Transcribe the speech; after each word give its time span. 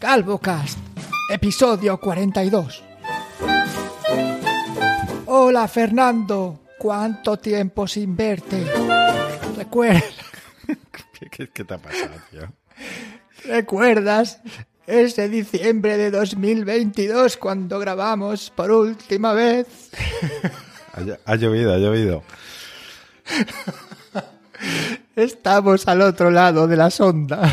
CalvoCast, 0.00 0.78
episodio 1.30 2.00
42. 2.00 2.82
Hola 5.26 5.68
Fernando, 5.68 6.60
¿cuánto 6.78 7.36
tiempo 7.36 7.86
sin 7.86 8.16
verte? 8.16 8.64
Recuerda, 9.58 10.00
¿Qué, 11.30 11.46
te 11.46 11.74
ha 11.74 11.76
pasado, 11.76 12.12
tío? 12.30 12.50
¿Recuerdas 13.44 14.40
ese 14.86 15.28
diciembre 15.28 15.98
de 15.98 16.10
2022 16.10 17.36
cuando 17.36 17.78
grabamos 17.78 18.48
por 18.48 18.70
última 18.70 19.34
vez? 19.34 19.66
Ha, 20.92 21.32
ha 21.32 21.36
llovido, 21.36 21.72
ha 21.72 21.78
llovido. 21.78 22.24
Estamos 25.14 25.86
al 25.86 26.00
otro 26.02 26.32
lado 26.32 26.66
de 26.66 26.76
la 26.76 26.90
sonda. 26.90 27.48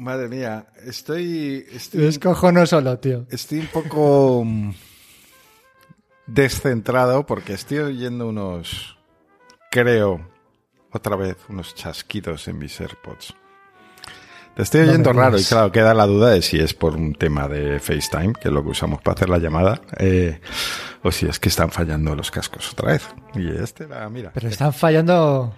Madre 0.00 0.28
mía, 0.28 0.66
estoy, 0.86 1.66
Es 1.68 1.94
estoy, 1.94 2.18
cojono 2.18 2.64
solo, 2.64 2.98
tío. 2.98 3.26
estoy 3.30 3.58
un 3.60 3.66
poco 3.66 4.42
mm, 4.46 4.70
descentrado 6.26 7.26
porque 7.26 7.52
estoy 7.52 7.78
oyendo 7.80 8.26
unos, 8.28 8.96
creo, 9.70 10.26
otra 10.90 11.16
vez, 11.16 11.36
unos 11.50 11.74
chasquidos 11.74 12.48
en 12.48 12.58
mis 12.58 12.80
AirPods. 12.80 13.34
Te 14.56 14.62
estoy 14.62 14.80
No 14.86 14.88
oyendo 14.88 15.12
raro 15.12 15.38
y 15.38 15.44
claro, 15.44 15.70
queda 15.70 15.92
la 15.92 16.06
duda 16.06 16.30
de 16.30 16.40
si 16.40 16.58
es 16.58 16.72
por 16.72 16.96
un 16.96 17.14
tema 17.14 17.46
de 17.46 17.78
FaceTime, 17.78 18.32
que 18.32 18.48
es 18.48 18.54
lo 18.54 18.62
que 18.64 18.70
usamos 18.70 19.02
para 19.02 19.16
hacer 19.16 19.28
la 19.28 19.38
llamada, 19.38 19.82
eh, 19.98 20.40
o 21.02 21.12
si 21.12 21.26
es 21.26 21.38
que 21.38 21.50
están 21.50 21.70
fallando 21.70 22.16
los 22.16 22.30
cascos 22.30 22.72
otra 22.72 22.92
vez. 22.92 23.06
Y 23.34 23.48
este 23.50 23.84
era, 23.84 24.08
mira. 24.08 24.30
Pero 24.32 24.48
están 24.48 24.72
fallando 24.72 25.54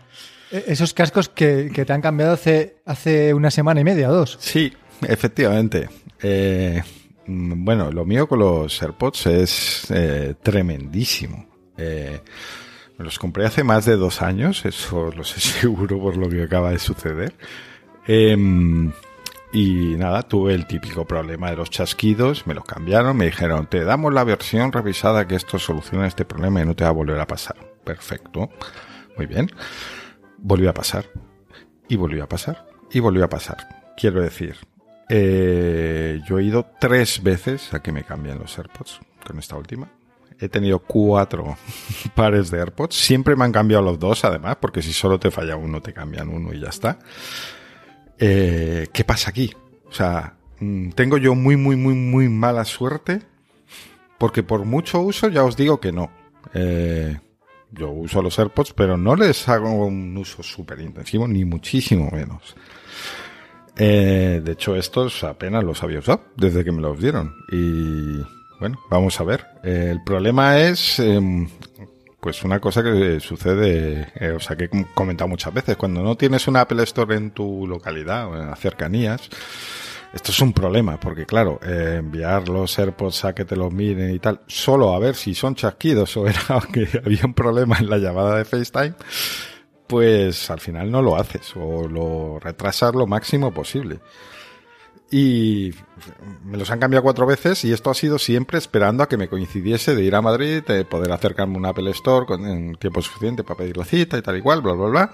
esos 0.53 0.93
cascos 0.95 1.29
que, 1.29 1.71
que 1.75 1.85
te 1.85 1.93
han 1.93 2.03
cambiado 2.03 2.35
hace, 2.35 2.77
hace 2.85 3.35
una 3.35 3.51
semana 3.51 3.81
y 3.81 3.85
media 3.85 4.09
dos. 4.09 4.37
Sí, 4.41 4.73
efectivamente. 5.09 5.89
Eh, 6.23 6.83
bueno, 7.27 7.91
lo 7.91 8.05
mío 8.05 8.29
con 8.29 8.41
los 8.41 8.83
AirPods 8.83 9.27
es 9.27 9.87
eh, 9.91 10.35
tremendísimo. 10.43 11.47
Eh, 11.77 12.21
me 12.99 13.05
los 13.05 13.19
compré 13.19 13.47
hace 13.47 13.65
más 13.65 13.87
de 13.87 13.97
dos 13.97 14.23
años, 14.23 14.65
eso 14.65 15.11
lo 15.17 15.25
sé 15.25 15.41
seguro 15.61 15.99
por 16.01 16.17
lo 16.17 16.29
que 16.29 16.43
acaba 16.43 16.71
de 16.71 16.79
suceder. 16.79 17.35
Em, 18.07 18.93
y 19.53 19.97
nada, 19.97 20.23
tuve 20.23 20.55
el 20.55 20.67
típico 20.67 21.07
problema 21.07 21.51
de 21.51 21.57
los 21.57 21.71
chasquidos, 21.71 22.47
me 22.47 22.55
los 22.55 22.65
cambiaron, 22.65 23.17
me 23.17 23.27
dijeron, 23.27 23.67
te 23.67 23.85
damos 23.85 24.13
la 24.13 24.25
versión 24.25 24.73
revisada 24.73 25.27
que 25.27 25.37
esto 25.37 25.59
soluciona 25.59 26.07
este 26.07 26.25
problema 26.25 26.61
y 26.61 26.67
no 26.67 26.75
te 26.75 26.85
va 26.85 26.91
a 26.91 26.95
volver 26.95 27.21
a 27.21 27.27
pasar. 27.27 27.57
Perfecto, 27.85 28.51
muy 29.17 29.27
bien. 29.27 29.51
Volvió 30.43 30.71
a 30.71 30.75
pasar, 30.75 31.07
y 31.89 31.97
volvió 31.97 32.25
a 32.25 32.29
pasar, 32.29 32.67
y 32.91 33.01
volvió 33.01 33.25
a 33.25 33.29
pasar. 33.29 33.95
Quiero 33.97 34.21
decir, 34.21 34.57
eh, 35.09 36.21
yo 36.27 36.39
he 36.39 36.45
ido 36.45 36.67
tres 36.81 37.23
veces 37.23 37.73
a 37.75 37.81
que 37.81 37.93
me 37.93 38.03
cambien 38.03 38.39
los 38.39 38.59
AirPods 38.59 39.01
con 39.27 39.39
esta 39.39 39.57
última. 39.57 39.89
He 40.41 40.49
tenido 40.49 40.81
cuatro 40.81 41.57
pares 42.15 42.51
de 42.51 42.59
AirPods. 42.59 42.97
Siempre 42.97 43.37
me 43.37 43.45
han 43.45 43.53
cambiado 43.53 43.85
los 43.85 43.99
dos, 43.99 44.25
además, 44.25 44.57
porque 44.61 44.83
si 44.83 44.93
solo 44.93 45.21
te 45.21 45.31
falla 45.31 45.55
uno, 45.55 45.81
te 45.81 45.93
cambian 45.93 46.29
uno 46.29 46.53
y 46.53 46.61
ya 46.61 46.69
está. 46.69 46.99
Eh, 48.19 48.89
¿Qué 48.93 49.05
pasa 49.05 49.31
aquí? 49.31 49.55
O 49.87 49.93
sea, 49.93 50.35
mm, 50.59 50.91
tengo 50.91 51.19
yo 51.19 51.35
muy, 51.35 51.57
muy, 51.57 51.77
muy, 51.77 51.95
muy 51.95 52.29
mala 52.29 52.65
suerte, 52.65 53.23
porque 54.19 54.43
por 54.43 54.65
mucho 54.65 55.01
uso 55.01 55.29
ya 55.29 55.45
os 55.45 55.57
digo 55.57 55.79
que 55.79 55.93
no. 55.93 56.11
Eh, 56.55 57.21
yo 57.73 57.91
uso 57.91 58.23
los 58.23 58.39
AirPods, 58.39 58.73
pero 58.75 58.97
no 58.97 59.17
les 59.17 59.49
hago 59.49 59.87
un 59.87 60.17
uso 60.17 60.43
súper 60.43 60.81
intensivo, 60.81 61.27
ni 61.27 61.45
muchísimo 61.45 62.11
menos. 62.11 62.55
Eh, 63.77 64.41
de 64.45 64.53
hecho, 64.53 64.77
estos 64.77 65.25
apenas 65.25 65.65
los 65.65 65.83
había 65.83 66.01
usado 66.01 66.23
desde 66.37 66.65
que 66.65 66.73
me 66.73 66.83
los 66.83 67.01
dieron. 67.01 67.35
Y 67.51 68.21
bueno, 68.61 68.79
vamos 68.91 69.19
a 69.21 69.25
ver. 69.25 69.47
Eh, 69.65 69.89
el 69.93 70.05
problema 70.05 70.59
es, 70.61 70.99
em, 70.99 71.49
pues 72.21 72.45
una 72.45 72.61
cosa 72.61 72.83
que 72.83 73.19
sucede, 73.21 74.13
eh, 74.21 74.31
o 74.33 74.41
sea, 74.41 74.57
que 74.57 74.65
he 74.65 74.69
com- 74.69 74.85
comentado 74.95 75.29
muchas 75.29 75.55
veces, 75.55 75.77
cuando 75.77 76.03
no 76.03 76.17
tienes 76.17 76.47
un 76.47 76.57
Apple 76.57 76.83
Store 76.85 77.17
en 77.17 77.31
tu 77.31 77.67
localidad 77.67 78.29
o 78.29 78.37
en 78.37 78.47
las 78.51 78.61
cercanías, 78.61 79.29
esto 80.13 80.31
es 80.31 80.41
un 80.41 80.53
problema, 80.53 81.01
porque 81.01 81.25
claro, 81.25 81.59
eh, 81.65 81.97
enviar 81.99 82.49
los 82.49 82.79
AirPods 82.79 83.25
a 83.25 83.35
que 83.35 83.45
te 83.45 83.57
los 83.57 83.73
miren 83.73 84.15
y 84.15 84.19
tal, 84.19 84.41
solo 84.47 84.95
a 84.95 84.99
ver 84.99 85.15
si 85.15 85.35
son 85.35 85.55
chasquidos 85.55 86.17
o 86.17 86.27
era 86.29 86.61
que 86.73 86.87
había 87.05 87.25
un 87.25 87.35
problema 87.35 87.79
en 87.79 87.89
la 87.89 87.99
llamada 87.99 88.37
de 88.37 88.45
FaceTime, 88.45 88.95
pues 89.87 90.51
al 90.51 90.61
final 90.61 90.91
no 90.91 91.03
lo 91.03 91.17
haces 91.17 91.53
o 91.57 91.89
lo 91.89 92.39
retrasas 92.39 92.95
lo 92.95 93.07
máximo 93.07 93.53
posible. 93.53 94.01
Y 95.11 95.75
me 96.43 96.57
los 96.57 96.71
han 96.71 96.81
cambiado 96.81 97.03
cuatro 97.03 97.27
veces 97.27 97.67
y 97.67 97.73
esto 97.73 97.91
ha 97.91 97.95
sido 97.95 98.19
siempre 98.19 98.57
esperando 98.57 99.03
a 99.03 99.09
que 99.09 99.19
me 99.19 99.29
coincidiese 99.29 99.95
de 99.95 100.03
ir 100.03 100.15
a 100.15 100.23
Madrid, 100.23 100.63
de 100.67 100.87
poder 100.87 101.13
acercarme 101.13 101.57
a 101.57 101.59
un 101.59 101.67
Apple 101.67 101.91
Store 101.91 102.25
con 102.25 102.75
tiempo 102.77 103.03
suficiente 103.03 103.45
para 103.45 103.59
pedir 103.59 103.77
la 103.77 103.85
cita 103.85 104.17
y 104.17 104.23
tal 104.23 104.39
y 104.39 104.41
cual, 104.41 104.63
bla, 104.63 104.73
bla, 104.73 104.87
bla. 104.87 105.13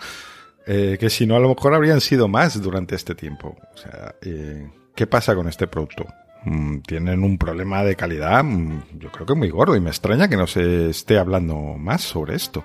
Eh, 0.71 0.99
que 1.01 1.11
si 1.11 1.27
no, 1.27 1.35
a 1.35 1.41
lo 1.41 1.49
mejor 1.49 1.75
habrían 1.75 2.01
sido 2.01 2.29
más 2.29 2.63
durante 2.63 2.95
este 2.95 3.17
tiempo. 3.17 3.57
O 3.75 3.77
sea, 3.77 4.15
eh, 4.23 4.71
¿qué 4.99 5.07
pasa 5.07 5.37
con 5.37 5.47
este 5.47 5.69
producto? 5.69 6.05
Mm, 6.45 6.79
Tienen 6.81 7.23
un 7.23 7.39
problema 7.39 7.85
de 7.85 7.95
calidad, 7.95 8.43
mm, 8.43 8.99
yo 8.99 9.13
creo 9.13 9.25
que 9.27 9.35
muy 9.37 9.49
gordo, 9.49 9.77
y 9.77 9.81
me 9.81 9.91
extraña 9.91 10.29
que 10.29 10.37
no 10.37 10.49
se 10.49 10.91
esté 10.91 11.19
hablando 11.21 11.55
más 11.79 12.01
sobre 12.03 12.35
esto. 12.35 12.65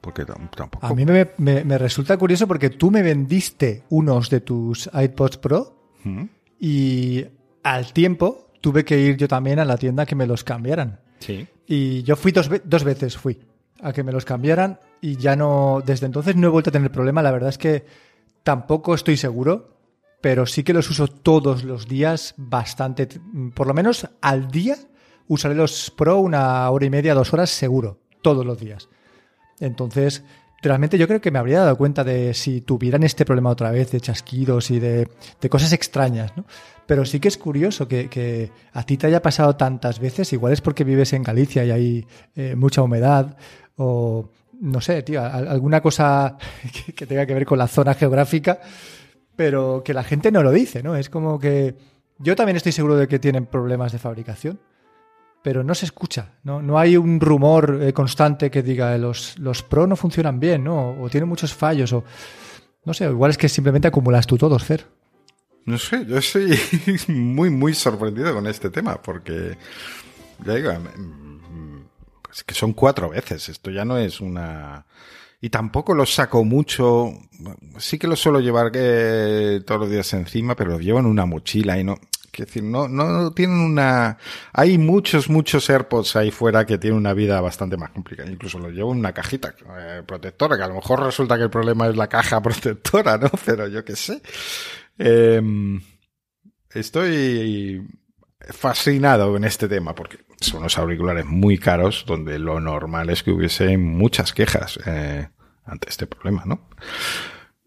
Porque 0.00 0.24
tam- 0.24 0.48
tampoco. 0.56 0.86
A 0.86 0.94
mí 0.94 1.04
me, 1.04 1.30
me- 1.38 1.64
me 1.64 1.78
resulta 1.78 2.16
curioso 2.16 2.46
porque 2.46 2.70
tú 2.70 2.92
me 2.92 3.02
vendiste 3.02 3.82
unos 3.90 4.30
de 4.30 4.40
tus 4.40 4.88
iPods 4.94 5.36
Pro 5.38 5.90
¿Mm? 6.04 6.24
y 6.60 7.24
al 7.64 7.92
tiempo 7.92 8.48
tuve 8.60 8.84
que 8.84 8.98
ir 9.00 9.16
yo 9.16 9.26
también 9.26 9.58
a 9.58 9.64
la 9.64 9.76
tienda 9.76 10.04
a 10.04 10.06
que 10.06 10.14
me 10.14 10.26
los 10.26 10.44
cambiaran. 10.44 11.00
Sí. 11.18 11.46
Y 11.66 12.02
yo 12.04 12.14
fui 12.16 12.30
dos, 12.32 12.48
dos 12.64 12.84
veces, 12.84 13.16
fui 13.16 13.40
a 13.80 13.92
que 13.92 14.04
me 14.04 14.12
los 14.12 14.24
cambiaran 14.24 14.78
y 15.00 15.16
ya 15.16 15.34
no, 15.34 15.82
desde 15.84 16.06
entonces 16.06 16.36
no 16.36 16.46
he 16.46 16.50
vuelto 16.50 16.70
a 16.70 16.72
tener 16.72 16.90
problema. 16.92 17.20
La 17.22 17.32
verdad 17.32 17.48
es 17.50 17.58
que 17.58 17.84
tampoco 18.44 18.94
estoy 18.94 19.16
seguro, 19.16 19.71
pero 20.22 20.46
sí 20.46 20.62
que 20.64 20.72
los 20.72 20.88
uso 20.88 21.06
todos 21.08 21.62
los 21.64 21.86
días 21.86 22.34
bastante, 22.38 23.06
por 23.54 23.66
lo 23.66 23.74
menos 23.74 24.08
al 24.22 24.50
día 24.50 24.76
usaré 25.28 25.54
los 25.54 25.90
Pro 25.90 26.18
una 26.18 26.70
hora 26.70 26.86
y 26.86 26.90
media, 26.90 27.14
dos 27.14 27.32
horas 27.34 27.50
seguro, 27.50 27.98
todos 28.22 28.46
los 28.46 28.58
días. 28.58 28.88
Entonces, 29.60 30.24
realmente 30.62 30.98
yo 30.98 31.06
creo 31.08 31.20
que 31.20 31.30
me 31.30 31.38
habría 31.38 31.60
dado 31.60 31.76
cuenta 31.76 32.04
de 32.04 32.34
si 32.34 32.60
tuvieran 32.60 33.02
este 33.02 33.24
problema 33.24 33.50
otra 33.50 33.70
vez 33.70 33.90
de 33.90 34.00
chasquidos 34.00 34.70
y 34.70 34.78
de, 34.80 35.08
de 35.40 35.48
cosas 35.48 35.72
extrañas, 35.72 36.32
¿no? 36.36 36.44
Pero 36.86 37.04
sí 37.04 37.20
que 37.20 37.28
es 37.28 37.38
curioso 37.38 37.86
que, 37.88 38.08
que 38.08 38.50
a 38.72 38.82
ti 38.84 38.96
te 38.96 39.06
haya 39.06 39.22
pasado 39.22 39.56
tantas 39.56 39.98
veces, 40.00 40.32
igual 40.32 40.52
es 40.52 40.60
porque 40.60 40.84
vives 40.84 41.12
en 41.12 41.22
Galicia 41.22 41.64
y 41.64 41.70
hay 41.70 42.06
eh, 42.34 42.54
mucha 42.56 42.82
humedad 42.82 43.36
o 43.76 44.28
no 44.60 44.80
sé, 44.80 45.02
tío, 45.02 45.22
al- 45.24 45.48
alguna 45.48 45.80
cosa 45.80 46.36
que 46.96 47.06
tenga 47.06 47.26
que 47.26 47.34
ver 47.34 47.46
con 47.46 47.58
la 47.58 47.66
zona 47.68 47.94
geográfica, 47.94 48.60
pero 49.36 49.82
que 49.84 49.94
la 49.94 50.04
gente 50.04 50.30
no 50.30 50.42
lo 50.42 50.50
dice, 50.50 50.82
¿no? 50.82 50.96
Es 50.96 51.08
como 51.08 51.38
que 51.38 51.74
yo 52.18 52.36
también 52.36 52.56
estoy 52.56 52.72
seguro 52.72 52.96
de 52.96 53.08
que 53.08 53.18
tienen 53.18 53.46
problemas 53.46 53.92
de 53.92 53.98
fabricación, 53.98 54.60
pero 55.42 55.64
no 55.64 55.74
se 55.74 55.86
escucha, 55.86 56.34
¿no? 56.44 56.62
No 56.62 56.78
hay 56.78 56.96
un 56.96 57.20
rumor 57.20 57.80
eh, 57.82 57.92
constante 57.92 58.50
que 58.50 58.62
diga 58.62 58.94
"Eh, 58.94 58.98
los, 58.98 59.38
los 59.38 59.62
Pro 59.62 59.86
no 59.86 59.96
funcionan 59.96 60.38
bien, 60.38 60.62
¿no? 60.64 61.00
O 61.02 61.08
tienen 61.10 61.28
muchos 61.28 61.52
fallos, 61.52 61.92
o 61.92 62.04
no 62.84 62.94
sé, 62.94 63.04
igual 63.04 63.30
es 63.30 63.38
que 63.38 63.48
simplemente 63.48 63.88
acumulas 63.88 64.26
tú 64.26 64.36
todos, 64.38 64.62
Fer. 64.62 64.86
No 65.64 65.78
sé, 65.78 66.04
yo 66.06 66.18
estoy 66.18 66.58
muy, 67.08 67.50
muy 67.50 67.74
sorprendido 67.74 68.34
con 68.34 68.46
este 68.46 68.70
tema, 68.70 69.00
porque, 69.00 69.56
ya 70.44 70.54
digo, 70.54 70.72
mm, 70.72 71.80
es 72.32 72.44
que 72.44 72.54
son 72.54 72.72
cuatro 72.72 73.10
veces, 73.10 73.48
esto 73.48 73.70
ya 73.70 73.84
no 73.84 73.98
es 73.98 74.20
una... 74.20 74.86
Y 75.44 75.50
tampoco 75.50 75.92
los 75.92 76.14
saco 76.14 76.44
mucho, 76.44 77.12
sí 77.76 77.98
que 77.98 78.06
los 78.06 78.20
suelo 78.20 78.38
llevar 78.38 78.70
eh, 78.74 79.60
todos 79.66 79.80
los 79.80 79.90
días 79.90 80.12
encima, 80.12 80.54
pero 80.54 80.70
los 80.70 80.80
llevo 80.80 81.00
en 81.00 81.06
una 81.06 81.26
mochila 81.26 81.76
y 81.78 81.84
no... 81.84 81.98
Quiero 82.30 82.46
decir, 82.46 82.62
no, 82.62 82.88
no 82.88 83.32
tienen 83.32 83.58
una... 83.58 84.16
Hay 84.52 84.78
muchos, 84.78 85.28
muchos 85.28 85.68
AirPods 85.68 86.14
ahí 86.14 86.30
fuera 86.30 86.64
que 86.64 86.78
tienen 86.78 86.96
una 86.96 87.12
vida 87.12 87.40
bastante 87.40 87.76
más 87.76 87.90
complicada. 87.90 88.30
Incluso 88.30 88.58
los 88.58 88.72
llevo 88.72 88.92
en 88.92 89.00
una 89.00 89.12
cajita 89.12 89.52
eh, 89.78 90.02
protectora, 90.06 90.56
que 90.56 90.62
a 90.62 90.68
lo 90.68 90.76
mejor 90.76 91.02
resulta 91.02 91.36
que 91.36 91.42
el 91.42 91.50
problema 91.50 91.88
es 91.88 91.96
la 91.96 92.08
caja 92.08 92.40
protectora, 92.42 93.18
¿no? 93.18 93.28
Pero 93.44 93.66
yo 93.66 93.84
qué 93.84 93.96
sé. 93.96 94.22
Eh, 94.96 95.42
estoy 96.70 97.84
fascinado 98.48 99.36
en 99.36 99.44
este 99.44 99.68
tema 99.68 99.92
porque 99.94 100.18
son 100.42 100.60
unos 100.60 100.78
auriculares 100.78 101.24
muy 101.24 101.58
caros 101.58 102.04
donde 102.06 102.38
lo 102.38 102.60
normal 102.60 103.10
es 103.10 103.22
que 103.22 103.30
hubiese 103.30 103.76
muchas 103.78 104.32
quejas 104.32 104.78
eh, 104.86 105.28
ante 105.64 105.88
este 105.88 106.06
problema, 106.06 106.42
¿no? 106.44 106.68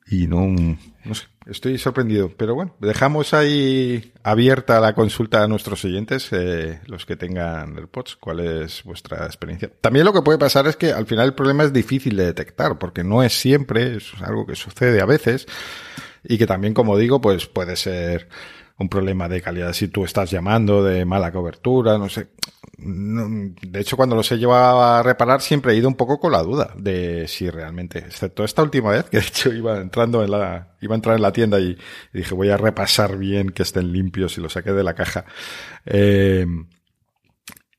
Y 0.07 0.27
no, 0.27 0.77
sé, 1.13 1.25
estoy 1.47 1.79
sorprendido. 1.79 2.31
Pero 2.37 2.53
bueno, 2.53 2.75
dejamos 2.79 3.33
ahí 3.33 4.13
abierta 4.23 4.79
la 4.79 4.93
consulta 4.93 5.43
a 5.43 5.47
nuestros 5.47 5.83
oyentes, 5.83 6.27
eh, 6.31 6.79
los 6.85 7.07
que 7.07 7.15
tengan 7.15 7.75
AirPods, 7.75 8.15
cuál 8.17 8.41
es 8.41 8.83
vuestra 8.83 9.25
experiencia. 9.25 9.71
También 9.81 10.05
lo 10.05 10.13
que 10.13 10.21
puede 10.21 10.37
pasar 10.37 10.67
es 10.67 10.75
que 10.75 10.91
al 10.91 11.07
final 11.07 11.25
el 11.25 11.33
problema 11.33 11.63
es 11.63 11.73
difícil 11.73 12.15
de 12.17 12.25
detectar, 12.25 12.77
porque 12.77 13.03
no 13.03 13.23
es 13.23 13.33
siempre, 13.33 13.97
es 13.97 14.13
algo 14.21 14.45
que 14.45 14.55
sucede 14.55 15.01
a 15.01 15.05
veces, 15.05 15.47
y 16.23 16.37
que 16.37 16.45
también, 16.45 16.75
como 16.75 16.97
digo, 16.97 17.19
pues 17.19 17.47
puede 17.47 17.75
ser 17.75 18.27
un 18.77 18.89
problema 18.89 19.29
de 19.29 19.41
calidad 19.41 19.73
si 19.73 19.87
tú 19.87 20.03
estás 20.03 20.29
llamando 20.29 20.83
de 20.83 21.05
mala 21.05 21.31
cobertura, 21.31 21.97
no 21.97 22.09
sé. 22.09 22.27
de 22.77 23.79
hecho, 23.79 23.95
cuando 23.95 24.15
los 24.15 24.29
he 24.31 24.37
llevado 24.37 24.81
a 24.81 25.01
reparar, 25.01 25.41
siempre 25.41 25.73
he 25.73 25.77
ido 25.77 25.87
un 25.87 25.95
poco 25.95 26.19
con 26.19 26.33
la 26.33 26.43
duda 26.43 26.73
de 26.77 27.27
si 27.27 27.49
realmente, 27.49 27.99
excepto 27.99 28.43
esta 28.43 28.63
última 28.63 28.91
vez, 28.91 29.05
que 29.05 29.17
de 29.19 29.25
hecho 29.25 29.53
iba 29.53 29.79
entrando 29.79 30.23
en 30.23 30.31
la, 30.31 30.75
iba 30.81 30.93
a 30.93 30.97
entrar 30.97 31.15
en 31.15 31.21
la 31.21 31.31
tienda 31.31 31.59
y, 31.59 31.77
dije 32.13 32.35
voy 32.35 32.49
a 32.49 32.57
repasar 32.57 33.17
bien 33.17 33.49
que 33.49 33.63
estén 33.63 33.91
limpios 33.91 34.37
y 34.37 34.41
los 34.41 34.53
saqué 34.53 34.73
de 34.73 34.83
la 34.83 34.93
caja. 34.93 35.25
Eh, 35.85 36.45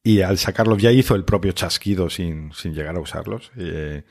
y 0.02 0.22
al 0.22 0.38
sacarlos 0.38 0.80
ya 0.80 0.92
hizo 0.92 1.14
el 1.16 1.24
propio 1.24 1.52
chasquido 1.52 2.08
sin, 2.08 2.52
sin 2.52 2.72
llegar 2.72 2.96
a 2.96 3.00
usarlos. 3.00 3.50
Eh, 3.56 4.04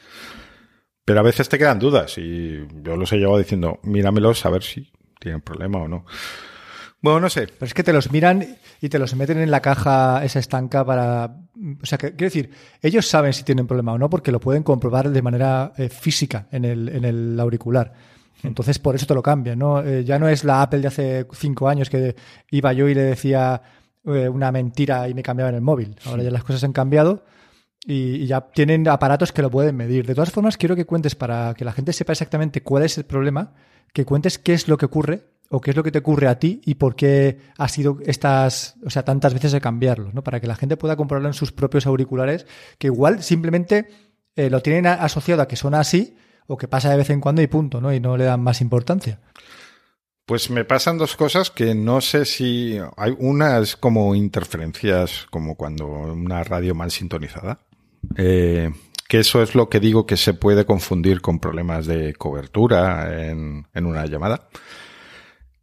pero 1.06 1.20
a 1.20 1.24
veces 1.24 1.48
te 1.48 1.58
quedan 1.58 1.80
dudas 1.80 2.18
y 2.18 2.68
yo 2.82 2.98
los 2.98 3.14
he 3.14 3.18
llevado 3.18 3.38
diciendo, 3.38 3.80
míramelos 3.84 4.46
a 4.46 4.50
ver 4.50 4.64
si 4.64 4.92
tienen 5.20 5.42
problema 5.42 5.80
o 5.80 5.88
no. 5.88 6.06
Bueno, 7.06 7.20
no 7.20 7.30
sé. 7.30 7.46
Pero 7.46 7.68
es 7.68 7.76
que 7.76 7.84
te 7.84 7.94
los 7.94 8.12
miran 8.12 8.58
y 8.82 8.90
te 8.90 8.98
los 8.98 9.14
meten 9.16 9.38
en 9.38 9.52
la 9.52 9.62
caja 9.62 10.26
esa 10.26 10.40
estanca 10.40 10.84
para... 10.84 11.38
O 11.80 11.86
sea, 11.86 12.00
que, 12.00 12.16
quiero 12.16 12.32
decir, 12.32 12.50
ellos 12.82 13.08
saben 13.08 13.32
si 13.32 13.44
tienen 13.44 13.68
problema 13.68 13.94
o 13.94 14.00
no 14.00 14.10
porque 14.10 14.32
lo 14.32 14.40
pueden 14.40 14.64
comprobar 14.64 15.12
de 15.12 15.22
manera 15.22 15.72
eh, 15.78 15.90
física 15.90 16.48
en 16.52 16.66
el, 16.66 16.90
en 16.90 17.06
el 17.06 17.40
auricular. 17.40 17.94
Entonces, 18.42 18.80
por 18.80 18.96
eso 18.96 19.06
te 19.06 19.14
lo 19.14 19.22
cambian, 19.22 19.60
¿no? 19.60 19.84
Eh, 19.84 20.04
ya 20.04 20.18
no 20.18 20.28
es 20.28 20.44
la 20.44 20.64
Apple 20.64 20.80
de 20.80 20.88
hace 20.88 21.28
cinco 21.34 21.70
años 21.70 21.92
que 21.92 22.16
iba 22.50 22.74
yo 22.74 22.90
y 22.90 22.96
le 22.96 23.04
decía 23.04 23.62
eh, 24.04 24.28
una 24.28 24.52
mentira 24.52 25.08
y 25.08 25.14
me 25.14 25.22
cambiaban 25.22 25.54
el 25.54 25.62
móvil. 25.62 25.96
Ahora 26.06 26.24
ya 26.24 26.32
las 26.32 26.44
cosas 26.44 26.64
han 26.64 26.74
cambiado 26.74 27.24
y, 27.86 28.16
y, 28.16 28.26
ya 28.26 28.42
tienen 28.42 28.88
aparatos 28.88 29.32
que 29.32 29.44
lo 29.44 29.52
pueden 29.52 29.76
medir. 29.76 30.08
De 30.08 30.16
todas 30.16 30.32
formas, 30.32 30.58
quiero 30.58 30.76
que 30.76 30.86
cuentes 30.86 31.14
para 31.14 31.54
que 31.54 31.66
la 31.66 31.72
gente 31.72 31.94
sepa 31.94 32.14
exactamente 32.14 32.64
cuál 32.64 32.82
es 32.82 32.98
el 32.98 33.06
problema, 33.06 33.54
que 33.94 34.06
cuentes 34.06 34.40
qué 34.40 34.56
es 34.56 34.68
lo 34.68 34.78
que 34.78 34.88
ocurre 34.88 35.35
o 35.50 35.62
qué 35.62 35.72
es 35.72 35.78
lo 35.78 35.84
que 35.84 35.92
te 35.92 36.00
ocurre 36.00 36.28
a 36.28 36.40
ti 36.40 36.62
y 36.66 36.76
por 36.76 36.96
qué 36.96 37.40
ha 37.58 37.68
sido 37.68 38.00
estas, 38.06 38.76
o 38.86 38.90
sea, 38.90 39.04
tantas 39.04 39.34
veces 39.34 39.52
de 39.52 39.62
cambiarlos, 39.62 40.14
¿no? 40.14 40.24
Para 40.24 40.40
que 40.40 40.48
la 40.48 40.56
gente 40.56 40.78
pueda 40.78 40.96
comprobarlo 40.96 41.30
en 41.30 41.34
sus 41.34 41.52
propios 41.52 41.86
auriculares, 41.86 42.46
que 42.78 42.88
igual 42.88 43.24
simplemente 43.24 43.88
eh, 44.36 44.50
lo 44.50 44.62
tienen 44.62 44.88
asociado 44.88 45.42
a 45.42 45.48
que 45.48 45.56
suena 45.56 45.80
así 45.80 46.16
o 46.48 46.58
que 46.58 46.68
pasa 46.68 46.90
de 46.90 46.98
vez 46.98 47.10
en 47.10 47.22
cuando 47.22 47.42
y 47.42 47.48
punto, 47.48 47.82
¿no? 47.82 47.94
Y 47.94 48.00
no 48.00 48.18
le 48.18 48.26
dan 48.26 48.42
más 48.42 48.62
importancia. 48.62 49.20
Pues 50.26 50.50
me 50.50 50.66
pasan 50.66 50.98
dos 50.98 51.16
cosas 51.16 51.52
que 51.52 51.76
no 51.76 52.02
sé 52.02 52.26
si 52.26 52.80
hay 52.98 53.16
una 53.20 53.60
es 53.60 53.76
como 53.76 54.16
interferencias, 54.16 55.28
como 55.30 55.56
cuando 55.56 55.86
una 55.86 56.44
radio 56.44 56.74
mal 56.74 56.90
sintonizada. 56.90 57.60
Eh, 58.18 58.72
que 59.08 59.20
eso 59.20 59.44
es 59.44 59.54
lo 59.54 59.70
que 59.70 59.80
digo 59.80 60.08
que 60.08 60.18
se 60.18 60.34
puede 60.34 60.66
confundir 60.66 61.22
con 61.22 61.40
problemas 61.40 61.86
de 61.86 62.16
cobertura 62.16 63.30
en, 63.30 63.68
en 63.74 63.86
una 63.86 64.08
llamada. 64.08 64.50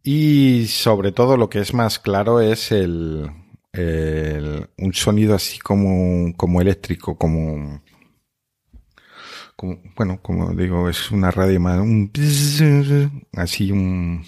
Y 0.03 0.67
sobre 0.67 1.13
todo 1.13 1.37
lo 1.37 1.49
que 1.49 1.59
es 1.59 1.73
más 1.73 1.97
claro 1.97 2.41
es 2.41 2.73
el, 2.73 3.31
un 4.77 4.93
sonido 4.93 5.35
así 5.35 5.59
como, 5.59 6.35
como 6.35 6.59
eléctrico, 6.59 7.17
como, 7.17 7.81
bueno, 9.95 10.19
como 10.21 10.53
digo, 10.53 10.89
es 10.89 11.09
una 11.11 11.31
radio 11.31 11.59
más, 11.59 11.79
un, 11.79 12.11
así 13.33 13.71
un, 13.71 14.25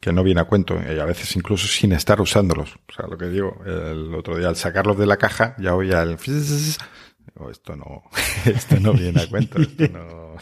que 0.00 0.12
no 0.12 0.22
viene 0.22 0.40
a 0.40 0.44
cuento, 0.44 0.78
y 0.80 1.00
a 1.00 1.04
veces 1.04 1.34
incluso 1.34 1.66
sin 1.66 1.92
estar 1.92 2.20
usándolos. 2.20 2.76
O 2.88 2.92
sea, 2.92 3.06
lo 3.08 3.18
que 3.18 3.26
digo, 3.26 3.60
el 3.66 4.14
otro 4.14 4.38
día 4.38 4.48
al 4.48 4.56
sacarlos 4.56 4.96
de 4.98 5.06
la 5.06 5.16
caja, 5.16 5.56
ya 5.58 5.74
oía 5.74 6.02
el, 6.02 6.12
esto 7.50 7.76
no, 7.76 8.04
esto 8.44 8.78
no 8.78 8.92
viene 8.92 9.22
a 9.22 9.28
cuento, 9.28 9.60
esto 9.60 9.88
no. 9.88 10.36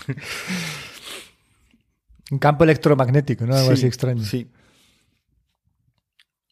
Un 2.30 2.38
campo 2.38 2.64
electromagnético, 2.64 3.46
¿no? 3.46 3.54
Algo 3.54 3.72
así 3.72 3.86
extraño. 3.86 4.22
Sí. 4.22 4.50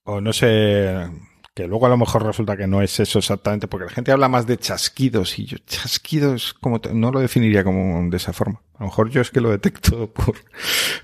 O 0.05 0.21
no 0.21 0.33
sé, 0.33 1.09
que 1.55 1.67
luego 1.67 1.85
a 1.85 1.91
lo 1.91 1.99
mejor 1.99 2.25
resulta 2.25 2.57
que 2.57 2.67
no 2.67 2.81
es 2.81 2.99
eso 2.99 3.19
exactamente, 3.19 3.69
porque 3.69 3.87
la 3.87 3.93
gente 3.93 4.11
habla 4.11 4.29
más 4.29 4.47
de 4.47 4.57
chasquidos 4.57 5.39
y 5.39 5.45
yo 5.45 5.59
chasquidos 5.67 6.55
como 6.55 6.81
no 6.93 7.13
lo 7.13 7.21
definiría 7.21 7.63
como 7.63 8.09
de 8.11 8.17
esa 8.17 8.33
forma. 8.33 8.63
A 8.75 8.81
lo 8.81 8.87
mejor 8.87 9.11
yo 9.11 9.21
es 9.21 9.31
que 9.31 9.41
lo 9.41 9.51
detecto 9.51 10.11
por, 10.13 10.35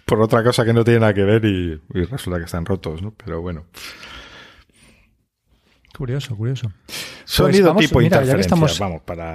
por 0.06 0.22
otra 0.22 0.42
cosa 0.42 0.64
que 0.64 0.72
no 0.72 0.84
tiene 0.84 1.00
nada 1.00 1.12
que 1.12 1.24
ver 1.24 1.44
y, 1.44 1.80
resulta 2.06 2.38
que 2.38 2.46
están 2.46 2.64
rotos, 2.64 3.02
¿no? 3.02 3.12
Pero 3.12 3.42
bueno. 3.42 3.66
Curioso, 5.96 6.36
curioso. 6.36 6.72
Sonido 7.24 7.74
pues 7.74 7.88
tipo 7.88 7.98
mira, 7.98 8.22
vamos, 8.48 9.02
para, 9.02 9.34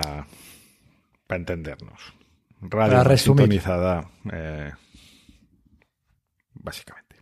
para 1.27 1.39
entendernos. 1.39 2.13
Radio 2.61 3.17
sintonizada. 3.17 4.09
Eh, 4.31 4.71
básicamente. 6.63 7.17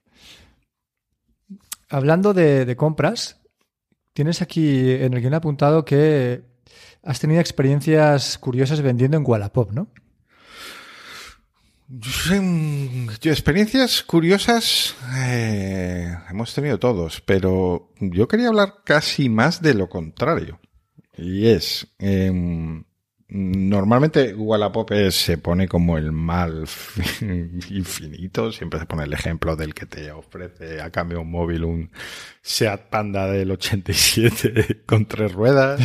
Hablando 1.89 2.33
de, 2.33 2.73
compras, 2.77 3.41
tienes 4.13 4.41
aquí 4.41 4.91
en 4.91 5.13
el 5.13 5.19
guion 5.19 5.33
apuntado 5.33 5.83
que 5.83 6.41
has 7.03 7.19
tenido 7.19 7.41
experiencias 7.41 8.37
curiosas 8.37 8.81
vendiendo 8.81 9.17
en 9.17 9.23
Wallapop, 9.25 9.71
¿no? 9.71 9.89
Yo, 11.89 13.31
experiencias 13.31 14.01
curiosas 14.01 14.95
eh, 15.17 16.15
hemos 16.29 16.53
tenido 16.53 16.79
todos, 16.79 17.19
pero 17.19 17.91
yo 17.99 18.29
quería 18.29 18.47
hablar 18.47 18.75
casi 18.85 19.27
más 19.27 19.61
de 19.61 19.73
lo 19.73 19.89
contrario. 19.89 20.61
Y 21.17 21.47
es, 21.47 21.93
em, 21.99 22.85
Normalmente 23.33 24.35
Wallapop 24.35 24.91
se 25.09 25.37
pone 25.37 25.65
como 25.65 25.97
el 25.97 26.11
mal 26.11 26.65
infinito. 27.69 28.51
Siempre 28.51 28.77
se 28.77 28.85
pone 28.85 29.05
el 29.05 29.13
ejemplo 29.13 29.55
del 29.55 29.73
que 29.73 29.85
te 29.85 30.11
ofrece 30.11 30.81
a 30.81 30.89
cambio 30.89 31.21
un 31.21 31.31
móvil 31.31 31.63
un 31.63 31.91
Seat 32.41 32.89
Panda 32.89 33.27
del 33.27 33.51
87 33.51 34.81
con 34.85 35.05
tres 35.05 35.31
ruedas 35.31 35.79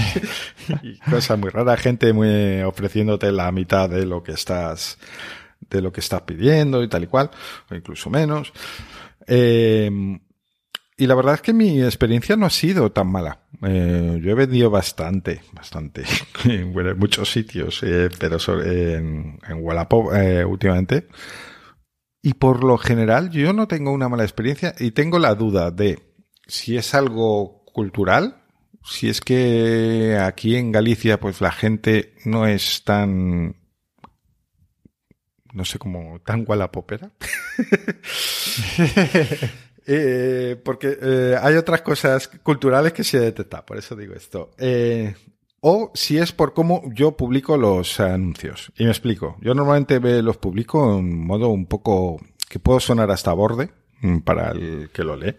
y 0.82 0.98
cosas 1.08 1.38
muy 1.38 1.50
raras. 1.50 1.81
Gente 1.81 2.12
muy 2.12 2.62
ofreciéndote 2.62 3.31
la 3.31 3.52
mitad 3.52 3.88
de 3.88 4.06
lo 4.06 4.25
que 4.25 4.32
estás 4.32 4.99
de 5.70 5.81
lo 5.81 5.92
que 5.92 6.00
estás 6.00 6.22
pidiendo 6.22 6.82
y 6.82 6.88
tal 6.88 7.04
y 7.04 7.06
cual, 7.06 7.31
o 7.70 7.76
incluso 7.76 8.10
menos. 8.10 8.52
Eh, 9.28 10.19
y 10.98 11.06
la 11.06 11.14
verdad 11.14 11.34
es 11.34 11.43
que 11.43 11.52
mi 11.52 11.82
experiencia 11.82 12.37
no 12.37 12.46
ha 12.46 12.50
sido 12.50 12.90
tan 12.90 13.08
mala. 13.08 13.40
Eh, 13.62 14.19
yo 14.22 14.31
he 14.31 14.34
vendido 14.34 14.70
bastante, 14.70 15.43
bastante, 15.52 16.04
en 16.44 16.72
muchos 16.98 17.31
sitios, 17.31 17.82
eh, 17.82 18.08
pero 18.19 18.38
en, 18.64 19.38
en 19.46 19.64
Wallapop 19.64 20.14
eh, 20.14 20.44
últimamente. 20.44 21.08
Y 22.22 22.34
por 22.34 22.64
lo 22.64 22.78
general 22.78 23.31
yo 23.31 23.52
no 23.52 23.69
tengo 23.69 23.93
una 23.93 24.08
mala 24.08 24.25
experiencia 24.25 24.75
y 24.78 24.93
tengo 24.93 25.19
la 25.19 25.34
duda 25.34 25.70
de 25.70 26.14
si 26.46 26.76
es 26.76 26.94
algo 26.94 27.64
cultural, 27.66 28.42
si 28.82 29.09
es 29.09 29.20
que 29.20 30.18
aquí 30.18 30.56
en 30.56 30.73
Galicia 30.73 31.20
pues 31.20 31.40
la 31.40 31.52
gente 31.52 32.14
no 32.25 32.47
es 32.47 32.85
tan 32.85 33.56
no 35.52 35.64
sé 35.64 35.78
cómo 35.78 36.20
tan 36.20 36.44
wallapopera 36.47 37.12
Eh, 39.87 40.61
porque 40.64 40.99
eh, 41.00 41.37
hay 41.40 41.55
otras 41.55 41.83
cosas 41.83 42.28
culturales 42.43 42.93
que 42.93 43.05
se 43.05 43.21
detectan, 43.21 43.62
por 43.64 43.78
eso 43.78 43.95
digo 43.95 44.14
esto. 44.14 44.50
Eh, 44.59 45.14
o 45.61 45.90
si 45.95 46.19
es 46.19 46.33
por 46.33 46.55
cómo 46.55 46.83
yo 46.93 47.16
publico 47.16 47.57
los 47.57 48.00
anuncios. 48.00 48.73
Y 48.76 48.85
me 48.85 48.90
explico. 48.90 49.37
Yo 49.40 49.55
normalmente 49.55 50.00
los 50.23 50.37
publico 50.37 50.99
en 50.99 51.26
modo 51.26 51.49
un 51.49 51.66
poco 51.66 52.21
que 52.49 52.59
puedo 52.59 52.81
sonar 52.81 53.11
hasta 53.11 53.33
borde 53.33 53.71
mm, 54.00 54.19
para 54.19 54.50
el 54.50 54.90
que 54.93 55.05
lo 55.05 55.16
lee. 55.16 55.37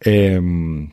Em, 0.00 0.92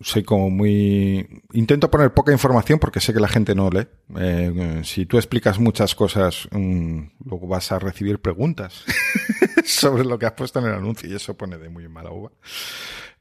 soy 0.00 0.22
como 0.22 0.50
muy... 0.50 1.42
Intento 1.52 1.90
poner 1.90 2.14
poca 2.14 2.32
información 2.32 2.78
porque 2.78 3.00
sé 3.00 3.12
que 3.12 3.20
la 3.20 3.28
gente 3.28 3.54
no 3.54 3.70
lee. 3.70 3.86
Eh, 4.18 4.80
si 4.84 5.06
tú 5.06 5.16
explicas 5.16 5.58
muchas 5.58 5.94
cosas, 5.94 6.48
mm, 6.52 7.00
luego 7.24 7.46
vas 7.46 7.70
a 7.70 7.78
recibir 7.78 8.20
preguntas 8.20 8.84
sobre 9.64 10.04
lo 10.04 10.18
que 10.18 10.26
has 10.26 10.32
puesto 10.32 10.58
en 10.58 10.66
el 10.66 10.74
anuncio 10.74 11.08
y 11.08 11.14
eso 11.14 11.36
pone 11.36 11.58
de 11.58 11.68
muy 11.68 11.88
mala 11.88 12.10
uva. 12.10 12.30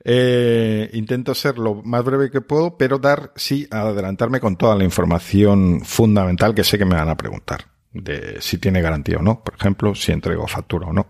Eh, 0.04 0.90
intento 0.94 1.36
ser 1.36 1.58
lo 1.58 1.76
más 1.76 2.04
breve 2.04 2.32
que 2.32 2.42
puedo, 2.42 2.78
pero 2.78 3.00
dar, 3.00 3.34
sí, 3.36 3.68
adelantarme 3.70 4.40
con 4.40 4.56
toda 4.56 4.76
la 4.76 4.84
información 4.84 5.82
fundamental 5.84 6.56
que 6.56 6.64
sé 6.64 6.78
que 6.78 6.86
me 6.86 6.96
van 6.96 7.10
a 7.10 7.18
preguntar. 7.18 7.66
De 7.92 8.40
si 8.40 8.60
tiene 8.60 8.82
garantía 8.82 9.18
o 9.18 9.22
no, 9.22 9.44
por 9.44 9.56
ejemplo, 9.56 9.96
si 9.96 10.12
entrego 10.12 10.48
factura 10.48 10.88
o 10.88 10.94
no. 10.94 11.08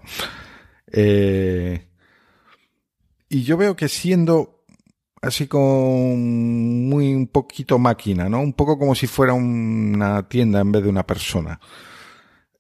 Eh, 0.92 1.88
y 3.28 3.44
yo 3.44 3.58
veo 3.58 3.76
que 3.76 3.90
siendo 3.90 4.64
así 5.22 5.48
como 5.48 6.16
muy 6.16 7.14
un 7.14 7.28
poquito 7.28 7.78
máquina, 7.78 8.30
¿no? 8.30 8.40
Un 8.40 8.54
poco 8.54 8.80
como 8.80 8.96
si 8.96 9.08
fuera 9.08 9.34
una 9.34 10.28
tienda 10.28 10.62
en 10.62 10.72
vez 10.72 10.84
de 10.84 10.90
una 10.90 11.06
persona. 11.06 11.60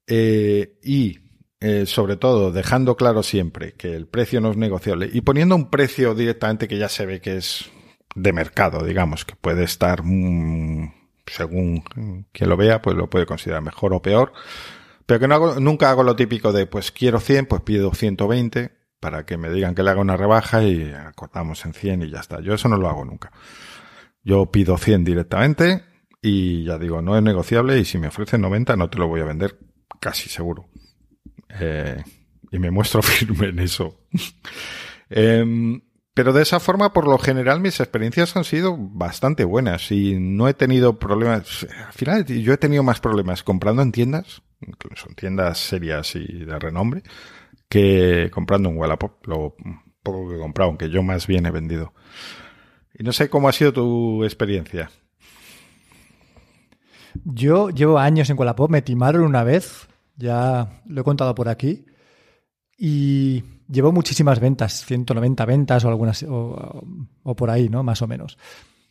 Eh, 0.05 0.79
y 0.83 1.19
eh, 1.61 1.85
sobre 1.85 2.15
todo 2.15 2.51
dejando 2.51 2.95
claro 2.95 3.23
siempre 3.23 3.73
que 3.73 3.95
el 3.95 4.07
precio 4.07 4.39
no 4.39 4.51
es 4.51 4.57
negociable 4.57 5.09
y 5.11 5.21
poniendo 5.21 5.55
un 5.55 5.69
precio 5.69 6.15
directamente 6.15 6.67
que 6.67 6.77
ya 6.77 6.87
se 6.87 7.05
ve 7.05 7.19
que 7.21 7.37
es 7.37 7.69
de 8.15 8.33
mercado, 8.33 8.83
digamos, 8.83 9.25
que 9.25 9.35
puede 9.35 9.63
estar 9.63 10.01
mm, 10.03 10.91
según 11.25 11.83
quien 12.31 12.49
lo 12.49 12.57
vea, 12.57 12.81
pues 12.81 12.95
lo 12.95 13.09
puede 13.09 13.25
considerar 13.25 13.61
mejor 13.61 13.93
o 13.93 14.01
peor. 14.01 14.33
Pero 15.05 15.19
que 15.19 15.27
no 15.27 15.35
hago, 15.35 15.59
nunca 15.59 15.89
hago 15.89 16.03
lo 16.03 16.15
típico 16.15 16.51
de, 16.51 16.65
pues 16.65 16.91
quiero 16.91 17.19
100, 17.19 17.45
pues 17.47 17.61
pido 17.61 17.93
120 17.93 18.71
para 18.99 19.25
que 19.25 19.37
me 19.37 19.49
digan 19.49 19.75
que 19.75 19.83
le 19.83 19.91
haga 19.91 20.01
una 20.01 20.17
rebaja 20.17 20.63
y 20.63 20.91
acordamos 20.91 21.65
en 21.65 21.73
100 21.73 22.03
y 22.03 22.09
ya 22.11 22.19
está. 22.19 22.41
Yo 22.41 22.53
eso 22.53 22.67
no 22.67 22.77
lo 22.77 22.89
hago 22.89 23.05
nunca. 23.05 23.31
Yo 24.23 24.51
pido 24.51 24.77
100 24.77 25.05
directamente 25.05 25.83
y 26.21 26.65
ya 26.65 26.77
digo, 26.77 27.01
no 27.01 27.15
es 27.15 27.23
negociable 27.23 27.79
y 27.79 27.85
si 27.85 27.97
me 27.97 28.07
ofrecen 28.07 28.41
90 28.41 28.75
no 28.75 28.89
te 28.89 28.97
lo 28.97 29.07
voy 29.07 29.21
a 29.21 29.25
vender 29.25 29.57
casi 29.99 30.29
seguro. 30.29 30.67
Eh, 31.49 32.03
y 32.51 32.59
me 32.59 32.71
muestro 32.71 33.01
firme 33.03 33.47
en 33.47 33.59
eso. 33.59 33.99
Em, 35.09 35.81
pero 36.13 36.33
de 36.33 36.41
esa 36.41 36.59
forma, 36.59 36.91
por 36.93 37.07
lo 37.07 37.17
general, 37.17 37.61
mis 37.61 37.79
experiencias 37.79 38.35
han 38.35 38.43
sido 38.43 38.75
bastante 38.77 39.43
buenas 39.45 39.91
y 39.91 40.17
no 40.19 40.47
he 40.47 40.53
tenido 40.53 40.99
problemas. 40.99 41.65
Al 41.87 41.93
final, 41.93 42.25
yo 42.25 42.53
he 42.53 42.57
tenido 42.57 42.83
más 42.83 42.99
problemas 42.99 43.43
comprando 43.43 43.81
en 43.81 43.91
tiendas, 43.91 44.41
incluso 44.61 45.07
en 45.07 45.15
tiendas 45.15 45.59
serias 45.59 46.15
y 46.15 46.25
de 46.25 46.59
renombre, 46.59 47.03
que 47.69 48.29
comprando 48.33 48.69
en 48.69 48.77
Wallapop, 48.77 49.25
lo 49.27 49.55
poco 50.03 50.29
que 50.29 50.35
he 50.35 50.39
comprado, 50.39 50.69
aunque 50.69 50.89
yo 50.89 51.03
más 51.03 51.27
bien 51.27 51.45
he 51.45 51.51
vendido. 51.51 51.93
Y 52.93 53.03
no 53.03 53.13
sé 53.13 53.29
cómo 53.29 53.47
ha 53.47 53.53
sido 53.53 53.71
tu 53.71 54.23
experiencia. 54.23 54.91
Yo 57.23 57.69
llevo 57.69 57.97
años 57.99 58.29
en 58.29 58.37
Wallapop, 58.37 58.69
me 58.69 58.81
timaron 58.81 59.23
una 59.23 59.43
vez, 59.43 59.87
ya 60.19 60.81
lo 60.85 61.01
he 61.01 61.03
contado 61.03 61.33
por 61.33 61.49
aquí, 61.49 61.85
y 62.77 63.43
llevo 63.67 63.91
muchísimas 63.91 64.39
ventas, 64.39 64.85
190 64.85 65.45
ventas 65.45 65.83
o 65.83 65.89
algunas, 65.89 66.23
o, 66.23 67.35
por 67.35 67.49
ahí, 67.49 67.69
¿no? 67.69 67.83
Más 67.83 68.01
o 68.01 68.07
menos. 68.07 68.37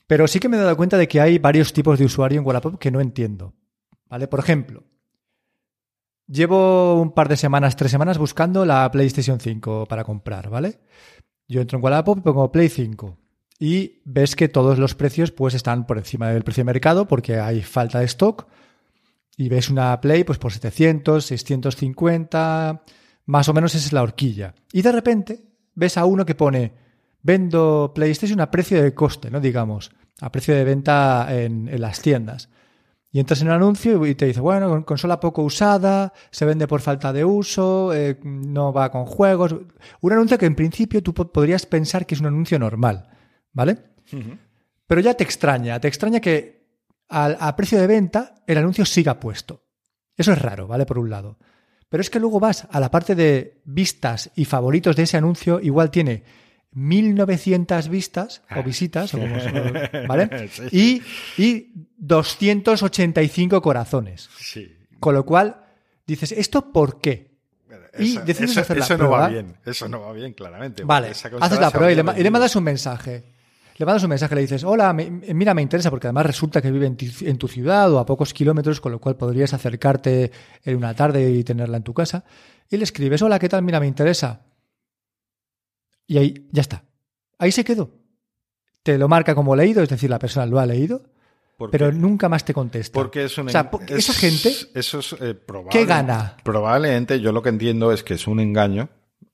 Pero 0.06 0.26
sí 0.26 0.40
que 0.40 0.49
me 0.49 0.56
he 0.56 0.61
dado 0.61 0.76
cuenta 0.76 0.97
de 0.99 1.08
que 1.08 1.20
hay 1.20 1.38
varios 1.38 1.73
tipos 1.73 1.99
de 1.99 2.04
usuario 2.04 2.40
en 2.40 2.47
Wallapop 2.47 2.78
que 2.78 2.90
no 2.90 3.00
entiendo. 3.00 3.54
¿Vale? 4.08 4.26
Por 4.26 4.40
ejemplo, 4.40 4.85
llevo 6.26 7.00
un 7.00 7.12
par 7.12 7.28
de 7.28 7.37
semanas, 7.37 7.76
tres 7.76 7.90
semanas 7.90 8.16
buscando 8.16 8.64
la 8.64 8.90
PlayStation 8.90 9.38
5 9.38 9.87
para 9.87 10.04
comprar, 10.04 10.49
¿vale? 10.49 10.80
Yo 11.47 11.61
entro 11.61 11.78
en 11.78 11.85
Wallapop 11.85 12.18
y 12.18 12.23
pongo 12.23 12.52
Play 12.52 12.68
5 12.68 13.16
y 13.58 14.02
ves 14.04 14.37
que 14.37 14.49
todos 14.49 14.78
los 14.78 14.94
precios 14.94 15.30
pues 15.30 15.54
están 15.54 15.87
por 15.87 15.99
encima 15.99 16.28
del 16.28 16.44
precio 16.44 16.62
de 16.62 16.73
mercado 16.73 17.08
porque 17.08 17.38
hay 17.40 17.62
falta 17.62 18.00
de 18.00 18.04
stock 18.06 18.47
y 19.38 19.49
ves 19.49 19.71
una 19.71 19.99
Play 20.00 20.25
pues 20.25 20.38
por 20.38 20.52
700, 20.52 21.25
650, 21.25 22.83
más 23.25 23.49
o 23.49 23.54
menos 23.54 23.75
esa 23.75 23.87
es 23.87 23.92
la 23.95 24.02
horquilla. 24.02 24.54
Y 24.73 24.83
de 24.83 24.92
repente 24.92 25.40
ves 25.75 25.97
a 25.97 26.04
uno 26.04 26.26
que 26.26 26.35
pone 26.35 26.73
vendo 27.23 27.92
PlayStation 27.95 28.40
a 28.40 28.50
precio 28.50 28.83
de 28.83 28.92
coste, 28.92 29.30
¿no? 29.30 29.40
Digamos, 29.40 29.90
a 30.21 30.30
precio 30.30 30.54
de 30.54 30.64
venta 30.64 31.26
en, 31.30 31.71
las 31.80 32.02
tiendas. 32.02 32.50
Y 33.11 33.21
entras 33.21 33.40
en 33.40 33.47
un 33.47 33.54
anuncio 33.54 34.04
y 34.04 34.14
te 34.14 34.26
dice, 34.26 34.40
bueno, 34.40 34.85
consola 34.85 35.18
poco 35.18 35.42
usada, 35.42 36.12
se 36.30 36.45
vende 36.45 36.68
por 36.68 36.83
falta 36.83 37.12
de 37.12 37.25
uso, 37.25 37.95
eh, 37.95 38.18
no 38.23 38.73
va 38.73 38.90
con 38.90 39.07
juegos. 39.07 39.54
Un 40.02 40.12
anuncio 40.12 40.37
que 40.37 40.45
en 40.45 40.54
principio 40.57 41.02
tú 41.02 41.14
podrías 41.14 41.64
pensar 41.64 42.04
que 42.04 42.14
es 42.14 42.21
un 42.21 42.26
anuncio 42.26 42.59
normal. 42.59 43.09
¿vale? 43.59 43.76
Pero 44.87 45.00
ya 45.00 45.14
te 45.14 45.25
extraña, 45.25 45.80
te 45.80 45.88
extraña 45.88 46.21
que 46.21 46.58
a 47.09 47.57
precio 47.57 47.81
de 47.81 47.87
venta 47.87 48.43
el 48.47 48.59
anuncio 48.59 48.85
siga 48.85 49.19
puesto. 49.19 49.65
Eso 50.17 50.33
es 50.33 50.43
raro, 50.43 50.67
¿vale? 50.67 50.85
Por 50.85 50.99
un 50.99 51.11
lado. 51.11 51.38
Pero 51.88 52.00
es 52.03 52.11
que 52.11 52.21
luego 52.21 52.41
vas 52.41 52.67
a 52.71 52.81
la 52.81 52.91
parte 52.91 53.15
de 53.15 53.61
vistas 53.65 54.31
y 54.35 54.45
favoritos 54.45 54.97
de 54.97 55.05
ese 55.05 55.17
anuncio, 55.17 55.61
igual 55.61 55.91
tiene 55.91 56.25
1900 56.73 57.88
vistas 57.88 58.43
o 58.50 58.59
ah. 58.59 58.62
visitas, 58.62 59.12
¿vale? 60.07 60.50
Y, 60.71 61.03
y 61.38 61.73
285 61.97 63.62
corazones. 63.62 64.29
Con 65.00 65.15
lo 65.15 65.25
cual 65.25 65.65
dices, 66.07 66.33
¿esto 66.33 66.73
por 66.73 67.00
qué? 67.00 67.29
y 67.99 68.17
decides 68.19 68.57
hacer 68.59 68.79
la 68.79 68.85
eso 68.85 68.99
no 68.99 69.11
va 69.11 69.29
bien, 69.29 69.57
eso 69.65 69.88
no 69.88 70.03
va 70.03 70.12
bien, 70.12 70.33
claramente. 70.33 70.85
Vale, 70.85 71.09
haces 71.09 71.61
la 71.61 71.71
prueba 71.71 71.91
y 71.91 71.97
le, 71.97 72.21
y 72.21 72.23
le 72.23 72.31
mandas 72.31 72.55
un 72.55 72.65
mensaje 72.65 73.25
le 73.78 73.87
mandas 73.87 74.02
un 74.02 74.11
mensaje, 74.11 74.35
le 74.35 74.40
dices, 74.40 74.64
hola, 74.64 74.92
mira, 74.92 75.54
me 75.54 75.62
interesa, 75.62 75.88
porque 75.88 76.08
además 76.08 76.26
resulta 76.26 76.61
que 76.61 76.73
vive 76.73 76.87
en 76.87 77.38
tu, 77.38 77.47
ciudad 77.47 77.92
o 77.92 78.00
a 78.00 78.06
pocos 78.06 78.35
kilómetros, 78.35 78.80
con 78.80 78.90
lo 78.90 78.99
cual 78.99 79.16
podrías 79.16 79.54
acercarte 79.54 80.32
en 80.64 80.76
una 80.76 80.94
tarde 80.94 81.30
y 81.30 81.44
tenerla 81.44 81.76
en 81.76 81.85
tu 81.85 81.94
casa. 81.94 82.25
Y 82.68 82.76
le 82.76 82.82
escribes, 82.82 83.23
hola, 83.23 83.38
¿qué 83.38 83.49
tal? 83.49 83.62
Mira, 83.62 83.78
me 83.78 83.87
interesa. 83.87 84.44
Y 86.08 86.18
ahí 86.18 86.49
ya 86.50 86.62
está. 86.62 86.82
Ahí 87.38 87.52
se 87.52 87.62
quedó. 87.62 87.92
Te 88.82 88.99
lo 88.99 89.06
marca 89.06 89.37
como 89.37 89.54
leído, 89.54 89.80
es 89.80 89.88
decir, 89.88 90.11
la 90.11 90.18
persona 90.18 90.44
lo 90.44 90.58
ha 90.58 90.66
leído, 90.66 91.04
pero 91.70 91.92
nunca 91.92 92.28
más 92.28 92.44
te 92.44 92.52
contesta. 92.52 92.94
Porque 92.94 93.26
es 93.26 93.38
o 93.38 93.49
sea, 93.49 93.70
esa 93.87 94.12
gente, 94.12 94.52
eso 94.75 94.99
es, 94.99 95.14
eh, 95.20 95.38
¿qué 95.70 95.85
gana? 95.85 96.37
Probablemente, 96.42 97.20
yo 97.20 97.30
lo 97.30 97.42
que 97.42 97.50
entiendo 97.50 97.92
es 97.92 98.02
que 98.02 98.14
es 98.14 98.26
un 98.26 98.40
engaño 98.40 98.88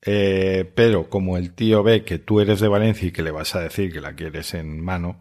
eh, 0.07 0.71
pero 0.75 1.09
como 1.09 1.39
el 1.39 1.55
tío 1.55 1.83
ve 1.83 2.05
que 2.05 2.19
tú 2.19 2.41
eres 2.41 2.61
de 2.61 2.69
Valencia 2.69 3.09
y 3.09 3.13
que 3.13 3.23
le 3.23 3.31
vas 3.31 3.55
a 3.55 3.61
decir 3.61 3.93
que 3.93 4.01
la 4.01 4.15
quieres 4.15 4.53
en 4.55 4.81
mano, 4.81 5.17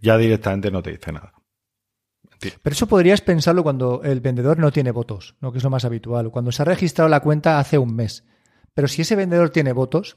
ya 0.00 0.16
directamente 0.16 0.70
no 0.70 0.82
te 0.82 0.90
dice 0.90 1.12
nada. 1.12 1.32
Pero 2.40 2.72
eso 2.72 2.86
podrías 2.86 3.20
pensarlo 3.20 3.62
cuando 3.62 4.00
el 4.02 4.20
vendedor 4.20 4.58
no 4.58 4.72
tiene 4.72 4.90
votos, 4.92 5.36
¿no? 5.40 5.52
que 5.52 5.58
es 5.58 5.64
lo 5.64 5.70
más 5.70 5.84
habitual, 5.84 6.26
o 6.26 6.30
cuando 6.30 6.50
se 6.50 6.62
ha 6.62 6.64
registrado 6.64 7.08
la 7.08 7.20
cuenta 7.20 7.58
hace 7.58 7.78
un 7.78 7.94
mes. 7.94 8.24
Pero 8.74 8.88
si 8.88 9.02
ese 9.02 9.14
vendedor 9.14 9.50
tiene 9.50 9.72
votos, 9.72 10.16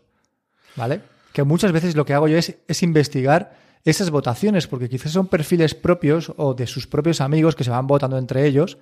¿vale? 0.75 1.01
Que 1.33 1.43
muchas 1.43 1.73
veces 1.73 1.95
lo 1.95 2.05
que 2.05 2.13
hago 2.13 2.27
yo 2.27 2.37
es, 2.37 2.55
es 2.67 2.81
investigar 2.81 3.57
esas 3.83 4.09
votaciones, 4.09 4.67
porque 4.67 4.87
quizás 4.87 5.11
son 5.11 5.27
perfiles 5.27 5.75
propios 5.75 6.31
o 6.37 6.53
de 6.53 6.65
sus 6.65 6.87
propios 6.87 7.19
amigos 7.19 7.55
que 7.55 7.65
se 7.65 7.71
van 7.71 7.87
votando 7.87 8.17
entre 8.17 8.47
ellos 8.47 8.77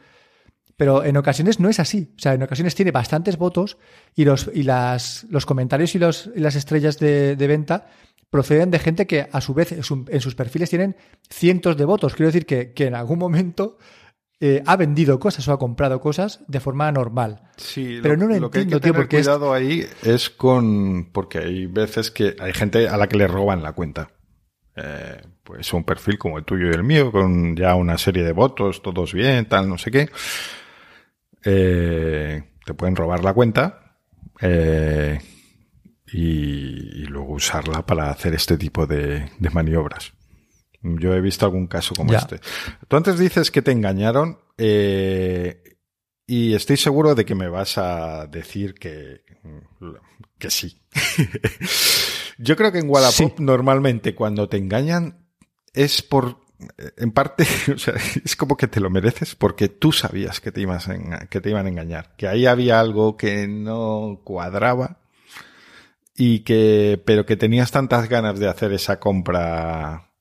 pero 0.82 1.04
en 1.06 1.16
ocasiones 1.16 1.60
no 1.60 1.70
es 1.70 1.80
así. 1.80 2.12
O 2.18 2.20
sea, 2.20 2.34
en 2.34 2.42
ocasiones 2.42 2.74
tiene 2.74 2.90
bastantes 2.90 3.38
votos 3.38 3.78
y 4.16 4.26
los, 4.26 4.50
y 4.52 4.64
las, 4.64 5.28
los 5.30 5.46
comentarios 5.46 5.94
y, 5.94 6.00
los, 6.00 6.32
las 6.34 6.56
estrellas 6.56 6.98
de, 6.98 7.36
venta 7.38 7.88
proceden 8.32 8.72
de 8.72 8.80
gente 8.80 9.06
que 9.06 9.28
a 9.32 9.42
su 9.42 9.54
vez 9.54 9.74
en 9.74 9.84
sus 10.22 10.34
perfiles 10.34 10.72
tienen 10.72 10.96
cientos 11.30 11.78
de 11.78 11.86
votos. 11.86 12.16
Quiero 12.16 12.32
decir 12.32 12.48
que, 12.48 12.74
en 12.76 12.96
algún 12.96 13.20
momento 13.20 13.78
eh, 14.40 14.64
ha 14.66 14.76
vendido 14.76 15.20
cosas 15.20 15.48
o 15.48 15.54
ha 15.54 15.60
comprado 15.60 16.02
cosas 16.02 16.40
de 16.48 16.60
forma 16.60 16.92
normal. 16.92 17.44
Sí, 17.58 18.00
pero 18.02 18.18
no 18.18 18.26
lo, 18.26 18.50
que 18.50 18.62
hay 18.62 18.66
que 18.66 18.80
tener 18.80 19.08
cuidado 19.08 19.54
ahí 19.54 19.86
es 20.02 20.32
con 20.32 21.12
porque 21.12 21.38
hay 21.38 21.68
veces 21.68 22.10
que 22.10 22.36
hay 22.40 22.54
gente 22.54 22.90
a 22.90 22.98
la 22.98 23.08
que 23.08 23.18
le 23.18 23.28
roban 23.28 23.62
la 23.62 23.74
cuenta. 23.74 24.10
Eh, 24.76 25.22
pues 25.44 25.72
un 25.74 25.84
perfil 25.84 26.18
como 26.18 26.40
el 26.40 26.44
tuyo 26.44 26.72
y 26.72 26.74
el 26.74 26.84
mío 26.84 27.12
con 27.12 27.56
ya 27.56 27.76
una 27.76 28.00
serie 28.00 28.24
de 28.24 28.32
votos, 28.32 28.82
todos 28.82 29.14
bien, 29.14 29.46
tal, 29.46 29.70
no 29.70 29.78
sé 29.78 29.92
qué 29.92 30.10
eh, 31.44 32.44
te 32.66 32.74
pueden 32.74 32.96
robar 32.96 33.24
la 33.24 33.34
cuenta 33.34 33.98
eh, 34.42 35.20
y, 36.12 37.06
luego 37.06 37.34
usarla 37.34 37.86
para 37.86 38.10
hacer 38.10 38.34
este 38.34 38.58
tipo 38.58 38.86
de, 38.86 39.30
maniobras. 39.52 40.14
Yo 40.82 41.14
he 41.14 41.22
visto 41.22 41.46
algún 41.46 41.68
caso 41.68 41.94
como 41.96 42.14
este. 42.14 42.40
Tú 42.88 42.98
antes 42.98 43.20
dices 43.20 43.52
que 43.52 43.62
te 43.62 43.72
engañaron 43.72 44.40
eh, 44.58 45.78
y 46.26 46.54
estoy 46.54 46.78
seguro 46.78 47.14
de 47.14 47.26
que 47.26 47.36
me 47.36 47.50
vas 47.50 47.78
a 47.78 48.28
decir 48.28 48.74
que, 48.74 49.24
que 50.38 50.50
sí. 50.50 50.82
Yo 52.38 52.56
creo 52.56 52.72
que 52.72 52.80
en 52.80 52.90
Wallapop 52.90 53.40
normalmente 53.40 54.16
cuando 54.16 54.50
te 54.50 54.58
engañan 54.58 55.28
es 55.74 56.02
por 56.02 56.41
en 56.98 57.12
parte, 57.12 57.46
o 57.76 57.78
sea, 57.78 57.96
es 58.24 58.36
como 58.36 58.58
que 58.58 58.68
te 58.68 58.80
lo 58.80 58.90
mereces 58.90 59.36
porque 59.36 59.70
tú 59.70 59.92
sabías 59.92 60.40
que 60.40 60.52
te, 60.52 60.62
ibas 60.62 60.90
que 61.30 61.42
te 61.42 61.50
iban 61.50 61.66
a 61.66 61.70
engañar, 61.70 62.16
que 62.16 62.28
ahí 62.28 62.46
había 62.46 62.80
algo 62.80 63.18
que 63.18 63.48
no 63.48 64.22
cuadraba 64.24 65.00
y 66.16 66.42
que, 66.42 67.02
pero 67.06 67.26
que 67.26 67.38
tenías 67.38 67.72
tantas 67.72 68.10
ganas 68.10 68.40
de 68.40 68.48
hacer 68.48 68.74
esa 68.74 69.00
compra 69.00 70.12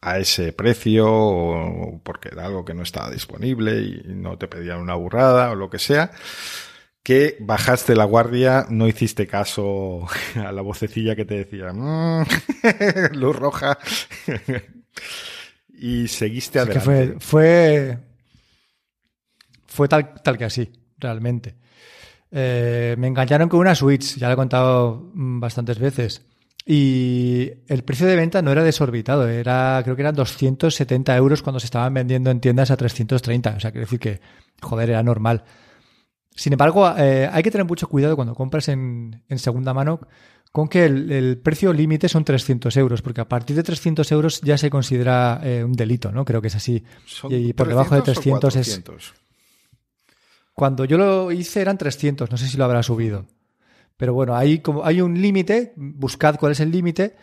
a 0.00 0.18
ese 0.18 0.52
precio 0.52 1.06
o 1.08 2.00
porque 2.02 2.28
era 2.30 2.46
algo 2.46 2.64
que 2.64 2.74
no 2.74 2.82
estaba 2.82 3.10
disponible 3.10 3.80
y 3.80 4.02
no 4.08 4.36
te 4.36 4.48
pedían 4.48 4.80
una 4.80 4.94
burrada 4.94 5.50
o 5.50 5.54
lo 5.54 5.70
que 5.70 5.78
sea, 5.78 6.10
que 7.02 7.36
bajaste 7.40 7.94
la 7.96 8.04
guardia, 8.04 8.66
no 8.68 8.86
hiciste 8.86 9.26
caso 9.26 10.06
a 10.36 10.52
la 10.52 10.62
vocecilla 10.62 11.16
que 11.16 11.24
te 11.24 11.44
decía, 11.44 11.72
mm, 11.72 12.24
luz 13.12 13.36
roja 13.36 13.78
y 15.84 16.08
seguiste 16.08 16.58
adelante. 16.58 16.80
fue, 16.80 17.16
fue, 17.18 17.98
fue 19.66 19.86
tal, 19.86 20.14
tal 20.14 20.38
que 20.38 20.46
así, 20.46 20.72
realmente. 20.96 21.56
Eh, 22.30 22.94
me 22.96 23.06
engañaron 23.06 23.50
con 23.50 23.60
una 23.60 23.74
Switch, 23.74 24.16
ya 24.16 24.28
lo 24.28 24.32
he 24.32 24.36
contado 24.36 25.10
mm, 25.12 25.40
bastantes 25.40 25.78
veces. 25.78 26.22
Y 26.64 27.50
el 27.68 27.84
precio 27.84 28.06
de 28.06 28.16
venta 28.16 28.40
no 28.40 28.50
era 28.50 28.64
desorbitado, 28.64 29.28
era, 29.28 29.78
creo 29.84 29.94
que 29.94 30.00
eran 30.00 30.14
270 30.14 31.14
euros 31.18 31.42
cuando 31.42 31.60
se 31.60 31.66
estaban 31.66 31.92
vendiendo 31.92 32.30
en 32.30 32.40
tiendas 32.40 32.70
a 32.70 32.78
330. 32.78 33.56
O 33.56 33.60
sea, 33.60 33.70
quiero 33.70 33.84
decir 33.84 34.00
que, 34.00 34.22
joder, 34.62 34.88
era 34.88 35.02
normal. 35.02 35.44
Sin 36.34 36.54
embargo, 36.54 36.94
eh, 36.96 37.28
hay 37.30 37.42
que 37.42 37.50
tener 37.50 37.66
mucho 37.66 37.88
cuidado 37.88 38.16
cuando 38.16 38.34
compras 38.34 38.68
en, 38.68 39.22
en 39.28 39.38
segunda 39.38 39.74
mano 39.74 40.00
con 40.54 40.68
que 40.68 40.84
el, 40.84 41.40
precio 41.42 41.72
límite 41.72 42.08
son 42.08 42.24
300 42.24 42.76
euros, 42.76 43.02
porque 43.02 43.20
a 43.20 43.28
partir 43.28 43.56
de 43.56 43.64
300 43.64 44.12
euros 44.12 44.40
ya 44.40 44.56
se 44.56 44.70
considera 44.70 45.40
eh, 45.42 45.64
un 45.64 45.72
delito, 45.72 46.12
¿no? 46.12 46.24
Creo 46.24 46.40
que 46.40 46.46
es 46.46 46.54
así. 46.54 46.84
y 47.28 47.52
por 47.54 47.66
debajo 47.66 47.96
de 47.96 48.02
300 48.02 48.54
es... 48.54 48.84
Cuando 50.52 50.84
yo 50.84 50.96
lo 50.96 51.32
hice 51.32 51.60
eran 51.60 51.76
300, 51.76 52.30
no 52.30 52.36
sé 52.36 52.46
si 52.46 52.56
lo 52.56 52.66
habrá 52.66 52.84
subido. 52.84 53.26
Pero 53.96 54.14
bueno, 54.14 54.36
hay, 54.36 54.60
como, 54.60 54.84
hay 54.84 55.00
un 55.00 55.20
límite, 55.20 55.72
buscad 55.74 56.36
cuál 56.38 56.52
es 56.52 56.60
el 56.60 56.70
límite 56.70 57.16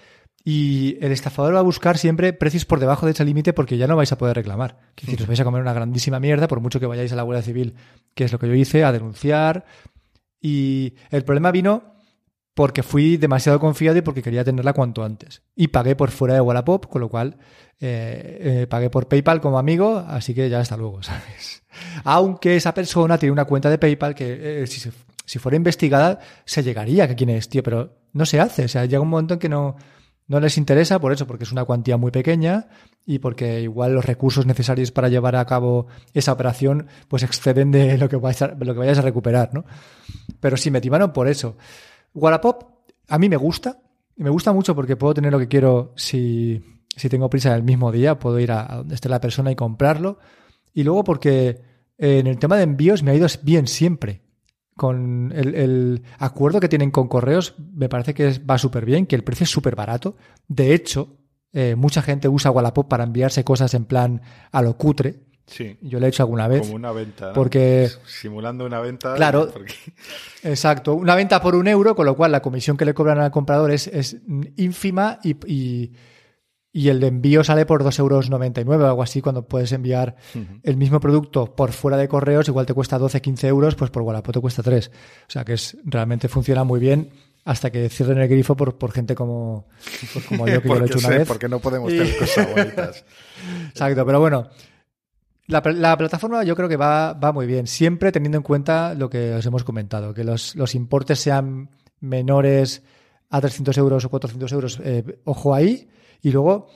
y 0.43 0.97
el 0.99 1.13
estafador 1.13 1.55
va 1.55 1.59
a 1.59 1.63
buscar 1.63 1.97
siempre 1.97 2.33
precios 2.33 2.65
por 2.65 2.81
debajo 2.81 3.05
de 3.05 3.13
ese 3.13 3.23
límite 3.23 3.53
porque 3.53 3.77
ya 3.77 3.87
no 3.87 3.95
vais 3.95 4.11
a 4.11 4.17
poder 4.17 4.35
reclamar. 4.35 4.77
Es 4.97 5.05
decir, 5.05 5.21
os 5.21 5.27
vais 5.27 5.39
a 5.39 5.45
comer 5.45 5.61
una 5.61 5.71
grandísima 5.71 6.19
mierda 6.19 6.49
por 6.49 6.59
mucho 6.59 6.81
que 6.81 6.85
vayáis 6.85 7.13
a 7.13 7.15
la 7.15 7.23
Guardia 7.23 7.43
Civil, 7.43 7.75
que 8.13 8.25
es 8.25 8.33
lo 8.33 8.39
que 8.39 8.49
yo 8.49 8.55
hice, 8.55 8.83
a 8.83 8.91
denunciar. 8.91 9.63
Y 10.41 10.95
el 11.11 11.23
problema 11.23 11.51
vino 11.51 11.91
porque 12.53 12.83
fui 12.83 13.17
demasiado 13.17 13.59
confiado 13.59 13.97
y 13.97 14.01
porque 14.01 14.21
quería 14.21 14.43
tenerla 14.43 14.73
cuanto 14.73 15.03
antes. 15.03 15.41
Y 15.55 15.69
pagué 15.69 15.95
por 15.95 16.11
fuera 16.11 16.33
de 16.33 16.41
Wallapop, 16.41 16.87
con 16.87 17.01
lo 17.01 17.09
cual 17.09 17.37
eh, 17.79 18.39
eh, 18.41 18.67
pagué 18.67 18.89
por 18.89 19.07
PayPal 19.07 19.41
como 19.41 19.57
amigo, 19.57 19.97
así 19.97 20.33
que 20.33 20.49
ya 20.49 20.59
hasta 20.59 20.77
luego, 20.77 21.01
¿sabes? 21.03 21.63
Aunque 22.03 22.55
esa 22.55 22.73
persona 22.73 23.17
tiene 23.17 23.31
una 23.33 23.45
cuenta 23.45 23.69
de 23.69 23.77
PayPal 23.77 24.15
que 24.15 24.63
eh, 24.63 24.67
si, 24.67 24.89
si 25.25 25.39
fuera 25.39 25.55
investigada 25.55 26.19
se 26.45 26.63
llegaría 26.63 27.05
a 27.05 27.15
quién 27.15 27.29
es, 27.29 27.47
tío, 27.49 27.63
pero 27.63 27.97
no 28.13 28.25
se 28.25 28.39
hace. 28.39 28.65
O 28.65 28.67
sea, 28.67 28.85
llega 28.85 29.01
un 29.01 29.09
momento 29.09 29.35
en 29.35 29.39
que 29.39 29.49
no, 29.49 29.77
no 30.27 30.39
les 30.39 30.57
interesa 30.57 30.99
por 30.99 31.11
eso, 31.11 31.27
porque 31.27 31.43
es 31.43 31.51
una 31.51 31.65
cuantía 31.65 31.97
muy 31.97 32.11
pequeña 32.11 32.67
y 33.05 33.19
porque 33.19 33.61
igual 33.61 33.93
los 33.93 34.05
recursos 34.05 34.45
necesarios 34.45 34.91
para 34.91 35.09
llevar 35.09 35.35
a 35.35 35.45
cabo 35.45 35.87
esa 36.13 36.31
operación 36.31 36.87
pues 37.07 37.23
exceden 37.23 37.71
de 37.71 37.97
lo 37.97 38.07
que 38.07 38.15
vayas 38.15 38.43
a, 38.43 38.47
lo 38.59 38.73
que 38.73 38.79
vayas 38.79 38.99
a 38.99 39.01
recuperar, 39.01 39.53
¿no? 39.53 39.65
Pero 40.39 40.55
sí, 40.57 40.71
me 40.71 40.81
timaron 40.81 41.11
por 41.11 41.27
eso. 41.27 41.57
Wallapop 42.13 42.63
a 43.07 43.17
mí 43.17 43.29
me 43.29 43.37
gusta, 43.37 43.81
me 44.15 44.29
gusta 44.29 44.53
mucho 44.53 44.75
porque 44.75 44.95
puedo 44.95 45.13
tener 45.13 45.31
lo 45.31 45.39
que 45.39 45.47
quiero 45.47 45.93
si, 45.95 46.63
si 46.95 47.09
tengo 47.09 47.29
prisa 47.29 47.55
el 47.55 47.63
mismo 47.63 47.91
día, 47.91 48.19
puedo 48.19 48.39
ir 48.39 48.51
a, 48.51 48.77
donde 48.77 48.95
esté 48.95 49.09
la 49.09 49.21
persona 49.21 49.51
y 49.51 49.55
comprarlo. 49.55 50.19
Y 50.73 50.83
luego 50.83 51.03
porque 51.03 51.61
en 51.97 52.27
el 52.27 52.39
tema 52.39 52.57
de 52.57 52.63
envíos 52.63 53.03
me 53.03 53.11
ha 53.11 53.15
ido 53.15 53.27
bien 53.43 53.67
siempre. 53.67 54.21
Con 54.75 55.31
el, 55.35 56.01
acuerdo 56.17 56.59
que 56.59 56.69
tienen 56.69 56.89
con 56.89 57.07
correos, 57.07 57.55
me 57.73 57.89
parece 57.89 58.13
que 58.13 58.39
va 58.39 58.57
súper 58.57 58.85
bien, 58.85 59.05
que 59.05 59.15
el 59.15 59.23
precio 59.23 59.43
es 59.43 59.49
súper 59.49 59.75
barato. 59.75 60.15
De 60.47 60.73
hecho, 60.73 61.17
eh, 61.53 61.75
mucha 61.75 62.01
gente 62.01 62.27
usa 62.27 62.49
Wallapop 62.51 62.87
para 62.87 63.03
enviarse 63.03 63.43
cosas 63.43 63.73
en 63.73 63.85
plan 63.85 64.21
a 64.51 64.61
lo 64.61 64.77
cutre. 64.77 65.19
Sí. 65.51 65.77
Yo 65.81 65.99
lo 65.99 66.05
he 66.05 66.09
hecho 66.09 66.23
alguna 66.23 66.47
vez. 66.47 66.61
Como 66.61 66.75
una 66.75 66.91
venta. 66.93 67.27
¿no? 67.27 67.33
Porque. 67.33 67.89
Simulando 68.05 68.65
una 68.65 68.79
venta. 68.79 69.13
Claro. 69.15 69.49
porque- 69.51 69.73
Exacto. 70.43 70.93
Una 70.95 71.13
venta 71.15 71.41
por 71.41 71.55
un 71.55 71.67
euro, 71.67 71.93
con 71.95 72.05
lo 72.05 72.15
cual 72.15 72.31
la 72.31 72.41
comisión 72.41 72.77
que 72.77 72.85
le 72.85 72.93
cobran 72.93 73.19
al 73.19 73.31
comprador 73.31 73.69
es, 73.71 73.87
es 73.87 74.17
ínfima 74.55 75.19
y, 75.23 75.35
y, 75.51 75.91
y 76.71 76.87
el 76.87 77.03
envío 77.03 77.43
sale 77.43 77.65
por 77.65 77.83
2,99 77.83 77.99
euros 77.99 78.29
o 78.81 78.87
algo 78.87 79.03
así 79.03 79.21
cuando 79.21 79.45
puedes 79.45 79.71
enviar 79.73 80.15
el 80.63 80.77
mismo 80.77 81.01
producto 81.01 81.53
por 81.53 81.73
fuera 81.73 81.97
de 81.97 82.07
correos, 82.07 82.47
igual 82.47 82.65
te 82.65 82.73
cuesta 82.73 82.97
12, 82.97 83.21
15 83.21 83.47
euros, 83.49 83.75
pues 83.75 83.91
por 83.91 84.03
Wallapop 84.03 84.33
te 84.33 84.39
cuesta 84.39 84.63
3. 84.63 84.87
O 85.27 85.31
sea 85.31 85.43
que 85.43 85.53
es, 85.53 85.77
realmente 85.83 86.29
funciona 86.29 86.63
muy 86.63 86.79
bien 86.79 87.09
hasta 87.43 87.71
que 87.71 87.89
cierren 87.89 88.19
el 88.19 88.27
grifo 88.29 88.55
por, 88.55 88.77
por 88.77 88.91
gente 88.93 89.15
como, 89.15 89.67
pues 90.13 90.25
como 90.25 90.47
yo, 90.47 90.61
que 90.61 90.67
yo 90.69 90.75
lo 90.75 90.83
he 90.83 90.87
hecho 90.87 90.99
una 90.99 91.07
sé, 91.09 91.17
vez. 91.17 91.27
porque 91.27 91.49
no 91.49 91.59
podemos 91.59 91.91
Y- 91.91 91.97
tener 91.97 92.17
cosas 92.17 92.49
bonitas. 92.55 93.05
Exacto, 93.71 94.05
pero 94.05 94.19
bueno, 94.19 94.47
la, 95.51 95.61
la 95.73 95.97
plataforma 95.97 96.43
yo 96.43 96.55
creo 96.55 96.69
que 96.69 96.77
va, 96.77 97.13
va 97.13 97.31
muy 97.31 97.45
bien, 97.45 97.67
siempre 97.67 98.11
teniendo 98.11 98.37
en 98.37 98.43
cuenta 98.43 98.93
lo 98.95 99.09
que 99.09 99.33
os 99.33 99.45
hemos 99.45 99.63
comentado, 99.63 100.13
que 100.13 100.23
los, 100.23 100.55
los 100.55 100.73
importes 100.75 101.19
sean 101.19 101.69
menores 101.99 102.83
a 103.29 103.39
300 103.39 103.77
euros 103.77 104.05
o 104.05 104.09
400 104.09 104.51
euros, 104.51 104.81
eh, 104.83 105.19
ojo 105.25 105.53
ahí, 105.53 105.89
y 106.21 106.31
luego... 106.31 106.67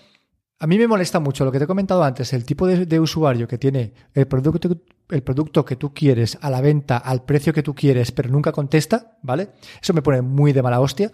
A 0.58 0.68
mí 0.68 0.78
me 0.78 0.88
molesta 0.88 1.20
mucho 1.20 1.44
lo 1.44 1.52
que 1.52 1.58
te 1.58 1.66
he 1.66 1.68
comentado 1.68 2.02
antes, 2.02 2.32
el 2.32 2.46
tipo 2.46 2.66
de, 2.66 2.86
de 2.86 2.98
usuario 2.98 3.46
que 3.46 3.58
tiene 3.58 3.94
el 4.14 4.26
producto, 4.26 4.70
el 5.10 5.22
producto 5.22 5.66
que 5.66 5.76
tú 5.76 5.94
quieres 5.94 6.38
a 6.40 6.50
la 6.50 6.62
venta 6.62 6.98
al 6.98 7.26
precio 7.26 7.52
que 7.52 7.62
tú 7.62 7.76
quieres, 7.76 8.14
pero 8.14 8.30
nunca 8.30 8.54
contesta, 8.54 9.18
¿vale? 9.22 9.50
Eso 9.82 9.94
me 9.94 10.02
pone 10.02 10.22
muy 10.22 10.54
de 10.54 10.64
mala 10.64 10.80
hostia. 10.80 11.12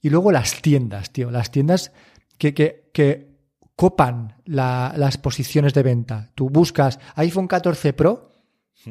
Y 0.00 0.10
luego 0.10 0.32
las 0.32 0.60
tiendas, 0.60 1.12
tío. 1.12 1.30
Las 1.30 1.52
tiendas 1.52 1.92
que, 2.38 2.54
que, 2.54 2.90
que 2.92 3.31
copan 3.76 4.36
la- 4.44 4.92
las 4.96 5.16
posiciones 5.18 5.74
de 5.74 5.82
venta. 5.82 6.30
Tú 6.34 6.50
buscas 6.50 6.98
iPhone 7.16 7.46
14 7.48 7.92
Pro 7.92 8.32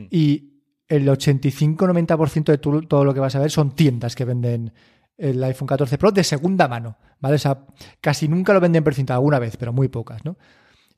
y 0.09 0.61
el 0.87 1.07
85-90% 1.07 2.51
de 2.51 2.57
tu- 2.57 2.81
todo 2.83 3.05
lo 3.05 3.13
que 3.13 3.19
vas 3.19 3.35
a 3.35 3.39
ver 3.39 3.51
son 3.51 3.71
tiendas 3.75 4.15
que 4.15 4.25
venden 4.25 4.73
el 5.17 5.43
iPhone 5.43 5.67
14 5.67 5.97
Pro 5.97 6.11
de 6.11 6.23
segunda 6.23 6.67
mano, 6.67 6.97
¿vale? 7.19 7.35
O 7.35 7.39
sea, 7.39 7.65
casi 8.01 8.27
nunca 8.27 8.53
lo 8.53 8.59
venden 8.59 8.83
precintado, 8.83 9.17
alguna 9.19 9.39
vez, 9.39 9.55
pero 9.57 9.71
muy 9.71 9.87
pocas, 9.87 10.25
¿no? 10.25 10.37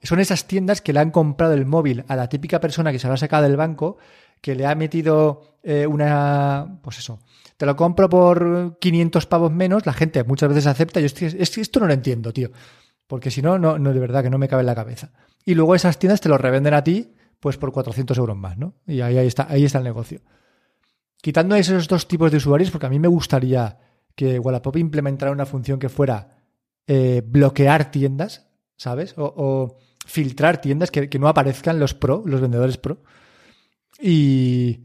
Son 0.01 0.19
esas 0.19 0.47
tiendas 0.47 0.81
que 0.81 0.93
le 0.93 0.99
han 0.99 1.11
comprado 1.11 1.53
el 1.53 1.65
móvil 1.65 2.03
a 2.07 2.15
la 2.15 2.27
típica 2.29 2.59
persona 2.59 2.91
que 2.91 2.99
se 2.99 3.07
lo 3.07 3.13
ha 3.13 3.17
sacado 3.17 3.43
del 3.43 3.55
banco, 3.57 3.97
que 4.41 4.55
le 4.55 4.65
ha 4.65 4.75
metido 4.75 5.57
eh, 5.63 5.87
una, 5.87 6.79
pues 6.81 6.99
eso, 6.99 7.19
te 7.57 7.65
lo 7.65 7.75
compro 7.77 8.09
por 8.09 8.77
500 8.79 9.25
pavos 9.27 9.51
menos, 9.51 9.85
la 9.85 9.93
gente 9.93 10.23
muchas 10.25 10.49
veces 10.49 10.67
acepta, 10.67 10.99
yo 10.99 11.05
estoy, 11.05 11.27
esto 11.39 11.79
no 11.79 11.87
lo 11.87 11.93
entiendo, 11.93 12.33
tío, 12.33 12.51
porque 13.13 13.29
si 13.29 13.43
no, 13.43 13.59
no, 13.59 13.77
de 13.77 13.99
verdad 13.99 14.23
que 14.23 14.31
no 14.31 14.39
me 14.39 14.47
cabe 14.47 14.61
en 14.61 14.65
la 14.65 14.73
cabeza. 14.73 15.11
Y 15.45 15.53
luego 15.53 15.75
esas 15.75 15.99
tiendas 15.99 16.19
te 16.19 16.29
lo 16.29 16.39
revenden 16.39 16.73
a 16.73 16.83
ti, 16.83 17.13
pues 17.39 17.57
por 17.57 17.71
400 17.71 18.17
euros 18.17 18.35
más, 18.35 18.57
¿no? 18.57 18.73
Y 18.87 19.01
ahí, 19.01 19.19
ahí 19.19 19.27
está, 19.27 19.45
ahí 19.51 19.65
está 19.65 19.77
el 19.77 19.83
negocio. 19.83 20.21
Quitando 21.21 21.53
esos 21.55 21.87
dos 21.87 22.07
tipos 22.07 22.31
de 22.31 22.37
usuarios, 22.37 22.71
porque 22.71 22.87
a 22.87 22.89
mí 22.89 22.97
me 22.97 23.07
gustaría 23.07 23.77
que 24.15 24.39
Wallapop 24.39 24.77
implementara 24.77 25.31
una 25.31 25.45
función 25.45 25.77
que 25.77 25.89
fuera 25.89 26.39
eh, 26.87 27.21
bloquear 27.23 27.91
tiendas, 27.91 28.49
¿sabes? 28.77 29.13
O, 29.15 29.31
o 29.37 29.77
filtrar 30.07 30.59
tiendas 30.59 30.89
que, 30.89 31.07
que 31.07 31.19
no 31.19 31.27
aparezcan 31.27 31.79
los 31.79 31.93
pro, 31.93 32.23
los 32.25 32.41
vendedores 32.41 32.79
pro. 32.79 33.03
Y, 34.01 34.79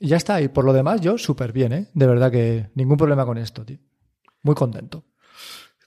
y 0.00 0.08
ya 0.08 0.16
está. 0.16 0.42
Y 0.42 0.48
por 0.48 0.64
lo 0.64 0.72
demás, 0.72 1.00
yo 1.00 1.16
súper 1.16 1.52
bien, 1.52 1.72
¿eh? 1.74 1.86
De 1.94 2.08
verdad 2.08 2.32
que 2.32 2.70
ningún 2.74 2.96
problema 2.96 3.24
con 3.24 3.38
esto, 3.38 3.64
tío. 3.64 3.78
Muy 4.42 4.56
contento. 4.56 5.04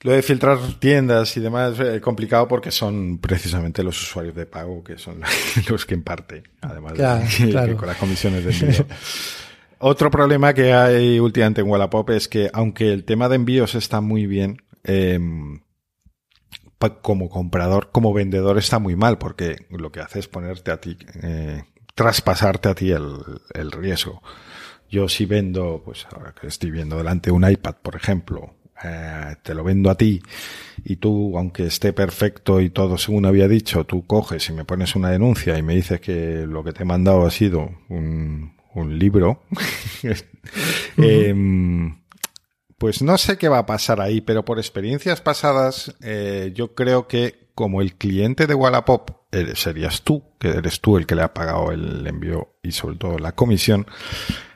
Lo 0.03 0.11
de 0.11 0.21
filtrar 0.21 0.59
tiendas 0.79 1.35
y 1.37 1.39
demás 1.39 1.79
es 1.79 2.01
complicado 2.01 2.47
porque 2.47 2.71
son 2.71 3.17
precisamente 3.19 3.83
los 3.83 4.01
usuarios 4.01 4.35
de 4.35 4.45
pago 4.45 4.83
que 4.83 4.97
son 4.97 5.21
los 5.69 5.85
que 5.85 5.93
en 5.95 6.03
parte, 6.03 6.43
además 6.61 6.93
Claro, 6.93 7.23
de 7.23 7.29
que 7.45 7.49
claro. 7.51 7.77
con 7.77 7.87
las 7.87 7.97
comisiones 7.97 8.43
de 8.43 8.51
envío. 8.51 8.85
Otro 9.79 10.09
problema 10.11 10.53
que 10.53 10.73
hay 10.73 11.19
últimamente 11.19 11.61
en 11.61 11.67
Wallapop 11.69 12.09
es 12.11 12.27
que 12.27 12.49
aunque 12.53 12.91
el 12.93 13.03
tema 13.05 13.27
de 13.29 13.35
envíos 13.35 13.75
está 13.75 13.99
muy 14.01 14.27
bien, 14.27 14.61
eh, 14.83 15.19
pa- 16.77 17.01
como 17.01 17.29
comprador, 17.29 17.91
como 17.91 18.13
vendedor 18.13 18.57
está 18.57 18.79
muy 18.79 18.95
mal 18.95 19.17
porque 19.17 19.67
lo 19.69 19.91
que 19.91 19.99
hace 20.01 20.19
es 20.19 20.27
ponerte 20.27 20.71
a 20.71 20.79
ti, 20.81 20.97
eh, 21.21 21.63
traspasarte 21.95 22.69
a 22.69 22.75
ti 22.75 22.91
el, 22.91 23.17
el 23.53 23.71
riesgo. 23.71 24.21
Yo 24.89 25.09
si 25.09 25.25
vendo, 25.25 25.81
pues 25.83 26.05
ahora 26.13 26.33
que 26.39 26.47
estoy 26.47 26.71
viendo 26.71 26.97
delante 26.97 27.31
un 27.31 27.49
iPad, 27.49 27.75
por 27.81 27.95
ejemplo, 27.95 28.55
eh, 28.83 29.35
te 29.43 29.53
lo 29.53 29.63
vendo 29.63 29.89
a 29.89 29.95
ti. 29.95 30.21
Y 30.85 30.97
tú, 30.97 31.37
aunque 31.37 31.65
esté 31.67 31.93
perfecto 31.93 32.59
y 32.61 32.69
todo 32.69 32.97
según 32.97 33.25
había 33.25 33.47
dicho, 33.47 33.85
tú 33.85 34.05
coges 34.05 34.49
y 34.49 34.53
me 34.53 34.65
pones 34.65 34.95
una 34.95 35.09
denuncia 35.09 35.57
y 35.57 35.61
me 35.63 35.75
dices 35.75 36.01
que 36.01 36.45
lo 36.47 36.63
que 36.63 36.73
te 36.73 36.83
he 36.83 36.85
mandado 36.85 37.25
ha 37.25 37.31
sido 37.31 37.69
un, 37.89 38.53
un 38.73 38.99
libro, 38.99 39.43
em, 40.97 41.97
pues 42.77 43.01
no 43.01 43.17
sé 43.17 43.37
qué 43.37 43.47
va 43.47 43.59
a 43.59 43.65
pasar 43.65 44.01
ahí, 44.01 44.21
pero 44.21 44.43
por 44.45 44.57
experiencias 44.59 45.21
pasadas, 45.21 45.95
eh, 46.01 46.51
yo 46.55 46.75
creo 46.75 47.07
que 47.07 47.47
como 47.55 47.81
el 47.81 47.93
cliente 47.95 48.47
de 48.47 48.55
Wallapop 48.55 49.11
eres- 49.31 49.59
serías 49.59 50.01
tú, 50.01 50.23
que 50.39 50.49
eres 50.49 50.81
tú 50.81 50.97
el 50.97 51.05
que 51.05 51.15
le 51.15 51.21
ha 51.21 51.33
pagado 51.33 51.71
el 51.71 52.05
envío 52.07 52.55
y 52.63 52.71
sobre 52.71 52.97
todo 52.97 53.19
la 53.19 53.33
comisión, 53.33 53.85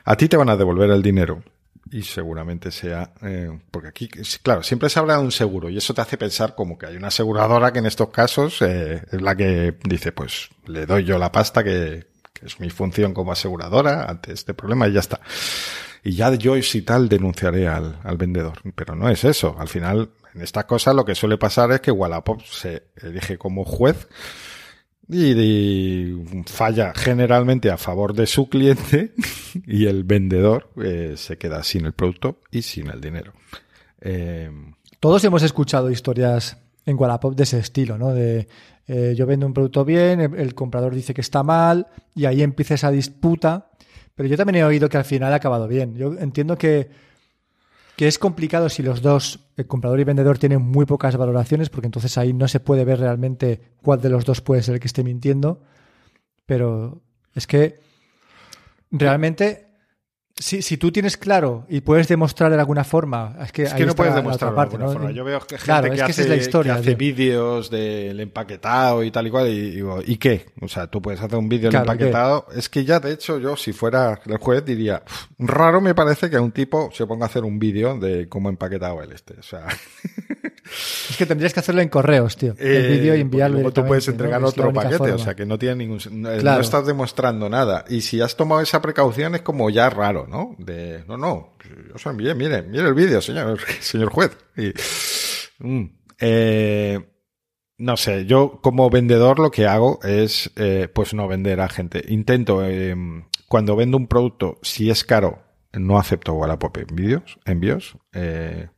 a 0.04 0.16
ti 0.16 0.28
te 0.28 0.36
van 0.36 0.48
a 0.48 0.56
devolver 0.56 0.90
el 0.90 1.02
dinero. 1.02 1.42
Y 1.90 2.02
seguramente 2.02 2.70
sea, 2.70 3.12
eh, 3.22 3.58
porque 3.70 3.88
aquí, 3.88 4.08
claro, 4.42 4.62
siempre 4.62 4.88
se 4.88 4.98
habla 4.98 5.16
de 5.16 5.22
un 5.22 5.32
seguro 5.32 5.70
y 5.70 5.78
eso 5.78 5.94
te 5.94 6.00
hace 6.00 6.18
pensar 6.18 6.54
como 6.54 6.76
que 6.76 6.86
hay 6.86 6.96
una 6.96 7.08
aseguradora 7.08 7.72
que 7.72 7.78
en 7.78 7.86
estos 7.86 8.10
casos 8.10 8.60
eh, 8.62 9.02
es 9.10 9.22
la 9.22 9.34
que 9.34 9.76
dice, 9.84 10.12
pues 10.12 10.50
le 10.66 10.86
doy 10.86 11.04
yo 11.04 11.18
la 11.18 11.32
pasta 11.32 11.64
que, 11.64 12.06
que 12.32 12.46
es 12.46 12.60
mi 12.60 12.70
función 12.70 13.14
como 13.14 13.32
aseguradora 13.32 14.04
ante 14.04 14.32
este 14.32 14.54
problema 14.54 14.86
y 14.88 14.92
ya 14.92 15.00
está. 15.00 15.20
Y 16.04 16.12
ya 16.12 16.32
yo 16.34 16.60
si 16.62 16.82
tal 16.82 17.08
denunciaré 17.08 17.68
al, 17.68 17.98
al 18.04 18.16
vendedor. 18.16 18.60
Pero 18.74 18.94
no 18.94 19.08
es 19.08 19.24
eso. 19.24 19.56
Al 19.58 19.68
final, 19.68 20.10
en 20.34 20.42
estas 20.42 20.64
cosas 20.64 20.94
lo 20.94 21.04
que 21.04 21.14
suele 21.14 21.38
pasar 21.38 21.72
es 21.72 21.80
que 21.80 21.90
Wallapop 21.90 22.42
se 22.42 22.84
elige 22.96 23.38
como 23.38 23.64
juez 23.64 24.08
y, 25.08 25.32
y 25.32 26.24
falla 26.46 26.92
generalmente 26.94 27.70
a 27.70 27.76
favor 27.76 28.14
de 28.14 28.26
su 28.26 28.48
cliente 28.48 29.12
y 29.66 29.86
el 29.86 30.04
vendedor 30.04 30.70
eh, 30.82 31.14
se 31.16 31.38
queda 31.38 31.62
sin 31.62 31.86
el 31.86 31.92
producto 31.92 32.40
y 32.50 32.62
sin 32.62 32.88
el 32.88 33.00
dinero. 33.00 33.32
Eh, 34.00 34.50
Todos 35.00 35.24
hemos 35.24 35.42
escuchado 35.42 35.90
historias 35.90 36.58
en 36.84 36.98
Wallapop 36.98 37.34
de 37.34 37.42
ese 37.42 37.58
estilo, 37.58 37.98
¿no? 37.98 38.12
De 38.12 38.48
eh, 38.86 39.14
yo 39.16 39.26
vendo 39.26 39.46
un 39.46 39.52
producto 39.52 39.84
bien, 39.84 40.20
el, 40.20 40.34
el 40.34 40.54
comprador 40.54 40.94
dice 40.94 41.12
que 41.12 41.20
está 41.20 41.42
mal 41.42 41.86
y 42.14 42.24
ahí 42.24 42.42
empieza 42.42 42.74
esa 42.74 42.90
disputa. 42.90 43.70
Pero 44.14 44.28
yo 44.28 44.36
también 44.36 44.56
he 44.56 44.64
oído 44.64 44.88
que 44.88 44.96
al 44.96 45.04
final 45.04 45.32
ha 45.32 45.36
acabado 45.36 45.68
bien. 45.68 45.94
Yo 45.94 46.14
entiendo 46.18 46.58
que, 46.58 46.88
que 47.98 48.06
es 48.06 48.20
complicado 48.20 48.68
si 48.68 48.84
los 48.84 49.02
dos, 49.02 49.40
el 49.56 49.66
comprador 49.66 49.98
y 49.98 50.04
vendedor, 50.04 50.38
tienen 50.38 50.62
muy 50.62 50.86
pocas 50.86 51.16
valoraciones, 51.16 51.68
porque 51.68 51.88
entonces 51.88 52.16
ahí 52.16 52.32
no 52.32 52.46
se 52.46 52.60
puede 52.60 52.84
ver 52.84 53.00
realmente 53.00 53.60
cuál 53.82 54.00
de 54.00 54.08
los 54.08 54.24
dos 54.24 54.40
puede 54.40 54.62
ser 54.62 54.74
el 54.74 54.80
que 54.80 54.86
esté 54.86 55.02
mintiendo. 55.02 55.64
Pero 56.46 57.02
es 57.34 57.48
que 57.48 57.80
realmente 58.92 59.66
si, 60.38 60.62
si 60.62 60.76
tú 60.76 60.92
tienes 60.92 61.16
claro 61.16 61.66
y 61.68 61.80
puedes 61.80 62.06
demostrar 62.08 62.50
de 62.52 62.58
alguna 62.58 62.84
forma, 62.84 63.36
es 63.42 63.50
que, 63.52 63.64
Es 63.64 63.74
que 63.74 63.84
no 63.84 63.94
puedes 63.94 64.14
otra 64.14 64.50
de 64.52 64.60
alguna 64.60 64.84
¿no? 64.84 64.92
forma. 64.92 65.10
Yo 65.10 65.24
veo 65.24 65.40
que 65.40 65.56
gente 65.56 65.64
Claro, 65.64 65.88
que, 65.88 65.94
es 65.96 66.02
que 66.02 66.10
hace, 66.12 66.22
es 66.22 66.28
la 66.28 66.36
historia, 66.36 66.74
que 66.74 66.80
hace 66.80 66.94
vídeos 66.94 67.70
del 67.70 68.20
empaquetado 68.20 69.02
y 69.02 69.10
tal 69.10 69.26
y 69.26 69.30
cual, 69.30 69.48
y 69.48 69.70
digo, 69.72 70.00
¿y 70.06 70.16
qué? 70.16 70.46
O 70.60 70.68
sea, 70.68 70.86
tú 70.86 71.02
puedes 71.02 71.20
hacer 71.20 71.36
un 71.38 71.48
vídeo 71.48 71.70
del 71.70 71.82
Claro, 71.82 71.86
¿qué? 71.98 72.04
empaquetado. 72.06 72.46
Es 72.54 72.68
que 72.68 72.84
ya, 72.84 73.00
de 73.00 73.12
hecho, 73.12 73.38
yo, 73.38 73.56
si 73.56 73.72
fuera 73.72 74.20
el 74.26 74.38
juez, 74.38 74.64
diría, 74.64 75.02
"Uf, 75.06 75.26
raro 75.40 75.80
me 75.80 75.94
parece 75.94 76.30
que 76.30 76.38
un 76.38 76.52
tipo 76.52 76.90
se 76.92 77.06
ponga 77.06 77.26
a 77.26 77.28
hacer 77.28 77.42
un 77.44 77.58
vídeo 77.58 77.98
de 77.98 78.28
cómo 78.28 78.48
empaquetado 78.48 79.02
el 79.02 79.12
este. 79.12 79.34
O 79.38 79.42
sea, 79.42 79.66
Es 81.10 81.16
que 81.16 81.26
tendrías 81.26 81.52
que 81.52 81.60
hacerlo 81.60 81.80
en 81.80 81.88
correos, 81.88 82.36
tío. 82.36 82.54
eh, 82.58 82.76
el 82.76 82.98
vídeo 82.98 83.16
y 83.16 83.20
enviarlo. 83.20 83.56
luego 83.56 83.72
tú 83.72 83.84
puedes 83.84 84.06
entregar 84.08 84.40
¿no? 84.40 84.48
Otro 84.48 84.72
paquete, 84.72 85.12
o 85.12 85.18
sea, 85.18 85.34
que 85.34 85.46
no 85.46 85.58
tiene 85.58 85.76
ningún, 85.76 85.98
no, 86.10 86.30
no 86.30 86.60
estás 86.60 86.86
demostrando 86.86 87.48
nada. 87.48 87.84
Y 87.88 88.02
si 88.02 88.20
has 88.20 88.36
tomado 88.36 88.60
esa 88.60 88.82
precaución 88.82 89.34
es 89.34 89.42
como 89.42 89.70
ya 89.70 89.90
raro, 89.90 90.26
¿no? 90.28 90.54
De, 90.58 91.04
no, 91.06 91.16
no, 91.16 91.54
yo 91.88 91.94
os 91.94 92.06
envié, 92.06 92.34
mire, 92.34 92.62
mire 92.62 92.86
el 92.86 92.94
vídeo, 92.94 93.20
señor, 93.20 93.58
señor 93.80 94.10
juez. 94.10 94.36
Y, 94.56 94.72
mm, 95.58 95.84
eh, 96.20 97.00
no 97.78 97.96
sé, 97.96 98.26
yo 98.26 98.60
como 98.60 98.90
vendedor 98.90 99.38
lo 99.38 99.50
que 99.50 99.66
hago 99.66 100.00
es, 100.02 100.50
eh, 100.56 100.88
pues 100.92 101.14
no 101.14 101.28
vender 101.28 101.60
a 101.60 101.68
gente. 101.68 102.04
Intento, 102.08 102.64
eh, 102.64 102.94
cuando 103.48 103.76
vendo 103.76 103.96
un 103.96 104.08
producto, 104.08 104.58
si 104.62 104.90
es 104.90 105.04
caro, 105.04 105.42
no 105.72 105.98
acepto 105.98 106.34
Wallapop 106.34 106.76
envíos, 106.78 107.38
envíos. 107.44 107.96
Eh, 108.12 108.68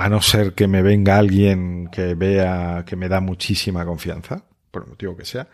a 0.00 0.08
no 0.08 0.22
ser 0.22 0.54
que 0.54 0.66
me 0.66 0.80
venga 0.80 1.18
alguien 1.18 1.88
que 1.92 2.14
vea 2.14 2.84
que 2.86 2.96
me 2.96 3.08
da 3.08 3.20
muchísima 3.20 3.84
confianza, 3.84 4.44
por 4.70 4.84
el 4.84 4.88
motivo 4.88 5.14
que 5.14 5.26
sea. 5.26 5.48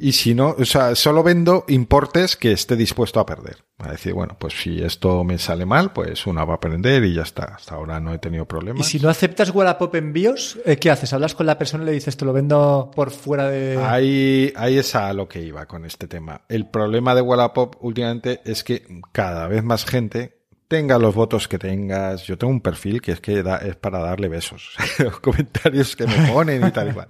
Y 0.00 0.12
si 0.12 0.34
no, 0.34 0.54
o 0.58 0.64
sea, 0.66 0.94
solo 0.94 1.22
vendo 1.22 1.64
importes 1.66 2.36
que 2.36 2.52
esté 2.52 2.76
dispuesto 2.76 3.18
a 3.18 3.26
perder. 3.26 3.64
A 3.78 3.90
decir, 3.90 4.12
bueno, 4.12 4.36
pues 4.38 4.52
si 4.52 4.82
esto 4.82 5.24
me 5.24 5.38
sale 5.38 5.64
mal, 5.64 5.92
pues 5.94 6.26
una 6.26 6.44
va 6.44 6.52
a 6.52 6.56
aprender 6.56 7.02
y 7.04 7.14
ya 7.14 7.22
está. 7.22 7.54
Hasta 7.56 7.74
ahora 7.74 7.98
no 7.98 8.12
he 8.12 8.18
tenido 8.18 8.44
Y 8.44 8.46
problemas. 8.46 8.86
si 8.86 9.00
no 9.00 9.08
aceptas 9.08 9.50
Wallapop 9.50 9.94
envíos, 9.96 10.58
eh, 10.66 10.76
¿qué 10.76 10.90
haces? 10.90 11.12
¿Hablas 11.14 11.34
con 11.34 11.46
la 11.46 11.58
persona 11.58 11.82
y 11.84 11.86
le 11.86 11.92
dices, 11.92 12.16
te 12.16 12.24
lo 12.26 12.32
vendo 12.34 12.90
por 12.94 13.10
fuera 13.10 13.48
de. 13.48 13.78
Ahí, 13.82 14.52
ahí 14.54 14.78
es 14.78 14.94
a 14.94 15.12
lo 15.14 15.26
que 15.26 15.40
iba 15.42 15.66
con 15.66 15.86
este 15.86 16.06
tema. 16.06 16.42
El 16.48 16.68
problema 16.68 17.14
de 17.14 17.22
Wallapop 17.22 17.76
últimamente 17.80 18.42
es 18.44 18.62
que 18.62 18.86
cada 19.10 19.48
vez 19.48 19.64
más 19.64 19.86
gente 19.86 20.41
tenga 20.72 20.98
los 20.98 21.14
votos 21.14 21.48
que 21.48 21.58
tengas. 21.58 22.24
Yo 22.24 22.38
tengo 22.38 22.50
un 22.50 22.62
perfil 22.62 23.02
que 23.02 23.12
es 23.12 23.20
que 23.20 23.42
da- 23.42 23.58
es 23.58 23.76
para 23.76 23.98
darle 23.98 24.28
besos. 24.28 24.70
Los 24.98 25.20
comentarios 25.20 25.94
que 25.94 26.06
me 26.06 26.28
ponen 26.32 26.66
y 26.66 26.70
tal 26.70 26.88
y 26.88 26.92
cual. 26.92 27.08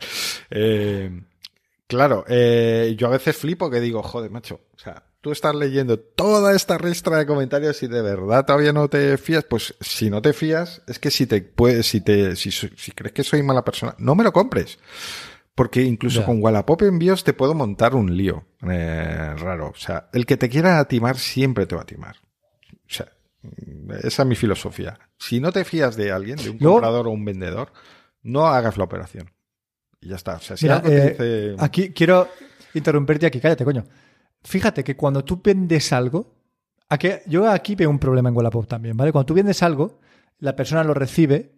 Eh, 0.51 1.22
claro, 1.87 2.25
eh, 2.29 2.94
yo 2.98 3.07
a 3.07 3.11
veces 3.11 3.37
flipo 3.37 3.70
que 3.70 3.81
digo, 3.81 4.03
joder, 4.03 4.31
macho, 4.33 4.61
o 4.75 4.79
sea, 4.79 5.05
tú 5.20 5.31
estás 5.31 5.55
leyendo 5.55 6.01
toda 6.01 6.55
esta 6.57 6.77
ristra 6.79 7.16
de 7.18 7.27
comentarios 7.27 7.81
y 7.85 7.87
de 7.87 8.03
verdad 8.03 8.44
todavía 8.44 8.72
no 8.72 8.88
te 8.88 9.16
fías, 9.16 9.44
pues 9.44 9.75
si 9.81 10.11
no 10.11 10.20
te 10.20 10.33
fías, 10.33 10.83
es 10.88 10.98
que 10.98 11.12
si 11.12 11.27
te 11.27 11.40
puedes, 11.42 11.87
si 11.87 12.01
te, 12.01 12.35
si, 12.35 12.51
crees 12.94 13.12
que 13.12 13.22
soy 13.22 13.42
mala 13.44 13.64
persona, 13.64 13.94
no 13.98 14.14
me 14.16 14.25
lo 14.25 14.33
compres. 14.33 14.79
Porque 15.55 15.83
incluso 15.83 16.20
Ya. 16.20 16.27
con 16.27 16.42
Wallapop 16.42 16.83
envíos 16.83 17.22
te 17.25 17.35
puedo 17.35 17.55
montar 17.55 17.94
un 17.94 18.16
lío 18.16 18.46
eh, 18.68 19.35
raro. 19.37 19.68
O 19.68 19.77
sea, 19.79 20.09
el 20.12 20.25
que 20.27 20.37
te 20.38 20.48
quiera 20.48 20.83
timar 20.87 21.18
siempre 21.18 21.66
te 21.66 21.77
va 21.77 21.83
a 21.83 21.87
timar. 21.87 22.16
O 22.72 22.94
sea, 22.94 23.07
esa 24.02 24.22
es 24.22 24.28
mi 24.28 24.35
filosofía. 24.35 24.98
Si 25.18 25.40
no 25.40 25.52
te 25.52 25.64
fías 25.64 25.96
de 25.96 26.12
alguien, 26.12 26.37
de 26.37 26.50
un 26.50 26.59
comprador 26.59 27.07
o 27.07 27.11
un 27.11 27.24
vendedor, 27.24 27.72
no 28.22 28.46
hagas 28.46 28.76
la 28.76 28.85
operación. 28.85 29.31
Y 30.00 30.09
ya 30.09 30.16
está. 30.16 30.37
O 30.37 30.40
sea, 30.40 30.57
si 30.57 30.64
Mira, 30.66 30.76
algo 30.76 30.88
te 30.88 30.96
eh, 30.96 31.50
dice... 31.50 31.57
Aquí 31.59 31.90
quiero 31.90 32.28
interrumpirte 32.74 33.26
aquí, 33.26 33.40
cállate, 33.40 33.64
coño. 33.64 33.85
Fíjate 34.42 34.83
que 34.83 34.96
cuando 34.96 35.24
tú 35.24 35.40
vendes 35.42 35.92
algo, 35.92 36.35
a 36.88 36.98
que- 36.98 37.22
yo 37.26 37.48
aquí 37.48 37.74
veo 37.74 37.90
un 37.90 37.98
problema 37.98 38.28
en 38.28 38.37
Wallapop 38.37 38.66
también, 38.66 38.96
¿vale? 38.96 39.12
Cuando 39.12 39.26
tú 39.26 39.35
vendes 39.35 39.62
algo, 39.62 40.00
la 40.38 40.57
persona 40.57 40.83
lo 40.83 40.94
recibe 40.94 41.52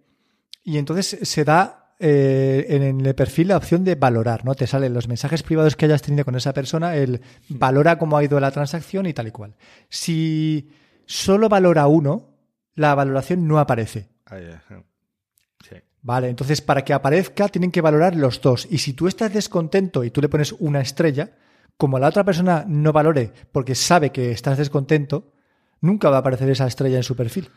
y 0.62 0.78
entonces 0.78 1.18
se 1.22 1.44
da 1.44 1.94
eh, 1.98 2.66
en 2.68 3.06
el 3.06 3.14
perfil 3.14 3.48
la 3.48 3.56
opción 3.56 3.84
de 3.84 3.94
valorar, 3.94 4.44
¿no? 4.44 4.54
Te 4.54 4.66
salen 4.66 4.92
los 4.92 5.08
mensajes 5.08 5.42
privados 5.42 5.76
que 5.76 5.86
hayas 5.86 6.02
tenido 6.02 6.24
con 6.24 6.34
esa 6.34 6.52
persona, 6.52 6.96
el 6.96 7.20
valora 7.48 7.98
cómo 7.98 8.16
ha 8.16 8.24
ido 8.24 8.38
la 8.40 8.50
transacción 8.50 9.06
y 9.06 9.14
tal 9.14 9.28
y 9.28 9.30
cual. 9.30 9.54
Si 9.88 10.70
solo 11.06 11.48
valora 11.48 11.86
uno, 11.86 12.34
la 12.74 12.94
valoración 12.94 13.46
no 13.46 13.58
aparece. 13.58 14.08
Sí. 15.68 15.76
Vale, 16.02 16.28
entonces 16.28 16.60
para 16.60 16.84
que 16.84 16.92
aparezca 16.92 17.48
tienen 17.48 17.70
que 17.70 17.80
valorar 17.80 18.16
los 18.16 18.40
dos. 18.40 18.66
Y 18.70 18.78
si 18.78 18.92
tú 18.92 19.08
estás 19.08 19.32
descontento 19.32 20.04
y 20.04 20.10
tú 20.10 20.20
le 20.20 20.28
pones 20.28 20.52
una 20.52 20.80
estrella, 20.80 21.32
como 21.76 21.98
la 21.98 22.08
otra 22.08 22.24
persona 22.24 22.64
no 22.66 22.92
valore 22.92 23.32
porque 23.52 23.74
sabe 23.74 24.10
que 24.10 24.30
estás 24.30 24.58
descontento, 24.58 25.32
nunca 25.80 26.10
va 26.10 26.16
a 26.16 26.20
aparecer 26.20 26.48
esa 26.50 26.66
estrella 26.66 26.96
en 26.96 27.02
su 27.02 27.16
perfil. 27.16 27.48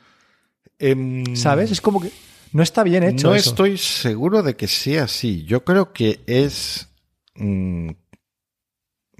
Em, 0.80 1.36
¿Sabes? 1.36 1.72
Es 1.72 1.82
como 1.82 2.02
que 2.02 2.12
no 2.54 2.64
está 2.64 2.84
bien 2.84 3.04
hecho. 3.04 3.30
no 3.30 3.36
eso. 3.36 3.50
estoy 3.50 3.78
seguro 3.78 4.44
de 4.44 4.56
que 4.56 4.68
sea 4.68 5.04
así. 5.06 5.44
Yo 5.44 5.64
creo 5.64 5.92
que 5.94 6.22
es. 6.28 6.90
mm, 7.36 7.90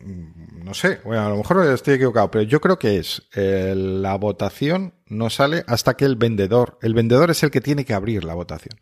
no 0.04 0.74
sé, 0.74 1.00
bueno, 1.04 1.26
a 1.26 1.30
lo 1.30 1.38
mejor 1.38 1.66
estoy 1.68 1.96
equivocado, 1.96 2.30
pero 2.30 2.44
yo 2.44 2.62
creo 2.62 2.78
que 2.78 2.98
es 2.98 3.28
eh, 3.36 3.74
la 3.76 4.16
votación 4.16 4.94
no 5.08 5.30
sale 5.30 5.64
hasta 5.68 5.96
que 5.96 6.06
el 6.06 6.16
vendedor, 6.16 6.78
el 6.82 6.94
vendedor 6.94 7.32
es 7.32 7.42
el 7.44 7.52
que 7.52 7.62
tiene 7.62 7.86
que 7.86 7.94
abrir 7.94 8.24
la 8.24 8.36
votación. 8.36 8.80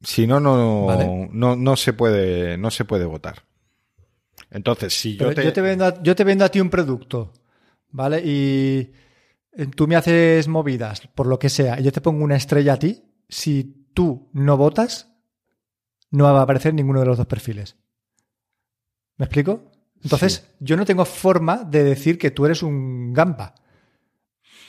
Si 0.00 0.26
no, 0.26 0.40
no, 0.40 0.86
Vale. 0.86 1.28
no, 1.32 1.56
no 1.56 1.76
se 1.76 1.92
puede, 1.92 2.56
no 2.56 2.70
se 2.70 2.84
puede 2.84 3.04
votar. 3.04 3.44
Entonces, 4.50 4.94
si 4.94 5.14
Pero 5.14 5.30
yo 5.30 5.34
te, 5.34 5.44
yo 5.44 5.52
te 5.52 5.60
vendo 5.60 5.84
a, 5.84 6.02
yo 6.02 6.14
te 6.14 6.24
vendo 6.24 6.44
a 6.44 6.48
ti 6.48 6.60
un 6.60 6.70
producto, 6.70 7.32
¿vale? 7.90 8.22
Y 8.24 8.92
eh, 9.52 9.66
tú 9.74 9.86
me 9.86 9.96
haces 9.96 10.48
movidas, 10.48 11.08
por 11.14 11.26
lo 11.26 11.38
que 11.38 11.48
sea, 11.48 11.80
y 11.80 11.82
yo 11.82 11.92
te 11.92 12.00
pongo 12.00 12.24
una 12.24 12.36
estrella 12.36 12.74
a 12.74 12.78
ti, 12.78 13.02
si 13.28 13.88
tú 13.92 14.30
no 14.32 14.56
votas, 14.56 15.12
no 16.10 16.24
va 16.24 16.38
a 16.38 16.42
aparecer 16.42 16.72
ninguno 16.72 17.00
de 17.00 17.06
los 17.06 17.18
dos 17.18 17.26
perfiles. 17.26 17.76
¿Me 19.16 19.26
explico? 19.26 19.72
Entonces, 20.02 20.46
yo 20.60 20.76
no 20.76 20.84
tengo 20.84 21.04
forma 21.04 21.64
de 21.64 21.82
decir 21.82 22.18
que 22.18 22.30
tú 22.30 22.46
eres 22.46 22.62
un 22.62 23.12
gamba. 23.12 23.54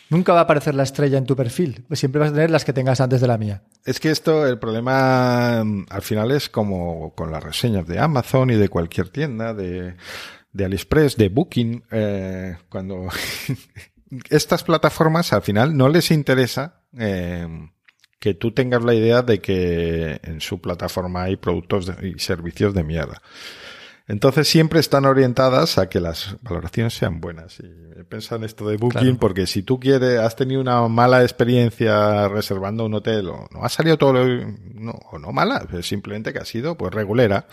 Nunca 0.10 0.34
va 0.34 0.40
a 0.40 0.44
aparecer 0.44 0.74
la 0.74 0.84
estrella 0.84 1.18
en 1.18 1.26
tu 1.26 1.36
perfil. 1.36 1.86
Siempre 1.92 2.20
vas 2.20 2.32
a 2.32 2.34
tener 2.34 2.50
las 2.50 2.64
que 2.64 2.72
tengas 2.72 3.02
antes 3.02 3.20
de 3.20 3.28
la 3.28 3.38
mía. 3.38 3.64
Es 3.84 4.00
que 4.00 4.10
esto, 4.10 4.48
el 4.48 4.58
problema 4.58 5.64
mm, 5.64 5.88
al 5.90 6.02
final 6.02 6.32
es 6.32 6.50
como 6.50 7.14
con 7.14 7.32
las 7.32 7.44
reseñas 7.44 7.86
de 7.88 8.00
Amazon 8.00 8.50
y 8.50 8.56
de 8.56 8.70
cualquier 8.70 9.10
tienda, 9.10 9.54
de, 9.54 9.96
de 10.54 10.66
AliExpress, 10.66 11.18
de 11.18 11.30
Booking, 11.30 11.84
eh, 11.92 12.58
cuando 12.70 13.08
estas 14.30 14.64
plataformas 14.64 15.34
al 15.34 15.42
final 15.42 15.76
no 15.76 15.90
les 15.90 16.10
interesa 16.12 16.82
eh, 16.98 17.70
que 18.20 18.34
tú 18.34 18.54
tengas 18.54 18.84
la 18.84 18.94
idea 18.94 19.22
de 19.22 19.40
que 19.40 20.20
en 20.24 20.40
su 20.40 20.62
plataforma 20.62 21.24
hay 21.24 21.36
productos 21.36 21.92
y 22.02 22.18
servicios 22.20 22.74
de 22.74 22.84
mierda. 22.84 23.22
Entonces 24.08 24.48
siempre 24.48 24.80
están 24.80 25.06
orientadas 25.06 25.78
a 25.78 25.90
que 25.90 26.00
las 26.00 26.38
valoraciones 26.42 26.94
sean 26.94 27.20
buenas. 27.20 27.60
Y 27.60 27.66
he 28.00 28.06
pensado 28.06 28.38
en 28.38 28.46
esto 28.46 28.68
de 28.68 28.78
Booking 28.78 29.02
Claro. 29.02 29.18
porque 29.20 29.48
si 29.48 29.64
tú 29.64 29.80
quieres, 29.80 30.20
has 30.20 30.36
tenido 30.36 30.62
una 30.62 30.88
mala 30.88 31.24
experiencia 31.24 32.30
reservando 32.30 32.86
un 32.86 32.94
hotel 32.94 33.28
o 33.28 33.48
no 33.52 33.64
ha 33.64 33.70
salido 33.70 33.98
todo 33.98 34.14
lo, 34.14 34.48
no, 34.74 34.92
o 35.12 35.20
no 35.20 35.34
mala, 35.34 35.68
simplemente 35.82 36.32
que 36.32 36.40
ha 36.40 36.46
sido 36.46 36.78
pues 36.78 36.94
regulera, 36.94 37.48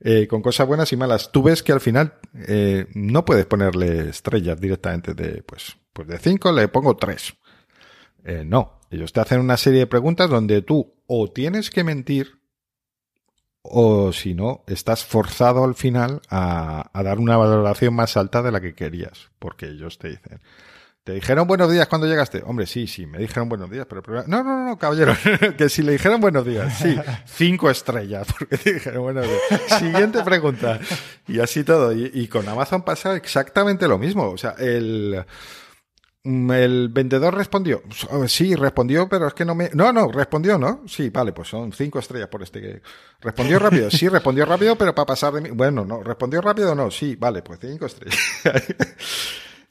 eh, 0.00 0.26
con 0.26 0.42
cosas 0.42 0.66
buenas 0.66 0.92
y 0.92 0.96
malas. 0.96 1.30
Tú 1.30 1.44
ves 1.44 1.62
que 1.62 1.72
al 1.72 1.80
final 1.80 2.14
eh, 2.34 2.86
no 2.94 3.24
puedes 3.24 3.46
ponerle 3.46 4.08
estrellas 4.08 4.60
directamente 4.60 5.14
de, 5.14 5.44
pues, 5.44 5.76
pues 5.92 6.08
de 6.08 6.18
cinco 6.18 6.50
le 6.50 6.66
pongo 6.66 6.96
tres. 6.96 7.34
Eh, 8.24 8.42
no, 8.44 8.80
ellos 8.90 9.12
te 9.12 9.20
hacen 9.20 9.40
una 9.40 9.56
serie 9.56 9.80
de 9.80 9.86
preguntas 9.86 10.28
donde 10.28 10.60
tú 10.62 10.94
o 11.06 11.30
tienes 11.30 11.70
que 11.70 11.84
mentir 11.84 12.37
o 13.70 14.12
si 14.12 14.34
no, 14.34 14.62
estás 14.66 15.04
forzado 15.04 15.64
al 15.64 15.74
final 15.74 16.20
a, 16.30 16.90
a 16.92 17.02
dar 17.02 17.18
una 17.18 17.36
valoración 17.36 17.94
más 17.94 18.16
alta 18.16 18.42
de 18.42 18.52
la 18.52 18.60
que 18.60 18.74
querías, 18.74 19.30
porque 19.38 19.66
ellos 19.66 19.98
te 19.98 20.08
dicen, 20.10 20.40
¿te 21.04 21.12
dijeron 21.14 21.46
buenos 21.46 21.70
días 21.70 21.86
cuando 21.88 22.06
llegaste? 22.06 22.42
Hombre, 22.44 22.66
sí, 22.66 22.86
sí, 22.86 23.06
me 23.06 23.18
dijeron 23.18 23.48
buenos 23.48 23.70
días, 23.70 23.86
pero... 23.88 24.02
pero- 24.02 24.24
no, 24.26 24.42
no, 24.44 24.64
no, 24.64 24.78
caballero, 24.78 25.14
que 25.56 25.68
si 25.68 25.82
le 25.82 25.92
dijeron 25.92 26.20
buenos 26.20 26.44
días, 26.44 26.78
sí, 26.78 26.98
cinco 27.26 27.70
estrellas, 27.70 28.26
porque 28.38 28.58
te 28.58 28.74
dijeron 28.74 29.02
buenos 29.02 29.24
días. 29.26 29.62
Siguiente 29.78 30.22
pregunta. 30.22 30.78
Y 31.26 31.40
así 31.40 31.64
todo. 31.64 31.92
Y, 31.92 32.10
y 32.12 32.28
con 32.28 32.48
Amazon 32.48 32.82
pasa 32.82 33.16
exactamente 33.16 33.88
lo 33.88 33.98
mismo. 33.98 34.28
O 34.30 34.36
sea, 34.38 34.54
el... 34.58 35.24
Mm, 36.24 36.50
El 36.50 36.88
vendedor 36.88 37.34
respondió, 37.34 37.82
sí, 38.26 38.54
respondió, 38.54 39.08
pero 39.08 39.28
es 39.28 39.34
que 39.34 39.44
no 39.44 39.54
me... 39.54 39.70
No, 39.72 39.92
no, 39.92 40.10
respondió, 40.10 40.58
¿no? 40.58 40.82
Sí, 40.86 41.10
vale, 41.10 41.32
pues 41.32 41.48
son 41.48 41.72
cinco 41.72 41.98
estrellas 42.00 42.28
por 42.28 42.42
este 42.42 42.60
que... 42.60 42.82
Respondió 43.20 43.58
rápido, 43.58 43.90
sí, 43.90 44.08
respondió 44.10 44.44
rápido, 44.44 44.76
pero 44.76 44.94
para 44.94 45.06
pasar 45.06 45.32
de 45.34 45.40
mí... 45.42 45.50
Bueno, 45.50 45.84
no, 45.84 46.02
respondió 46.02 46.40
rápido, 46.40 46.74
no, 46.74 46.90
sí, 46.90 47.16
vale, 47.16 47.42
pues 47.42 47.60
cinco 47.60 47.86
estrellas. 47.86 48.18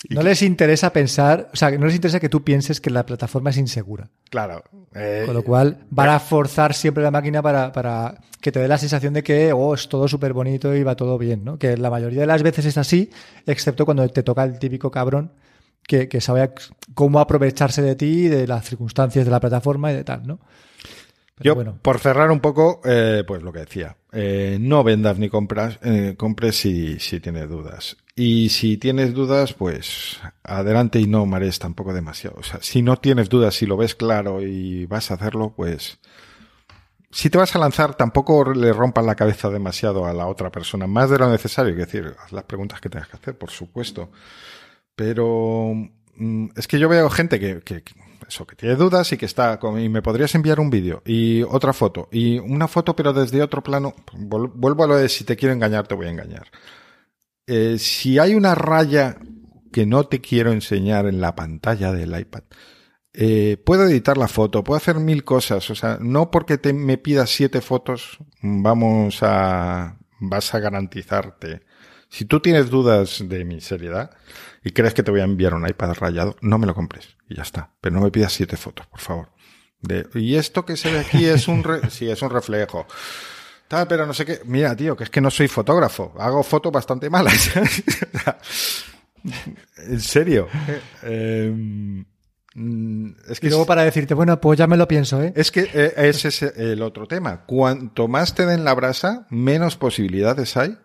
No 0.09 0.21
les 0.21 0.43
interesa 0.43 0.93
pensar, 0.93 1.49
o 1.51 1.55
sea, 1.55 1.71
no 1.71 1.87
les 1.87 1.95
interesa 1.95 2.19
que 2.19 2.29
tú 2.29 2.43
pienses 2.43 2.79
que 2.79 2.91
la 2.91 3.03
plataforma 3.03 3.49
es 3.49 3.57
insegura. 3.57 4.09
Claro. 4.29 4.63
eh, 4.93 5.23
Con 5.25 5.33
lo 5.33 5.43
cual, 5.43 5.85
van 5.89 6.09
a 6.09 6.19
forzar 6.19 6.75
siempre 6.75 7.01
la 7.03 7.09
máquina 7.09 7.41
para, 7.41 7.71
para 7.71 8.19
que 8.39 8.51
te 8.51 8.59
dé 8.59 8.67
la 8.67 8.77
sensación 8.77 9.13
de 9.15 9.23
que 9.23 9.51
oh, 9.53 9.73
es 9.73 9.89
todo 9.89 10.07
súper 10.07 10.33
bonito 10.33 10.75
y 10.75 10.83
va 10.83 10.95
todo 10.95 11.17
bien, 11.17 11.43
¿no? 11.43 11.57
Que 11.57 11.75
la 11.77 11.89
mayoría 11.89 12.21
de 12.21 12.27
las 12.27 12.43
veces 12.43 12.65
es 12.65 12.77
así, 12.77 13.09
excepto 13.47 13.85
cuando 13.85 14.07
te 14.07 14.21
toca 14.21 14.43
el 14.43 14.59
típico 14.59 14.91
cabrón 14.91 15.31
que, 15.87 16.07
que 16.07 16.21
sabe 16.21 16.51
cómo 16.93 17.19
aprovecharse 17.19 17.81
de 17.81 17.95
ti, 17.95 18.27
de 18.27 18.45
las 18.45 18.65
circunstancias 18.65 19.25
de 19.25 19.31
la 19.31 19.39
plataforma 19.39 19.91
y 19.91 19.95
de 19.95 20.03
tal, 20.03 20.27
¿no? 20.27 20.39
Pero 21.35 21.49
Yo, 21.49 21.55
bueno, 21.55 21.77
por 21.81 21.99
cerrar 21.99 22.31
un 22.31 22.39
poco, 22.39 22.81
eh, 22.83 23.23
pues 23.25 23.43
lo 23.43 23.53
que 23.53 23.59
decía, 23.59 23.95
eh, 24.11 24.57
no 24.59 24.83
vendas 24.83 25.19
ni 25.19 25.29
compras, 25.29 25.77
eh, 25.83 26.15
compres 26.17 26.57
si, 26.57 26.99
si 26.99 27.19
tienes 27.19 27.47
dudas. 27.47 27.97
Y 28.15 28.49
si 28.49 28.77
tienes 28.77 29.13
dudas, 29.13 29.53
pues 29.53 30.19
adelante 30.43 30.99
y 30.99 31.05
no 31.05 31.27
marees 31.27 31.59
tampoco 31.59 31.93
demasiado. 31.93 32.37
O 32.39 32.43
sea, 32.43 32.59
si 32.63 32.81
no 32.81 32.97
tienes 32.97 33.29
dudas, 33.29 33.53
si 33.53 33.67
lo 33.67 33.77
ves 33.77 33.93
claro 33.93 34.41
y 34.41 34.87
vas 34.87 35.11
a 35.11 35.13
hacerlo, 35.13 35.53
pues 35.55 35.99
si 37.11 37.29
te 37.29 37.37
vas 37.37 37.55
a 37.55 37.59
lanzar, 37.59 37.93
tampoco 37.93 38.51
le 38.53 38.73
rompas 38.73 39.05
la 39.05 39.15
cabeza 39.15 39.51
demasiado 39.51 40.07
a 40.07 40.13
la 40.13 40.25
otra 40.25 40.51
persona, 40.51 40.87
más 40.87 41.11
de 41.11 41.19
lo 41.19 41.29
necesario. 41.29 41.71
Es 41.73 41.77
decir, 41.77 42.15
haz 42.19 42.31
las 42.31 42.45
preguntas 42.45 42.81
que 42.81 42.89
tengas 42.89 43.09
que 43.09 43.17
hacer, 43.17 43.37
por 43.37 43.51
supuesto. 43.51 44.09
Pero 44.97 45.73
mm, 46.15 46.47
es 46.55 46.67
que 46.67 46.79
yo 46.79 46.89
veo 46.89 47.07
gente 47.11 47.39
que, 47.39 47.61
que, 47.61 47.83
que 47.83 47.93
eso, 48.27 48.45
que 48.47 48.55
tiene 48.55 48.75
dudas 48.75 49.11
y 49.13 49.17
que 49.17 49.27
está 49.27 49.59
y 49.79 49.89
me 49.89 50.01
podrías 50.01 50.33
enviar 50.35 50.59
un 50.59 50.69
vídeo 50.69 51.01
y 51.05 51.43
otra 51.43 51.71
foto 51.71 52.09
y 52.11 52.39
una 52.39 52.67
foto 52.67 52.95
pero 52.95 53.13
desde 53.13 53.41
otro 53.41 53.63
plano. 53.63 53.93
Vuelvo 54.13 54.83
a 54.83 54.87
lo 54.87 54.97
de 54.97 55.07
si 55.07 55.23
te 55.23 55.35
quiero 55.37 55.53
engañar, 55.53 55.87
te 55.87 55.95
voy 55.95 56.07
a 56.07 56.11
engañar. 56.11 56.47
Eh, 57.45 57.77
si 57.77 58.17
hay 58.17 58.33
una 58.33 58.55
raya 58.55 59.17
que 59.71 59.85
no 59.85 60.05
te 60.05 60.19
quiero 60.19 60.51
enseñar 60.51 61.05
en 61.05 61.21
la 61.21 61.35
pantalla 61.35 61.93
del 61.93 62.19
iPad, 62.19 62.43
eh, 63.13 63.57
puedo 63.63 63.83
editar 63.85 64.17
la 64.17 64.27
foto, 64.27 64.63
puedo 64.63 64.77
hacer 64.77 64.95
mil 64.95 65.23
cosas. 65.23 65.69
O 65.69 65.75
sea, 65.75 65.99
no 66.01 66.31
porque 66.31 66.57
te, 66.57 66.73
me 66.73 66.97
pidas 66.97 67.29
siete 67.29 67.61
fotos, 67.61 68.17
vamos 68.41 69.19
a, 69.21 69.97
vas 70.19 70.53
a 70.55 70.59
garantizarte. 70.59 71.61
Si 72.09 72.25
tú 72.25 72.39
tienes 72.39 72.69
dudas 72.69 73.23
de 73.23 73.45
mi 73.45 73.61
seriedad 73.61 74.11
y 74.63 74.71
crees 74.71 74.93
que 74.93 75.03
te 75.03 75.11
voy 75.11 75.21
a 75.21 75.25
enviar 75.25 75.53
un 75.53 75.67
iPad 75.67 75.93
rayado, 75.93 76.35
no 76.41 76.57
me 76.57 76.67
lo 76.67 76.73
compres 76.75 77.15
y 77.29 77.35
ya 77.35 77.43
está. 77.43 77.73
Pero 77.81 77.95
no 77.95 78.01
me 78.01 78.11
pidas 78.11 78.33
siete 78.33 78.57
fotos, 78.57 78.85
por 78.87 78.99
favor. 78.99 79.29
De, 79.81 80.07
y 80.15 80.35
esto 80.35 80.65
que 80.65 80.75
se 80.77 80.91
ve 80.91 80.99
aquí 80.99 81.25
es 81.25 81.47
un, 81.47 81.63
re- 81.63 81.81
sí, 81.89 82.09
es 82.09 82.21
un 82.21 82.29
reflejo. 82.29 82.85
Tal, 83.67 83.87
pero 83.87 84.05
no 84.05 84.13
sé 84.13 84.25
qué. 84.25 84.39
Mira, 84.45 84.75
tío, 84.75 84.95
que 84.95 85.03
es 85.03 85.09
que 85.09 85.19
no 85.21 85.29
soy 85.29 85.47
fotógrafo. 85.47 86.13
Hago 86.17 86.41
fotos 86.43 86.71
bastante 86.71 87.09
malas. 87.09 87.51
En 89.77 89.99
serio. 89.99 90.47
Eh, 91.03 91.53
es 93.29 93.39
que 93.39 93.47
y 93.47 93.49
luego 93.49 93.63
es- 93.63 93.67
para 93.67 93.83
decirte, 93.83 94.13
bueno, 94.13 94.39
pues 94.39 94.57
ya 94.57 94.67
me 94.67 94.77
lo 94.77 94.87
pienso, 94.87 95.21
¿eh? 95.21 95.33
es 95.35 95.51
que 95.51 95.69
eh, 95.73 95.93
ese 95.97 96.29
es 96.29 96.41
el 96.41 96.81
otro 96.81 97.07
tema. 97.07 97.45
Cuanto 97.45 98.07
más 98.07 98.33
te 98.35 98.45
den 98.45 98.63
la 98.63 98.73
brasa, 98.73 99.27
menos 99.29 99.75
posibilidades 99.75 100.55
hay 100.57 100.77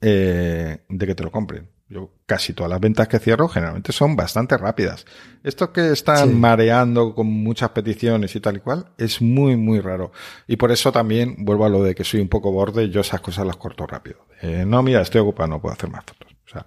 eh, 0.00 0.84
de 0.88 1.06
que 1.06 1.14
te 1.14 1.22
lo 1.24 1.30
compren. 1.30 1.70
Yo 1.92 2.10
casi 2.24 2.54
todas 2.54 2.70
las 2.70 2.80
ventas 2.80 3.06
que 3.06 3.18
cierro 3.18 3.48
generalmente 3.48 3.92
son 3.92 4.16
bastante 4.16 4.56
rápidas. 4.56 5.04
Esto 5.44 5.72
que 5.72 5.90
están 5.92 6.30
Sí. 6.30 6.34
mareando 6.34 7.14
con 7.14 7.26
muchas 7.26 7.68
peticiones 7.70 8.34
y 8.34 8.40
tal 8.40 8.56
y 8.56 8.60
cual 8.60 8.86
es 8.96 9.20
muy, 9.20 9.56
muy 9.56 9.78
raro. 9.80 10.10
Y 10.46 10.56
por 10.56 10.72
eso 10.72 10.90
también 10.90 11.36
vuelvo 11.40 11.66
a 11.66 11.68
lo 11.68 11.82
de 11.82 11.94
que 11.94 12.02
soy 12.04 12.20
un 12.20 12.28
poco 12.28 12.50
borde, 12.50 12.88
yo 12.88 13.02
esas 13.02 13.20
cosas 13.20 13.46
las 13.46 13.56
corto 13.56 13.86
rápido. 13.86 14.26
Eh, 14.40 14.64
no, 14.66 14.82
mira, 14.82 15.02
estoy 15.02 15.20
ocupado, 15.20 15.50
no 15.50 15.60
puedo 15.60 15.74
hacer 15.74 15.90
más 15.90 16.04
fotos. 16.06 16.32
O 16.46 16.48
sea, 16.52 16.66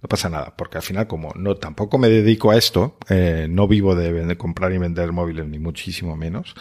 no 0.00 0.08
pasa 0.08 0.28
nada, 0.28 0.54
porque 0.56 0.78
al 0.78 0.82
final 0.82 1.06
como 1.08 1.32
no 1.34 1.56
tampoco 1.56 1.98
me 1.98 2.08
dedico 2.08 2.50
a 2.52 2.56
esto, 2.56 2.98
eh, 3.08 3.46
no 3.50 3.66
vivo 3.66 3.94
de, 3.96 4.36
comprar 4.36 4.72
y 4.72 4.78
vender 4.78 5.10
móviles 5.12 5.46
ni 5.46 5.58
muchísimo 5.58 6.16
menos, 6.16 6.54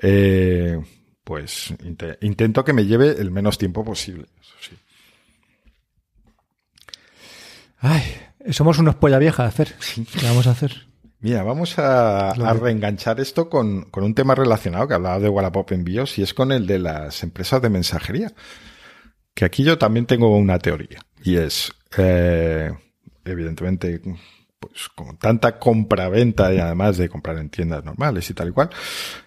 eh, 0.00 0.80
pues 1.24 1.72
inte- 1.84 2.18
intento 2.20 2.64
que 2.64 2.72
me 2.72 2.86
lleve 2.86 3.10
el 3.20 3.30
menos 3.30 3.58
tiempo 3.58 3.84
posible. 3.84 4.26
Eso 4.40 4.54
sí. 4.60 4.76
Ay, 7.86 8.02
somos 8.50 8.78
unos 8.78 8.94
polla 8.94 9.18
vieja, 9.18 9.44
hacer. 9.44 9.74
¿Qué 9.94 10.26
vamos 10.26 10.46
a 10.46 10.52
hacer? 10.52 10.86
Mira, 11.20 11.42
vamos 11.42 11.78
a, 11.78 12.32
reenganchar 12.32 13.20
esto 13.20 13.50
con, 13.50 13.90
con 13.90 14.04
un 14.04 14.14
tema 14.14 14.34
relacionado 14.34 14.88
que 14.88 14.94
hablaba 14.94 15.20
de 15.20 15.28
Wallapop 15.28 15.70
envíos 15.72 16.18
y 16.18 16.22
es 16.22 16.32
con 16.32 16.50
el 16.50 16.66
de 16.66 16.78
las 16.78 17.22
empresas 17.22 17.60
de 17.60 17.68
mensajería. 17.68 18.32
Que 19.34 19.44
aquí 19.44 19.64
yo 19.64 19.76
también 19.76 20.06
tengo 20.06 20.34
una 20.34 20.58
teoría 20.58 21.00
y 21.22 21.36
es, 21.36 21.72
eh, 21.98 22.72
evidentemente, 23.22 24.00
pues 24.58 24.88
con 24.94 25.18
tanta 25.18 25.58
compra-venta 25.58 26.54
y 26.54 26.60
además 26.60 26.96
de 26.96 27.10
comprar 27.10 27.36
en 27.36 27.50
tiendas 27.50 27.84
normales 27.84 28.30
y 28.30 28.32
tal 28.32 28.48
y 28.48 28.52
cual, 28.52 28.70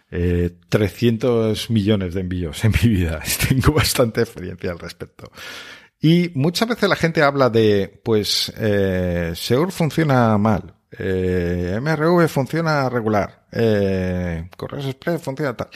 eh, 0.09 0.49
300 0.69 1.69
millones 1.69 2.15
de 2.15 2.21
envíos 2.21 2.65
en 2.65 2.71
mi 2.81 2.89
vida. 2.89 3.21
Tengo 3.49 3.73
bastante 3.73 4.21
experiencia 4.21 4.71
al 4.71 4.79
respecto. 4.79 5.31
Y 5.99 6.31
muchas 6.35 6.67
veces 6.69 6.89
la 6.89 6.95
gente 6.95 7.23
habla 7.23 7.49
de, 7.49 8.01
pues, 8.03 8.53
eh, 8.57 9.33
funciona 9.69 10.37
mal, 10.37 10.75
eh, 10.91 11.79
MRV 11.81 12.27
funciona 12.27 12.87
regular, 12.89 13.47
eh, 13.51 14.49
Correos 14.55 14.85
Express 14.85 15.21
funciona 15.21 15.55
tal. 15.57 15.69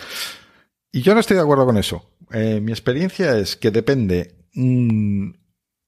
Y 0.91 1.01
yo 1.01 1.13
no 1.13 1.21
estoy 1.21 1.37
de 1.37 1.43
acuerdo 1.43 1.65
con 1.65 1.77
eso. 1.77 2.11
Eh, 2.31 2.61
mi 2.61 2.71
experiencia 2.71 3.37
es 3.37 3.55
que 3.55 3.71
depende 3.71 4.45
un 4.55 5.39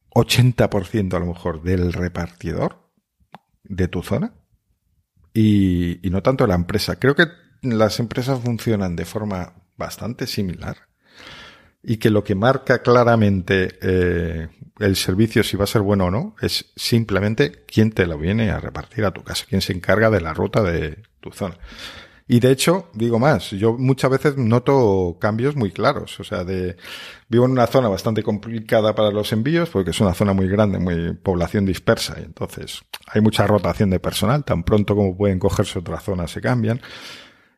80% 0.09 1.15
a 1.15 1.19
lo 1.19 1.27
mejor 1.27 1.61
del 1.61 1.93
repartidor 1.93 2.91
de 3.63 3.87
tu 3.87 4.01
zona 4.01 4.33
y, 5.33 6.05
y 6.05 6.09
no 6.09 6.23
tanto 6.23 6.43
de 6.45 6.49
la 6.49 6.55
empresa. 6.55 6.99
Creo 6.99 7.15
que 7.15 7.27
las 7.61 7.99
empresas 7.99 8.39
funcionan 8.41 8.95
de 8.95 9.05
forma 9.05 9.53
bastante 9.77 10.27
similar 10.27 10.92
y 11.83 11.97
que 11.97 12.09
lo 12.09 12.23
que 12.23 12.33
marca 12.33 12.81
claramente 12.81 13.77
eh, 13.81 14.47
el 14.79 14.95
servicio, 14.95 15.43
si 15.43 15.57
va 15.57 15.65
a 15.65 15.67
ser 15.67 15.81
bueno 15.81 16.05
o 16.05 16.11
no, 16.11 16.35
es 16.41 16.71
simplemente 16.75 17.63
quién 17.67 17.91
te 17.91 18.07
lo 18.07 18.17
viene 18.17 18.49
a 18.51 18.59
repartir 18.59 19.03
a 19.05 19.11
tu 19.11 19.23
casa, 19.23 19.45
quién 19.47 19.61
se 19.61 19.73
encarga 19.73 20.09
de 20.09 20.21
la 20.21 20.33
ruta 20.33 20.63
de 20.63 21.03
tu 21.19 21.31
zona. 21.31 21.57
Y 22.25 22.39
de 22.39 22.51
hecho, 22.51 22.89
digo 22.93 23.19
más, 23.19 23.51
yo 23.51 23.77
muchas 23.77 24.09
veces 24.09 24.37
noto 24.37 25.17
cambios 25.19 25.57
muy 25.57 25.71
claros. 25.71 26.19
O 26.21 26.23
sea, 26.23 26.45
de 26.45 26.77
vivo 27.27 27.45
en 27.45 27.51
una 27.51 27.67
zona 27.67 27.89
bastante 27.89 28.23
complicada 28.23 28.95
para 28.95 29.11
los 29.11 29.33
envíos, 29.33 29.69
porque 29.69 29.91
es 29.91 29.99
una 29.99 30.13
zona 30.13 30.33
muy 30.33 30.47
grande, 30.47 30.79
muy 30.79 31.13
población 31.13 31.65
dispersa, 31.65 32.15
y 32.19 32.23
entonces 32.23 32.81
hay 33.07 33.21
mucha 33.21 33.45
rotación 33.45 33.89
de 33.89 33.99
personal, 33.99 34.45
tan 34.45 34.63
pronto 34.63 34.95
como 34.95 35.17
pueden 35.17 35.37
cogerse 35.37 35.79
otra 35.79 35.99
zona 35.99 36.27
se 36.27 36.39
cambian. 36.39 36.81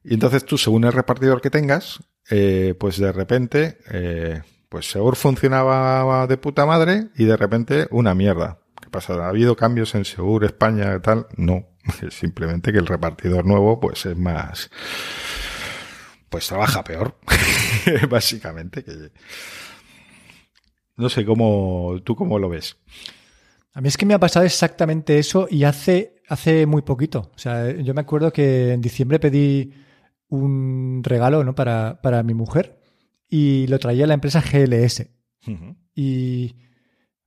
Y 0.03 0.15
entonces 0.15 0.45
tú, 0.45 0.57
según 0.57 0.83
el 0.83 0.93
repartidor 0.93 1.41
que 1.41 1.51
tengas, 1.51 1.99
eh, 2.29 2.75
pues 2.79 2.97
de 2.97 3.11
repente, 3.11 3.77
eh, 3.91 4.41
pues 4.69 4.89
Segur 4.89 5.15
funcionaba 5.15 6.27
de 6.27 6.37
puta 6.37 6.65
madre 6.65 7.09
y 7.15 7.25
de 7.25 7.37
repente 7.37 7.87
una 7.91 8.15
mierda. 8.15 8.59
¿Qué 8.81 8.89
pasa? 8.89 9.13
¿Ha 9.13 9.29
habido 9.29 9.55
cambios 9.55 9.95
en 9.95 10.05
Segur, 10.05 10.43
España, 10.43 10.99
tal? 11.01 11.27
No. 11.37 11.67
Es 12.01 12.13
simplemente 12.19 12.71
que 12.71 12.79
el 12.79 12.87
repartidor 12.87 13.45
nuevo, 13.45 13.79
pues 13.79 14.05
es 14.05 14.17
más, 14.17 14.69
pues 16.29 16.47
trabaja 16.47 16.83
peor. 16.83 17.15
Básicamente 18.09 18.83
que, 18.83 19.11
no 20.97 21.09
sé 21.09 21.25
cómo, 21.25 21.99
tú 22.03 22.15
cómo 22.15 22.39
lo 22.39 22.49
ves. 22.49 22.77
A 23.73 23.81
mí 23.81 23.89
es 23.89 23.97
que 23.97 24.05
me 24.05 24.13
ha 24.13 24.19
pasado 24.19 24.45
exactamente 24.45 25.19
eso 25.19 25.47
y 25.49 25.65
hace, 25.65 26.21
hace 26.29 26.65
muy 26.65 26.81
poquito. 26.81 27.31
O 27.35 27.37
sea, 27.37 27.71
yo 27.71 27.93
me 27.93 28.01
acuerdo 28.01 28.31
que 28.31 28.71
en 28.71 28.81
diciembre 28.81 29.19
pedí 29.19 29.73
un 30.29 31.01
regalo 31.03 31.43
¿no? 31.43 31.55
para, 31.55 32.01
para 32.01 32.23
mi 32.23 32.33
mujer 32.33 32.79
y 33.29 33.67
lo 33.67 33.79
traía 33.79 34.07
la 34.07 34.13
empresa 34.13 34.41
GLS. 34.41 35.07
Y 35.93 36.55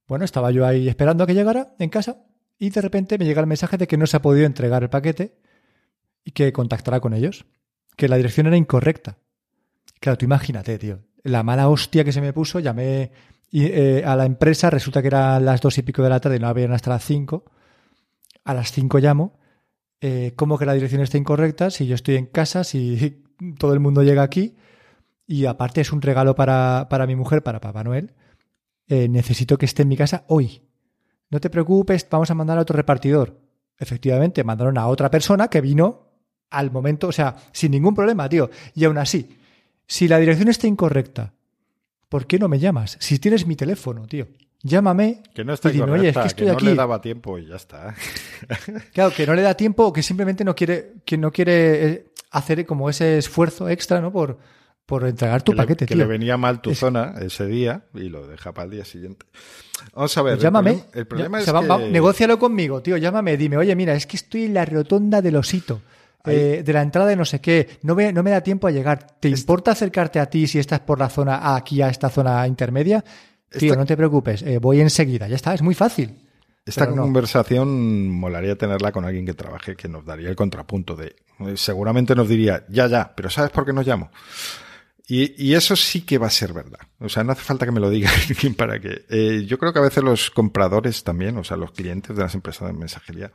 bueno, 0.06 0.24
estaba 0.24 0.50
yo 0.50 0.66
ahí 0.66 0.88
esperando 0.88 1.24
a 1.24 1.26
que 1.26 1.34
llegara 1.34 1.74
en 1.78 1.90
casa 1.90 2.24
y 2.58 2.70
de 2.70 2.80
repente 2.80 3.18
me 3.18 3.24
llega 3.24 3.40
el 3.40 3.46
mensaje 3.46 3.76
de 3.76 3.86
que 3.86 3.96
no 3.96 4.06
se 4.06 4.16
ha 4.16 4.22
podido 4.22 4.46
entregar 4.46 4.82
el 4.82 4.90
paquete 4.90 5.38
y 6.24 6.32
que 6.32 6.52
contactará 6.52 7.00
con 7.00 7.14
ellos, 7.14 7.46
que 7.96 8.08
la 8.08 8.16
dirección 8.16 8.46
era 8.46 8.56
incorrecta. 8.56 9.18
Claro, 10.00 10.18
tú 10.18 10.24
imagínate, 10.24 10.78
tío, 10.78 11.00
la 11.22 11.42
mala 11.42 11.68
hostia 11.68 12.04
que 12.04 12.12
se 12.12 12.20
me 12.20 12.32
puso, 12.32 12.58
llamé 12.60 13.12
y, 13.50 13.64
eh, 13.64 14.02
a 14.04 14.16
la 14.16 14.26
empresa, 14.26 14.70
resulta 14.70 15.00
que 15.00 15.08
eran 15.08 15.44
las 15.44 15.60
dos 15.60 15.78
y 15.78 15.82
pico 15.82 16.02
de 16.02 16.10
la 16.10 16.20
tarde 16.20 16.36
y 16.36 16.40
no 16.40 16.48
habían 16.48 16.72
hasta 16.72 16.90
las 16.90 17.04
cinco. 17.04 17.44
A 18.44 18.54
las 18.54 18.72
cinco 18.72 18.98
llamo. 18.98 19.37
Eh, 20.00 20.32
¿Cómo 20.36 20.58
que 20.58 20.66
la 20.66 20.74
dirección 20.74 21.00
está 21.02 21.18
incorrecta? 21.18 21.70
Si 21.70 21.86
yo 21.86 21.94
estoy 21.94 22.16
en 22.16 22.26
casa, 22.26 22.64
si 22.64 23.24
todo 23.58 23.72
el 23.72 23.80
mundo 23.80 24.02
llega 24.02 24.22
aquí 24.22 24.56
y 25.26 25.46
aparte 25.46 25.80
es 25.80 25.92
un 25.92 26.02
regalo 26.02 26.34
para, 26.34 26.86
para 26.88 27.06
mi 27.06 27.16
mujer, 27.16 27.42
para 27.42 27.60
Papá 27.60 27.84
Noel, 27.84 28.14
eh, 28.88 29.08
necesito 29.08 29.58
que 29.58 29.66
esté 29.66 29.82
en 29.82 29.88
mi 29.88 29.96
casa 29.96 30.24
hoy. 30.28 30.62
No 31.30 31.40
te 31.40 31.50
preocupes, 31.50 32.06
vamos 32.10 32.30
a 32.30 32.34
mandar 32.34 32.58
a 32.58 32.62
otro 32.62 32.76
repartidor. 32.76 33.38
Efectivamente, 33.78 34.42
mandaron 34.44 34.78
a 34.78 34.86
otra 34.86 35.10
persona 35.10 35.48
que 35.48 35.60
vino 35.60 36.08
al 36.50 36.70
momento, 36.70 37.08
o 37.08 37.12
sea, 37.12 37.36
sin 37.52 37.72
ningún 37.72 37.94
problema, 37.94 38.28
tío. 38.28 38.50
Y 38.74 38.84
aún 38.84 38.96
así, 38.96 39.36
si 39.86 40.08
la 40.08 40.18
dirección 40.18 40.48
está 40.48 40.66
incorrecta, 40.66 41.34
¿por 42.08 42.26
qué 42.26 42.38
no 42.38 42.48
me 42.48 42.58
llamas? 42.58 42.96
Si 43.00 43.18
tienes 43.18 43.46
mi 43.46 43.56
teléfono, 43.56 44.06
tío. 44.06 44.26
Llámame 44.62 45.22
que 45.34 45.44
no 45.44 45.52
está 45.54 45.68
y 45.70 45.72
dime, 45.72 45.90
oye, 45.92 46.08
es 46.10 46.16
que 46.18 46.26
estoy 46.26 46.46
no 46.46 46.52
aquí. 46.54 46.66
le 46.66 46.74
daba 46.74 47.00
tiempo 47.00 47.38
y 47.38 47.46
ya 47.46 47.56
está. 47.56 47.94
Claro, 48.92 49.12
que 49.14 49.26
no 49.26 49.34
le 49.34 49.42
da 49.42 49.54
tiempo 49.54 49.84
o 49.86 49.92
que 49.92 50.02
simplemente 50.02 50.44
no 50.44 50.54
quiere, 50.54 50.94
que 51.04 51.16
no 51.16 51.30
quiere 51.32 51.86
eh, 51.86 52.04
hacer 52.30 52.64
como 52.66 52.88
ese 52.90 53.18
esfuerzo 53.18 53.68
extra, 53.68 54.00
¿no? 54.00 54.12
Por, 54.12 54.38
por 54.86 55.06
entregar 55.06 55.42
tu 55.42 55.52
que 55.52 55.56
paquete, 55.56 55.84
le, 55.84 55.88
que 55.88 55.94
tío. 55.94 56.04
le 56.04 56.08
venía 56.08 56.36
mal 56.36 56.60
tu 56.60 56.70
Es- 56.70 56.78
zona 56.78 57.14
ese 57.20 57.46
día 57.46 57.82
y 57.94 58.08
lo 58.08 58.26
deja 58.26 58.52
para 58.52 58.66
el 58.66 58.70
día 58.72 58.84
siguiente. 58.84 59.26
Vamos 59.94 60.16
a 60.16 60.22
ver. 60.22 60.34
Pues 60.34 60.42
llámame. 60.42 60.70
El 60.70 60.76
problema, 60.78 60.98
el 60.98 61.06
problema 61.06 61.38
Ya- 61.38 61.44
es 61.44 61.46
que... 61.46 61.68
va- 61.68 61.78
negócialo 61.90 62.38
conmigo, 62.38 62.80
tío. 62.82 62.96
Llámame, 62.96 63.36
dime, 63.36 63.56
oye, 63.56 63.74
mira, 63.76 63.94
es 63.94 64.06
que 64.06 64.16
estoy 64.16 64.44
en 64.44 64.54
la 64.54 64.64
rotonda 64.64 65.20
del 65.22 65.36
osito. 65.36 65.82
eh, 66.24 66.62
de 66.64 66.72
la 66.74 66.82
entrada 66.82 67.08
de 67.08 67.16
no 67.16 67.24
sé 67.24 67.40
qué, 67.40 67.78
no 67.82 67.94
me, 67.94 68.12
no 68.12 68.22
me 68.22 68.30
da 68.30 68.42
tiempo 68.42 68.66
a 68.66 68.70
llegar. 68.70 69.06
¿Te 69.18 69.28
importa 69.30 69.70
acercarte 69.70 70.20
a 70.20 70.26
ti 70.26 70.46
si 70.46 70.58
estás 70.58 70.80
por 70.80 70.98
la 70.98 71.08
zona 71.08 71.54
aquí 71.56 71.80
a 71.80 71.88
esta 71.88 72.10
zona 72.10 72.46
intermedia? 72.46 73.02
Tío, 73.50 73.72
Esta- 73.72 73.80
no 73.80 73.86
te 73.86 73.96
preocupes, 73.96 74.42
eh, 74.42 74.58
voy 74.58 74.80
enseguida, 74.80 75.26
ya 75.28 75.36
está, 75.36 75.54
es 75.54 75.62
muy 75.62 75.74
fácil. 75.74 76.24
Esta 76.66 76.84
no. 76.86 77.00
conversación 77.02 78.10
molaría 78.10 78.56
tenerla 78.56 78.92
con 78.92 79.06
alguien 79.06 79.24
que 79.24 79.32
trabaje, 79.32 79.74
que 79.74 79.88
nos 79.88 80.04
daría 80.04 80.28
el 80.28 80.36
contrapunto 80.36 80.94
de. 80.96 81.16
eh, 81.40 81.56
Seguramente 81.56 82.14
nos 82.14 82.28
diría, 82.28 82.66
ya, 82.68 82.86
ya, 82.88 83.14
pero 83.16 83.30
¿sabes 83.30 83.50
por 83.50 83.64
qué 83.64 83.72
nos 83.72 83.86
llamo? 83.86 84.10
Y, 85.10 85.42
y 85.42 85.54
eso 85.54 85.74
sí 85.76 86.02
que 86.02 86.18
va 86.18 86.26
a 86.26 86.30
ser 86.30 86.52
verdad. 86.52 86.80
O 87.00 87.08
sea, 87.08 87.24
no 87.24 87.32
hace 87.32 87.40
falta 87.42 87.64
que 87.64 87.72
me 87.72 87.80
lo 87.80 87.88
diga 87.88 88.10
alguien 88.28 88.54
para 88.54 88.78
que. 88.78 89.06
Eh, 89.08 89.44
yo 89.46 89.56
creo 89.58 89.72
que 89.72 89.78
a 89.78 89.82
veces 89.82 90.04
los 90.04 90.30
compradores 90.30 91.02
también, 91.04 91.38
o 91.38 91.44
sea, 91.44 91.56
los 91.56 91.70
clientes 91.72 92.14
de 92.14 92.22
las 92.22 92.34
empresas 92.34 92.68
de 92.68 92.74
mensajería, 92.74 93.32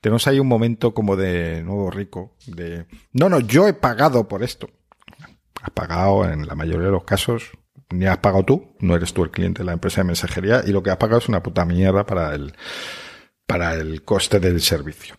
tenemos 0.00 0.28
ahí 0.28 0.38
un 0.38 0.46
momento 0.46 0.94
como 0.94 1.16
de 1.16 1.64
nuevo 1.64 1.90
rico, 1.90 2.36
de. 2.46 2.86
No, 3.12 3.28
no, 3.28 3.40
yo 3.40 3.66
he 3.66 3.72
pagado 3.74 4.28
por 4.28 4.44
esto. 4.44 4.70
Has 5.60 5.70
pagado 5.70 6.30
en 6.30 6.46
la 6.46 6.54
mayoría 6.54 6.86
de 6.86 6.92
los 6.92 7.02
casos, 7.02 7.50
ni 7.90 8.06
has 8.06 8.18
pagado 8.18 8.44
tú, 8.44 8.74
no 8.80 8.94
eres 8.94 9.12
tú 9.12 9.24
el 9.24 9.30
cliente 9.30 9.60
de 9.60 9.66
la 9.66 9.72
empresa 9.72 10.00
de 10.00 10.06
mensajería, 10.06 10.62
y 10.66 10.72
lo 10.72 10.82
que 10.82 10.90
has 10.90 10.96
pagado 10.96 11.18
es 11.18 11.28
una 11.28 11.42
puta 11.42 11.64
mierda 11.64 12.04
para 12.04 12.34
el, 12.34 12.54
para 13.46 13.74
el 13.74 14.02
coste 14.02 14.40
del 14.40 14.60
servicio. 14.60 15.16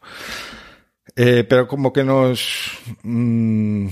Eh, 1.16 1.44
pero 1.44 1.68
como 1.68 1.92
que 1.92 2.04
nos... 2.04 2.78
mm, 3.04 3.88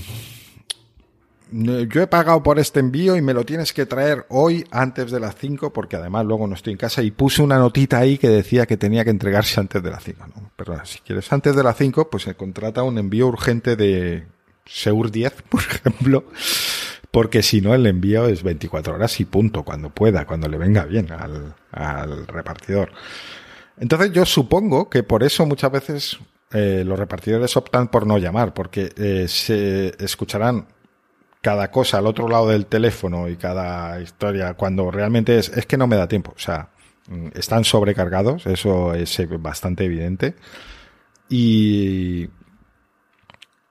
yo 1.50 2.02
he 2.02 2.06
pagado 2.06 2.42
por 2.42 2.58
este 2.58 2.80
envío 2.80 3.16
y 3.16 3.22
me 3.22 3.32
lo 3.32 3.44
tienes 3.44 3.72
que 3.72 3.86
traer 3.86 4.26
hoy 4.28 4.66
antes 4.70 5.10
de 5.10 5.18
las 5.18 5.34
5 5.36 5.72
porque 5.72 5.96
además 5.96 6.26
luego 6.26 6.46
no 6.46 6.54
estoy 6.54 6.72
en 6.72 6.78
casa 6.78 7.02
y 7.02 7.10
puse 7.10 7.42
una 7.42 7.58
notita 7.58 7.98
ahí 7.98 8.18
que 8.18 8.28
decía 8.28 8.66
que 8.66 8.76
tenía 8.76 9.04
que 9.04 9.10
entregarse 9.10 9.58
antes 9.58 9.82
de 9.82 9.90
las 9.90 10.04
5. 10.04 10.26
No, 10.26 10.50
perdona, 10.56 10.84
si 10.84 10.98
quieres 11.00 11.32
antes 11.32 11.56
de 11.56 11.62
las 11.62 11.76
5 11.76 12.10
pues 12.10 12.24
se 12.24 12.34
contrata 12.34 12.82
un 12.82 12.98
envío 12.98 13.26
urgente 13.28 13.76
de 13.76 14.26
Seur 14.66 15.10
10, 15.10 15.42
por 15.48 15.60
ejemplo, 15.60 16.24
porque 17.10 17.42
si 17.42 17.60
no 17.60 17.74
el 17.74 17.86
envío 17.86 18.26
es 18.26 18.42
24 18.42 18.94
horas 18.94 19.18
y 19.20 19.24
punto, 19.24 19.62
cuando 19.64 19.90
pueda, 19.90 20.26
cuando 20.26 20.48
le 20.48 20.58
venga 20.58 20.84
bien 20.84 21.10
al, 21.12 21.54
al 21.72 22.26
repartidor. 22.26 22.90
Entonces 23.78 24.12
yo 24.12 24.26
supongo 24.26 24.90
que 24.90 25.02
por 25.02 25.22
eso 25.22 25.46
muchas 25.46 25.70
veces 25.70 26.18
eh, 26.52 26.82
los 26.84 26.98
repartidores 26.98 27.56
optan 27.56 27.88
por 27.88 28.06
no 28.06 28.18
llamar, 28.18 28.54
porque 28.54 28.92
eh, 28.96 29.26
se 29.28 29.94
escucharán 30.02 30.66
cada 31.42 31.70
cosa 31.70 31.98
al 31.98 32.06
otro 32.06 32.28
lado 32.28 32.48
del 32.48 32.66
teléfono 32.66 33.28
y 33.28 33.36
cada 33.36 34.00
historia 34.00 34.54
cuando 34.54 34.90
realmente 34.90 35.38
es, 35.38 35.50
es 35.50 35.66
que 35.66 35.76
no 35.76 35.86
me 35.86 35.96
da 35.96 36.08
tiempo. 36.08 36.32
O 36.34 36.38
sea, 36.38 36.70
mm, 37.08 37.28
están 37.34 37.64
sobrecargados, 37.64 38.46
eso 38.46 38.94
es 38.94 39.18
eh, 39.20 39.26
bastante 39.26 39.84
evidente. 39.84 40.34
Y 41.28 42.28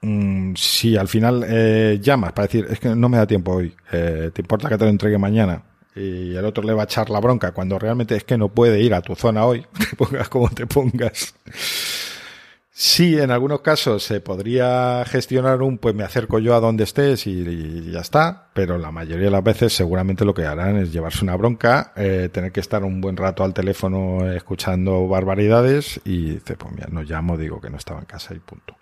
mm, 0.02 0.54
si 0.56 0.98
al 0.98 1.08
final 1.08 1.46
eh, 1.48 2.00
llamas 2.02 2.34
para 2.34 2.48
decir, 2.48 2.68
es 2.70 2.80
que 2.80 2.90
no 2.96 3.10
me 3.10 3.18
da 3.18 3.28
tiempo 3.28 3.54
hoy, 3.54 3.74
eh, 3.92 4.32
¿te 4.34 4.42
importa 4.42 4.70
que 4.70 4.78
te 4.78 4.86
lo 4.86 4.90
entregue 4.90 5.18
mañana? 5.18 5.64
Y 5.96 6.36
el 6.36 6.46
otro 6.46 6.64
le 6.64 6.74
va 6.74 6.84
a 6.84 6.86
echar 6.86 7.10
la 7.10 7.20
bronca 7.20 7.52
cuando 7.54 7.80
realmente 7.80 8.16
es 8.16 8.24
que 8.24 8.38
no 8.38 8.50
puede 8.50 8.82
ir 8.82 8.94
a 8.94 9.02
tu 9.02 9.16
zona 9.16 9.46
hoy, 9.46 9.66
te 9.90 9.96
pongas 9.96 10.30
como 10.30 10.50
te 10.50 10.68
pongas. 10.68 11.34
Sí, 12.80 13.18
en 13.18 13.32
algunos 13.32 13.62
casos 13.62 14.04
se 14.04 14.22
podría 14.22 15.04
gestionar 15.08 15.64
un, 15.64 15.80
pues 15.80 15.96
me 15.96 16.04
acerco 16.04 16.38
yo 16.38 16.54
a 16.54 16.60
donde 16.60 16.84
estés 16.84 17.26
y, 17.26 17.32
y 17.32 17.92
ya 17.92 18.02
está, 18.02 18.50
pero 18.54 18.78
la 18.78 18.92
mayoría 18.92 19.26
de 19.26 19.32
las 19.32 19.44
veces 19.44 19.74
seguramente 19.74 20.24
lo 20.26 20.36
que 20.36 20.46
harán 20.46 20.78
es 20.78 20.94
llevarse 20.94 21.24
una 21.24 21.36
bronca, 21.36 21.92
eh, 21.96 22.30
tener 22.32 22.52
que 22.52 22.60
estar 22.60 22.84
un 22.84 23.02
buen 23.02 23.18
rato 23.18 23.44
al 23.44 23.56
teléfono 23.56 24.32
escuchando 24.32 25.08
barbaridades 25.08 26.00
y 26.06 26.34
dice, 26.34 26.56
pues 26.56 26.72
mira, 26.72 26.88
no 26.92 27.02
llamo, 27.02 27.36
digo 27.36 27.60
que 27.60 27.72
no 27.72 27.78
estaba 27.78 28.00
en 28.00 28.06
casa 28.06 28.36
y 28.36 28.40
punto. 28.40 28.76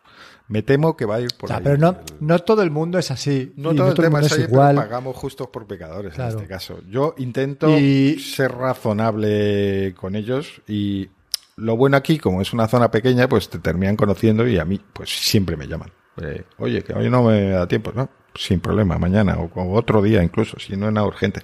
Me 0.48 0.62
temo 0.62 0.96
que 0.96 1.06
va 1.06 1.16
a 1.16 1.22
ir 1.22 1.30
por 1.38 1.46
O 1.46 1.48
sea, 1.50 1.58
ahí. 1.58 1.64
pero 1.64 1.78
no, 1.78 1.98
no 2.20 2.40
todo 2.40 2.62
el 2.62 2.70
mundo 2.72 3.00
es 3.00 3.10
así. 3.10 3.52
no 3.58 3.74
y 3.74 3.76
todo 3.76 3.90
el 3.90 3.94
tema 3.96 4.10
mundo 4.20 4.28
es 4.28 4.34
pero 4.34 4.44
igual. 4.48 4.76
pagamos 4.76 5.16
justos 5.16 5.48
por 5.48 5.66
pecadores 5.66 6.14
Claro. 6.14 6.32
en 6.34 6.38
este 6.38 6.48
caso. 6.48 6.80
Yo 6.88 7.16
intento 7.18 7.76
Y- 7.78 8.20
ser 8.20 8.52
razonable 8.52 9.94
con 9.96 10.16
ellos 10.16 10.62
y 10.68 11.10
lo 11.58 11.78
bueno 11.78 11.98
aquí, 11.98 12.18
como 12.20 12.42
es 12.42 12.54
una 12.54 12.68
zona 12.68 12.92
pequeña, 12.92 13.28
pues 13.30 13.50
te 13.50 13.60
terminan 13.60 13.96
conociendo 13.96 14.48
y 14.48 14.58
a 14.60 14.66
mí, 14.66 14.80
pues 14.94 15.10
siempre 15.10 15.56
me 15.58 15.68
llaman. 15.68 15.92
Eh, 16.22 16.44
Oye, 16.58 16.82
que 16.84 16.94
hoy 16.94 17.10
no 17.10 17.24
me 17.24 17.50
da 17.50 17.68
tiempo, 17.68 17.92
¿no? 17.96 18.10
Sin 18.36 18.60
problema, 18.60 18.98
mañana 18.98 19.38
o, 19.40 19.46
o 19.54 19.74
otro 19.78 20.02
día 20.02 20.22
incluso, 20.22 20.60
si 20.60 20.76
no 20.76 20.88
es 20.88 20.94
nada 20.94 21.08
urgente. 21.08 21.42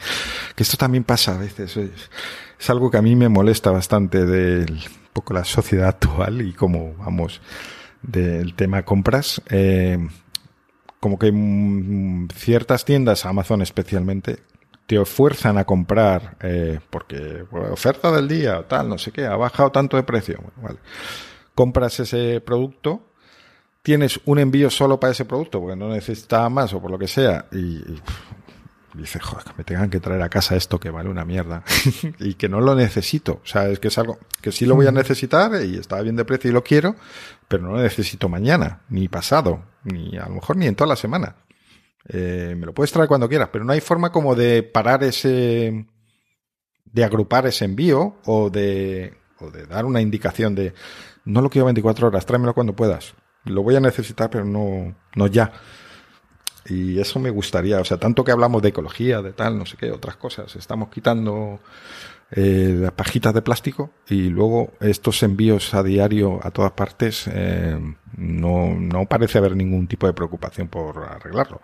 Que 0.56 0.64
esto 0.64 0.78
también 0.78 1.04
pasa 1.06 1.36
a 1.36 1.38
veces. 1.38 1.76
Es, 1.78 2.10
es 2.60 2.70
algo 2.70 2.92
que 2.92 2.98
a 2.98 3.02
mí 3.02 3.16
me 3.16 3.30
molesta 3.30 3.72
bastante 3.72 4.26
de 4.26 4.72
un 4.72 4.80
poco 5.14 5.34
la 5.34 5.44
sociedad 5.46 5.88
actual 5.90 6.42
y 6.42 6.54
cómo 6.54 6.94
vamos 6.98 7.42
del 8.02 8.56
tema 8.56 8.84
compras. 8.84 9.42
Eh, 9.50 9.98
como 11.00 11.18
que 11.18 11.34
ciertas 12.36 12.86
tiendas, 12.86 13.26
Amazon 13.26 13.62
especialmente, 13.62 14.40
te 14.86 15.04
fuerzan 15.06 15.58
a 15.58 15.64
comprar 15.64 16.36
eh, 16.42 16.80
porque 16.90 17.46
bueno, 17.50 17.72
oferta 17.72 18.12
del 18.12 18.28
día 18.28 18.60
o 18.60 18.66
tal, 18.66 18.90
no 18.90 18.98
sé 18.98 19.12
qué, 19.12 19.26
ha 19.26 19.36
bajado 19.36 19.72
tanto 19.72 19.98
de 19.98 20.04
precio. 20.04 20.38
Bueno, 20.38 20.54
vale. 20.62 20.80
Compras 21.56 22.00
ese 22.00 22.42
producto, 22.42 23.02
tienes 23.82 24.20
un 24.26 24.40
envío 24.40 24.70
solo 24.70 25.00
para 25.00 25.12
ese 25.12 25.26
producto 25.26 25.60
porque 25.60 25.76
no 25.76 25.90
necesitaba 25.90 26.50
más 26.50 26.74
o 26.74 26.82
por 26.82 26.92
lo 26.92 27.00
que 27.00 27.08
sea 27.08 27.46
y, 27.52 27.82
dices, 28.94 29.22
joder, 29.22 29.46
que 29.46 29.54
me 29.58 29.64
tengan 29.64 29.90
que 29.90 30.00
traer 30.00 30.22
a 30.22 30.30
casa 30.30 30.56
esto 30.56 30.80
que 30.80 30.90
vale 30.90 31.10
una 31.10 31.26
mierda 31.26 31.64
y 32.20 32.34
que 32.36 32.50
no 32.50 32.62
lo 32.62 32.76
necesito. 32.76 33.42
O 33.44 33.48
sea, 33.48 33.70
es 33.70 33.80
que 33.80 33.88
es 33.88 33.98
algo 33.98 34.20
que 34.42 34.52
sí 34.52 34.66
lo 34.66 34.76
voy 34.76 34.88
a 34.88 34.92
necesitar 34.92 35.52
y 35.64 35.78
está 35.78 36.02
bien 36.02 36.16
de 36.16 36.26
precio 36.26 36.50
y 36.50 36.54
lo 36.54 36.64
quiero, 36.64 36.96
pero 37.52 37.64
no 37.64 37.74
lo 37.74 37.82
necesito 37.82 38.30
mañana, 38.30 38.84
ni 38.88 39.10
pasado, 39.10 39.66
ni 39.84 40.18
a 40.18 40.30
lo 40.30 40.36
mejor 40.36 40.56
ni 40.56 40.68
en 40.68 40.76
toda 40.76 40.88
la 40.88 40.96
semana. 40.96 41.36
Eh, 42.08 42.56
me 42.58 42.66
lo 42.66 42.74
puedes 42.74 42.94
traer 42.94 43.10
cuando 43.10 43.28
quieras, 43.28 43.50
pero 43.52 43.66
no 43.66 43.74
hay 43.74 43.82
forma 43.82 44.10
como 44.10 44.36
de 44.36 44.64
parar 44.64 45.04
ese, 45.04 45.86
de 46.86 47.04
agrupar 47.04 47.46
ese 47.46 47.66
envío 47.66 48.16
o 48.24 48.50
de, 48.50 49.18
o 49.40 49.52
de 49.52 49.66
dar 49.66 49.84
una 49.84 50.00
indicación 50.00 50.56
de 50.56 50.74
no 51.26 51.42
lo 51.42 51.50
quiero 51.50 51.66
24 51.66 52.08
horas, 52.08 52.26
tráemelo 52.26 52.54
cuando 52.54 52.74
puedas. 52.74 53.16
Lo 53.44 53.64
voy 53.64 53.76
a 53.76 53.82
necesitar, 53.82 54.30
pero 54.30 54.46
no, 54.46 54.96
no 55.16 55.28
ya. 55.28 55.52
Y 56.68 57.00
eso 57.02 57.20
me 57.20 57.32
gustaría, 57.32 57.82
o 57.82 57.86
sea, 57.86 57.98
tanto 57.98 58.24
que 58.24 58.32
hablamos 58.32 58.62
de 58.62 58.70
ecología, 58.70 59.22
de 59.22 59.34
tal, 59.34 59.58
no 59.58 59.66
sé 59.66 59.76
qué, 59.76 59.92
otras 59.92 60.16
cosas. 60.16 60.56
Estamos 60.56 60.88
quitando 60.88 61.60
eh, 62.32 62.78
las 62.80 62.94
pajitas 62.94 63.34
de 63.34 63.42
plástico 63.42 63.92
y 64.08 64.30
luego 64.30 64.72
estos 64.80 65.22
envíos 65.24 65.74
a 65.74 65.84
diario 65.84 66.40
a 66.42 66.52
todas 66.52 66.72
partes 66.72 67.26
eh, 67.28 67.78
no, 68.16 68.74
no 68.76 69.06
parece 69.06 69.38
haber 69.38 69.56
ningún 69.56 69.88
tipo 69.88 70.08
de 70.08 70.14
preocupación 70.14 70.70
por 70.70 70.98
arreglarlo. 71.04 71.62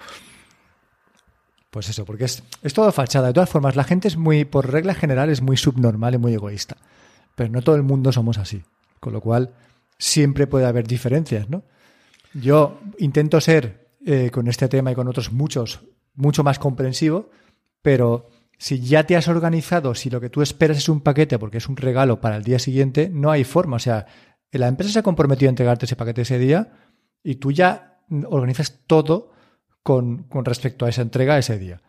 Pues 1.69 1.89
eso, 1.89 2.05
porque 2.05 2.25
es, 2.25 2.43
es 2.63 2.73
todo 2.73 2.91
fachada. 2.91 3.27
De 3.27 3.33
todas 3.33 3.49
formas, 3.49 3.75
la 3.75 3.83
gente 3.83 4.07
es 4.07 4.17
muy, 4.17 4.45
por 4.45 4.71
regla 4.71 4.93
general, 4.93 5.29
es 5.29 5.41
muy 5.41 5.57
subnormal 5.57 6.15
y 6.15 6.17
muy 6.17 6.33
egoísta. 6.33 6.77
Pero 7.35 7.51
no 7.51 7.61
todo 7.61 7.75
el 7.75 7.83
mundo 7.83 8.11
somos 8.11 8.37
así. 8.37 8.63
Con 8.99 9.13
lo 9.13 9.21
cual, 9.21 9.53
siempre 9.97 10.47
puede 10.47 10.65
haber 10.65 10.87
diferencias, 10.87 11.49
¿no? 11.49 11.63
Yo 12.33 12.79
intento 12.97 13.39
ser, 13.41 13.89
eh, 14.05 14.31
con 14.31 14.47
este 14.47 14.67
tema 14.67 14.91
y 14.91 14.95
con 14.95 15.07
otros 15.07 15.31
muchos, 15.31 15.81
mucho 16.15 16.43
más 16.43 16.59
comprensivo, 16.59 17.29
pero 17.81 18.29
si 18.57 18.79
ya 18.81 19.05
te 19.05 19.15
has 19.15 19.27
organizado, 19.27 19.93
si 19.93 20.09
lo 20.09 20.19
que 20.19 20.29
tú 20.29 20.41
esperas 20.41 20.77
es 20.77 20.89
un 20.89 21.01
paquete 21.01 21.37
porque 21.37 21.57
es 21.57 21.69
un 21.69 21.77
regalo 21.77 22.19
para 22.19 22.37
el 22.37 22.43
día 22.43 22.59
siguiente, 22.59 23.09
no 23.11 23.31
hay 23.31 23.43
forma. 23.43 23.75
O 23.77 23.79
sea, 23.79 24.07
la 24.51 24.67
empresa 24.67 24.93
se 24.93 24.99
ha 24.99 25.03
comprometido 25.03 25.49
a 25.49 25.51
entregarte 25.51 25.85
ese 25.85 25.95
paquete 25.95 26.23
ese 26.23 26.39
día 26.39 26.71
y 27.23 27.35
tú 27.35 27.51
ya 27.51 27.99
organizas 28.25 28.79
todo 28.87 29.31
con, 29.83 30.23
con 30.23 30.45
respecto 30.45 30.85
a 30.85 30.89
esa 30.89 31.01
entrega 31.01 31.37
ese 31.37 31.59
día. 31.59 31.81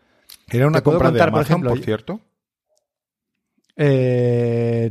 Era 0.51 0.67
una 0.67 0.83
compra 0.83 1.11
de 1.11 1.19
contar, 1.19 1.31
por 1.31 1.41
Amazon, 1.41 1.63
por, 1.63 1.71
ejemplo, 1.71 1.85
cierto. 1.85 2.21
Eh, 3.77 4.89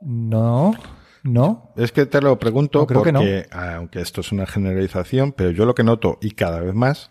no, 0.00 0.74
no. 1.22 1.72
Es 1.76 1.92
que 1.92 2.06
te 2.06 2.20
lo 2.20 2.38
pregunto 2.38 2.80
No, 2.80 2.86
creo 2.86 3.02
que 3.02 3.12
porque, 3.12 3.46
aunque 3.50 4.00
esto 4.00 4.20
es 4.20 4.32
una 4.32 4.46
generalización, 4.46 5.32
pero 5.32 5.50
yo 5.50 5.64
lo 5.64 5.74
que 5.74 5.84
noto, 5.84 6.18
y 6.20 6.30
cada 6.32 6.60
vez 6.60 6.74
más, 6.74 7.10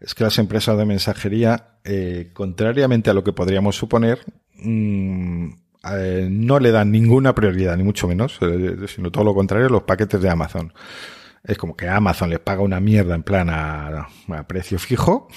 es 0.00 0.14
que 0.14 0.24
las 0.24 0.38
empresas 0.38 0.76
de 0.76 0.84
mensajería, 0.84 1.78
eh, 1.84 2.30
contrariamente 2.32 3.10
a 3.10 3.14
lo 3.14 3.24
que 3.24 3.32
podríamos 3.32 3.76
suponer, 3.76 4.20
mmm, 4.56 5.48
eh, 5.92 6.28
no 6.30 6.58
le 6.58 6.70
dan 6.70 6.90
ninguna 6.90 7.34
prioridad, 7.34 7.76
ni 7.76 7.84
mucho 7.84 8.08
menos, 8.08 8.38
eh, 8.40 8.86
sino 8.88 9.10
todo 9.10 9.24
lo 9.24 9.34
contrario, 9.34 9.68
los 9.68 9.82
paquetes 9.84 10.20
de 10.20 10.30
Amazon. 10.30 10.72
Es 11.42 11.58
como 11.58 11.76
que 11.76 11.88
Amazon 11.88 12.30
les 12.30 12.40
paga 12.40 12.62
una 12.62 12.80
mierda 12.80 13.14
en 13.14 13.22
plan 13.22 13.48
a, 13.50 14.08
precio 14.46 14.78
fijo 14.78 15.28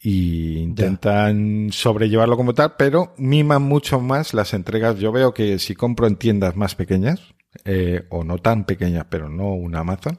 y 0.00 0.58
intentan 0.58 1.68
sobrellevarlo 1.72 2.36
como 2.36 2.54
tal, 2.54 2.74
pero 2.78 3.12
miman 3.18 3.62
mucho 3.62 3.98
más 3.98 4.34
las 4.34 4.54
entregas. 4.54 4.98
Yo 4.98 5.10
veo 5.10 5.34
que 5.34 5.58
si 5.58 5.74
compro 5.74 6.06
en 6.06 6.14
tiendas 6.14 6.54
más 6.54 6.76
pequeñas, 6.76 7.34
o 8.10 8.22
no 8.22 8.38
tan 8.38 8.66
pequeñas, 8.66 9.06
pero 9.10 9.28
no 9.28 9.54
una 9.54 9.80
Amazon, 9.80 10.16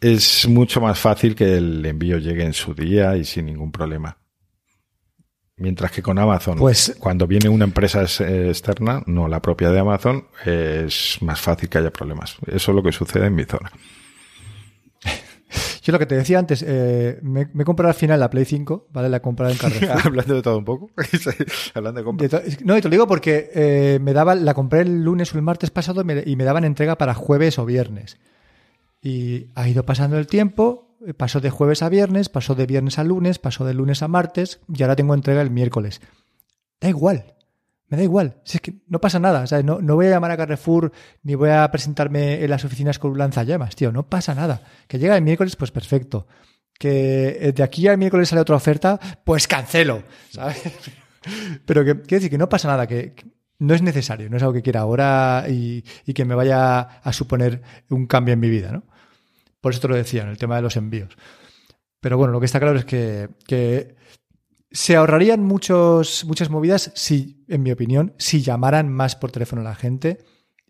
es 0.00 0.48
mucho 0.48 0.80
más 0.80 0.98
fácil 0.98 1.34
que 1.34 1.56
el 1.56 1.84
envío 1.84 2.18
llegue 2.18 2.44
en 2.44 2.54
su 2.54 2.74
día 2.74 3.16
y 3.16 3.24
sin 3.24 3.46
ningún 3.46 3.70
problema. 3.70 4.16
Mientras 5.56 5.92
que 5.92 6.00
con 6.00 6.18
Amazon, 6.18 6.56
pues, 6.56 6.96
cuando 6.98 7.26
viene 7.26 7.50
una 7.50 7.64
empresa 7.64 8.02
externa, 8.02 9.02
no 9.04 9.28
la 9.28 9.42
propia 9.42 9.70
de 9.70 9.78
Amazon, 9.78 10.26
es 10.46 11.18
más 11.20 11.38
fácil 11.38 11.68
que 11.68 11.76
haya 11.76 11.90
problemas. 11.90 12.36
Eso 12.46 12.72
es 12.72 12.74
lo 12.74 12.82
que 12.82 12.92
sucede 12.92 13.26
en 13.26 13.34
mi 13.34 13.44
zona. 13.44 13.70
Yo 15.82 15.92
lo 15.92 15.98
que 15.98 16.06
te 16.06 16.14
decía 16.14 16.38
antes, 16.38 16.64
eh, 16.66 17.18
me, 17.20 17.42
he 17.42 17.64
comprado 17.64 17.90
al 17.90 17.94
final 17.94 18.18
la 18.20 18.30
Play 18.30 18.46
5, 18.46 18.88
¿vale? 18.90 19.10
La 19.10 19.18
he 19.18 19.20
comprado 19.20 19.52
en 19.52 19.58
Carrefour. 19.58 20.00
Hablando 20.02 20.34
de 20.34 20.40
todo 20.40 20.56
un 20.56 20.64
poco. 20.64 20.90
Hablando 21.74 22.00
de 22.00 22.04
compras. 22.04 22.32
no, 22.64 22.78
y 22.78 22.80
te 22.80 22.88
lo 22.88 22.92
digo 22.92 23.06
porque 23.06 23.50
eh, 23.54 23.98
me 24.00 24.14
daba, 24.14 24.34
la 24.36 24.54
compré 24.54 24.80
el 24.80 25.04
lunes 25.04 25.34
o 25.34 25.36
el 25.36 25.42
martes 25.42 25.68
pasado 25.70 26.00
y 26.00 26.36
me 26.36 26.44
daban 26.44 26.64
entrega 26.64 26.96
para 26.96 27.12
jueves 27.12 27.58
o 27.58 27.66
viernes. 27.66 28.16
Y 29.02 29.48
ha 29.54 29.68
ido 29.68 29.84
pasando 29.84 30.18
el 30.18 30.26
tiempo, 30.26 30.96
pasó 31.16 31.40
de 31.40 31.50
jueves 31.50 31.82
a 31.82 31.88
viernes, 31.88 32.28
pasó 32.28 32.54
de 32.54 32.66
viernes 32.66 32.98
a 32.98 33.04
lunes, 33.04 33.38
pasó 33.38 33.64
de 33.64 33.74
lunes 33.74 34.02
a 34.02 34.08
martes 34.08 34.60
y 34.72 34.82
ahora 34.82 34.96
tengo 34.96 35.14
entrega 35.14 35.42
el 35.42 35.50
miércoles. 35.50 36.00
Da 36.80 36.88
igual, 36.88 37.34
me 37.90 37.96
da 37.96 38.02
igual. 38.02 38.36
Si 38.44 38.58
es 38.58 38.60
que 38.60 38.74
no 38.86 39.00
pasa 39.00 39.18
nada. 39.18 39.44
no, 39.64 39.80
no, 39.80 39.94
voy 39.96 40.06
a 40.06 40.10
llamar 40.10 40.30
a 40.30 40.36
Carrefour 40.36 40.92
ni 41.22 41.34
voy 41.34 41.50
a 41.50 41.70
presentarme 41.70 42.42
en 42.42 42.50
las 42.50 42.64
oficinas 42.64 42.98
con 42.98 43.10
un 43.10 43.18
lanzallamas, 43.18 43.74
tío. 43.74 43.90
No 43.90 44.08
pasa 44.08 44.34
nada. 44.34 44.62
Que 44.86 44.98
llega 44.98 45.16
el 45.16 45.22
miércoles, 45.22 45.56
pues 45.56 45.70
perfecto. 45.70 46.26
Que 46.78 47.38
eh, 47.40 47.52
de 47.52 47.62
aquí 47.62 47.88
al 47.88 47.98
miércoles 47.98 48.28
sale 48.28 48.42
otra 48.42 48.56
oferta, 48.56 48.98
pues 49.24 49.48
cancelo. 49.48 50.04
¿Sabes? 50.30 50.62
Pero 51.66 51.84
que 51.84 51.94
decir 51.94 52.30
que 52.30 52.38
no 52.38 52.48
pasa 52.48 52.68
nada, 52.68 52.86
que, 52.86 53.14
no 53.60 53.74
es 53.74 53.82
necesario, 53.82 54.28
no 54.28 54.36
es 54.36 54.42
algo 54.42 54.54
que 54.54 54.62
quiera 54.62 54.80
ahora 54.80 55.46
y, 55.48 55.84
y, 56.04 56.12
que 56.12 56.24
me 56.24 56.34
vaya 56.34 56.80
a 56.80 57.12
suponer 57.12 57.62
un 57.88 58.06
cambio 58.06 58.34
en 58.34 58.40
mi 58.40 58.50
vida, 58.50 58.72
¿no? 58.72 58.82
Por 59.60 59.72
eso 59.72 59.80
te 59.80 59.88
lo 59.88 59.96
decía, 59.96 60.22
en 60.22 60.28
el 60.28 60.38
tema 60.38 60.56
de 60.56 60.62
los 60.62 60.76
envíos. 60.76 61.16
Pero 62.00 62.16
bueno, 62.16 62.32
lo 62.32 62.40
que 62.40 62.46
está 62.46 62.58
claro 62.58 62.78
es 62.78 62.84
que, 62.84 63.28
que 63.46 63.94
se 64.70 64.96
ahorrarían 64.96 65.44
muchos, 65.44 66.24
muchas 66.24 66.50
movidas 66.50 66.92
si, 66.94 67.44
en 67.48 67.62
mi 67.62 67.72
opinión, 67.72 68.14
si 68.18 68.42
llamaran 68.42 68.88
más 68.88 69.16
por 69.16 69.32
teléfono 69.32 69.62
a 69.62 69.64
la 69.64 69.74
gente 69.74 70.18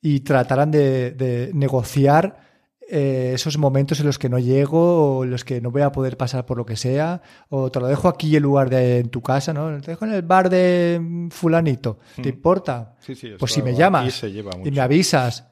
y 0.01 0.21
trataran 0.21 0.71
de, 0.71 1.51
negociar 1.55 2.50
eh, 2.91 3.33
esos 3.35 3.57
momentos 3.59 4.01
en 4.01 4.07
los 4.07 4.19
que 4.19 4.29
no 4.29 4.39
llego 4.39 5.19
o 5.19 5.25
en 5.25 5.31
los 5.31 5.45
que 5.45 5.61
no 5.61 5.71
voy 5.71 5.83
a 5.83 5.93
poder 5.93 6.17
pasar 6.17 6.45
por 6.45 6.57
lo 6.57 6.67
que 6.67 6.77
sea, 6.77 7.23
o 7.49 7.71
te 7.71 7.81
lo 7.81 7.87
dejo 7.87 8.09
aquí 8.09 8.35
en 8.37 8.43
lugar 8.43 8.69
de 8.69 8.99
en 8.99 9.09
tu 9.09 9.23
casa, 9.23 9.53
¿no? 9.53 9.81
Te 9.81 9.93
dejo 9.93 10.05
en 10.05 10.13
el 10.13 10.23
bar 10.23 10.51
de 10.51 11.29
fulanito. 11.31 11.99
¿Te 12.17 12.23
mm. 12.23 12.35
importa? 12.35 12.97
Sí, 13.01 13.15
sí, 13.15 13.31
pues 13.39 13.53
si 13.53 13.63
me 13.63 13.75
llamas 13.75 14.25
y 14.25 14.71
me 14.71 14.81
avisas, 14.81 15.47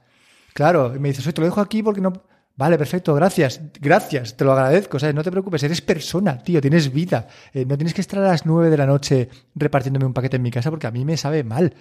claro, 0.53 0.95
y 0.95 0.99
me 0.99 1.09
dices, 1.09 1.26
oye, 1.26 1.32
te 1.32 1.41
lo 1.41 1.47
dejo 1.47 1.61
aquí 1.61 1.82
porque 1.82 2.01
no 2.01 2.12
Vale, 2.59 2.76
perfecto, 2.76 3.14
gracias, 3.14 3.61
gracias, 3.80 4.36
te 4.36 4.45
lo 4.45 4.51
agradezco. 4.51 4.99
¿sabes? 4.99 5.14
No 5.14 5.22
te 5.22 5.30
preocupes, 5.30 5.62
eres 5.62 5.80
persona, 5.80 6.43
tío, 6.43 6.61
tienes 6.61 6.93
vida. 6.93 7.28
Eh, 7.53 7.64
no 7.64 7.78
tienes 7.78 7.95
que 7.95 8.01
estar 8.01 8.18
a 8.18 8.26
las 8.26 8.47
nueve 8.47 8.68
de 8.68 8.76
la 8.76 8.84
noche 8.84 9.28
repartiéndome 9.55 10.07
un 10.07 10.12
paquete 10.12 10.36
en 10.36 10.43
mi 10.43 10.51
casa 10.51 10.68
porque 10.68 10.89
a 10.89 10.91
mí 10.91 11.05
me 11.05 11.16
sabe 11.16 11.45
mal. 11.45 11.72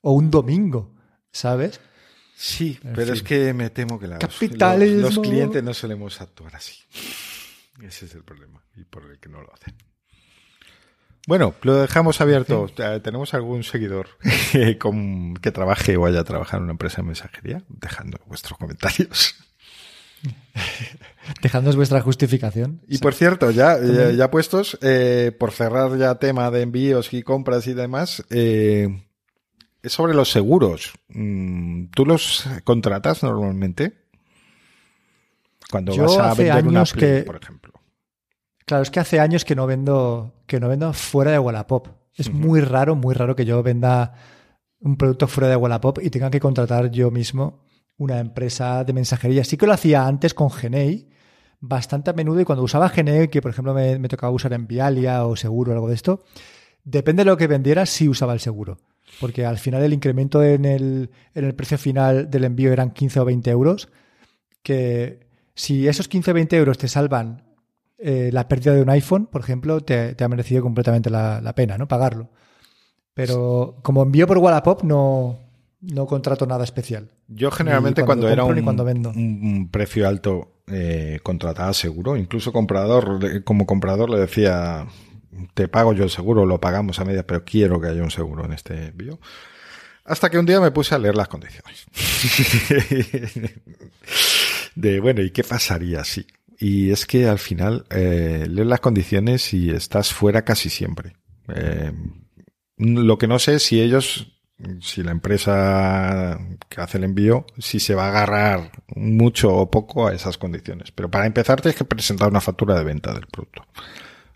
O 0.00 0.10
un 0.10 0.32
domingo, 0.32 0.92
¿sabes? 1.30 1.80
Sí, 2.36 2.78
pero, 2.94 3.12
es 3.12 3.22
que 3.22 3.54
me 3.54 3.70
temo 3.70 3.98
que 3.98 4.08
la, 4.08 4.18
los, 4.18 5.16
los, 5.16 5.18
clientes 5.20 5.62
no 5.62 5.72
solemos 5.72 6.20
actuar 6.20 6.56
así. 6.56 6.82
Ese 7.82 8.06
es 8.06 8.14
el 8.14 8.24
problema 8.24 8.62
y 8.76 8.84
por 8.84 9.10
el 9.10 9.18
que 9.18 9.28
no 9.28 9.40
lo 9.40 9.52
hacen. 9.54 9.74
Bueno, 11.26 11.54
lo 11.62 11.76
dejamos 11.76 12.20
abierto. 12.20 12.66
¿Tenemos 13.02 13.32
algún 13.34 13.64
seguidor 13.64 14.08
que 14.52 15.50
trabaje 15.52 15.96
o 15.96 16.06
haya 16.06 16.22
trabajado 16.24 16.58
en 16.58 16.64
una 16.64 16.72
empresa 16.72 16.98
de 16.98 17.04
mensajería? 17.04 17.62
Dejando 17.68 18.18
vuestros 18.26 18.58
comentarios. 18.58 19.36
Dejándonos 21.42 21.76
vuestra 21.76 22.00
justificación. 22.02 22.82
Y 22.88 22.98
por 22.98 23.14
cierto, 23.14 23.50
ya, 23.50 23.78
ya, 24.12 24.30
puestos, 24.30 24.78
eh, 24.82 25.34
por 25.38 25.52
cerrar 25.52 25.96
ya 25.98 26.16
tema 26.16 26.50
de 26.50 26.62
envíos 26.62 27.12
y 27.14 27.22
compras 27.22 27.66
y 27.66 27.74
demás, 27.74 28.24
eh, 28.30 29.04
es 29.84 29.92
sobre 29.92 30.14
los 30.14 30.30
seguros. 30.30 30.92
Mm, 31.08 31.86
¿Tú 31.94 32.06
los 32.06 32.48
contratas 32.64 33.22
normalmente? 33.22 34.06
Cuando 35.70 35.96
vas 35.96 36.18
a 36.18 36.34
vender 36.34 36.66
una 36.66 36.84
Play, 36.84 37.22
por 37.22 37.36
ejemplo. 37.36 37.72
Claro, 38.64 38.82
es 38.82 38.90
que 38.90 39.00
hace 39.00 39.20
años 39.20 39.44
que 39.44 39.54
no 39.54 39.66
vendo, 39.66 40.32
que 40.46 40.58
no 40.58 40.68
vendo 40.68 40.92
fuera 40.94 41.32
de 41.32 41.38
Wallapop. 41.38 41.88
Es 42.14 42.32
muy 42.32 42.60
raro, 42.60 42.94
muy 42.94 43.14
raro 43.14 43.36
que 43.36 43.44
yo 43.44 43.62
venda 43.62 44.14
un 44.80 44.96
producto 44.96 45.26
fuera 45.26 45.48
de 45.48 45.56
Wallapop 45.56 45.98
y 46.02 46.10
tenga 46.10 46.30
que 46.30 46.40
contratar 46.40 46.90
yo 46.90 47.10
mismo 47.10 47.64
una 47.98 48.20
empresa 48.20 48.84
de 48.84 48.92
mensajería. 48.92 49.44
Sí 49.44 49.56
que 49.56 49.66
lo 49.66 49.72
hacía 49.72 50.06
antes 50.06 50.32
con 50.32 50.50
Genei, 50.50 51.10
bastante 51.60 52.10
a 52.10 52.14
menudo, 52.14 52.40
y 52.40 52.44
cuando 52.44 52.64
usaba 52.64 52.88
Genei, 52.88 53.28
que 53.28 53.42
por 53.42 53.50
ejemplo 53.50 53.74
me, 53.74 53.98
tocaba 54.08 54.32
usar 54.32 54.52
en 54.54 54.66
Vialia 54.66 55.26
o 55.26 55.36
seguro 55.36 55.72
o 55.72 55.74
algo 55.74 55.88
de 55.88 55.94
esto, 55.94 56.24
depende 56.84 57.24
de 57.24 57.30
lo 57.30 57.36
que 57.36 57.46
vendiera, 57.46 57.84
sí 57.84 58.08
usaba 58.08 58.32
el 58.32 58.40
seguro. 58.40 58.78
Porque 59.20 59.46
al 59.46 59.58
final 59.58 59.82
el 59.82 59.92
incremento 59.92 60.42
en 60.42 60.64
el, 60.64 61.10
en 61.34 61.44
el 61.44 61.54
precio 61.54 61.78
final 61.78 62.30
del 62.30 62.44
envío 62.44 62.72
eran 62.72 62.90
15 62.90 63.20
o 63.20 63.24
20 63.24 63.50
euros, 63.50 63.88
que 64.62 65.20
si 65.54 65.86
esos 65.86 66.08
15 66.08 66.30
o 66.30 66.34
20 66.34 66.56
euros 66.56 66.78
te 66.78 66.88
salvan 66.88 67.44
eh, 67.98 68.30
la 68.32 68.48
pérdida 68.48 68.74
de 68.74 68.82
un 68.82 68.90
iPhone, 68.90 69.26
por 69.26 69.40
ejemplo, 69.40 69.80
te, 69.80 70.16
ha 70.18 70.28
merecido 70.28 70.62
completamente 70.62 71.10
la, 71.10 71.40
la, 71.40 71.54
pena, 71.54 71.78
¿no? 71.78 71.86
Pagarlo. 71.86 72.28
Pero 73.14 73.76
como 73.82 74.02
envío 74.02 74.26
por 74.26 74.38
Wallapop 74.38 74.82
no, 74.82 75.38
no 75.80 76.06
contrato 76.06 76.46
nada 76.46 76.64
especial. 76.64 77.10
Yo 77.28 77.50
generalmente 77.50 78.04
cuando, 78.04 78.28
era 78.28 78.44
un, 78.44 79.68
precio 79.70 80.08
alto 80.08 80.62
eh, 80.66 81.20
contrataba 81.22 81.72
seguro. 81.72 82.16
Incluso 82.16 82.52
comprador, 82.52 83.44
como 83.44 83.66
comprador 83.66 84.10
le 84.10 84.18
decía, 84.18 84.86
te 85.54 85.68
pago 85.68 85.92
yo 85.92 86.04
el 86.04 86.10
seguro, 86.10 86.46
lo 86.46 86.60
pagamos 86.60 86.98
a 86.98 87.04
medias, 87.04 87.24
pero 87.26 87.44
quiero 87.44 87.80
que 87.80 87.88
haya 87.88 88.02
un 88.02 88.10
seguro 88.10 88.44
en 88.44 88.52
este 88.52 88.88
envío. 88.88 89.18
Hasta 90.04 90.28
que 90.30 90.38
un 90.38 90.46
día 90.46 90.60
me 90.60 90.70
puse 90.70 90.94
a 90.94 90.98
leer 90.98 91.16
las 91.16 91.28
condiciones. 91.28 91.86
de, 94.74 95.00
bueno, 95.00 95.22
¿y 95.22 95.30
qué 95.30 95.44
pasaría 95.44 96.04
si? 96.04 96.26
Y 96.58 96.90
es 96.90 97.06
que 97.06 97.26
al 97.26 97.38
final 97.38 97.86
eh, 97.90 98.46
lees 98.48 98.68
las 98.68 98.80
condiciones 98.80 99.52
y 99.54 99.70
estás 99.70 100.12
fuera 100.12 100.44
casi 100.44 100.68
siempre. 100.68 101.16
Eh, 101.48 101.92
lo 102.76 103.18
que 103.18 103.26
no 103.26 103.38
sé 103.38 103.54
es 103.54 103.62
si 103.62 103.80
ellos 103.80 104.34
si 104.80 105.02
la 105.02 105.10
empresa 105.10 106.38
que 106.68 106.80
hace 106.80 106.98
el 106.98 107.04
envío, 107.04 107.44
si 107.58 107.80
se 107.80 107.94
va 107.94 108.06
a 108.06 108.08
agarrar 108.08 108.70
mucho 108.94 109.52
o 109.52 109.70
poco 109.70 110.06
a 110.06 110.14
esas 110.14 110.38
condiciones. 110.38 110.92
Pero 110.92 111.10
para 111.10 111.26
empezar 111.26 111.60
tienes 111.60 111.76
que 111.76 111.84
presentar 111.84 112.28
una 112.28 112.40
factura 112.40 112.76
de 112.78 112.84
venta 112.84 113.12
del 113.12 113.26
producto. 113.26 113.66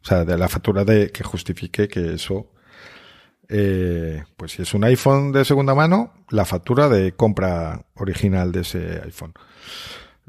O 0.02 0.06
sea, 0.06 0.24
de 0.24 0.38
la 0.38 0.48
factura 0.48 0.84
de 0.84 1.10
que 1.10 1.24
justifique 1.24 1.88
que 1.88 2.14
eso, 2.14 2.50
eh, 3.48 4.22
pues 4.36 4.52
si 4.52 4.62
es 4.62 4.74
un 4.74 4.84
iPhone 4.84 5.32
de 5.32 5.44
segunda 5.44 5.74
mano, 5.74 6.12
la 6.30 6.44
factura 6.44 6.88
de 6.88 7.12
compra 7.12 7.86
original 7.94 8.52
de 8.52 8.60
ese 8.60 9.00
iPhone. 9.04 9.34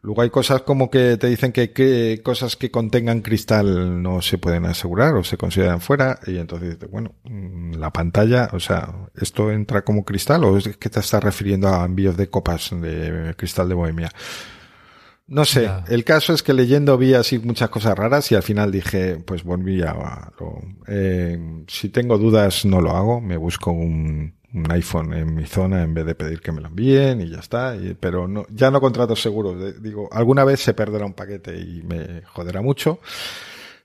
Luego 0.01 0.22
hay 0.22 0.30
cosas 0.30 0.61
como 0.61 0.89
que 0.89 1.17
te 1.17 1.28
dicen 1.28 1.51
que, 1.51 2.22
cosas 2.24 2.55
que 2.55 2.72
contengan 2.72 3.22
cristal 3.22 4.01
no 4.01 4.22
se 4.22 4.38
pueden 4.38 4.65
asegurar 4.65 5.13
o 5.15 5.24
se 5.26 5.38
consideran 5.38 5.82
fuera 5.82 6.20
y 6.26 6.38
entonces 6.38 6.78
bueno, 6.89 7.15
mm, 7.26 7.74
la 7.74 7.91
pantalla, 7.91 8.49
o 8.53 8.61
sea, 8.61 9.09
¿esto 9.15 9.51
entra 9.51 9.84
como 9.84 10.05
cristal 10.05 10.45
o 10.45 10.57
es 10.57 10.78
que 10.78 10.89
te 10.89 11.01
estás 11.01 11.22
refiriendo 11.22 11.67
a 11.67 11.84
envíos 11.84 12.15
de 12.15 12.30
copas 12.30 12.70
de 12.72 13.34
cristal 13.38 13.67
de 13.67 13.76
Bohemia? 13.76 14.09
No 15.30 15.45
sé, 15.45 15.69
el 15.88 16.03
caso 16.03 16.34
es 16.34 16.41
que 16.41 16.53
leyendo 16.53 16.97
vi 16.97 17.13
así 17.13 17.38
muchas 17.38 17.69
cosas 17.69 17.95
raras 17.95 18.32
y 18.32 18.36
al 18.36 18.41
final 18.41 18.71
dije, 18.71 19.17
pues 19.23 19.43
volví 19.43 19.84
a... 19.84 20.32
Eh, 20.88 21.63
si 21.67 21.89
tengo 21.89 22.17
dudas 22.17 22.65
no 22.65 22.82
lo 22.82 22.95
hago, 22.95 23.21
me 23.21 23.38
busco 23.38 23.71
un, 23.71 24.34
un 24.53 24.71
iPhone 24.71 25.13
en 25.13 25.36
mi 25.36 25.45
zona 25.45 25.84
en 25.84 25.93
vez 25.93 26.05
de 26.05 26.15
pedir 26.15 26.41
que 26.41 26.51
me 26.51 26.61
lo 26.61 26.67
envíen 26.67 27.21
y 27.21 27.30
ya 27.30 27.39
está. 27.39 27.75
pero 27.99 28.27
no, 28.27 28.45
ya 28.49 28.71
no 28.71 28.82
contrato 28.82 29.15
seguros. 29.15 29.82
Digo, 29.82 30.09
alguna 30.11 30.43
vez 30.43 30.61
se 30.61 30.73
perderá 30.73 31.05
un 31.05 31.13
paquete 31.13 31.59
y 31.59 31.84
me 31.84 32.23
joderá 32.23 32.61
mucho. 32.61 32.99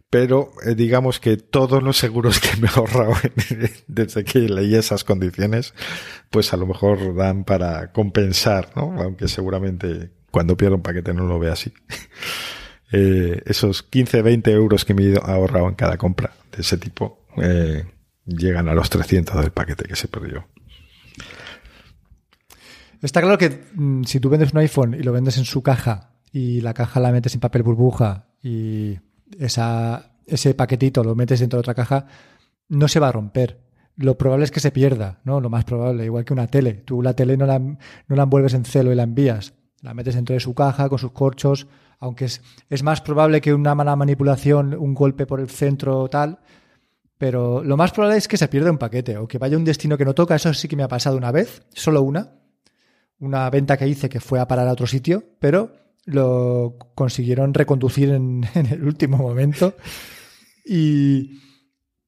Pero 0.09 0.53
eh, 0.65 0.75
digamos 0.75 1.19
que 1.19 1.37
todos 1.37 1.83
los 1.83 1.99
seguros 1.99 2.41
que 2.41 2.57
me 2.61 2.69
he 2.69 2.71
ahorrado 2.71 3.15
desde 3.87 4.25
que 4.25 4.41
leí 4.41 4.75
esas 4.77 5.05
condiciones, 5.05 5.75
pues 6.31 6.53
a 6.53 6.57
lo 6.57 6.67
mejor 6.67 7.15
dan 7.15 7.45
para 7.45 7.93
compensar, 7.93 8.71
¿no? 8.77 8.95
Aunque 9.03 9.29
seguramente 9.29 10.11
cuando 10.35 10.57
pierdo 10.57 10.75
un 10.75 10.83
paquete 10.83 11.15
no 11.15 11.27
lo 11.27 11.39
vea 11.39 11.53
así. 11.53 11.73
Eh, 12.97 13.43
esos 13.47 13.83
15, 13.83 14.23
20 14.23 14.53
euros 14.53 14.85
que 14.85 14.95
me 14.95 15.03
he 15.03 15.19
ahorrado 15.21 15.69
en 15.69 15.75
cada 15.75 15.97
compra 15.97 16.31
de 16.55 16.63
ese 16.63 16.79
tipo, 16.79 17.27
eh, 17.39 17.85
llegan 18.25 18.69
a 18.69 18.75
los 18.75 18.89
300 18.89 19.41
del 19.41 19.51
paquete 19.51 19.89
que 19.89 19.97
se 19.97 20.07
perdió. 20.07 20.47
Está 23.03 23.21
claro 23.21 23.37
que 23.37 23.65
mm, 23.75 24.05
si 24.05 24.21
tú 24.21 24.29
vendes 24.29 24.53
un 24.53 24.59
iPhone 24.61 24.95
y 24.95 25.03
lo 25.03 25.11
vendes 25.11 25.39
en 25.39 25.45
su 25.45 25.61
caja 25.61 26.13
y 26.31 26.61
la 26.61 26.73
caja 26.73 27.01
la 27.01 27.11
metes 27.11 27.35
en 27.35 27.41
papel 27.41 27.65
burbuja 27.65 28.29
y 28.41 28.97
esa 29.41 30.15
ese 30.27 30.55
paquetito 30.55 31.03
lo 31.03 31.17
metes 31.17 31.41
dentro 31.41 31.57
de 31.57 31.61
otra 31.61 31.75
caja, 31.75 32.07
no 32.69 32.87
se 32.87 33.01
va 33.01 33.09
a 33.09 33.13
romper. 33.13 33.65
Lo 33.97 34.19
probable 34.19 34.45
es 34.45 34.53
que 34.53 34.61
se 34.61 34.71
pierda, 34.71 35.21
¿no? 35.25 35.41
Lo 35.41 35.51
más 35.51 35.65
probable, 35.65 36.05
igual 36.05 36.25
que 36.25 36.33
una 36.33 36.47
tele. 36.47 36.75
Tú 36.75 37.03
la 37.03 37.15
tele 37.15 37.37
no 37.37 37.47
la, 37.47 37.59
no 37.59 37.77
la 38.09 38.23
envuelves 38.23 38.55
en 38.55 38.65
celo 38.65 38.93
y 38.93 38.95
la 38.95 39.03
envías. 39.03 39.55
La 39.85 39.93
metes 39.93 40.15
dentro 40.15 40.33
de 40.33 40.41
su 40.41 40.55
caja 40.55 40.89
con 40.89 40.99
sus 40.99 41.13
corchos, 41.13 41.67
aunque 41.99 42.25
es, 42.25 42.41
es 42.71 42.83
más 42.83 43.03
probable 43.03 43.43
que 43.43 43.53
una 43.53 43.75
mala 43.75 43.95
manipulación, 43.97 44.75
un 44.75 44.95
golpe 44.95 45.27
por 45.27 45.41
el 45.41 45.51
centro 45.51 46.09
tal, 46.09 46.39
pero 47.19 47.63
lo 47.63 47.77
más 47.77 47.93
probable 47.93 48.17
es 48.17 48.27
que 48.27 48.39
se 48.39 48.49
pierda 48.49 48.71
un 48.71 48.79
paquete 48.79 49.19
o 49.19 49.29
que 49.29 49.37
vaya 49.37 49.57
a 49.57 49.59
un 49.59 49.65
destino 49.67 49.99
que 49.99 50.07
no 50.07 50.15
toca. 50.15 50.37
Eso 50.37 50.55
sí 50.55 50.69
que 50.69 50.77
me 50.77 50.85
ha 50.85 50.89
pasado 50.89 51.19
una 51.19 51.33
vez, 51.33 51.67
solo 51.75 52.01
una. 52.01 52.33
Una 53.19 53.51
venta 53.51 53.77
que 53.77 53.87
hice 53.87 54.09
que 54.09 54.21
fue 54.21 54.41
a 54.41 54.49
parar 54.49 54.67
a 54.69 54.73
otro 54.73 54.87
sitio, 54.87 55.23
pero 55.39 55.73
lo 56.07 56.79
consiguieron 56.95 57.53
reconducir 57.53 58.09
en, 58.09 58.43
en 58.55 58.67
el 58.67 58.85
último 58.85 59.19
momento. 59.19 59.75
Y, 60.65 61.41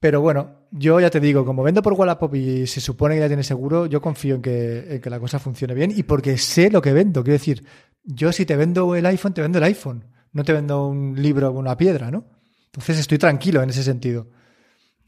pero 0.00 0.22
bueno, 0.22 0.65
yo 0.78 1.00
ya 1.00 1.10
te 1.10 1.20
digo, 1.20 1.44
como 1.44 1.62
vendo 1.62 1.82
por 1.82 1.94
Wallapop 1.94 2.34
y 2.34 2.66
se 2.66 2.80
supone 2.80 3.14
que 3.14 3.20
ya 3.20 3.28
tiene 3.28 3.42
seguro, 3.42 3.86
yo 3.86 4.00
confío 4.00 4.34
en 4.36 4.42
que, 4.42 5.00
la 5.04 5.18
cosa 5.18 5.38
funcione 5.38 5.74
bien 5.74 5.92
y 5.94 6.02
porque 6.02 6.36
sé 6.36 6.70
lo 6.70 6.82
que 6.82 6.92
vendo. 6.92 7.22
Quiero 7.22 7.38
decir, 7.38 7.64
yo 8.04 8.32
si 8.32 8.44
te 8.44 8.56
vendo 8.56 8.94
el 8.94 9.06
iPhone, 9.06 9.32
te 9.32 9.40
vendo 9.40 9.58
el 9.58 9.64
iPhone. 9.64 10.04
No 10.32 10.44
te 10.44 10.52
vendo 10.52 10.86
un 10.86 11.20
libro 11.20 11.48
o 11.48 11.58
una 11.58 11.76
piedra, 11.76 12.10
¿no? 12.10 12.26
Entonces 12.66 12.98
estoy 12.98 13.16
tranquilo 13.16 13.62
en 13.62 13.70
ese 13.70 13.82
sentido. 13.82 14.28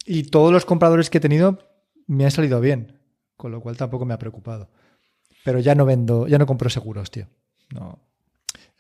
Y 0.07 0.25
todos 0.25 0.53
los 0.53 0.65
compradores 0.65 1.11
que 1.11 1.19
he 1.19 1.21
tenido 1.21 1.59
me 2.07 2.25
han 2.25 2.31
salido 2.31 2.61
bien, 2.61 2.99
con 3.37 3.53
lo 3.53 3.61
cual 3.61 3.77
tampoco 3.77 4.07
me 4.07 4.15
ha 4.15 4.19
preocupado. 4.19 4.71
Pero 5.45 5.59
ya 5.59 5.75
no 5.75 5.85
vendo, 5.85 6.27
ya 6.27 6.39
no 6.39 6.47
compro 6.47 6.71
seguros, 6.71 7.11
tío. 7.11 7.27
No. 7.75 7.99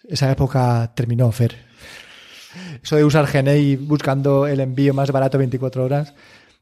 Esa 0.04 0.32
época 0.32 0.90
terminó, 0.94 1.30
Fer. 1.32 1.54
Eso 2.82 2.96
de 2.96 3.04
usar 3.04 3.30
Gmail 3.30 3.76
buscando 3.76 4.46
el 4.46 4.60
envío 4.60 4.94
más 4.94 5.12
barato 5.12 5.36
24 5.36 5.84
horas 5.84 6.14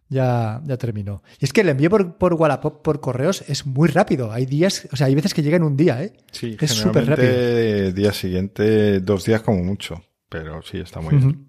ya, 0.09 0.61
ya 0.65 0.77
terminó. 0.77 1.23
Y 1.41 1.45
es 1.45 1.53
que 1.53 1.63
el 1.63 1.69
envío 1.69 1.91
por, 1.91 2.17
por 2.19 2.35
Wallapop, 2.35 2.83
por 2.83 3.01
correos, 3.01 3.45
es 3.49 3.67
muy 3.67 3.89
rápido. 3.89 4.33
Hay 4.33 4.47
días, 4.47 4.89
o 4.93 4.97
sea, 4.97 5.07
hay 5.09 5.15
veces 5.15 5.35
que 5.35 5.43
llega 5.43 5.57
en 5.57 5.63
un 5.65 5.77
día, 5.77 6.03
¿eh? 6.03 6.13
Sí, 6.33 6.57
es 6.61 6.71
súper 6.73 7.07
rápido. 7.07 7.93
día 7.93 8.13
siguiente, 8.13 9.01
dos 9.01 9.25
días 9.25 9.43
como 9.43 9.63
mucho. 9.65 10.03
Pero 10.29 10.61
sí, 10.63 10.79
está 10.79 11.01
muy 11.01 11.15
bien. 11.17 11.27
Ujú. 11.29 11.47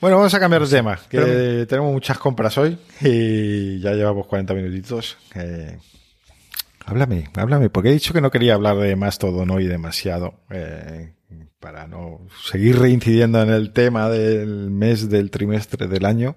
Bueno, 0.00 0.16
vamos 0.16 0.32
a 0.32 0.40
cambiar 0.40 0.62
de 0.66 0.68
tema, 0.76 0.96
que 1.10 1.18
Pero- 1.18 1.66
tenemos 1.66 1.92
muchas 1.92 2.18
compras 2.18 2.56
hoy 2.56 2.78
y 3.02 3.80
ya 3.80 3.92
llevamos 3.92 4.26
40 4.26 4.54
minutitos. 4.54 5.18
Eh, 5.34 5.76
háblame, 6.86 7.28
háblame, 7.34 7.68
porque 7.68 7.90
he 7.90 7.92
dicho 7.92 8.14
que 8.14 8.22
no 8.22 8.30
quería 8.30 8.54
hablar 8.54 8.78
de 8.78 8.96
más 8.96 9.18
todo, 9.18 9.44
no 9.44 9.60
y 9.60 9.66
demasiado, 9.66 10.40
eh, 10.50 11.12
para 11.60 11.86
no 11.86 12.26
seguir 12.50 12.78
reincidiendo 12.78 13.42
en 13.42 13.50
el 13.50 13.74
tema 13.74 14.08
del 14.08 14.70
mes, 14.70 15.10
del 15.10 15.30
trimestre, 15.30 15.86
del 15.86 16.06
año. 16.06 16.34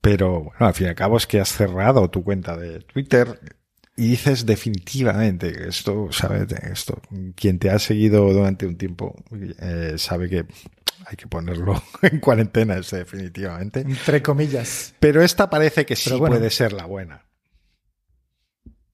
Pero 0.00 0.44
bueno, 0.44 0.66
al 0.66 0.74
fin 0.74 0.86
y 0.86 0.90
al 0.90 0.94
cabo 0.94 1.16
es 1.16 1.26
que 1.26 1.40
has 1.40 1.48
cerrado 1.48 2.08
tu 2.10 2.22
cuenta 2.22 2.56
de 2.56 2.80
Twitter 2.80 3.40
y 3.96 4.10
dices 4.10 4.46
definitivamente 4.46 5.52
que 5.52 5.68
esto, 5.68 6.08
¿sabes? 6.12 6.46
Esto, 6.52 7.02
quien 7.34 7.58
te 7.58 7.70
ha 7.70 7.80
seguido 7.80 8.32
durante 8.32 8.64
un 8.64 8.76
tiempo 8.76 9.16
eh, 9.60 9.94
sabe 9.96 10.28
que 10.28 10.46
hay 11.04 11.16
que 11.16 11.26
ponerlo 11.26 11.82
en 12.02 12.20
cuarentena, 12.20 12.76
ese 12.76 12.98
definitivamente. 12.98 13.80
Entre 13.80 14.22
comillas. 14.22 14.94
Pero 15.00 15.22
esta 15.22 15.50
parece 15.50 15.84
que 15.84 15.96
sí 15.96 16.10
bueno. 16.10 16.36
puede 16.36 16.50
ser 16.50 16.72
la 16.72 16.86
buena. 16.86 17.24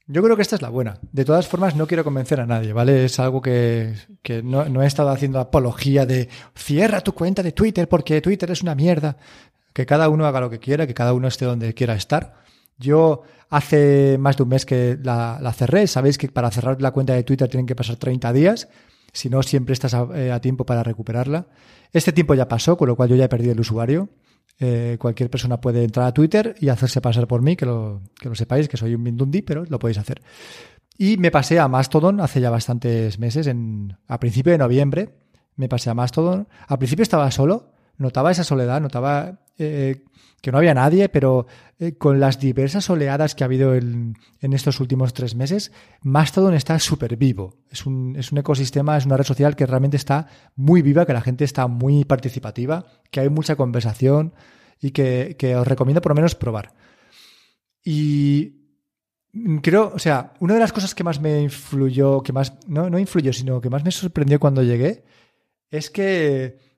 Yo 0.07 0.23
creo 0.23 0.37
que 0.37 0.43
esta 0.43 0.57
es 0.57 0.63
la 0.63 0.69
buena. 0.69 0.99
De 1.13 1.25
todas 1.25 1.49
formas, 1.49 1.77
no 1.77 1.87
quiero 1.87 2.05
convencer 2.05 2.39
a 2.39 2.47
nadie, 2.47 2.75
¿vale? 2.75 3.07
Es 3.07 3.19
algo 3.19 3.41
que, 3.41 3.95
que 4.23 4.43
no, 4.43 4.67
no 4.67 4.83
he 4.83 4.87
estado 4.87 5.09
haciendo 5.09 5.41
apología 5.41 6.05
de 6.05 6.29
cierra 6.55 7.01
tu 7.01 7.15
cuenta 7.15 7.43
de 7.43 7.53
Twitter 7.53 7.89
porque 7.89 8.21
Twitter 8.21 8.51
es 8.51 8.63
una 8.63 8.75
mierda. 8.75 9.17
Que 9.75 9.85
cada 9.85 10.09
uno 10.09 10.25
haga 10.25 10.41
lo 10.41 10.49
que 10.49 10.59
quiera, 10.59 10.87
que 10.87 10.95
cada 10.95 11.13
uno 11.13 11.29
esté 11.29 11.45
donde 11.45 11.75
quiera 11.75 11.95
estar. 11.95 12.37
Yo 12.79 13.23
hace 13.51 14.17
más 14.19 14.39
de 14.39 14.43
un 14.45 14.49
mes 14.49 14.65
que 14.65 14.99
la, 15.03 15.53
cerré. 15.55 15.87
Sabéis 15.87 16.17
que 16.17 16.29
para 16.29 16.51
cerrar 16.51 16.81
la 16.81 16.93
cuenta 16.93 17.13
de 17.13 17.23
Twitter 17.23 17.49
tienen 17.49 17.67
que 17.67 17.77
pasar 17.77 17.97
30 17.97 18.33
días. 18.33 18.69
Si 19.13 19.29
no, 19.29 19.43
siempre 19.43 19.75
estás 19.75 19.93
a, 19.93 20.09
eh, 20.15 20.33
a 20.33 20.41
tiempo 20.41 20.65
para 20.65 20.83
recuperarla. 20.83 21.49
Este 21.93 22.13
tiempo 22.13 22.35
ya 22.35 22.49
pasó, 22.49 22.79
con 22.79 22.89
lo 22.89 22.97
cual 22.97 23.11
yo 23.11 23.17
ya 23.17 23.27
he 23.27 23.29
perdido 23.29 23.53
el 23.53 23.61
usuario. 23.61 24.09
Eh, 24.61 24.97
cualquier 25.01 25.31
persona 25.31 25.61
puede 25.61 25.83
entrar 25.83 26.07
a 26.07 26.15
Twitter 26.15 26.55
y 26.61 26.69
hacerse 26.69 27.01
pasar 27.01 27.27
por 27.27 27.43
mí, 27.43 27.57
que 27.57 27.67
lo, 27.67 28.03
que 28.21 28.29
lo 28.29 28.35
sepáis, 28.35 28.69
que 28.69 28.77
soy 28.77 28.95
un 28.95 29.03
Mindundi, 29.03 29.43
pero 29.43 29.65
lo 29.69 29.79
podéis 29.79 29.99
hacer. 29.99 30.23
Y 30.97 31.17
me 31.17 31.31
pasé 31.31 31.59
a 31.59 31.67
Mastodon 31.67 32.21
hace 32.21 32.41
ya 32.41 32.51
bastantes 32.51 33.19
meses, 33.19 33.49
en, 33.49 33.97
a 34.07 34.21
principio 34.21 34.53
de 34.53 34.59
noviembre, 34.59 35.15
me 35.57 35.69
pasé 35.69 35.91
a 35.91 35.95
Mastodon. 35.95 36.49
Al 36.69 36.79
principio 36.79 37.03
estaba 37.03 37.31
solo, 37.31 37.73
notaba 37.99 38.31
esa 38.31 38.45
soledad, 38.45 38.81
notaba 38.81 39.41
eh, 39.59 40.05
que 40.41 40.53
no 40.53 40.59
había 40.59 40.75
nadie, 40.75 41.09
pero 41.09 41.47
eh, 41.79 41.97
con 41.97 42.21
las 42.21 42.39
diversas 42.39 42.91
oleadas 42.91 43.35
que 43.35 43.45
ha 43.45 43.47
habido 43.47 43.75
en, 43.75 44.15
en 44.41 44.53
estos 44.53 44.79
últimos 44.81 45.15
tres 45.15 45.35
meses, 45.35 45.73
Mastodon 46.03 46.55
está 46.55 46.79
súper 46.79 47.17
vivo. 47.17 47.57
Es 47.71 47.87
un, 47.87 48.15
es 48.17 48.31
un 48.31 48.39
ecosistema, 48.39 48.97
es 48.97 49.07
una 49.07 49.17
red 49.17 49.25
social 49.25 49.57
que 49.57 49.67
realmente 49.67 49.97
está 49.97 50.27
muy 50.55 50.83
viva, 50.83 51.07
que 51.07 51.13
la 51.13 51.23
gente 51.23 51.45
está 51.45 51.67
muy 51.67 52.05
participativa, 52.05 52.85
que 53.11 53.21
hay 53.21 53.29
mucha 53.29 53.57
conversación 53.57 54.35
y 54.81 54.91
que, 54.91 55.37
que 55.39 55.57
os 55.57 55.67
recomiendo 55.67 56.03
por 56.03 56.11
lo 56.11 56.17
menos 56.17 56.35
probar. 56.35 56.75
Y 57.83 58.65
creo, 59.63 59.93
o 59.95 59.99
sea, 59.99 60.35
una 60.41 60.55
de 60.55 60.61
las 60.61 60.73
cosas 60.73 60.95
que 60.95 61.05
más 61.05 61.21
me 61.21 61.43
influyó, 61.43 62.23
que 62.23 62.33
más, 62.33 62.55
no, 62.67 62.91
no 62.91 62.99
influyó, 62.99 63.33
sino 63.33 63.61
que 63.61 63.71
más 63.71 63.85
me 63.85 63.91
sorprendió 63.91 64.39
cuando 64.39 64.63
llegué, 64.63 65.05
es 65.71 65.91
que 65.91 66.74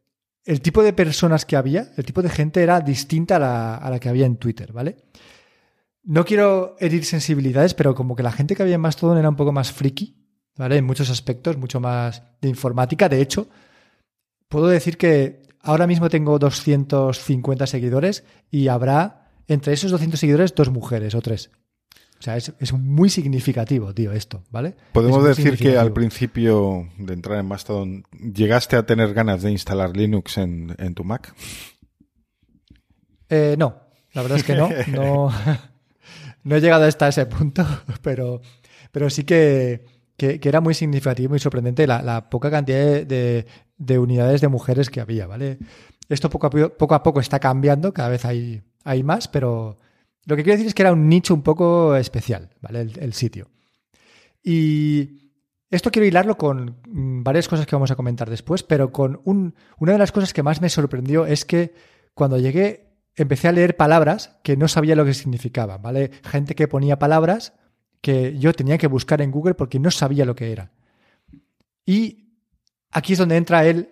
el 0.47 0.61
tipo 0.61 0.83
de 0.83 0.93
personas 0.93 1.45
que 1.45 1.57
había, 1.57 1.93
el 1.97 2.05
tipo 2.05 2.23
de 2.23 2.31
gente 2.31 2.63
era 2.63 2.81
distinta 2.81 3.37
a 3.37 3.39
la, 3.41 3.77
a 3.77 3.91
la 3.91 3.99
que 3.99 4.09
había 4.09 4.27
en 4.27 4.37
Twitter, 4.37 4.73
¿vale? 4.73 4.97
No 6.05 6.25
quiero 6.25 6.77
herir 6.79 7.05
sensibilidades, 7.05 7.75
pero 7.75 7.97
como 7.97 8.15
que 8.15 8.23
la 8.23 8.31
gente 8.31 8.55
que 8.55 8.63
había 8.63 8.77
en 8.77 8.81
Mastodon 8.81 9.19
era 9.19 9.29
un 9.29 9.35
poco 9.35 9.51
más 9.51 9.73
friki, 9.73 10.17
¿vale? 10.57 10.77
En 10.77 10.85
muchos 10.85 11.11
aspectos, 11.11 11.57
mucho 11.57 11.81
más 11.81 12.23
de 12.41 12.49
informática. 12.49 13.09
De 13.09 13.21
hecho, 13.21 13.49
puedo 14.49 14.69
decir 14.69 14.97
que 14.97 15.43
ahora 15.61 15.89
mismo 15.89 16.09
tengo 16.09 16.39
250 16.39 17.67
seguidores 17.67 18.23
y 18.49 18.69
habrá 18.69 19.33
entre 19.49 19.73
esos 19.73 19.91
200 19.91 20.19
seguidores 20.19 20.55
dos 20.55 20.71
mujeres 20.71 21.17
o 21.17 21.21
tres. 21.21 21.51
O 22.19 22.23
sea, 22.23 22.37
es, 22.37 22.53
es 22.61 22.73
muy 22.73 23.11
significativo, 23.11 23.93
tío, 23.95 24.13
esto, 24.13 24.43
¿vale? 24.51 24.75
Podemos 24.93 25.19
Es 25.29 25.37
decir 25.37 25.59
que 25.59 25.77
al 25.77 25.93
principio 25.93 26.89
de 26.99 27.13
entrar 27.13 27.39
en 27.39 27.47
Mastodon 27.47 28.05
llegaste 28.13 28.77
a 28.77 28.87
tener 28.87 29.13
ganas 29.13 29.43
de 29.43 29.51
instalar 29.51 29.95
Linux 29.97 30.39
en, 30.39 30.75
en 30.79 30.95
tu 30.95 31.05
Mac. 31.05 31.35
Eh, 33.29 33.57
no, 33.59 33.77
la 34.13 34.23
verdad 34.23 34.39
es 34.39 34.45
que 34.45 34.55
no. 34.55 34.69
No, 34.89 35.31
no 36.45 36.57
he 36.57 36.61
llegado 36.61 36.85
hasta 36.85 37.09
ese 37.09 37.27
punto, 37.27 37.65
pero, 38.03 38.41
pero 38.93 39.11
sí 39.11 39.25
que, 39.25 39.85
que, 40.17 40.41
que 40.41 40.49
era 40.49 40.61
muy 40.61 40.75
significativo 40.75 41.37
y 41.37 41.39
sorprendente 41.39 41.87
la, 41.87 42.03
la 42.03 42.31
poca 42.31 42.51
cantidad 42.51 42.79
de, 42.79 43.05
de- 43.05 43.47
de 43.79 43.99
unidades 43.99 44.41
de 44.41 44.49
mujeres 44.49 44.89
que 44.89 45.03
había, 45.03 45.27
¿vale? 45.27 45.59
Esto 46.09 46.31
poco 46.31 46.47
a, 46.47 46.51
po- 46.51 46.71
poco 46.71 46.95
a 46.95 47.03
poco 47.03 47.21
está 47.21 47.39
cambiando, 47.41 47.93
cada 47.93 48.09
vez 48.09 48.25
hay, 48.25 48.63
hay 48.85 49.03
más, 49.03 49.29
pero 49.29 49.79
lo 50.27 50.37
que 50.37 50.43
quiero 50.43 50.57
decir 50.57 50.67
es 50.67 50.75
que 50.75 50.83
era 50.83 50.93
un 50.93 51.09
nicho 51.09 51.33
un 51.33 51.43
poco 51.43 51.95
especial, 51.97 52.51
¿vale? 52.61 52.81
El, 52.81 53.13
sitio. 53.13 53.49
Y 54.43 55.33
esto 55.71 55.91
quiero 55.91 56.07
hilarlo 56.07 56.37
con 56.37 56.81
mm, 56.87 57.23
varias 57.23 57.49
cosas 57.49 57.65
que 57.65 57.77
vamos 57.77 57.93
a 57.93 57.97
comentar 57.97 58.29
después, 58.29 58.65
pero 58.65 58.91
con 58.93 59.21
un, 59.25 59.55
una 59.79 59.93
de 59.93 59.99
las 59.99 60.11
cosas 60.11 60.33
que 60.33 60.43
más 60.43 60.61
me 60.61 60.69
sorprendió 60.69 61.27
es 61.27 61.45
que 61.45 61.75
cuando 62.13 62.39
llegué 62.39 62.87
empecé 63.15 63.47
a 63.47 63.53
leer 63.53 63.77
palabras 63.77 64.37
que 64.43 64.57
no 64.57 64.67
sabía 64.67 64.97
lo 64.97 65.05
que 65.05 65.15
significaban, 65.15 65.81
¿vale? 65.81 66.11
Gente 66.25 66.57
que 66.57 66.69
ponía 66.69 66.99
palabras 66.99 67.55
que 68.01 68.37
yo 68.39 68.53
tenía 68.53 68.79
que 68.79 68.89
buscar 68.89 69.23
en 69.23 69.31
Google 69.31 69.55
porque 69.55 69.79
no 69.79 69.93
sabía 69.93 70.25
lo 70.25 70.35
que 70.35 70.51
era. 70.51 70.73
Y 71.85 72.33
aquí 72.91 73.13
es 73.13 73.19
donde 73.21 73.37
entra 73.37 73.65
el 73.65 73.91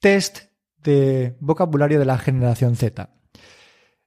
test 0.00 0.48
de 0.82 1.36
vocabulario 1.40 2.00
de 2.00 2.04
la 2.04 2.18
generación 2.18 2.74
Z. 2.74 3.10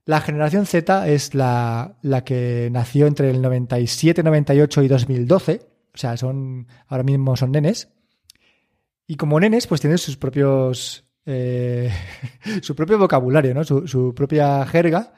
La 0.05 0.19
generación 0.21 0.65
Z 0.65 1.07
es 1.09 1.35
la, 1.35 1.97
la 2.01 2.23
que 2.23 2.69
nació 2.71 3.07
entre 3.07 3.29
el 3.29 3.41
97, 3.41 4.23
98 4.23 4.83
y 4.83 4.87
2012. 4.87 5.61
O 5.93 5.97
sea, 5.97 6.17
son 6.17 6.67
ahora 6.87 7.03
mismo 7.03 7.35
son 7.35 7.51
nenes. 7.51 7.89
Y 9.07 9.15
como 9.15 9.39
nenes, 9.39 9.67
pues 9.67 9.81
tienen 9.81 9.97
sus 9.97 10.17
propios. 10.17 11.05
eh, 11.25 11.91
su 12.61 12.75
propio 12.75 12.97
vocabulario, 12.97 13.53
¿no? 13.53 13.63
Su, 13.63 13.87
su 13.87 14.13
propia 14.15 14.65
jerga. 14.65 15.13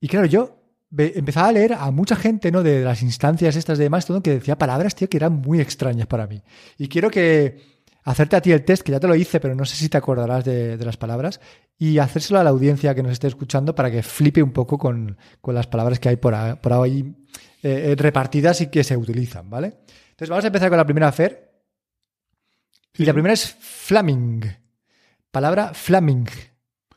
Y 0.00 0.08
claro, 0.08 0.26
yo 0.26 0.58
empezaba 0.96 1.48
a 1.48 1.52
leer 1.52 1.74
a 1.74 1.90
mucha 1.90 2.16
gente, 2.16 2.50
¿no? 2.50 2.62
De 2.62 2.82
las 2.82 3.02
instancias 3.02 3.56
estas 3.56 3.78
de 3.78 3.90
Mastodon 3.90 4.22
que 4.22 4.34
decía 4.34 4.56
palabras, 4.58 4.94
tío, 4.94 5.08
que 5.08 5.16
eran 5.18 5.34
muy 5.34 5.60
extrañas 5.60 6.06
para 6.06 6.26
mí. 6.26 6.42
Y 6.78 6.88
quiero 6.88 7.10
que 7.10 7.77
hacerte 8.10 8.36
a 8.36 8.40
ti 8.40 8.52
el 8.52 8.64
test, 8.64 8.82
que 8.82 8.92
ya 8.92 9.00
te 9.00 9.06
lo 9.08 9.14
hice, 9.14 9.40
pero 9.40 9.54
no 9.54 9.64
sé 9.64 9.76
si 9.76 9.88
te 9.88 9.98
acordarás 9.98 10.44
de, 10.44 10.76
de 10.76 10.84
las 10.84 10.96
palabras, 10.96 11.40
y 11.78 11.98
hacérselo 11.98 12.40
a 12.40 12.44
la 12.44 12.50
audiencia 12.50 12.94
que 12.94 13.02
nos 13.02 13.12
esté 13.12 13.26
escuchando 13.28 13.74
para 13.74 13.90
que 13.90 14.02
flipe 14.02 14.42
un 14.42 14.52
poco 14.52 14.78
con, 14.78 15.16
con 15.40 15.54
las 15.54 15.66
palabras 15.66 15.98
que 16.00 16.08
hay 16.08 16.16
por, 16.16 16.34
a- 16.34 16.60
por 16.60 16.72
ahí 16.72 17.14
eh, 17.62 17.90
eh, 17.92 17.94
repartidas 17.96 18.60
y 18.60 18.68
que 18.68 18.82
se 18.84 18.96
utilizan, 18.96 19.48
¿vale? 19.50 19.78
Entonces 20.10 20.28
vamos 20.30 20.44
a 20.44 20.48
empezar 20.48 20.68
con 20.68 20.78
la 20.78 20.84
primera 20.84 21.12
Fer. 21.12 21.48
Y 22.94 23.04
la 23.04 23.12
primera 23.12 23.34
es 23.34 23.46
Flaming. 23.60 24.44
Palabra 25.30 25.72
flaming. 25.74 26.26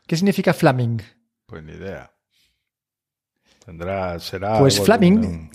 ¿Qué 0.08 0.16
significa 0.16 0.54
flaming? 0.54 1.00
Pues 1.46 1.64
ni 1.64 1.74
idea. 1.74 2.12
Tendrá, 3.66 4.18
será. 4.20 4.58
Pues 4.60 4.76
algo 4.80 4.86
flaming- 4.88 5.50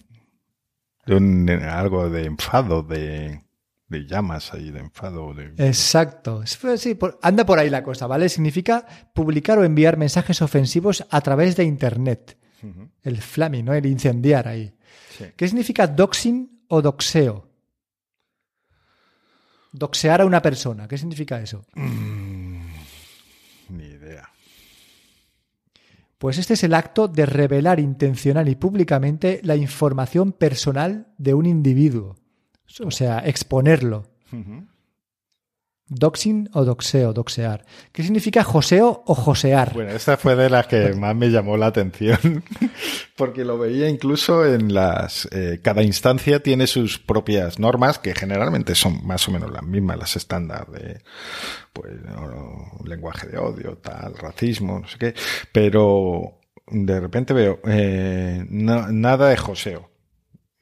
De 1.07 1.15
un- 1.17 1.47
de 1.47 1.57
un- 1.57 1.63
algo 1.65 2.09
de 2.11 2.25
enfado, 2.27 2.83
de, 2.83 3.41
de 3.89 4.07
llamas 4.07 4.53
ahí, 4.53 4.71
de 4.71 4.81
enfado. 4.81 5.33
De, 5.35 5.53
Exacto. 5.59 6.43
Sí, 6.47 6.99
anda 7.23 7.47
por 7.47 7.59
ahí 7.59 7.71
la 7.71 7.83
cosa, 7.83 8.07
¿vale? 8.07 8.29
Significa 8.29 8.87
publicar 9.15 9.59
o 9.59 9.65
enviar 9.65 9.97
mensajes 9.97 10.43
ofensivos 10.43 11.07
a 11.11 11.21
través 11.21 11.57
de 11.57 11.65
Internet. 11.65 12.39
El 13.03 13.21
flaming, 13.23 13.65
¿no? 13.65 13.75
El 13.75 13.87
incendiar 13.87 14.49
ahí. 14.49 14.75
sí. 15.17 15.27
¿Qué 15.37 15.47
significa 15.47 15.87
doxing 15.87 16.65
o 16.69 16.83
doxeo? 16.83 17.49
Doxear 19.71 20.23
a 20.23 20.27
una 20.27 20.43
persona. 20.43 20.89
¿Qué 20.89 20.99
significa 20.99 21.41
eso? 21.41 21.65
Ni 23.69 23.85
idea. 23.85 24.29
Pues 26.19 26.39
este 26.39 26.55
es 26.55 26.65
el 26.65 26.75
acto 26.75 27.07
de 27.09 27.27
revelar 27.27 27.79
intencional 27.79 28.49
y 28.49 28.57
públicamente 28.57 29.41
la 29.45 29.55
información 29.55 30.33
personal 30.33 31.13
de 31.19 31.35
un 31.35 31.47
individuo. 31.47 32.17
O 32.85 32.91
sea, 32.91 33.19
exponerlo. 33.21 34.05
Doxing 35.89 36.49
o 36.53 36.65
doxeo, 36.65 37.13
doxear. 37.13 37.65
¿Qué 37.93 38.03
significa 38.03 38.43
joseo 38.43 39.05
o 39.07 39.15
josear? 39.15 39.73
Bueno, 39.73 39.93
esta 39.93 40.17
fue 40.17 40.35
de 40.35 40.51
las 40.51 40.67
que 40.67 40.93
más 40.95 41.15
me 41.15 41.31
llamó 41.31 41.57
la 41.57 41.67
atención, 41.67 42.43
porque 43.17 43.45
lo 43.45 43.57
veía 43.57 43.89
incluso 43.89 44.45
en 44.45 44.75
las... 44.75 45.29
eh, 45.31 45.61
cada 45.63 45.85
instancia 45.85 46.43
tiene 46.43 46.67
sus 46.67 46.99
propias 46.99 47.61
normas, 47.61 48.01
que 48.01 48.17
generalmente 48.17 48.75
son 48.75 49.07
más 49.07 49.29
o 49.29 49.31
menos 49.31 49.49
las 49.53 49.63
mismas, 49.63 49.97
las 49.97 50.17
estándar 50.17 50.67
de 50.73 51.03
pues, 51.73 51.93
no, 52.03 52.73
lenguaje 52.85 53.29
de 53.29 53.39
odio, 53.39 53.79
tal, 53.79 54.15
racismo, 54.17 54.81
no 54.81 54.89
sé 54.89 54.99
qué, 54.99 55.15
pero 55.53 56.41
de 56.69 56.99
repente 56.99 57.33
veo 57.33 57.61
eh, 57.65 58.45
no- 58.51 58.89
nada 58.91 59.29
de 59.29 59.37
joseo. 59.37 59.89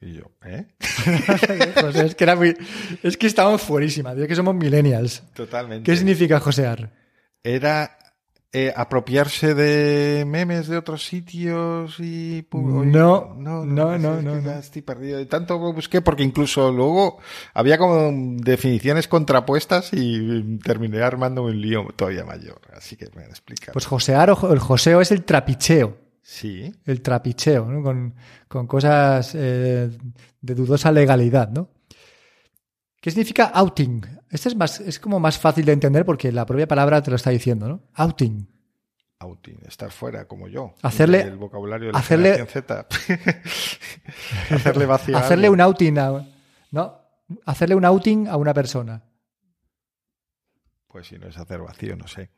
Y 0.01 0.13
yo, 0.13 0.23
¿eh? 0.45 0.67
José, 1.81 2.05
es 2.05 2.15
que 2.15 2.23
era 2.23 2.35
muy- 2.35 2.55
es 3.01 3.17
que 3.17 3.27
estamos 3.27 3.61
fuerísima, 3.61 4.13
tío, 4.13 4.27
que 4.27 4.35
somos 4.35 4.53
millennials. 4.55 5.23
Totalmente. 5.33 5.89
¿Qué 5.89 5.97
significa 5.97 6.39
josear? 6.39 6.91
Era 7.43 7.97
eh, 8.51 8.73
apropiarse 8.75 9.53
de 9.53 10.23
memes 10.25 10.67
de 10.67 10.77
otros 10.77 11.05
sitios 11.05 11.99
y... 11.99 12.45
No, 12.53 12.83
no, 13.37 13.65
no, 13.65 13.65
no, 13.65 14.17
que 14.17 14.23
no. 14.23 14.41
ya 14.41 14.59
Estoy 14.59 14.81
perdido. 14.81 15.17
De 15.17 15.25
tanto 15.25 15.57
lo 15.59 15.73
busqué 15.73 16.01
porque 16.01 16.23
incluso 16.23 16.71
luego 16.71 17.19
había 17.53 17.77
como 17.77 18.11
definiciones 18.41 19.07
contrapuestas 19.07 19.89
y 19.93 20.57
terminé 20.59 21.01
armando 21.01 21.43
un 21.43 21.59
lío 21.59 21.85
todavía 21.95 22.23
mayor. 22.25 22.61
Así 22.75 22.95
que 22.95 23.09
me 23.15 23.23
lo 23.23 23.29
explica. 23.29 23.71
Pues 23.73 23.85
josear 23.85 24.29
o 24.31 24.53
el 24.53 24.59
joseo 24.59 25.01
es 25.01 25.11
el 25.11 25.23
trapicheo. 25.23 25.97
Sí. 26.27 26.73
El 26.85 27.01
trapicheo, 27.03 27.65
¿no? 27.65 27.83
Con, 27.83 28.15
con 28.47 28.65
cosas 28.65 29.35
eh, 29.35 29.89
de 30.41 30.55
dudosa 30.55 30.91
legalidad, 30.91 31.49
¿no? 31.49 31.69
¿Qué 32.99 33.11
significa 33.11 33.51
outing? 33.53 34.01
Este 34.31 34.49
es 34.49 34.55
más, 34.55 34.79
es 34.79 34.99
como 34.99 35.19
más 35.19 35.37
fácil 35.37 35.63
de 35.65 35.73
entender 35.73 36.03
porque 36.03 36.31
la 36.31 36.43
propia 36.47 36.67
palabra 36.67 37.03
te 37.03 37.11
lo 37.11 37.17
está 37.17 37.29
diciendo, 37.29 37.67
¿no? 37.67 37.83
Outing. 37.93 38.47
Outing, 39.19 39.59
estar 39.67 39.91
fuera 39.91 40.27
como 40.27 40.47
yo. 40.47 40.73
Hacerle- 40.81 41.21
El 41.21 41.37
vocabulario 41.37 41.87
de 41.87 41.93
la 41.93 41.99
hacerle- 41.99 42.45
Z. 42.47 42.87
hacerle 44.49 44.85
vaciar. 44.87 45.23
Hacerle 45.23 45.49
un 45.49 45.61
outing 45.61 45.99
a, 45.99 46.27
¿no? 46.71 46.99
Hacerle 47.45 47.75
un 47.75 47.85
outing 47.85 48.27
a 48.27 48.37
una 48.37 48.53
persona. 48.53 49.03
Pues 50.87 51.07
si 51.07 51.17
no 51.19 51.27
es 51.27 51.37
hacer 51.37 51.61
vacío, 51.61 51.95
no 51.95 52.07
sé. 52.07 52.31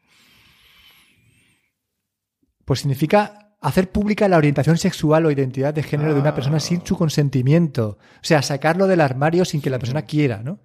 Pues 2.65 2.79
significa 2.81 3.46
hacer 3.59 3.91
pública 3.91 4.27
la 4.27 4.37
orientación 4.37 4.77
sexual 4.77 5.25
o 5.25 5.31
identidad 5.31 5.73
de 5.73 5.83
género 5.83 6.13
de 6.13 6.19
una 6.19 6.35
persona 6.35 6.59
sin 6.59 6.85
su 6.85 6.97
consentimiento. 6.97 7.97
O 8.15 8.23
sea, 8.23 8.41
sacarlo 8.41 8.87
del 8.87 9.01
armario 9.01 9.45
sin 9.45 9.61
que 9.61 9.69
la 9.69 9.79
persona 9.79 10.03
quiera, 10.03 10.41
¿no? 10.43 10.59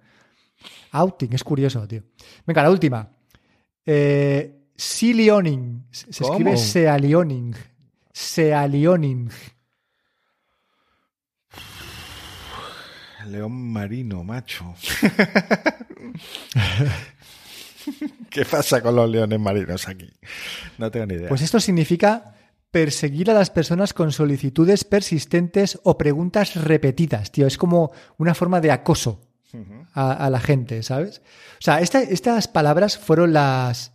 Outing, 0.91 1.33
es 1.33 1.43
curioso, 1.43 1.87
tío. 1.87 2.03
Venga, 2.45 2.63
la 2.63 2.69
última. 2.69 3.09
Eh, 3.85 4.63
Sealioning. 4.75 5.87
Se 5.91 6.11
se 6.13 6.23
¿Cómo? 6.23 6.33
escribe 6.33 6.57
sealioning. 6.57 7.55
Sealioning. 8.11 9.29
León 13.27 13.71
marino, 13.71 14.23
macho. 14.23 14.73
¿Qué 18.29 18.45
pasa 18.45 18.81
con 18.81 18.95
los 18.95 19.09
leones 19.09 19.39
marinos 19.39 19.87
aquí? 19.87 20.11
No 20.77 20.91
tengo 20.91 21.05
ni 21.05 21.15
idea. 21.15 21.29
Pues 21.29 21.41
esto 21.41 21.59
significa 21.59 22.35
perseguir 22.73 23.29
a 23.29 23.35
las 23.35 23.51
personas 23.51 23.93
con 23.93 24.11
solicitudes 24.11 24.83
persistentes 24.83 25.79
o 25.83 25.95
preguntas 25.95 26.55
repetidas, 26.55 27.31
tío. 27.31 27.45
Es 27.45 27.57
como 27.59 27.91
una 28.17 28.33
forma 28.33 28.59
de 28.61 28.71
acoso 28.71 29.21
a, 29.93 30.11
a 30.13 30.29
la 30.31 30.39
gente, 30.39 30.81
¿sabes? 30.81 31.21
O 31.59 31.61
sea, 31.61 31.79
esta- 31.81 32.01
estas 32.01 32.47
palabras 32.47 32.97
fueron 32.97 33.31
las, 33.31 33.91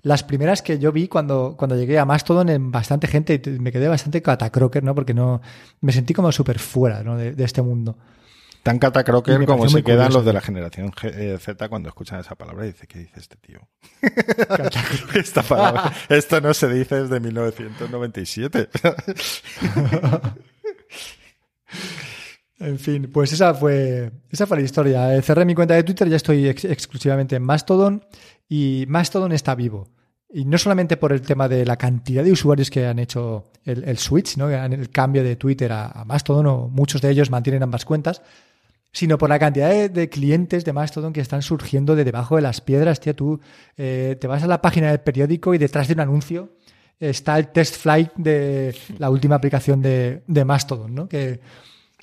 las 0.00 0.24
primeras 0.24 0.62
que 0.62 0.78
yo 0.78 0.90
vi 0.92 1.08
cuando, 1.08 1.56
cuando 1.58 1.76
llegué 1.76 1.98
a 1.98 2.06
Mastodon 2.06 2.48
en 2.48 2.70
bastante 2.72 3.06
gente 3.06 3.40
y 3.44 3.50
me 3.60 3.70
quedé 3.70 3.88
bastante 3.88 4.22
catacroker, 4.22 4.82
¿no? 4.82 4.94
Porque 4.94 5.12
no 5.12 5.42
me 5.82 5.92
sentí 5.92 6.14
como 6.14 6.32
súper 6.32 6.58
fuera 6.58 7.02
¿no? 7.02 7.18
de, 7.18 7.32
de 7.32 7.44
este 7.44 7.60
mundo. 7.60 7.98
Tan 8.62 8.78
catacroker 8.78 9.44
como 9.44 9.68
se 9.68 9.82
quedan 9.82 10.06
curioso. 10.06 10.18
los 10.18 10.26
de 10.26 10.32
la 10.32 10.40
generación 10.40 10.92
eh, 11.02 11.36
Z 11.40 11.68
cuando 11.68 11.88
escuchan 11.88 12.20
esa 12.20 12.36
palabra 12.36 12.64
y 12.64 12.72
dicen, 12.72 12.86
¿qué 12.88 12.98
dice 13.00 13.18
este 13.18 13.36
tío? 13.36 13.58
Esta 15.14 15.42
palabra, 15.42 15.92
esto 16.08 16.40
no 16.40 16.54
se 16.54 16.68
dice 16.72 17.02
desde 17.02 17.18
1997. 17.20 18.68
En 22.58 22.78
fin, 22.78 23.10
pues 23.12 23.32
esa 23.32 23.54
fue, 23.54 24.12
esa 24.30 24.46
fue 24.46 24.58
la 24.58 24.62
historia. 24.62 25.16
Eh, 25.16 25.22
Cerré 25.22 25.44
mi 25.44 25.54
cuenta 25.54 25.74
de 25.74 25.82
Twitter, 25.82 26.08
ya 26.08 26.14
estoy 26.16 26.46
ex- 26.48 26.64
exclusivamente 26.64 27.34
en 27.34 27.42
Mastodon 27.42 28.04
y 28.48 28.84
Mastodon 28.88 29.32
está 29.32 29.56
vivo. 29.56 29.88
Y 30.32 30.44
no 30.44 30.56
solamente 30.58 30.96
por 30.96 31.12
el 31.12 31.22
tema 31.22 31.48
de 31.48 31.66
la 31.66 31.76
cantidad 31.76 32.22
de 32.22 32.30
usuarios 32.30 32.70
que 32.70 32.86
han 32.86 33.00
hecho 33.00 33.50
el, 33.64 33.82
el 33.84 33.98
switch, 33.98 34.36
¿no? 34.36 34.48
el 34.48 34.90
cambio 34.90 35.24
de 35.24 35.34
Twitter 35.36 35.72
a, 35.72 35.86
a 35.88 36.04
Mastodon, 36.04 36.46
o 36.46 36.68
muchos 36.68 37.00
de 37.02 37.10
ellos 37.10 37.30
mantienen 37.30 37.64
ambas 37.64 37.84
cuentas, 37.84 38.22
sino 38.92 39.18
por 39.18 39.30
la 39.30 39.38
cantidad 39.38 39.70
de, 39.70 39.88
de 39.88 40.08
clientes 40.08 40.64
de 40.64 40.72
Mastodon 40.72 41.12
que 41.12 41.20
están 41.20 41.42
surgiendo 41.42 41.96
de 41.96 42.04
debajo 42.04 42.36
de 42.36 42.42
las 42.42 42.60
piedras. 42.60 43.00
Tío, 43.00 43.14
tú 43.14 43.40
eh, 43.76 44.16
te 44.20 44.26
vas 44.26 44.42
a 44.42 44.46
la 44.46 44.60
página 44.60 44.90
del 44.90 45.00
periódico 45.00 45.54
y 45.54 45.58
detrás 45.58 45.88
de 45.88 45.94
un 45.94 46.00
anuncio 46.00 46.50
está 47.00 47.38
el 47.38 47.48
test 47.48 47.76
flight 47.76 48.12
de 48.16 48.76
la 48.98 49.10
última 49.10 49.34
aplicación 49.34 49.82
de, 49.82 50.22
de 50.26 50.44
Mastodon, 50.44 50.94
¿no? 50.94 51.08
Que 51.08 51.40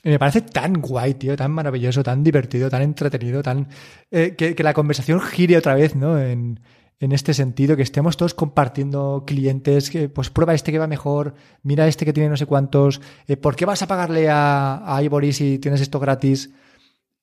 me 0.04 0.20
parece 0.20 0.42
tan 0.42 0.82
guay, 0.82 1.14
tío, 1.14 1.36
tan 1.38 1.52
maravilloso, 1.52 2.04
tan 2.04 2.24
divertido, 2.24 2.70
tan 2.70 2.82
entretenido, 2.82 3.42
tan 3.42 3.68
eh, 4.12 4.36
que, 4.38 4.56
que 4.56 4.64
la 4.64 4.74
conversación 4.74 5.22
gire 5.22 5.58
otra 5.58 5.76
vez, 5.76 5.96
¿no? 5.96 6.20
En, 6.20 6.60
en 7.00 7.12
este 7.14 7.34
sentido, 7.34 7.78
que 7.78 7.84
estemos 7.84 8.18
todos 8.18 8.34
compartiendo 8.34 9.24
clientes, 9.26 9.90
que 9.90 10.10
pues 10.10 10.30
prueba 10.30 10.54
este 10.54 10.72
que 10.72 10.80
va 10.80 10.88
mejor, 10.88 11.34
mira 11.64 11.88
este 11.88 12.04
que 12.04 12.12
tiene 12.12 12.30
no 12.30 12.36
sé 12.36 12.46
cuántos, 12.46 13.00
eh, 13.28 13.38
¿por 13.38 13.56
qué 13.56 13.66
vas 13.66 13.82
a 13.82 13.88
pagarle 13.88 14.30
a, 14.30 14.82
a 14.86 15.02
Ivory 15.02 15.32
si 15.32 15.60
tienes 15.60 15.80
esto 15.80 16.00
gratis? 16.00 16.50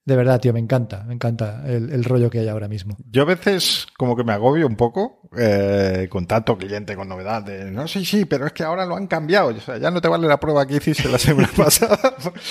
De 0.07 0.15
verdad, 0.17 0.41
tío, 0.41 0.53
me 0.53 0.61
encanta, 0.61 1.03
me 1.03 1.15
encanta 1.15 1.65
el, 1.67 1.91
el 1.93 2.05
rollo 2.05 2.31
que 2.31 2.39
hay 2.39 2.47
ahora 2.49 2.69
mismo. 2.69 2.97
Yo 3.11 3.23
a 3.23 3.25
veces 3.27 3.89
como 3.99 4.15
que 4.17 4.23
me 4.23 4.33
agobio 4.33 4.67
un 4.67 4.77
poco 4.77 5.29
eh, 5.37 6.07
con 6.09 6.27
tanto 6.27 6.57
cliente, 6.57 6.95
con 6.95 7.09
novedades. 7.09 7.71
No, 7.73 7.89
sí, 7.89 8.05
sí, 8.05 8.25
pero 8.25 8.47
es 8.47 8.53
que 8.53 8.63
ahora 8.63 8.87
lo 8.87 8.95
han 8.95 9.09
cambiado. 9.09 9.49
O 9.49 9.61
sea, 9.61 9.79
ya 9.79 9.91
no 9.91 10.01
te 10.01 10.07
vale 10.07 10.29
la 10.29 10.39
prueba 10.39 10.65
que 10.65 10.77
hiciste 10.77 11.09
la 11.09 11.19
semana 11.19 11.51
pasada. 11.57 11.99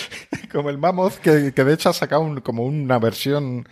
como 0.52 0.70
el 0.70 0.78
Mammoth, 0.78 1.16
que, 1.20 1.54
que 1.54 1.64
de 1.64 1.74
hecho 1.74 1.88
ha 1.90 1.94
sacado 1.94 2.22
un- 2.24 2.42
como 2.42 2.66
una 2.66 3.00
versión 3.00 3.66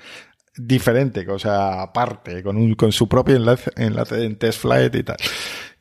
diferente, 0.56 1.28
o 1.30 1.40
sea, 1.40 1.82
aparte, 1.82 2.42
con, 2.44 2.58
un, 2.58 2.76
con 2.76 2.92
su 2.92 3.10
propio 3.10 3.36
enlace, 3.36 3.72
en 3.76 4.38
test 4.38 4.62
flight 4.62 4.96
y 4.96 5.04
tal. 5.04 5.18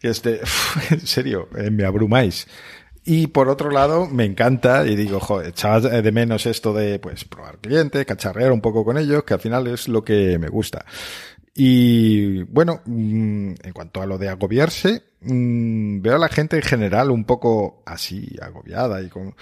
Que 0.00 0.09
es 0.09 0.22
de, 0.22 0.40
en 0.90 1.07
serio, 1.07 1.48
eh, 1.57 1.70
me 1.70 1.84
abrumáis. 1.84 2.48
Y 3.05 3.26
por 3.28 3.48
otro 3.48 3.70
lado, 3.70 4.07
me 4.07 4.24
encanta 4.24 4.86
y 4.86 4.94
digo, 4.94 5.18
joder, 5.18 5.48
echaba 5.48 5.80
de 5.80 6.12
menos 6.12 6.46
esto 6.46 6.72
de, 6.72 7.00
pues, 7.00 7.24
probar 7.24 7.59
cliente, 7.59 8.07
cacharrear 8.07 8.53
un 8.53 8.61
poco 8.61 8.84
con 8.84 8.96
ellos, 8.96 9.24
que 9.24 9.34
al 9.34 9.40
final 9.40 9.66
es 9.66 9.88
lo 9.88 10.05
que 10.05 10.38
me 10.38 10.48
gusta. 10.48 10.84
Y 11.55 12.44
bueno, 12.44 12.80
mm, 12.86 13.55
en 13.62 13.72
cuanto 13.74 14.00
a 14.00 14.07
lo 14.07 14.16
de 14.16 14.30
agobiarse, 14.30 15.03
mm, 15.20 16.00
veo 16.00 16.16
a 16.16 16.18
la 16.18 16.28
gente 16.30 16.57
en 16.57 16.62
general 16.62 17.11
un 17.11 17.24
poco 17.24 17.82
así, 17.84 18.36
agobiada 18.40 19.03
y 19.03 19.09
con, 19.09 19.34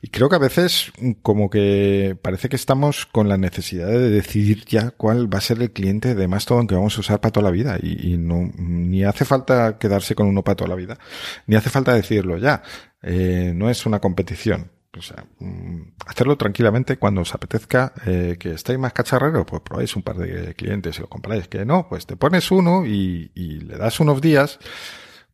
y 0.00 0.08
creo 0.08 0.30
que 0.30 0.36
a 0.36 0.38
veces 0.38 0.90
mm, 0.98 1.12
como 1.22 1.50
que 1.50 2.16
parece 2.22 2.48
que 2.48 2.56
estamos 2.56 3.04
con 3.04 3.28
la 3.28 3.36
necesidad 3.36 3.86
de 3.88 4.08
decidir 4.08 4.64
ya 4.64 4.92
cuál 4.92 5.32
va 5.32 5.38
a 5.38 5.42
ser 5.42 5.60
el 5.60 5.72
cliente 5.72 6.14
de 6.14 6.26
Mastodon 6.26 6.66
que 6.66 6.74
vamos 6.74 6.96
a 6.96 7.00
usar 7.00 7.20
para 7.20 7.32
toda 7.32 7.44
la 7.44 7.50
vida 7.50 7.78
y 7.82 8.16
no, 8.16 8.50
ni 8.56 9.04
hace 9.04 9.26
falta 9.26 9.78
quedarse 9.78 10.14
con 10.14 10.26
uno 10.26 10.42
para 10.42 10.56
toda 10.56 10.70
la 10.70 10.76
vida, 10.76 10.98
ni 11.46 11.56
hace 11.56 11.68
falta 11.68 11.92
decirlo 11.92 12.38
ya. 12.38 12.62
Eh, 13.02 13.52
no 13.54 13.70
es 13.70 13.86
una 13.86 14.00
competición. 14.00 14.70
O 14.96 15.02
sea, 15.02 15.24
mm, 15.38 15.92
hacerlo 16.06 16.36
tranquilamente 16.36 16.96
cuando 16.96 17.20
os 17.20 17.34
apetezca 17.34 17.92
eh, 18.06 18.36
que 18.38 18.52
estéis 18.52 18.78
más 18.78 18.92
cacharreros, 18.92 19.46
pues 19.46 19.62
probáis 19.62 19.94
un 19.94 20.02
par 20.02 20.16
de 20.16 20.54
clientes 20.54 20.98
y 20.98 21.02
lo 21.02 21.08
compráis. 21.08 21.48
Que 21.48 21.64
no, 21.64 21.88
pues 21.88 22.06
te 22.06 22.16
pones 22.16 22.50
uno 22.50 22.86
y, 22.86 23.30
y 23.34 23.60
le 23.60 23.76
das 23.76 24.00
unos 24.00 24.20
días 24.20 24.58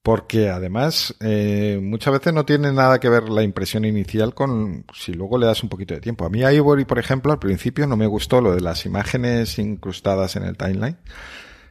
porque 0.04 0.50
además 0.50 1.16
eh, 1.20 1.80
muchas 1.82 2.12
veces 2.12 2.34
no 2.34 2.44
tiene 2.44 2.70
nada 2.72 3.00
que 3.00 3.08
ver 3.08 3.30
la 3.30 3.42
impresión 3.42 3.86
inicial 3.86 4.34
con 4.34 4.84
si 4.92 5.14
luego 5.14 5.38
le 5.38 5.46
das 5.46 5.62
un 5.62 5.70
poquito 5.70 5.94
de 5.94 6.02
tiempo. 6.02 6.26
A 6.26 6.28
mí 6.28 6.40
Ivory, 6.40 6.84
por 6.84 6.98
ejemplo, 6.98 7.32
al 7.32 7.38
principio 7.38 7.86
no 7.86 7.96
me 7.96 8.06
gustó 8.06 8.42
lo 8.42 8.54
de 8.54 8.60
las 8.60 8.84
imágenes 8.84 9.58
incrustadas 9.58 10.36
en 10.36 10.42
el 10.42 10.58
timeline. 10.58 10.98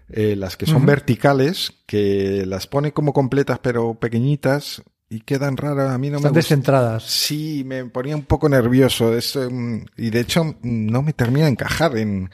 Eh, 0.10 0.36
las 0.36 0.58
que 0.58 0.66
son 0.66 0.84
verticales, 0.88 1.84
que 1.86 2.44
las 2.48 2.66
pone 2.66 2.92
como 2.92 3.14
completas 3.14 3.60
pero 3.60 3.94
pequeñitas 4.00 4.82
y 5.14 5.22
quedan 5.22 5.58
raras. 5.58 5.92
A 5.92 5.98
mí 5.98 6.10
no 6.10 6.18
Están 6.18 6.32
me 6.32 6.38
descentradas. 6.38 7.04
Sí, 7.04 7.64
me 7.66 7.86
ponía 7.86 8.16
un 8.16 8.24
poco 8.24 8.50
nervioso. 8.50 9.16
Es, 9.16 9.36
um, 9.36 9.86
y 9.98 10.10
de 10.10 10.20
hecho 10.20 10.56
no 10.62 11.02
me 11.02 11.14
termina 11.14 11.46
de 11.46 11.52
encajar 11.52 11.98
en 11.98 12.30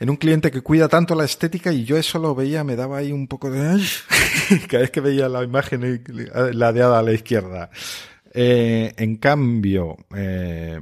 en 0.00 0.10
un 0.10 0.16
cliente 0.16 0.50
que 0.50 0.60
cuida 0.60 0.88
tanto 0.88 1.14
la 1.14 1.24
estética 1.24 1.72
y 1.72 1.84
yo 1.84 1.96
eso 1.96 2.18
lo 2.18 2.34
veía, 2.34 2.62
me 2.62 2.76
daba 2.76 2.98
ahí 2.98 3.12
un 3.12 3.26
poco 3.26 3.50
de... 3.50 3.80
Cada 4.68 4.82
vez 4.82 4.90
que 4.90 5.00
veía 5.00 5.28
la 5.28 5.42
imagen 5.42 6.02
ladeada 6.52 6.98
a 6.98 7.02
la 7.02 7.12
izquierda. 7.12 7.70
Eh, 8.32 8.92
en 8.96 9.16
cambio, 9.16 9.96
eh, 10.14 10.80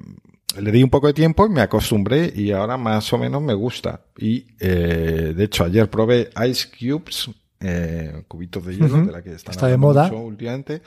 le 0.58 0.70
di 0.70 0.82
un 0.82 0.90
poco 0.90 1.06
de 1.06 1.14
tiempo 1.14 1.46
y 1.46 1.50
me 1.50 1.62
acostumbré 1.62 2.30
y 2.34 2.52
ahora 2.52 2.76
más 2.76 3.10
o 3.12 3.18
menos 3.18 3.40
me 3.40 3.54
gusta. 3.54 4.02
Y 4.18 4.46
eh, 4.60 5.32
de 5.34 5.44
hecho 5.44 5.64
ayer 5.64 5.88
probé 5.88 6.28
Ice 6.46 6.68
Cubes, 6.68 7.30
eh, 7.60 8.22
cubitos 8.28 8.64
de 8.64 8.76
hielo, 8.76 9.06
de 9.06 9.12
la 9.12 9.22
que 9.22 9.32
están 9.32 9.52
Está 9.52 9.66
de 9.66 9.76
moda. 9.76 10.10
últimamente. 10.12 10.82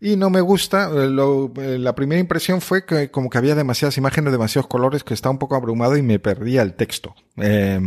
Y 0.00 0.16
no 0.16 0.28
me 0.28 0.40
gusta, 0.42 0.90
eh, 0.92 1.08
lo, 1.08 1.52
eh, 1.56 1.78
la 1.78 1.94
primera 1.94 2.20
impresión 2.20 2.60
fue 2.60 2.84
que 2.84 3.10
como 3.10 3.30
que 3.30 3.38
había 3.38 3.54
demasiadas 3.54 3.96
imágenes, 3.96 4.30
demasiados 4.32 4.66
colores, 4.66 5.04
que 5.04 5.14
estaba 5.14 5.32
un 5.32 5.38
poco 5.38 5.56
abrumado 5.56 5.96
y 5.96 6.02
me 6.02 6.18
perdía 6.18 6.62
el 6.62 6.74
texto. 6.74 7.14
Eh, 7.38 7.80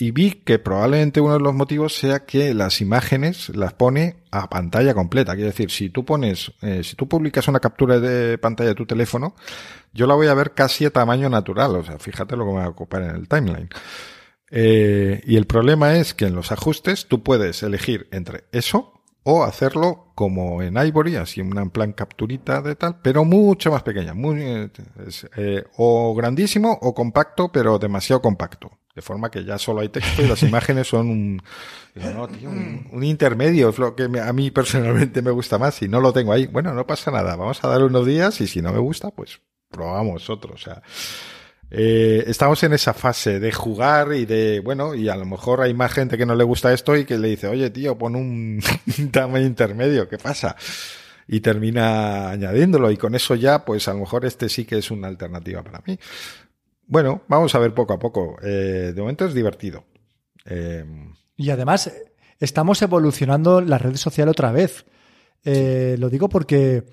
y 0.00 0.12
vi 0.12 0.32
que 0.32 0.58
probablemente 0.58 1.20
uno 1.20 1.34
de 1.34 1.40
los 1.40 1.54
motivos 1.54 1.94
sea 1.94 2.20
que 2.24 2.54
las 2.54 2.80
imágenes 2.80 3.50
las 3.50 3.74
pone 3.74 4.16
a 4.30 4.48
pantalla 4.48 4.94
completa. 4.94 5.34
Quiero 5.34 5.50
decir, 5.50 5.70
si 5.70 5.90
tú 5.90 6.04
pones, 6.04 6.52
eh, 6.62 6.82
si 6.82 6.96
tú 6.96 7.06
publicas 7.06 7.48
una 7.48 7.60
captura 7.60 8.00
de 8.00 8.38
pantalla 8.38 8.70
de 8.70 8.74
tu 8.74 8.86
teléfono, 8.86 9.34
yo 9.92 10.06
la 10.06 10.14
voy 10.14 10.28
a 10.28 10.34
ver 10.34 10.52
casi 10.52 10.86
a 10.86 10.90
tamaño 10.90 11.28
natural. 11.28 11.76
O 11.76 11.84
sea, 11.84 11.98
fíjate 11.98 12.34
lo 12.36 12.46
que 12.46 12.52
me 12.52 12.58
va 12.58 12.64
a 12.64 12.68
ocupar 12.68 13.02
en 13.02 13.10
el 13.10 13.28
timeline. 13.28 13.68
Eh, 14.50 15.22
y 15.24 15.36
el 15.36 15.46
problema 15.46 15.96
es 15.96 16.14
que 16.14 16.26
en 16.26 16.34
los 16.34 16.50
ajustes 16.52 17.06
tú 17.06 17.22
puedes 17.22 17.62
elegir 17.62 18.08
entre 18.10 18.44
eso 18.52 19.00
o 19.22 19.44
hacerlo 19.44 20.12
como 20.14 20.62
en 20.62 20.76
Ivory, 20.76 21.16
así 21.16 21.40
en 21.40 21.70
plan 21.70 21.92
capturita 21.92 22.62
de 22.62 22.74
tal, 22.74 23.00
pero 23.02 23.24
mucho 23.24 23.70
más 23.70 23.82
pequeña, 23.82 24.14
muy, 24.14 24.70
eh, 25.36 25.64
o 25.76 26.14
grandísimo 26.14 26.78
o 26.80 26.94
compacto, 26.94 27.52
pero 27.52 27.78
demasiado 27.78 28.22
compacto. 28.22 28.70
De 28.94 29.02
forma 29.02 29.30
que 29.30 29.44
ya 29.44 29.56
solo 29.56 29.80
hay 29.80 29.88
texto 29.88 30.22
y 30.22 30.26
las 30.26 30.42
imágenes 30.42 30.88
son 30.88 31.08
un, 31.08 31.42
no, 31.94 32.28
tío, 32.28 32.50
un, 32.50 32.88
un, 32.90 33.04
intermedio, 33.04 33.68
es 33.68 33.78
lo 33.78 33.94
que 33.94 34.08
me, 34.08 34.20
a 34.20 34.32
mí 34.32 34.50
personalmente 34.50 35.22
me 35.22 35.30
gusta 35.30 35.58
más. 35.58 35.76
Si 35.76 35.88
no 35.88 36.00
lo 36.00 36.12
tengo 36.12 36.32
ahí, 36.32 36.46
bueno, 36.46 36.74
no 36.74 36.86
pasa 36.86 37.10
nada, 37.10 37.36
vamos 37.36 37.62
a 37.62 37.68
dar 37.68 37.84
unos 37.84 38.04
días 38.04 38.40
y 38.40 38.46
si 38.46 38.60
no 38.60 38.72
me 38.72 38.78
gusta, 38.78 39.10
pues 39.10 39.40
probamos 39.70 40.28
otro. 40.28 40.54
O 40.54 40.58
sea, 40.58 40.82
eh, 41.70 42.24
estamos 42.26 42.62
en 42.64 42.72
esa 42.72 42.92
fase 42.94 43.38
de 43.38 43.52
jugar 43.52 44.12
y 44.12 44.26
de, 44.26 44.58
bueno, 44.58 44.94
y 44.94 45.08
a 45.08 45.16
lo 45.16 45.24
mejor 45.24 45.60
hay 45.60 45.72
más 45.72 45.92
gente 45.92 46.18
que 46.18 46.26
no 46.26 46.34
le 46.34 46.42
gusta 46.42 46.72
esto 46.72 46.96
y 46.96 47.04
que 47.04 47.16
le 47.16 47.28
dice, 47.28 47.46
oye 47.46 47.70
tío, 47.70 47.96
pon 47.96 48.16
un 48.16 48.60
tamaño 49.12 49.46
intermedio, 49.46 50.08
¿qué 50.08 50.18
pasa? 50.18 50.56
Y 51.28 51.40
termina 51.40 52.30
añadiéndolo 52.30 52.90
y 52.90 52.96
con 52.96 53.14
eso 53.14 53.36
ya, 53.36 53.64
pues 53.64 53.86
a 53.86 53.92
lo 53.92 54.00
mejor 54.00 54.24
este 54.24 54.48
sí 54.48 54.64
que 54.64 54.78
es 54.78 54.90
una 54.90 55.06
alternativa 55.06 55.62
para 55.62 55.80
mí. 55.86 55.96
Bueno, 56.86 57.22
vamos 57.28 57.54
a 57.54 57.60
ver 57.60 57.72
poco 57.72 57.92
a 57.92 58.00
poco. 58.00 58.36
Eh, 58.42 58.92
de 58.92 59.00
momento 59.00 59.26
es 59.26 59.32
divertido. 59.32 59.84
Eh... 60.44 60.84
Y 61.36 61.50
además, 61.50 61.92
estamos 62.40 62.82
evolucionando 62.82 63.60
la 63.60 63.78
red 63.78 63.94
social 63.94 64.28
otra 64.28 64.50
vez. 64.50 64.84
Lo 65.44 66.10
digo 66.10 66.28
porque 66.28 66.84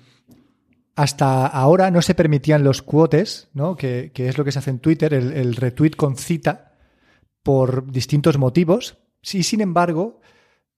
hasta 0.98 1.46
ahora 1.46 1.92
no 1.92 2.02
se 2.02 2.16
permitían 2.16 2.64
los 2.64 2.82
quotes, 2.82 3.50
¿no? 3.54 3.76
que, 3.76 4.10
es 4.16 4.36
lo 4.36 4.44
que 4.44 4.50
se 4.50 4.58
hace 4.58 4.70
en 4.70 4.80
Twitter, 4.80 5.14
el, 5.14 5.54
retweet 5.54 5.92
con 5.92 6.16
cita, 6.16 6.72
por 7.44 7.92
distintos 7.92 8.36
motivos. 8.36 8.98
Sí, 9.22 9.44
sin 9.44 9.60
embargo, 9.60 10.20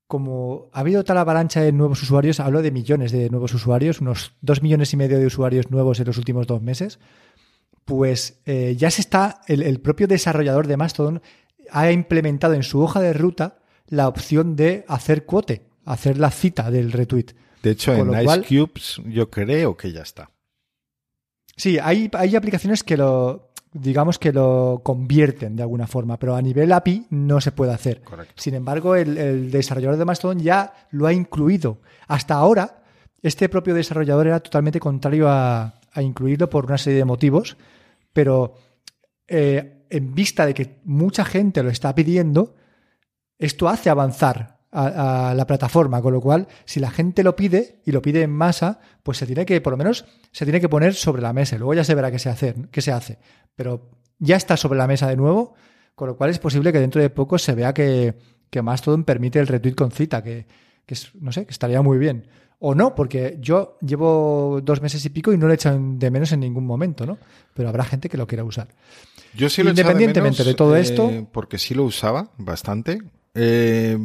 como 0.06 0.68
ha 0.74 0.80
habido 0.80 1.04
tal 1.04 1.16
avalancha 1.16 1.62
de 1.62 1.72
nuevos 1.72 2.02
usuarios, 2.02 2.38
hablo 2.38 2.60
de 2.60 2.70
millones 2.70 3.12
de 3.12 3.30
nuevos 3.30 3.54
usuarios, 3.54 4.02
unos 4.02 4.34
dos 4.42 4.60
millones 4.60 4.92
y 4.92 4.98
medio 4.98 5.18
de 5.18 5.24
usuarios 5.24 5.70
nuevos 5.70 5.98
en 6.00 6.06
los 6.08 6.18
últimos 6.18 6.46
dos 6.46 6.60
meses, 6.60 6.98
pues 7.86 8.42
eh, 8.44 8.76
ya 8.76 8.90
se 8.90 9.00
está, 9.00 9.40
el, 9.46 9.62
el, 9.62 9.80
propio 9.80 10.06
desarrollador 10.06 10.66
de 10.66 10.76
Mastodon 10.76 11.22
ha 11.70 11.90
implementado 11.90 12.52
en 12.52 12.62
su 12.62 12.82
hoja 12.82 13.00
de 13.00 13.14
ruta 13.14 13.62
la 13.86 14.06
opción 14.06 14.54
de 14.54 14.84
hacer 14.86 15.24
quote, 15.24 15.62
hacer 15.86 16.18
la 16.18 16.30
cita 16.30 16.70
del 16.70 16.92
retweet. 16.92 17.34
De 17.62 17.70
hecho, 17.70 17.96
Con 17.96 18.14
en 18.14 18.22
Ice 18.22 18.42
Cubes 18.42 19.00
yo 19.06 19.30
creo 19.30 19.76
que 19.76 19.92
ya 19.92 20.02
está. 20.02 20.30
Sí, 21.56 21.78
hay, 21.78 22.10
hay 22.14 22.36
aplicaciones 22.36 22.82
que 22.82 22.96
lo, 22.96 23.52
digamos 23.72 24.18
que 24.18 24.32
lo 24.32 24.80
convierten 24.82 25.56
de 25.56 25.62
alguna 25.62 25.86
forma, 25.86 26.18
pero 26.18 26.34
a 26.34 26.42
nivel 26.42 26.72
API 26.72 27.06
no 27.10 27.40
se 27.40 27.52
puede 27.52 27.72
hacer. 27.72 28.00
Correcto. 28.00 28.34
Sin 28.36 28.54
embargo, 28.54 28.96
el, 28.96 29.18
el, 29.18 29.50
desarrollador 29.50 29.98
de 29.98 30.04
Mastodon 30.06 30.38
ya 30.38 30.88
lo 30.90 31.06
ha 31.06 31.12
incluido. 31.12 31.78
Hasta 32.08 32.34
ahora, 32.34 32.82
este 33.20 33.48
propio 33.50 33.74
desarrollador 33.74 34.28
era 34.28 34.40
totalmente 34.40 34.80
contrario 34.80 35.28
a, 35.28 35.80
a 35.92 36.02
incluirlo 36.02 36.48
por 36.48 36.66
una 36.66 36.78
serie 36.78 36.98
de 36.98 37.04
motivos, 37.04 37.56
pero 38.12 38.54
eh, 39.28 39.84
en 39.90 40.14
vista 40.14 40.46
de 40.46 40.54
que 40.54 40.80
mucha 40.84 41.24
gente 41.24 41.62
lo 41.62 41.70
está 41.70 41.94
pidiendo, 41.94 42.56
esto 43.38 43.68
hace 43.68 43.90
avanzar 43.90 44.59
a, 44.72 45.30
a, 45.30 45.34
la 45.34 45.46
plataforma, 45.46 46.00
con 46.00 46.12
lo 46.12 46.20
cual, 46.20 46.48
si 46.64 46.80
la 46.80 46.90
gente 46.90 47.22
lo 47.22 47.36
pide 47.36 47.80
y 47.84 47.92
lo 47.92 48.02
pide 48.02 48.22
en 48.22 48.30
masa, 48.30 48.80
pues 49.02 49.18
se 49.18 49.26
tiene 49.26 49.44
que, 49.44 49.60
por 49.60 49.72
lo 49.72 49.76
menos, 49.76 50.04
se 50.32 50.44
tiene 50.44 50.60
que 50.60 50.68
poner 50.68 50.94
sobre 50.94 51.22
la 51.22 51.32
mesa. 51.32 51.56
Luego 51.58 51.74
ya 51.74 51.84
se 51.84 51.94
verá 51.94 52.10
qué 52.10 52.18
se 52.18 52.28
hace, 52.28 52.54
qué 52.70 52.80
se 52.80 52.92
hace. 52.92 53.18
Pero 53.54 53.90
ya 54.18 54.36
está 54.36 54.56
sobre 54.56 54.78
la 54.78 54.86
mesa 54.86 55.08
de 55.08 55.16
nuevo, 55.16 55.54
con 55.94 56.08
lo 56.08 56.16
cual 56.16 56.30
es 56.30 56.38
posible 56.38 56.72
que 56.72 56.80
dentro 56.80 57.02
de 57.02 57.10
poco 57.10 57.38
se 57.38 57.54
vea 57.54 57.74
que, 57.74 58.14
que 58.50 58.62
Mastodon 58.62 59.04
permite 59.04 59.38
el 59.38 59.46
retweet 59.46 59.74
con 59.74 59.90
cita, 59.90 60.22
que, 60.22 60.46
que 60.86 60.94
es, 60.94 61.14
no 61.14 61.32
sé, 61.32 61.46
que 61.46 61.52
estaría 61.52 61.82
muy 61.82 61.98
bien. 61.98 62.26
O 62.58 62.74
no, 62.74 62.94
porque 62.94 63.38
yo 63.40 63.78
llevo 63.80 64.60
dos 64.62 64.82
meses 64.82 65.02
y 65.06 65.08
pico 65.08 65.32
y 65.32 65.38
no 65.38 65.46
lo 65.46 65.52
he 65.52 65.54
echan 65.54 65.98
de 65.98 66.10
menos 66.10 66.30
en 66.32 66.40
ningún 66.40 66.66
momento, 66.66 67.06
¿no? 67.06 67.16
Pero 67.54 67.70
habrá 67.70 67.84
gente 67.84 68.10
que 68.10 68.18
lo 68.18 68.26
quiera 68.26 68.44
usar. 68.44 68.68
Yo 69.34 69.48
sí 69.48 69.62
lo 69.62 69.70
Independientemente 69.70 70.38
de, 70.38 70.44
de, 70.44 70.50
menos, 70.50 70.56
todo 70.56 70.76
eh, 70.76 70.80
esto. 70.80 71.28
Porque 71.32 71.56
sí 71.56 71.74
lo 71.74 71.84
usaba 71.84 72.30
bastante. 72.36 73.00
Eh, 73.34 73.96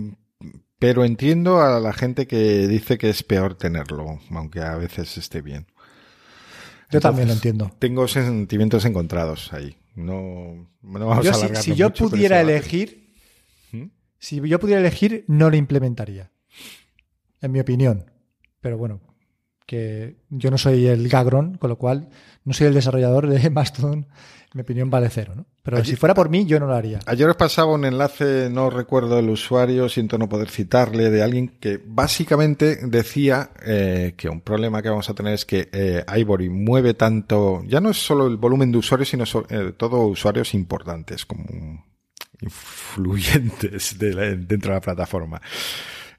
pero 0.80 1.06
entiendo 1.06 1.62
a 1.62 1.80
la 1.80 1.94
gente 1.94 2.28
que 2.28 2.68
dice 2.68 2.98
que 2.98 3.10
es 3.10 3.24
peor 3.24 3.56
tenerlo, 3.56 4.20
aunque 4.32 4.62
a 4.62 4.76
veces 4.76 5.18
esté 5.18 5.42
bien. 5.42 5.68
Yo 5.68 6.98
Entonces, 6.98 7.02
también 7.02 7.28
lo 7.28 7.34
entiendo. 7.34 7.72
Tengo 7.80 8.08
sentimientos 8.08 8.86
encontrados 8.86 9.52
ahí. 9.54 9.76
No, 9.96 10.70
no 10.82 11.08
vamos 11.08 11.26
yo, 11.26 11.32
a 11.32 11.34
si, 11.34 11.56
si 11.56 11.76
yo 11.76 11.88
mucho, 11.88 12.10
pudiera 12.10 12.42
elegir, 12.42 13.14
¿Mm? 13.72 13.86
si 14.20 14.42
yo 14.42 14.60
pudiera 14.60 14.82
elegir, 14.82 15.24
no 15.28 15.50
lo 15.50 15.56
implementaría. 15.56 16.32
En 17.42 17.52
mi 17.52 17.60
opinión. 17.60 18.12
Pero 18.60 18.78
bueno, 18.78 19.00
que 19.66 20.18
yo 20.30 20.52
no 20.52 20.58
soy 20.58 20.88
el 20.88 21.08
Gagron, 21.08 21.58
con 21.58 21.70
lo 21.70 21.78
cual 21.78 22.10
no 22.44 22.54
soy 22.54 22.68
el 22.68 22.74
desarrollador 22.74 23.28
de 23.28 23.50
Mastodon. 23.52 24.08
Mi 24.56 24.62
opinión 24.62 24.90
vale 24.90 25.10
cero, 25.10 25.34
¿no? 25.36 25.46
Pero 25.64 25.76
ayer, 25.76 25.86
si 25.86 25.96
fuera 25.98 26.16
por 26.16 26.30
mí, 26.30 26.46
yo 26.46 26.62
no 26.62 26.66
lo 26.66 26.76
haría. 26.76 27.00
Ayer 27.08 27.28
os 27.28 27.36
pasaba 27.36 27.74
un 27.74 27.84
enlace, 27.84 28.50
no 28.50 28.70
recuerdo 28.70 29.20
el 29.20 29.30
usuario, 29.30 29.90
siento 29.90 30.18
no 30.18 30.30
poder 30.30 30.50
citarle, 30.50 31.10
de 31.10 31.22
alguien 31.22 31.50
que 31.60 31.78
básicamente 31.86 32.78
decía 32.88 33.50
eh, 33.66 34.14
que 34.16 34.30
un 34.30 34.40
problema 34.40 34.82
que 34.82 34.88
vamos 34.88 35.10
a 35.10 35.14
tener 35.14 35.34
es 35.34 35.44
que 35.44 35.68
eh, 35.74 36.06
Ivory 36.08 36.48
mueve 36.48 36.94
tanto, 36.94 37.64
ya 37.68 37.82
no 37.82 37.90
es 37.90 37.98
solo 37.98 38.28
el 38.28 38.38
volumen 38.38 38.72
de 38.72 38.78
usuarios, 38.78 39.10
sino 39.10 39.26
eh, 39.50 39.74
todo 39.76 40.08
usuarios 40.08 40.54
importantes, 40.54 41.26
como 41.26 41.44
influyentes 42.40 44.00
de 44.00 44.14
la, 44.14 44.22
dentro 44.38 44.72
de 44.72 44.76
la 44.76 44.82
plataforma. 44.82 45.42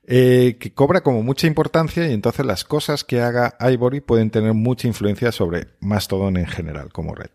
Eh, 0.07 0.59
que 0.61 0.75
cobra 0.75 1.01
como 1.01 1.23
mucha 1.23 1.47
importancia 1.47 2.07
y 2.07 2.13
entonces 2.13 2.45
las 2.45 2.65
cosas 2.65 3.03
que 3.03 3.23
haga 3.23 3.57
Ivory 3.59 4.03
pueden 4.03 4.31
tener 4.31 4.53
mucha 4.53 4.87
influencia 4.87 5.33
sobre 5.33 5.69
Mastodon 5.81 6.37
en 6.37 6.47
general 6.47 6.93
como 6.93 7.15
red. 7.15 7.31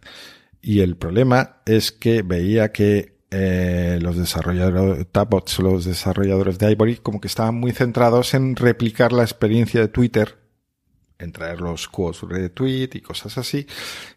Y 0.62 0.82
el 0.82 0.96
problema 0.96 1.62
es 1.66 1.92
que 1.92 2.22
veía 2.22 2.72
que 2.72 3.22
eh, 3.32 3.98
los 4.02 4.18
desarrolladores, 4.18 5.08
Tabots, 5.12 5.60
los 5.60 5.86
desarrolladores 5.86 6.60
de 6.60 6.72
Ivory, 6.72 6.98
como 6.98 7.22
que 7.22 7.28
estaban 7.28 7.56
muy 7.56 7.72
centrados 7.72 8.34
en 8.34 8.56
replicar 8.56 9.14
la 9.14 9.24
experiencia 9.24 9.80
de 9.80 9.88
Twitter, 9.88 10.38
en 11.18 11.32
traer 11.32 11.62
los 11.62 11.88
quotes 11.88 12.22
retweet 12.24 12.90
y 12.94 13.02
cosas 13.02 13.38
así, 13.38 13.68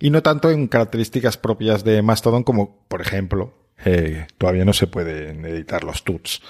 y 0.01 0.11
no 0.11 0.22
tanto 0.22 0.51
en 0.51 0.68
características 0.68 1.36
propias 1.36 1.84
de 1.84 2.03
Mastodon 2.03 2.42
como, 2.42 2.84
por 2.88 3.01
ejemplo, 3.01 3.55
eh, 3.84 4.26
todavía 4.36 4.64
no 4.64 4.72
se 4.72 4.86
pueden 4.86 5.45
editar 5.45 5.84
los 5.84 6.03
tuts. 6.03 6.42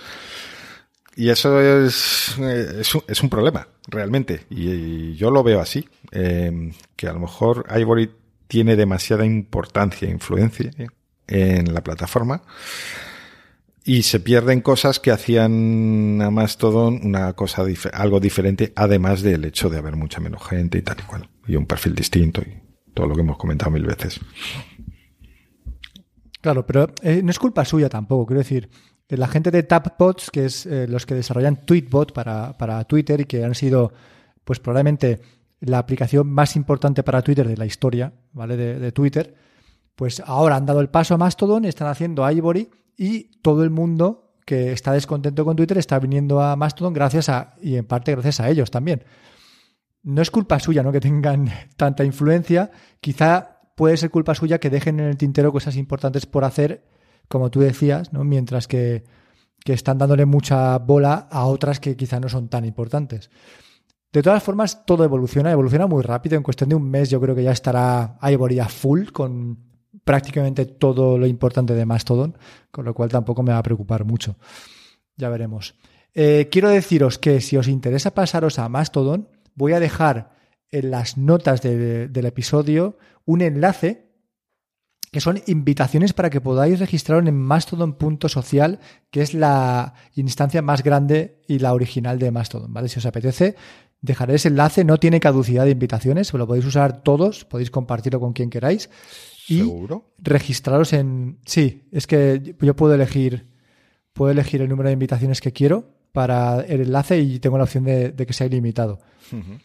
y 1.17 1.29
eso 1.29 1.61
es, 1.61 2.35
eh, 2.41 2.83
es, 3.09 3.23
un, 3.23 3.31
problema, 3.31 3.69
realmente. 3.89 4.47
Y, 4.51 4.71
y 4.71 5.17
yo 5.17 5.31
lo 5.31 5.43
veo 5.43 5.61
así. 5.61 5.89
Eh, 6.13 6.73
que 6.97 7.09
a 7.09 7.13
lo 7.13 7.21
mejor 7.21 7.67
Ivory 7.77 8.11
tiene 8.47 8.77
demasiada 8.77 9.25
importancia 9.25 10.09
e 10.09 10.11
influencia 10.11 10.71
en 11.27 11.73
la 11.73 11.83
plataforma 11.83 12.43
y 13.85 14.03
se 14.03 14.21
pierden 14.21 14.63
cosas 14.63 14.99
que 14.99 15.11
hacían 15.11 16.21
a 16.23 16.31
Mastodon 16.31 17.01
una 17.05 17.35
cosa 17.35 17.65
algo 17.93 18.19
diferente, 18.19 18.73
además 18.75 19.23
del 19.23 19.45
hecho 19.45 19.69
de 19.69 19.79
haber 19.79 19.97
mucha 19.97 20.21
menos 20.21 20.43
gente 20.47 20.79
y 20.79 20.83
tal 20.83 20.97
y 21.01 21.03
cual, 21.03 21.29
y 21.47 21.57
un 21.57 21.67
perfil 21.67 21.95
distinto 21.95 22.41
y 22.41 22.63
todo 22.95 23.07
lo 23.07 23.15
que 23.15 23.21
hemos 23.21 23.37
comentado 23.37 23.71
mil 23.71 23.85
veces. 23.85 24.21
Claro, 26.41 26.67
pero 26.67 26.93
eh, 27.03 27.21
no 27.23 27.31
es 27.31 27.39
culpa 27.39 27.65
suya 27.65 27.89
tampoco, 27.89 28.27
quiero 28.27 28.41
decir, 28.41 28.71
la 29.09 29.29
gente 29.29 29.51
de 29.51 29.63
TapBots, 29.63 30.31
que 30.31 30.47
es 30.47 30.67
eh, 30.67 30.87
los 30.89 31.05
que 31.07 31.15
desarrollan 31.15 31.65
Tweetbot 31.67 32.13
para, 32.13 32.57
para 32.57 32.85
Twitter 32.85 33.21
y 33.21 33.25
que 33.27 33.45
han 33.45 33.55
sido, 33.55 33.93
pues 34.45 34.61
probablemente 34.61 35.21
la 35.67 35.79
aplicación 35.79 36.29
más 36.29 36.57
importante 36.57 37.03
para 37.03 37.23
Twitter 37.23 37.47
de 37.47 37.57
la 37.57 37.67
historia, 37.67 38.13
¿vale? 38.33 38.57
De, 38.57 38.93
Twitter, 38.93 39.35
pues 39.95 40.21
ahora 40.25 40.57
han 40.57 40.67
dado 40.67 40.81
el 40.81 40.89
paso 40.89 41.15
a 41.15 41.19
Mastodon, 41.19 41.65
están 41.65 41.89
haciendo 41.89 42.29
Ivory 42.31 42.71
y 42.97 43.41
todo 43.43 43.63
el 43.65 43.71
mundo 43.71 44.35
que 44.45 44.73
está 44.73 44.93
descontento 44.93 45.45
con 45.45 45.57
Twitter 45.57 45.79
está 45.79 45.99
viniendo 45.99 46.41
a 46.41 46.55
Mastodon 46.57 46.93
gracias 46.93 47.29
a, 47.29 47.55
y 47.61 47.77
en 47.77 47.87
parte 47.87 48.13
gracias 48.13 48.41
a 48.41 48.51
ellos 48.51 48.71
también. 48.71 49.05
No 50.03 50.21
es 50.21 50.31
culpa 50.31 50.61
suya, 50.61 50.83
¿no? 50.83 50.93
Que 50.93 51.01
tengan 51.01 51.49
tanta 51.77 52.05
influencia. 52.05 52.71
Quizá 53.01 53.61
puede 53.75 53.97
ser 53.97 54.11
culpa 54.11 54.35
suya 54.35 54.59
que 54.59 54.71
dejen 54.71 55.01
en 55.01 55.07
el 55.07 55.17
tintero 55.17 55.51
cosas 55.53 55.77
importantes 55.77 56.27
por 56.27 56.45
hacer, 56.45 56.85
como 57.29 57.51
tú 57.51 57.61
decías, 57.61 58.13
¿no? 58.13 58.23
Mientras 58.23 58.69
que, 58.69 59.05
que 59.65 59.73
están 59.73 59.97
dándole 59.97 60.27
mucha 60.27 60.77
bola 60.79 61.27
a 61.31 61.47
otras 61.47 61.81
que 61.81 61.97
quizá 61.97 62.21
no 62.21 62.29
son 62.29 62.49
tan 62.49 62.67
importantes. 62.67 63.31
De 64.15 64.23
todas 64.23 64.45
formas, 64.45 64.87
todo 64.87 65.03
evoluciona, 65.03 65.51
evoluciona 65.51 65.89
muy 65.89 66.01
rápido. 66.01 66.37
En 66.37 66.45
cuestión 66.45 66.69
de 66.69 66.77
un 66.77 66.89
mes 66.89 67.11
yo 67.11 67.21
creo 67.21 67.35
que 67.35 67.43
ya 67.43 67.51
estará 67.51 68.17
Ivory 68.23 68.61
a 68.61 68.69
full 68.69 69.07
con 69.11 69.59
prácticamente 70.05 70.67
todo 70.67 71.19
lo 71.19 71.27
importante 71.27 71.75
de 71.75 71.85
Mastodon, 71.85 72.39
con 72.71 72.85
lo 72.85 72.95
cual 72.95 73.09
tampoco 73.09 73.43
me 73.43 73.51
va 73.51 73.59
a 73.59 73.63
preocupar 73.65 74.05
mucho. 74.05 74.37
Ya 75.17 75.29
veremos. 75.31 75.75
Eh, 76.15 76.49
quiero 76.49 76.69
deciros 76.69 77.19
que 77.19 77.41
si 77.41 77.57
os 77.57 77.67
interesa 77.67 78.15
pasaros 78.15 78.61
a 78.61 78.69
Mastodon, 78.69 79.29
voy 79.57 79.73
a 79.73 79.81
dejar 79.81 80.31
en 80.71 80.93
las 80.93 81.19
notas 81.19 81.61
de, 81.61 82.07
del 82.07 82.27
episodio 82.27 82.97
un 83.25 83.43
enlace 83.43 84.15
que 85.15 85.21
son 85.21 85.41
invitaciones 85.47 86.13
para 86.13 86.29
que 86.29 86.41
podáis 86.41 86.81
registraros 86.81 87.25
en 87.25 87.37
mastodon.social, 87.37 88.81
que 89.13 89.23
es 89.23 89.33
la 89.33 89.95
instancia 90.17 90.61
más 90.61 90.83
grande 90.83 91.41
y 91.47 91.61
la 91.61 91.73
original 91.73 92.19
de 92.19 92.33
Mastodon, 92.33 92.73
¿vale? 92.73 92.89
Si 92.89 92.99
os 92.99 93.07
apetece, 93.07 93.55
Dejaré 94.05 94.35
ese 94.35 94.49
enlace, 94.49 94.85
no 94.85 94.99
tiene 94.99 95.19
caducidad 95.19 95.65
de 95.65 95.71
invitaciones, 95.71 96.31
lo 96.35 96.47
podéis 96.47 96.67
usar 96.67 97.03
todos, 97.03 97.47
podéis 97.47 97.71
compartirlo 97.71 98.21
con 98.21 98.35
quien 98.35 98.51
queráis. 98.51 98.91
Y 99.49 99.61
¿Seguro? 99.61 100.13
registraros 100.19 100.93
en. 100.93 101.39
Sí, 101.47 101.89
es 101.91 102.07
que 102.07 102.55
yo 102.61 102.77
puedo 102.77 102.95
elegir. 102.95 103.49
Puedo 104.13 104.31
elegir 104.31 104.61
el 104.61 104.69
número 104.69 104.91
de 104.91 104.93
invitaciones 104.93 105.41
que 105.41 105.53
quiero 105.53 105.95
para 106.13 106.61
el 106.61 106.83
enlace 106.83 107.19
y 107.19 107.39
tengo 107.39 107.57
la 107.57 107.65
opción 107.65 107.85
de, 107.85 108.11
de 108.11 108.27
que 108.27 108.35
sea 108.35 108.47
ilimitado. 108.47 108.99
Uh 109.33 109.37
-huh. 109.37 109.61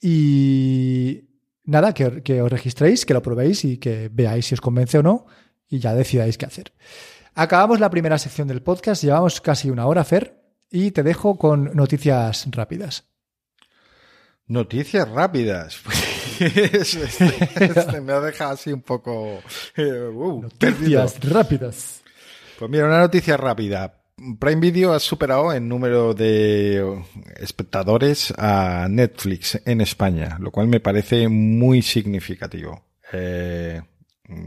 Y 0.00 1.28
nada, 1.64 1.92
que, 1.92 2.22
que, 2.22 2.40
os 2.40 2.50
registréis, 2.50 3.04
que 3.04 3.12
lo 3.12 3.20
probéis 3.20 3.66
y 3.66 3.76
que 3.76 4.08
veáis 4.10 4.46
si 4.46 4.54
os 4.54 4.62
convence 4.62 4.96
o 4.96 5.02
no 5.02 5.26
y 5.68 5.78
ya 5.78 5.94
decidáis 5.94 6.38
qué 6.38 6.46
hacer. 6.46 6.72
Acabamos 7.34 7.80
la 7.80 7.90
primera 7.90 8.16
sección 8.16 8.48
del 8.48 8.62
podcast, 8.62 9.04
llevamos 9.04 9.42
casi 9.42 9.68
una 9.68 9.86
hora, 9.86 10.04
Fer, 10.04 10.40
y 10.70 10.90
te 10.92 11.02
dejo 11.02 11.36
con 11.36 11.74
noticias 11.74 12.46
rápidas. 12.50 13.04
Noticias 14.46 15.08
rápidas. 15.08 15.80
este, 16.40 17.64
este 17.64 18.00
me 18.00 18.12
ha 18.12 18.20
dejado 18.20 18.52
así 18.52 18.72
un 18.72 18.82
poco. 18.82 19.40
Eh, 19.76 20.08
uh, 20.08 20.42
Noticias 20.42 21.12
perdido. 21.14 21.34
rápidas. 21.34 22.02
Pues 22.58 22.70
mira, 22.70 22.86
una 22.86 23.00
noticia 23.00 23.36
rápida. 23.36 24.00
Prime 24.38 24.60
Video 24.60 24.92
ha 24.92 25.00
superado 25.00 25.52
en 25.52 25.68
número 25.68 26.14
de 26.14 27.02
espectadores 27.36 28.32
a 28.38 28.86
Netflix 28.88 29.60
en 29.64 29.80
España, 29.80 30.36
lo 30.40 30.52
cual 30.52 30.68
me 30.68 30.78
parece 30.78 31.28
muy 31.28 31.82
significativo. 31.82 32.84
Eh, 33.12 33.82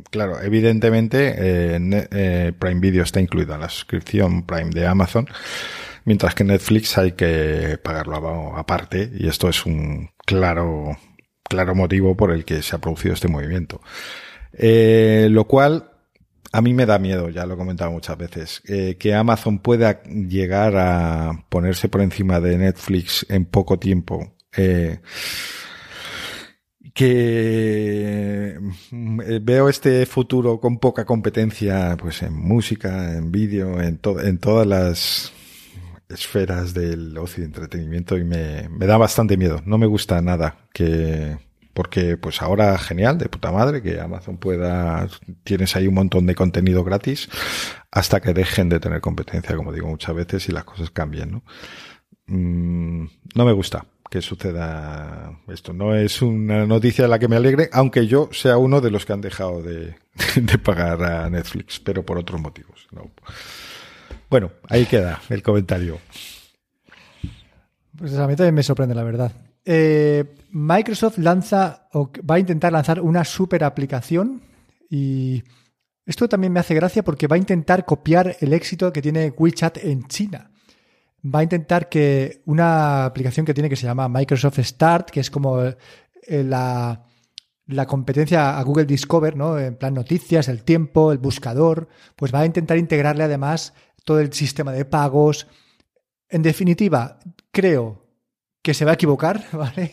claro, 0.10 0.42
evidentemente 0.42 1.36
eh, 1.38 2.08
eh, 2.12 2.54
Prime 2.58 2.80
Video 2.80 3.04
está 3.04 3.20
incluida 3.20 3.56
en 3.56 3.62
la 3.62 3.70
suscripción 3.70 4.46
Prime 4.46 4.72
de 4.72 4.88
Amazon 4.88 5.28
mientras 6.08 6.34
que 6.34 6.46
Netflix 6.46 6.98
hay 6.98 7.12
que 7.12 7.78
pagarlo 7.84 8.56
aparte 8.56 9.12
y 9.20 9.28
esto 9.28 9.50
es 9.50 9.66
un 9.66 10.10
claro, 10.26 10.98
claro 11.44 11.76
motivo 11.76 12.16
por 12.16 12.32
el 12.32 12.46
que 12.46 12.62
se 12.62 12.78
ha 12.78 12.80
producido 12.80 13.14
este 13.14 13.28
movimiento. 13.28 13.82
Eh, 14.54 15.28
lo 15.30 15.44
cual 15.44 15.92
a 16.54 16.62
mí 16.62 16.74
me 16.74 16.86
da 16.86 16.98
miedo, 16.98 17.30
ya 17.30 17.46
lo 17.46 17.56
he 17.56 17.58
comentado 17.58 17.92
muchas 17.92 18.18
veces, 18.18 18.62
eh, 18.70 18.96
que 18.98 19.14
Amazon 19.16 19.60
pueda 19.60 20.02
llegar 20.04 20.78
a 20.78 21.46
ponerse 21.50 21.90
por 21.90 22.00
encima 22.00 22.40
de 22.40 22.58
Netflix 22.58 23.26
en 23.28 23.44
poco 23.44 23.78
tiempo. 23.78 24.34
Eh, 24.56 25.00
que 26.94 28.58
veo 29.42 29.68
este 29.70 30.06
futuro 30.06 30.60
con 30.62 30.80
poca 30.80 31.04
competencia 31.04 31.98
pues 32.00 32.24
en 32.24 32.34
música, 32.34 33.14
en 33.14 33.30
vídeo, 33.30 33.82
en, 33.82 33.98
to 33.98 34.20
en 34.22 34.40
todas 34.40 34.66
las 34.66 35.34
esferas 36.10 36.74
del 36.74 37.18
ocio 37.18 37.44
y 37.44 37.46
entretenimiento 37.46 38.18
y 38.18 38.24
me, 38.24 38.70
me, 38.70 38.86
da 38.86 38.98
bastante 38.98 39.38
miedo. 39.38 39.62
No 39.66 39.78
me 39.78 39.88
gusta 39.88 40.22
nada 40.22 40.58
que 40.74 41.38
porque 41.74 42.18
pues 42.18 42.42
ahora 42.42 42.76
genial, 42.80 43.20
de 43.20 43.30
puta 43.30 43.52
madre, 43.52 43.84
que 43.84 44.00
Amazon 44.00 44.38
pueda, 44.38 45.08
tienes 45.44 45.76
ahí 45.76 45.88
un 45.88 45.94
montón 45.94 46.26
de 46.26 46.34
contenido 46.34 46.84
gratis 46.84 47.30
hasta 47.92 48.20
que 48.20 48.34
dejen 48.34 48.68
de 48.68 48.80
tener 48.80 49.00
competencia, 49.00 49.56
como 49.56 49.72
digo 49.72 49.88
muchas 49.88 50.16
veces, 50.16 50.50
y 50.50 50.52
las 50.52 50.64
cosas 50.64 50.90
cambien, 50.90 51.32
¿no? 51.34 51.44
Mm, 52.26 53.06
no 53.36 53.46
me 53.46 53.52
gusta 53.52 53.86
que 54.10 54.24
suceda 54.24 55.40
esto. 55.48 55.72
No 55.72 55.96
es 55.96 56.22
una 56.24 56.66
noticia 56.66 57.04
de 57.04 57.10
la 57.10 57.20
que 57.20 57.28
me 57.28 57.36
alegre, 57.36 57.70
aunque 57.72 58.08
yo 58.08 58.30
sea 58.32 58.58
uno 58.58 58.82
de 58.82 58.90
los 58.90 59.06
que 59.06 59.14
han 59.14 59.22
dejado 59.22 59.62
de, 59.62 59.96
de 60.36 60.58
pagar 60.58 61.04
a 61.04 61.30
Netflix, 61.30 61.80
pero 61.80 62.04
por 62.04 62.18
otros 62.18 62.42
motivos. 62.42 62.88
¿no? 62.92 63.12
Bueno, 64.30 64.52
ahí 64.70 64.86
queda 64.86 65.22
el 65.30 65.42
comentario. 65.42 66.00
Pues 67.98 68.16
a 68.16 68.28
mí 68.28 68.36
también 68.36 68.56
me 68.56 68.64
sorprende, 68.64 68.94
la 68.94 69.04
verdad. 69.04 69.32
Eh, 69.66 70.24
Microsoft 70.52 71.18
lanza 71.18 71.88
o 71.94 72.12
va 72.30 72.36
a 72.36 72.40
intentar 72.40 72.72
lanzar 72.72 73.02
una 73.02 73.26
super 73.26 73.64
aplicación 73.64 74.42
y 74.90 75.44
esto 76.06 76.30
también 76.30 76.54
me 76.54 76.60
hace 76.60 76.76
gracia 76.76 77.04
porque 77.04 77.28
va 77.28 77.36
a 77.36 77.40
intentar 77.40 77.86
copiar 77.86 78.38
el 78.40 78.54
éxito 78.54 78.94
que 78.94 79.02
tiene 79.02 79.34
WeChat 79.36 79.78
en 79.84 80.08
China. 80.08 80.52
Va 81.24 81.40
a 81.40 81.44
intentar 81.44 81.90
que 81.90 82.42
una 82.46 83.06
aplicación 83.06 83.46
que 83.46 83.54
tiene 83.54 83.70
que 83.70 83.76
se 83.76 83.88
llama 83.88 84.08
Microsoft 84.08 84.60
Start, 84.60 85.10
que 85.10 85.20
es 85.20 85.30
como 85.30 85.62
la, 86.30 87.04
la 87.66 87.86
competencia 87.86 88.58
a 88.58 88.64
Google 88.64 88.86
Discover, 88.86 89.36
¿no? 89.36 89.60
En 89.60 89.76
plan 89.76 89.94
noticias, 89.94 90.48
el 90.48 90.64
tiempo, 90.64 91.12
el 91.12 91.18
buscador, 91.18 91.90
pues 92.16 92.34
va 92.34 92.42
a 92.42 92.46
intentar 92.46 92.78
integrarle 92.78 93.24
además 93.24 93.74
todo 94.08 94.22
el 94.22 94.32
sistema 94.32 94.72
de 94.72 94.86
pagos. 94.86 95.48
En 96.30 96.42
definitiva, 96.42 97.20
creo 97.52 98.08
que 98.62 98.74
se 98.74 98.86
va 98.86 98.92
a 98.92 98.94
equivocar, 98.94 99.44
¿vale? 99.52 99.92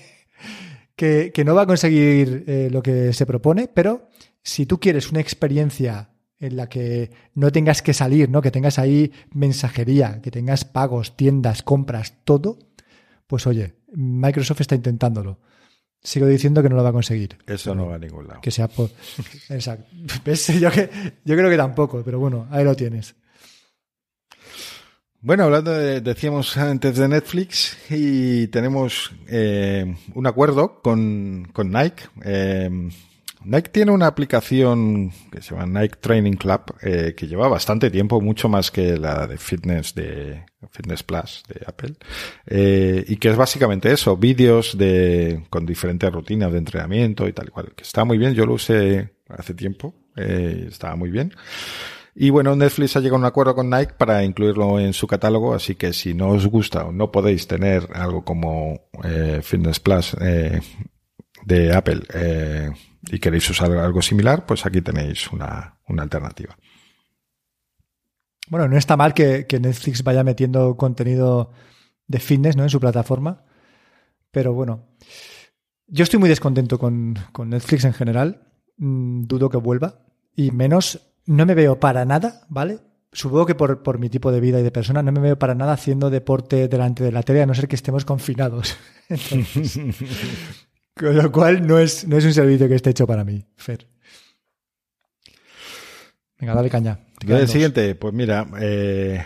Que, 0.94 1.32
que 1.34 1.44
no 1.44 1.56
va 1.56 1.62
a 1.62 1.66
conseguir 1.66 2.44
eh, 2.46 2.68
lo 2.70 2.80
que 2.80 3.12
se 3.12 3.26
propone, 3.26 3.66
pero 3.66 4.08
si 4.40 4.66
tú 4.66 4.78
quieres 4.78 5.10
una 5.10 5.20
experiencia 5.20 6.10
en 6.38 6.56
la 6.56 6.68
que 6.68 7.10
no 7.34 7.50
tengas 7.50 7.82
que 7.82 7.92
salir, 7.92 8.30
¿no? 8.30 8.40
Que 8.40 8.52
tengas 8.52 8.78
ahí 8.78 9.10
mensajería, 9.32 10.20
que 10.22 10.30
tengas 10.30 10.64
pagos, 10.64 11.16
tiendas, 11.16 11.64
compras, 11.64 12.14
todo, 12.22 12.58
pues 13.26 13.48
oye, 13.48 13.74
Microsoft 13.92 14.60
está 14.60 14.76
intentándolo. 14.76 15.40
Sigo 16.00 16.26
diciendo 16.28 16.62
que 16.62 16.68
no 16.68 16.76
lo 16.76 16.84
va 16.84 16.90
a 16.90 16.92
conseguir. 16.92 17.38
Eso 17.46 17.74
no 17.74 17.86
va 17.86 17.96
a 17.96 17.98
ningún 17.98 18.28
lado. 18.28 18.42
Que 18.42 18.52
sea 18.52 18.68
por... 18.68 18.90
Exacto. 19.48 19.88
¿Ves? 20.24 20.60
Yo, 20.60 20.70
que, 20.70 20.88
yo 21.24 21.34
creo 21.34 21.50
que 21.50 21.56
tampoco, 21.56 22.02
pero 22.04 22.20
bueno, 22.20 22.46
ahí 22.50 22.62
lo 22.62 22.76
tienes. 22.76 23.16
Bueno, 25.24 25.44
hablando 25.44 25.72
de, 25.72 26.02
decíamos 26.02 26.54
antes 26.58 26.98
de 26.98 27.08
Netflix 27.08 27.78
y 27.88 28.46
tenemos 28.48 29.10
eh, 29.26 29.96
un 30.14 30.26
acuerdo 30.26 30.82
con, 30.82 31.48
con 31.50 31.70
Nike. 31.70 32.04
Eh, 32.22 32.90
Nike 33.42 33.70
tiene 33.70 33.90
una 33.90 34.06
aplicación 34.06 35.12
que 35.32 35.40
se 35.40 35.54
llama 35.54 35.80
Nike 35.80 35.96
Training 35.98 36.34
Club 36.34 36.74
eh, 36.82 37.14
que 37.16 37.26
lleva 37.26 37.48
bastante 37.48 37.90
tiempo, 37.90 38.20
mucho 38.20 38.50
más 38.50 38.70
que 38.70 38.98
la 38.98 39.26
de 39.26 39.38
fitness 39.38 39.94
de 39.94 40.44
Fitness 40.70 41.02
Plus 41.02 41.42
de 41.48 41.62
Apple 41.66 41.94
eh, 42.44 43.02
y 43.08 43.16
que 43.16 43.30
es 43.30 43.36
básicamente 43.36 43.90
eso, 43.90 44.18
vídeos 44.18 44.76
de 44.76 45.42
con 45.48 45.64
diferentes 45.64 46.12
rutinas 46.12 46.52
de 46.52 46.58
entrenamiento 46.58 47.26
y 47.26 47.32
tal 47.32 47.46
y 47.48 47.50
cual, 47.50 47.72
que 47.74 47.84
está 47.84 48.04
muy 48.04 48.18
bien. 48.18 48.34
Yo 48.34 48.44
lo 48.44 48.52
usé 48.52 49.14
hace 49.30 49.54
tiempo, 49.54 49.94
eh, 50.16 50.66
estaba 50.68 50.96
muy 50.96 51.10
bien. 51.10 51.32
Y 52.16 52.30
bueno, 52.30 52.54
Netflix 52.54 52.96
ha 52.96 53.00
llegado 53.00 53.16
a 53.16 53.18
un 53.18 53.24
acuerdo 53.24 53.56
con 53.56 53.68
Nike 53.68 53.94
para 53.98 54.22
incluirlo 54.22 54.78
en 54.78 54.92
su 54.92 55.06
catálogo, 55.06 55.52
así 55.52 55.74
que 55.74 55.92
si 55.92 56.14
no 56.14 56.28
os 56.28 56.46
gusta 56.46 56.84
o 56.84 56.92
no 56.92 57.10
podéis 57.10 57.48
tener 57.48 57.88
algo 57.92 58.24
como 58.24 58.82
eh, 59.02 59.40
Fitness 59.42 59.80
Plus 59.80 60.16
eh, 60.20 60.60
de 61.44 61.74
Apple 61.74 62.02
eh, 62.14 62.70
y 63.10 63.18
queréis 63.18 63.50
usar 63.50 63.72
algo 63.72 64.00
similar, 64.00 64.46
pues 64.46 64.64
aquí 64.64 64.80
tenéis 64.80 65.30
una, 65.32 65.76
una 65.88 66.04
alternativa. 66.04 66.56
Bueno, 68.48 68.68
no 68.68 68.76
está 68.76 68.96
mal 68.96 69.12
que, 69.12 69.46
Netflix 69.60 70.04
vaya 70.04 70.22
metiendo 70.22 70.76
contenido 70.76 71.50
de 72.06 72.20
fitness 72.20 72.56
¿no? 72.56 72.62
en 72.62 72.70
su 72.70 72.78
plataforma, 72.78 73.42
pero 74.30 74.52
bueno, 74.52 74.86
yo 75.88 76.04
estoy 76.04 76.20
muy 76.20 76.28
descontento 76.28 76.78
con, 76.78 77.18
con 77.32 77.50
Netflix 77.50 77.84
en 77.84 77.92
general, 77.92 78.46
mm, 78.76 79.24
dudo 79.24 79.50
que 79.50 79.56
vuelva, 79.56 80.06
y 80.36 80.52
menos 80.52 81.13
no 81.26 81.46
me 81.46 81.54
veo 81.54 81.78
para 81.80 82.04
nada, 82.04 82.42
¿vale? 82.48 82.78
Supongo 83.12 83.46
que 83.46 83.54
por, 83.54 83.82
por, 83.82 83.98
mi 83.98 84.08
tipo 84.08 84.32
de 84.32 84.40
vida 84.40 84.58
y 84.58 84.62
de 84.62 84.72
persona 84.72 85.02
no 85.02 85.12
me 85.12 85.20
veo 85.20 85.38
para 85.38 85.54
nada 85.54 85.72
haciendo 85.72 86.10
deporte 86.10 86.66
delante 86.68 87.04
de 87.04 87.12
la 87.12 87.22
tele, 87.22 87.42
a 87.42 87.46
no 87.46 87.54
ser 87.54 87.68
que 87.68 87.76
estemos 87.76 88.04
confinados. 88.04 88.76
con 90.96 91.16
lo 91.16 91.30
cual 91.30 91.66
no 91.66 91.78
es, 91.78 92.06
no 92.06 92.16
es 92.16 92.24
un 92.24 92.34
servicio 92.34 92.68
que 92.68 92.74
esté 92.74 92.90
hecho 92.90 93.06
para 93.06 93.24
mí, 93.24 93.44
Fer. 93.56 93.88
Venga, 96.38 96.54
dale 96.54 96.70
caña. 96.70 96.98
El 97.26 97.48
siguiente, 97.48 97.94
pues 97.94 98.12
mira, 98.12 98.46
eh, 98.60 99.24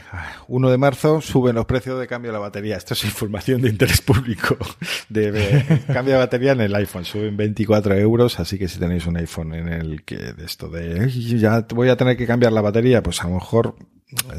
1 0.49 0.71
de 0.71 0.79
marzo 0.79 1.21
suben 1.21 1.55
los 1.55 1.67
precios 1.67 1.99
de 1.99 2.07
cambio 2.07 2.31
de 2.31 2.35
la 2.35 2.39
batería. 2.39 2.77
Esto 2.77 2.95
es 2.95 3.05
información 3.05 3.63
de 3.63 3.71
interés 3.71 4.01
público. 4.01 4.57
De, 5.09 5.83
cambio 5.93 6.15
de 6.15 6.19
batería 6.21 6.53
en 6.53 6.61
el 6.61 6.75
iPhone. 6.75 7.05
Suben 7.05 7.37
24 7.37 7.95
euros, 7.95 8.39
así 8.41 8.59
que 8.59 8.69
si 8.69 8.79
tenéis 8.79 9.07
un 9.07 9.17
iPhone 9.17 9.55
en 9.55 9.69
el 9.69 10.05
que 10.05 10.17
de 10.17 10.45
esto 10.45 10.69
de 10.69 11.09
ya 11.09 11.67
voy 11.75 11.89
a 11.89 11.97
tener 11.97 12.17
que 12.17 12.27
cambiar 12.27 12.53
la 12.53 12.61
batería, 12.61 13.03
pues 13.03 13.23
a 13.23 13.29
lo 13.29 13.35
mejor 13.35 13.75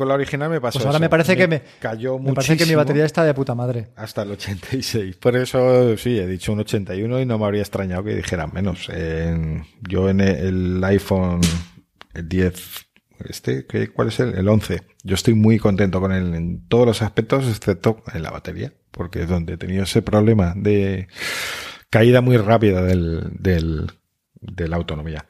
Con 0.00 0.08
la 0.08 0.14
original 0.14 0.48
me 0.48 0.60
pasó. 0.60 0.78
Pues 0.78 0.86
ahora 0.86 0.98
me 0.98 1.10
parece 1.10 1.36
que 1.36 1.46
me 1.46 1.62
cayó 1.78 2.18
Me 2.18 2.32
parece 2.32 2.56
que 2.56 2.64
mi 2.64 2.74
batería 2.74 3.04
está 3.04 3.24
de 3.24 3.34
puta 3.34 3.54
madre. 3.54 3.88
Hasta 3.96 4.22
el 4.22 4.30
86. 4.30 5.16
Por 5.16 5.36
eso 5.36 5.96
sí, 5.98 6.18
he 6.18 6.26
dicho 6.26 6.52
un 6.52 6.60
81 6.60 7.20
y 7.20 7.26
no 7.26 7.38
me 7.38 7.44
habría 7.44 7.60
extrañado 7.60 8.04
que 8.04 8.14
dijeran 8.14 8.50
menos. 8.54 8.86
yo 8.86 10.08
en 10.08 10.20
el 10.20 10.82
iPhone 10.84 11.40
10, 12.14 12.86
este, 13.28 13.66
¿cuál 13.92 14.08
es 14.08 14.20
el? 14.20 14.34
El 14.36 14.48
11. 14.48 14.80
Yo 15.02 15.14
estoy 15.14 15.34
muy 15.34 15.58
contento 15.58 16.00
con 16.00 16.12
él 16.12 16.34
en 16.34 16.66
todos 16.68 16.86
los 16.86 17.02
aspectos, 17.02 17.46
excepto 17.48 18.02
en 18.14 18.22
la 18.22 18.30
batería, 18.30 18.72
porque 18.92 19.24
es 19.24 19.28
donde 19.28 19.54
he 19.54 19.58
tenido 19.58 19.82
ese 19.82 20.00
problema 20.00 20.54
de 20.56 21.08
caída 21.90 22.22
muy 22.22 22.38
rápida 22.38 22.80
del, 22.80 23.32
del, 23.38 23.90
de 24.40 24.68
la 24.68 24.76
autonomía 24.76 25.26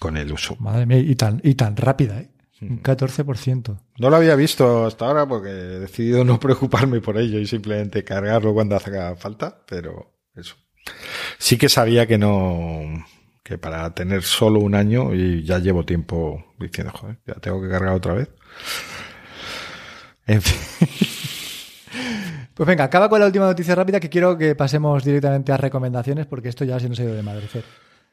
con 0.00 0.16
el 0.16 0.32
uso. 0.32 0.56
Madre 0.58 0.86
mía, 0.86 0.98
y 0.98 1.14
tan, 1.14 1.40
y 1.44 1.54
tan 1.54 1.76
rápida, 1.76 2.18
¿eh? 2.18 2.30
Un 2.62 2.82
14%. 2.82 3.80
No 3.98 4.10
lo 4.10 4.16
había 4.16 4.34
visto 4.34 4.84
hasta 4.84 5.06
ahora 5.06 5.26
porque 5.26 5.48
he 5.48 5.78
decidido 5.78 6.24
no 6.24 6.40
preocuparme 6.40 7.00
por 7.00 7.16
ello 7.16 7.38
y 7.38 7.46
simplemente 7.46 8.02
cargarlo 8.04 8.52
cuando 8.52 8.76
haga 8.76 9.16
falta, 9.16 9.62
pero 9.66 10.12
eso. 10.34 10.56
Sí 11.38 11.56
que 11.56 11.68
sabía 11.68 12.06
que 12.06 12.18
no, 12.18 13.06
que 13.42 13.56
para 13.56 13.94
tener 13.94 14.22
solo 14.22 14.60
un 14.60 14.74
año 14.74 15.14
y 15.14 15.42
ya 15.44 15.58
llevo 15.58 15.84
tiempo 15.84 16.54
diciendo, 16.58 16.92
joder, 16.94 17.18
ya 17.26 17.34
tengo 17.34 17.62
que 17.62 17.68
cargar 17.68 17.94
otra 17.94 18.14
vez. 18.14 18.30
En 20.26 20.42
fin. 20.42 20.88
Pues 22.52 22.66
venga, 22.66 22.84
acaba 22.84 23.08
con 23.08 23.18
la 23.18 23.24
última 23.24 23.46
noticia 23.46 23.74
rápida 23.74 24.00
que 24.00 24.10
quiero 24.10 24.36
que 24.36 24.54
pasemos 24.54 25.02
directamente 25.02 25.50
a 25.50 25.56
recomendaciones 25.56 26.26
porque 26.26 26.50
esto 26.50 26.62
ya 26.66 26.78
se 26.78 26.90
nos 26.90 27.00
ha 27.00 27.04
ido 27.04 27.14
de 27.14 27.22
madre. 27.22 27.48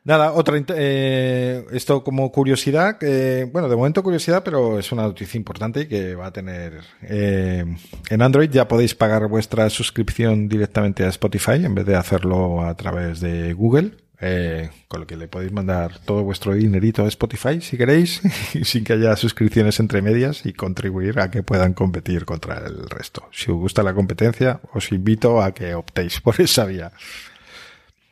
Nada, 0.07 0.31
otra, 0.31 0.57
eh, 0.69 1.65
esto 1.73 2.01
como 2.01 2.31
curiosidad, 2.31 2.97
bueno, 3.51 3.67
de 3.67 3.75
momento 3.75 4.01
curiosidad, 4.01 4.41
pero 4.41 4.79
es 4.79 4.89
una 4.93 5.01
noticia 5.01 5.37
importante 5.37 5.81
y 5.81 5.85
que 5.87 6.15
va 6.15 6.27
a 6.27 6.31
tener, 6.31 6.79
eh, 7.01 7.65
en 8.09 8.21
Android 8.21 8.49
ya 8.49 8.69
podéis 8.69 8.95
pagar 8.95 9.27
vuestra 9.27 9.69
suscripción 9.69 10.47
directamente 10.47 11.03
a 11.03 11.09
Spotify 11.09 11.65
en 11.65 11.75
vez 11.75 11.85
de 11.85 11.97
hacerlo 11.97 12.61
a 12.61 12.73
través 12.77 13.19
de 13.19 13.51
Google. 13.51 13.97
Eh, 14.21 14.69
con 14.87 15.01
lo 15.01 15.07
que 15.07 15.17
le 15.17 15.27
podéis 15.27 15.51
mandar 15.51 15.99
todo 15.99 16.23
vuestro 16.23 16.53
dinerito 16.53 17.03
a 17.03 17.07
Spotify 17.09 17.59
si 17.59 17.77
queréis, 17.77 18.21
sin 18.63 18.85
que 18.85 18.93
haya 18.93 19.13
suscripciones 19.17 19.77
entre 19.81 20.01
medias 20.01 20.45
y 20.45 20.53
contribuir 20.53 21.19
a 21.19 21.29
que 21.29 21.43
puedan 21.43 21.73
competir 21.73 22.23
contra 22.23 22.59
el 22.65 22.89
resto. 22.89 23.27
Si 23.33 23.51
os 23.51 23.57
gusta 23.57 23.83
la 23.83 23.93
competencia, 23.93 24.61
os 24.73 24.89
invito 24.93 25.41
a 25.41 25.53
que 25.53 25.75
optéis 25.75 26.21
por 26.21 26.39
esa 26.39 26.63
vía. 26.63 26.93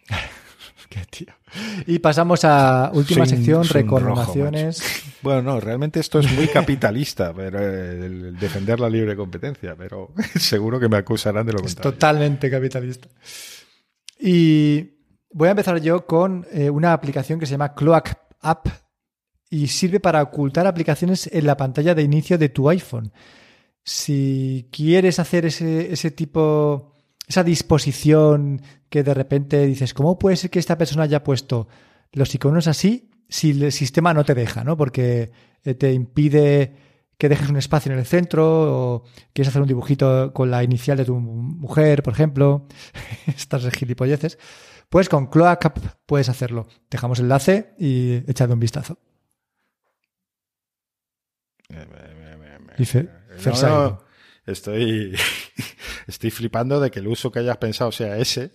Qué 0.90 1.00
tío. 1.10 1.45
Y 1.88 2.00
pasamos 2.00 2.44
a 2.46 2.92
última 2.94 3.26
sección, 3.26 3.64
recomendaciones. 3.68 4.82
bueno, 5.22 5.42
no, 5.42 5.60
realmente 5.60 6.00
esto 6.00 6.20
es 6.20 6.32
muy 6.32 6.48
capitalista, 6.48 7.34
pero 7.34 7.60
eh, 7.60 8.06
el 8.06 8.38
defender 8.38 8.80
la 8.80 8.90
libre 8.90 9.16
competencia, 9.16 9.76
pero 9.78 10.14
seguro 10.36 10.80
que 10.80 10.90
me 10.90 10.98
acusarán 10.98 11.46
de 11.46 11.54
lo 11.54 11.60
contrario. 11.60 11.90
Es 11.90 11.94
totalmente 11.96 12.50
capitalista. 12.50 13.08
Y 14.20 14.96
voy 15.32 15.48
a 15.48 15.52
empezar 15.52 15.80
yo 15.82 16.06
con 16.06 16.46
eh, 16.52 16.70
una 16.70 16.94
aplicación 16.94 17.40
que 17.40 17.46
se 17.46 17.52
llama 17.52 17.74
Cloak 17.74 18.12
App 18.42 18.68
y 19.50 19.68
sirve 19.68 20.00
para 20.00 20.22
ocultar 20.22 20.68
aplicaciones 20.68 21.30
en 21.32 21.46
la 21.46 21.58
pantalla 21.58 21.94
de 21.94 22.04
inicio 22.04 22.38
de 22.38 22.50
tu 22.50 22.70
iPhone. 22.70 23.12
Si 23.84 24.68
quieres 24.72 25.20
hacer 25.20 25.46
ese, 25.46 25.94
ese 25.94 26.10
tipo 26.12 26.95
esa 27.28 27.44
disposición 27.44 28.62
que 28.90 29.04
de 29.04 29.14
repente 29.14 29.66
dices, 29.66 29.94
¿cómo 29.94 30.18
puede 30.18 30.36
ser 30.36 30.50
que 30.50 30.60
esta 30.60 30.78
persona 30.78 31.04
haya 31.04 31.24
puesto 31.24 31.68
los 32.12 32.34
iconos 32.34 32.68
así 32.68 33.10
si 33.30 33.52
el 33.52 33.72
sistema 33.72 34.14
no 34.14 34.24
te 34.24 34.36
deja, 34.36 34.64
¿no? 34.64 34.78
Porque 34.78 35.32
eh, 35.64 35.74
te 35.74 35.94
impide 35.94 36.76
que 37.18 37.30
dejes 37.30 37.50
un 37.50 37.58
espacio 37.58 37.92
en 37.92 37.98
el 37.98 38.06
centro 38.06 38.46
o 38.46 39.04
quieres 39.34 39.50
hacer 39.50 39.62
un 39.62 39.68
dibujito 39.68 40.34
con 40.34 40.52
la 40.52 40.64
inicial 40.64 40.98
de 40.98 41.06
tu 41.06 41.16
mujer, 41.16 42.04
por 42.04 42.14
ejemplo, 42.14 42.68
estas 43.28 43.68
gilipolleces, 43.70 44.38
pues 44.90 45.10
con 45.10 45.28
Cloak 45.28 45.80
puedes 46.06 46.30
hacerlo. 46.30 46.68
Dejamos 46.90 47.20
el 47.20 47.26
enlace 47.26 47.74
y 47.80 48.24
échale 48.30 48.54
un 48.54 48.60
vistazo. 48.60 49.00
Dice, 52.78 53.10
estoy 54.46 55.16
estoy 56.08 56.32
flipando 56.32 56.80
de 56.80 56.92
que 56.92 57.00
el 57.00 57.08
uso 57.08 57.32
que 57.32 57.40
hayas 57.40 57.58
pensado 57.58 57.92
sea 57.92 58.18
ese 58.18 58.52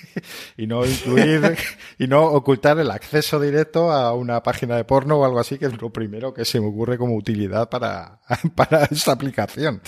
y 0.56 0.66
no 0.66 0.84
incluir 0.84 1.56
y 1.98 2.06
no 2.06 2.24
ocultar 2.24 2.78
el 2.78 2.90
acceso 2.90 3.38
directo 3.40 3.92
a 3.92 4.14
una 4.14 4.42
página 4.42 4.76
de 4.76 4.84
porno 4.84 5.18
o 5.18 5.24
algo 5.24 5.40
así, 5.40 5.58
que 5.58 5.66
es 5.66 5.80
lo 5.80 5.90
primero 5.90 6.32
que 6.32 6.44
se 6.44 6.60
me 6.60 6.66
ocurre 6.66 6.98
como 6.98 7.16
utilidad 7.16 7.68
para, 7.68 8.20
para 8.54 8.84
esta 8.84 9.12
aplicación. 9.12 9.80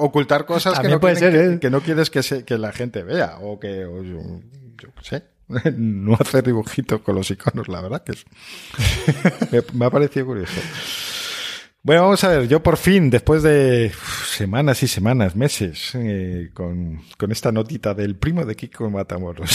ocultar 0.00 0.46
cosas 0.46 0.78
que 0.78 0.88
no, 0.88 1.00
¿eh? 1.02 1.58
que, 1.60 1.70
no, 1.70 1.80
quieres 1.80 2.10
que, 2.10 2.22
se, 2.22 2.44
que 2.44 2.58
la 2.58 2.72
gente 2.72 3.02
vea 3.02 3.38
o 3.40 3.58
que, 3.58 3.80
yo, 3.80 4.88
sé, 5.02 5.24
no 5.76 6.14
hacer 6.14 6.44
dibujitos 6.44 7.00
con 7.00 7.14
los 7.14 7.30
iconos, 7.30 7.68
la 7.68 7.80
verdad 7.80 8.02
que 8.02 8.12
es, 8.12 8.24
me, 9.50 9.62
me 9.72 9.86
ha 9.86 9.90
parecido 9.90 10.26
curioso. 10.26 10.60
Bueno, 11.86 12.02
vamos 12.02 12.24
a 12.24 12.30
ver, 12.30 12.48
yo 12.48 12.64
por 12.64 12.78
fin, 12.78 13.10
después 13.10 13.44
de 13.44 13.92
semanas 14.26 14.82
y 14.82 14.88
semanas, 14.88 15.36
meses, 15.36 15.92
eh, 15.94 16.50
con, 16.52 17.00
con, 17.16 17.30
esta 17.30 17.52
notita 17.52 17.94
del 17.94 18.16
primo 18.16 18.44
de 18.44 18.56
Kiko 18.56 18.90
Matamoros. 18.90 19.48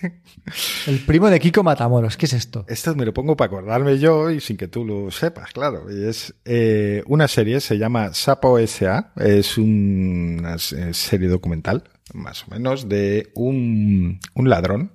El 0.86 1.00
primo 1.00 1.28
de 1.28 1.38
Kiko 1.38 1.62
Matamoros, 1.62 2.16
¿qué 2.16 2.24
es 2.24 2.32
esto? 2.32 2.64
Esto 2.66 2.94
me 2.94 3.04
lo 3.04 3.12
pongo 3.12 3.36
para 3.36 3.48
acordarme 3.48 3.98
yo 3.98 4.30
y 4.30 4.40
sin 4.40 4.56
que 4.56 4.68
tú 4.68 4.86
lo 4.86 5.10
sepas, 5.10 5.52
claro. 5.52 5.90
Es 5.90 6.34
eh, 6.46 7.02
una 7.04 7.28
serie, 7.28 7.60
se 7.60 7.76
llama 7.76 8.14
Sapo 8.14 8.58
S.A., 8.58 9.12
es 9.16 9.58
una 9.58 10.56
serie 10.56 11.28
documental, 11.28 11.84
más 12.14 12.44
o 12.44 12.52
menos, 12.52 12.88
de 12.88 13.32
un, 13.34 14.18
un 14.32 14.48
ladrón 14.48 14.92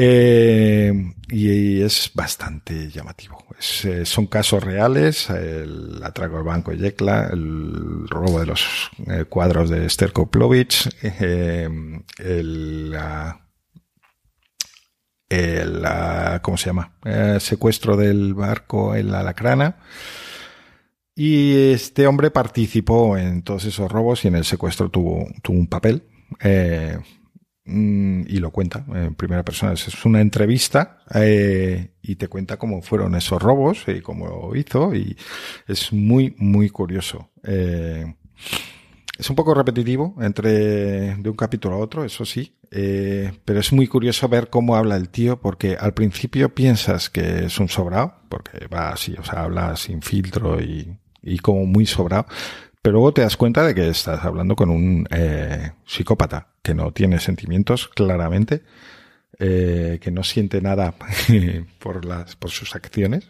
eh, 0.00 0.92
y 1.28 1.82
es 1.82 2.12
bastante 2.14 2.88
llamativo. 2.88 3.44
Eh, 3.82 4.06
son 4.06 4.26
casos 4.28 4.62
reales, 4.62 5.28
el 5.28 6.00
atraco 6.04 6.36
del 6.36 6.44
banco 6.44 6.70
de 6.70 6.78
Yekla, 6.78 7.30
el 7.32 8.06
robo 8.08 8.38
de 8.38 8.46
los 8.46 8.90
eh, 9.08 9.24
cuadros 9.28 9.68
de 9.70 9.86
Esther 9.86 10.12
Koplovich, 10.12 10.88
el, 11.02 12.04
¿cómo 16.42 16.56
se 16.56 16.66
llama? 16.66 16.92
Secuestro 17.40 17.96
del 17.96 18.34
barco 18.34 18.94
en 18.94 19.10
la 19.10 19.24
Lacrana. 19.24 19.78
Y 21.16 21.72
este 21.72 22.06
hombre 22.06 22.30
participó 22.30 23.18
en 23.18 23.42
todos 23.42 23.64
esos 23.64 23.90
robos 23.90 24.24
y 24.24 24.28
en 24.28 24.36
el 24.36 24.44
secuestro 24.44 24.90
tuvo, 24.90 25.26
tuvo 25.42 25.58
un 25.58 25.66
papel. 25.66 26.04
Y 27.68 28.38
lo 28.38 28.50
cuenta 28.50 28.84
en 28.94 29.14
primera 29.14 29.44
persona. 29.44 29.72
Es 29.72 30.04
una 30.04 30.20
entrevista 30.20 30.98
eh, 31.14 31.90
y 32.02 32.16
te 32.16 32.28
cuenta 32.28 32.56
cómo 32.56 32.82
fueron 32.82 33.14
esos 33.14 33.42
robos 33.42 33.84
y 33.86 34.00
cómo 34.00 34.26
lo 34.26 34.56
hizo 34.56 34.94
y 34.94 35.16
es 35.66 35.92
muy, 35.92 36.34
muy 36.38 36.70
curioso. 36.70 37.30
Eh, 37.42 38.14
es 39.18 39.28
un 39.28 39.36
poco 39.36 39.52
repetitivo 39.52 40.14
entre 40.20 41.16
de 41.16 41.28
un 41.28 41.36
capítulo 41.36 41.74
a 41.74 41.78
otro, 41.78 42.04
eso 42.04 42.24
sí, 42.24 42.56
eh, 42.70 43.32
pero 43.44 43.60
es 43.60 43.72
muy 43.72 43.88
curioso 43.88 44.28
ver 44.28 44.48
cómo 44.48 44.76
habla 44.76 44.96
el 44.96 45.08
tío 45.08 45.40
porque 45.40 45.76
al 45.78 45.92
principio 45.92 46.54
piensas 46.54 47.10
que 47.10 47.46
es 47.46 47.58
un 47.58 47.68
sobrado, 47.68 48.14
porque 48.28 48.66
va 48.68 48.90
así, 48.90 49.14
o 49.18 49.24
sea, 49.24 49.42
habla 49.42 49.76
sin 49.76 50.02
filtro 50.02 50.60
y, 50.60 50.96
y 51.20 51.38
como 51.38 51.66
muy 51.66 51.84
sobrado, 51.84 52.26
pero 52.82 52.94
luego 52.94 53.12
te 53.12 53.22
das 53.22 53.36
cuenta 53.36 53.66
de 53.66 53.74
que 53.74 53.88
estás 53.88 54.24
hablando 54.24 54.56
con 54.56 54.70
un 54.70 55.06
eh, 55.10 55.72
psicópata 55.86 56.48
que 56.62 56.74
no 56.74 56.92
tiene 56.92 57.18
sentimientos 57.20 57.88
claramente, 57.88 58.62
eh, 59.38 59.98
que 60.00 60.10
no 60.10 60.24
siente 60.24 60.60
nada 60.60 60.94
por 61.78 62.04
las 62.04 62.36
por 62.36 62.50
sus 62.50 62.74
acciones 62.74 63.28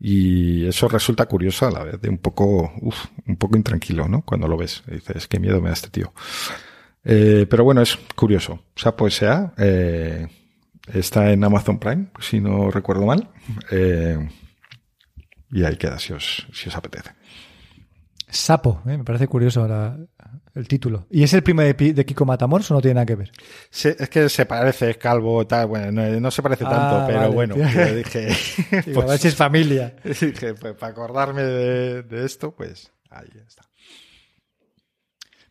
y 0.00 0.66
eso 0.66 0.88
resulta 0.88 1.26
curioso 1.26 1.66
a 1.66 1.70
la 1.70 1.82
vez 1.82 2.00
de 2.00 2.08
un 2.08 2.18
poco 2.18 2.72
uf, 2.80 3.06
un 3.26 3.36
poco 3.36 3.56
intranquilo, 3.56 4.08
¿no? 4.08 4.22
Cuando 4.22 4.46
lo 4.46 4.56
ves 4.56 4.82
dices 4.86 5.26
qué 5.26 5.40
miedo 5.40 5.60
me 5.60 5.68
da 5.68 5.74
este 5.74 5.90
tío. 5.90 6.12
Eh, 7.04 7.46
pero 7.48 7.64
bueno 7.64 7.82
es 7.82 7.96
curioso. 8.14 8.52
O 8.76 8.78
sea, 8.78 8.96
pues 8.96 9.14
sea 9.14 9.54
eh, 9.58 10.28
está 10.92 11.32
en 11.32 11.42
Amazon 11.42 11.78
Prime 11.78 12.08
si 12.20 12.40
no 12.40 12.70
recuerdo 12.70 13.06
mal 13.06 13.30
eh, 13.70 14.28
y 15.50 15.64
ahí 15.64 15.76
queda 15.76 15.98
si 15.98 16.12
os 16.12 16.46
si 16.52 16.68
os 16.68 16.76
apetece. 16.76 17.10
Sapo, 18.30 18.82
¿eh? 18.86 18.98
me 18.98 19.04
parece 19.04 19.26
curioso 19.26 19.66
el 20.54 20.68
título. 20.68 21.06
¿Y 21.10 21.22
es 21.22 21.32
el 21.32 21.42
primo 21.42 21.62
de, 21.62 22.04
Kiko 22.04 22.24
Matamoros 22.24 22.70
o 22.70 22.74
no 22.74 22.80
tiene 22.80 22.94
nada 22.94 23.06
que 23.06 23.14
ver? 23.14 23.30
es 23.70 24.08
que 24.08 24.28
se 24.28 24.44
parece, 24.44 24.90
es 24.90 24.96
calvo, 24.98 25.46
tal, 25.46 25.66
bueno, 25.66 26.20
no, 26.20 26.30
se 26.30 26.42
parece 26.42 26.64
tanto, 26.64 26.96
ah, 26.96 27.04
pero 27.06 27.32
bueno, 27.32 27.54
dije... 27.94 28.28
pues, 28.84 28.96
a 28.96 29.06
ver 29.06 29.18
si 29.18 29.28
es 29.28 29.34
familia. 29.34 29.96
Dije, 30.04 30.54
pues 30.54 30.74
para 30.74 30.92
acordarme 30.92 31.42
de, 31.42 32.24
esto, 32.24 32.54
pues 32.54 32.92
ahí 33.10 33.28
está. 33.46 33.62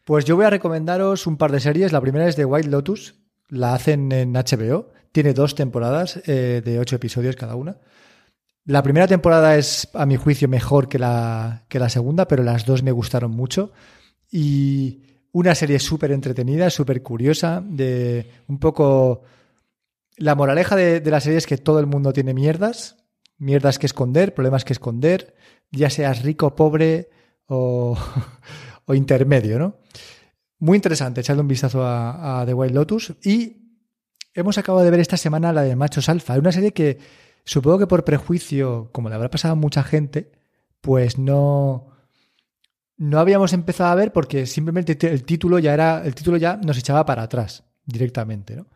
Pues 0.03 0.25
yo 0.25 0.36
voy 0.36 0.45
a 0.45 0.49
recomendaros 0.49 1.28
un 1.28 1.38
par 1.38 1.51
de 1.51 1.59
series. 1.59 1.91
La 1.91 2.01
primera 2.01 2.28
es 2.28 2.36
de 2.36 2.45
White 2.45 2.69
Lotus, 2.69 3.15
la 3.49 3.73
hacen 3.73 4.11
en 4.11 4.34
HBO, 4.34 4.91
tiene 5.11 5.34
dos 5.34 5.55
temporadas 5.55 6.21
eh, 6.28 6.61
de 6.63 6.80
ocho 6.80 6.95
episodios 6.95 7.36
cada 7.36 7.55
una. 7.55 7.78
La 8.68 8.84
primera 8.84 9.07
temporada 9.07 9.55
es, 9.55 9.88
a 9.93 10.05
mi 10.05 10.18
juicio, 10.18 10.49
mejor 10.49 10.89
que 10.89 10.99
la, 10.99 11.63
que 11.70 11.80
la 11.80 11.88
segunda, 11.88 12.28
pero 12.28 12.43
las 12.43 12.65
dos 12.65 12.84
me 12.84 12.91
gustaron 12.91 13.32
mucho. 13.32 13.72
Y 14.30 15.03
una 15.32 15.55
serie 15.55 15.80
súper 15.80 16.11
entretenida, 16.11 16.70
súper 16.70 17.01
curiosa, 17.01 17.63
de 17.65 18.30
un 18.47 18.59
poco... 18.59 19.24
La 20.18 20.36
moraleja 20.36 20.76
de, 20.76 20.99
la 20.99 21.22
serie 21.22 21.38
es 21.38 21.47
que 21.47 21.57
todo 21.57 21.80
el 21.80 21.86
mundo 21.86 22.11
tiene 22.11 22.34
mierdas, 22.34 22.97
mierdas 23.38 23.80
que 23.80 23.86
esconder, 23.86 24.34
problemas 24.34 24.65
que 24.65 24.74
esconder, 24.74 25.34
ya 25.72 25.89
seas 25.89 26.24
rico, 26.24 26.53
pobre 26.53 27.09
o, 27.45 27.97
o 28.86 28.93
intermedio, 28.93 29.59
¿no? 29.59 29.78
Muy 30.59 30.76
interesante, 30.76 31.22
echarle 31.22 31.41
un 31.41 31.47
vistazo 31.47 31.86
a, 31.86 32.41
a 32.41 32.45
The 32.45 32.53
Wild 32.53 32.76
Lotus. 32.76 33.13
Y 33.24 33.80
hemos 34.34 34.57
acabado 34.57 34.84
de 34.84 34.91
ver 34.91 34.99
esta 34.99 35.15
semana 35.15 35.53
la 35.53 35.61
de 35.61 35.78
Machos 35.78 36.09
Alfa, 36.09 36.38
una 36.38 36.51
serie 36.51 36.74
que 36.74 36.97
Supongo 37.47 37.79
que 37.79 37.87
por 37.87 38.03
prejuicio, 38.03 38.89
como 38.91 39.07
le 39.07 39.15
habrá 39.15 39.29
pasado 39.29 39.53
a 39.53 39.55
mucha 39.55 39.81
gente, 39.81 40.33
pues 40.81 41.17
no, 41.17 41.87
no 42.97 43.19
habíamos 43.19 43.53
empezado 43.53 43.89
a 43.89 43.95
ver 43.95 44.11
porque 44.11 44.45
simplemente 44.45 44.97
el 45.07 45.23
título 45.23 45.57
ya 45.57 45.73
era, 45.73 46.03
el 46.05 46.13
título 46.13 46.35
ya 46.35 46.57
nos 46.57 46.77
echaba 46.77 47.05
para 47.05 47.23
atrás 47.23 47.63
directamente, 47.85 48.57
¿no? 48.57 48.67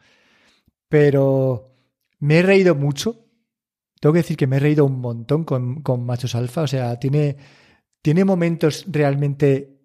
Pero 0.88 1.76
me 2.20 2.40
he 2.40 2.44
reído 2.44 2.74
mucho. 2.74 3.26
Tengo 4.00 4.14
que 4.14 4.20
decir 4.20 4.38
que 4.38 4.48
me 4.48 4.56
he 4.56 4.60
reído 4.62 4.86
un 4.86 5.02
montón 5.02 5.44
con, 5.44 5.82
con 5.82 6.06
Machos 6.06 6.34
Alfa. 6.36 6.62
O 6.62 6.68
sea, 6.68 6.98
tiene, 6.98 7.36
tiene 8.02 8.24
momentos 8.24 8.86
realmente 8.88 9.82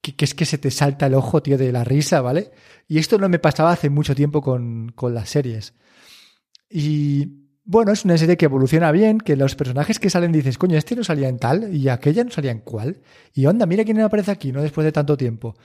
que, 0.00 0.24
es 0.24 0.34
que 0.34 0.46
se 0.46 0.58
te 0.58 0.72
salta 0.72 1.06
el 1.06 1.14
ojo, 1.14 1.44
tío, 1.44 1.56
de 1.56 1.70
la 1.70 1.84
risa, 1.84 2.20
¿vale? 2.22 2.50
Y 2.88 2.98
esto 2.98 3.18
no 3.18 3.28
me 3.28 3.38
pasaba 3.38 3.70
hace 3.70 3.88
mucho 3.88 4.16
tiempo 4.16 4.42
con, 4.42 4.90
con 4.96 5.14
las 5.14 5.30
series. 5.30 5.74
Y 6.68 7.45
bueno, 7.66 7.92
es 7.92 8.04
una 8.04 8.16
serie 8.16 8.36
que 8.36 8.44
evoluciona 8.44 8.92
bien, 8.92 9.18
que 9.18 9.34
los 9.34 9.56
personajes 9.56 9.98
que 9.98 10.08
salen 10.08 10.30
dices, 10.30 10.56
coño, 10.56 10.78
este 10.78 10.94
no 10.94 11.02
salía 11.02 11.28
en 11.28 11.38
tal 11.38 11.74
y 11.74 11.88
aquella 11.88 12.22
no 12.22 12.30
salía 12.30 12.52
en 12.52 12.60
cuál. 12.60 13.00
Y 13.34 13.44
onda, 13.46 13.66
mira 13.66 13.84
quién 13.84 14.00
aparece 14.00 14.30
aquí, 14.30 14.52
¿no? 14.52 14.62
Después 14.62 14.84
de 14.84 14.92
tanto 14.92 15.16
tiempo. 15.16 15.56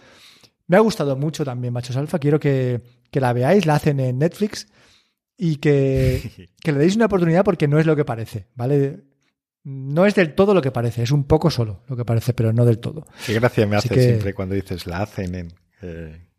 Me 0.66 0.78
ha 0.78 0.80
gustado 0.80 1.16
mucho 1.16 1.45
también 1.45 1.74
Machos 1.74 1.95
Alfa, 1.95 2.18
quiero 2.18 2.39
que, 2.39 2.82
la 3.12 3.34
veáis, 3.34 3.68
la 3.68 3.76
hacen 3.76 3.99
en 3.99 4.18
Netflix 4.18 4.68
y 5.38 5.56
que, 5.58 6.49
le 6.66 6.74
deis 6.74 6.95
una 6.95 7.06
oportunidad 7.06 7.43
porque 7.45 7.68
no 7.68 7.80
es 7.80 7.86
lo 7.86 7.95
que 7.95 8.04
parece, 8.04 8.47
¿vale? 8.56 9.04
No 9.64 10.08
es 10.08 10.16
del 10.16 10.34
todo 10.34 10.56
lo 10.56 10.62
que 10.62 10.72
parece, 10.72 11.04
es 11.04 11.12
un 11.12 11.26
poco 11.26 11.52
solo 11.52 11.84
lo 11.88 11.95
que 11.95 12.04
parece, 12.04 12.34
pero 12.34 12.52
no 12.52 12.66
del 12.66 12.80
todo. 12.80 13.06
Qué 13.28 13.36
gracia 13.36 13.68
me 13.68 13.76
hace 13.76 13.93
siempre 13.93 14.34
cuando 14.34 14.56
dices 14.56 14.88
la 14.88 15.04
hacen 15.04 15.36
en... 15.36 15.54
Eh, 15.84 16.31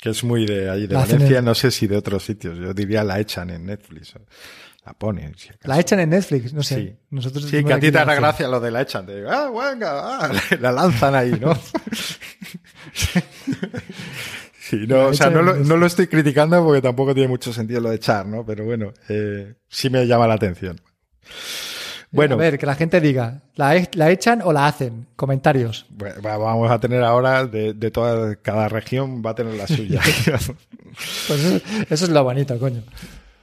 que 0.00 0.10
es 0.10 0.22
muy 0.24 0.46
de 0.46 0.70
ahí, 0.70 0.86
de 0.86 0.94
Valencia, 0.94 1.42
no 1.42 1.54
sé 1.54 1.70
si 1.70 1.86
de 1.86 1.96
otros 1.96 2.24
sitios. 2.24 2.58
Yo 2.58 2.72
diría 2.72 3.02
la 3.04 3.18
echan 3.18 3.50
en 3.50 3.66
Netflix. 3.66 4.14
La 4.84 4.92
ponen. 4.94 5.34
la 5.64 5.80
echan 5.80 6.00
en 6.00 6.10
Netflix, 6.10 6.52
no 6.54 6.62
sé. 6.62 6.76
Sí, 6.76 6.96
Nosotros 7.10 7.44
sí 7.44 7.62
que 7.62 7.72
a 7.72 7.80
ti 7.80 7.90
te 7.92 7.98
hará 7.98 8.14
gracia 8.14 8.48
lo 8.48 8.60
de 8.60 8.70
la 8.70 8.82
echan. 8.82 9.04
Te 9.06 9.26
ah, 9.28 9.50
venga, 9.50 9.90
ah, 9.92 10.30
la 10.60 10.72
lanzan 10.72 11.14
ahí, 11.14 11.32
¿no? 11.32 11.54
sí, 14.60 14.86
no, 14.86 15.08
o 15.08 15.14
sea, 15.14 15.28
no 15.30 15.42
lo, 15.42 15.56
no 15.56 15.76
lo, 15.76 15.84
estoy 15.84 16.06
criticando 16.06 16.64
porque 16.64 16.80
tampoco 16.80 17.12
tiene 17.12 17.28
mucho 17.28 17.52
sentido 17.52 17.80
lo 17.80 17.90
de 17.90 17.96
echar, 17.96 18.24
¿no? 18.24 18.46
Pero 18.46 18.64
bueno, 18.64 18.94
eh, 19.08 19.56
sí 19.68 19.90
me 19.90 20.06
llama 20.06 20.26
la 20.26 20.34
atención. 20.34 20.80
Bueno. 22.12 22.36
A 22.36 22.38
ver, 22.38 22.58
que 22.58 22.66
la 22.66 22.74
gente 22.74 23.00
diga, 23.00 23.42
¿la, 23.54 23.76
e-, 23.76 23.90
la 23.92 24.10
echan 24.10 24.40
o 24.42 24.52
la 24.52 24.66
hacen? 24.66 25.06
Comentarios. 25.14 25.86
Bueno, 25.90 26.20
vamos 26.22 26.70
a 26.70 26.80
tener 26.80 27.02
ahora 27.02 27.44
de, 27.46 27.74
de 27.74 27.90
toda 27.90 28.36
cada 28.36 28.68
región 28.68 29.22
va 29.24 29.30
a 29.30 29.34
tener 29.34 29.54
la 29.54 29.66
suya. 29.66 30.00
pues 31.28 31.62
eso, 31.90 32.04
es 32.04 32.08
lo 32.08 32.24
bonito, 32.24 32.58
coño. 32.58 32.82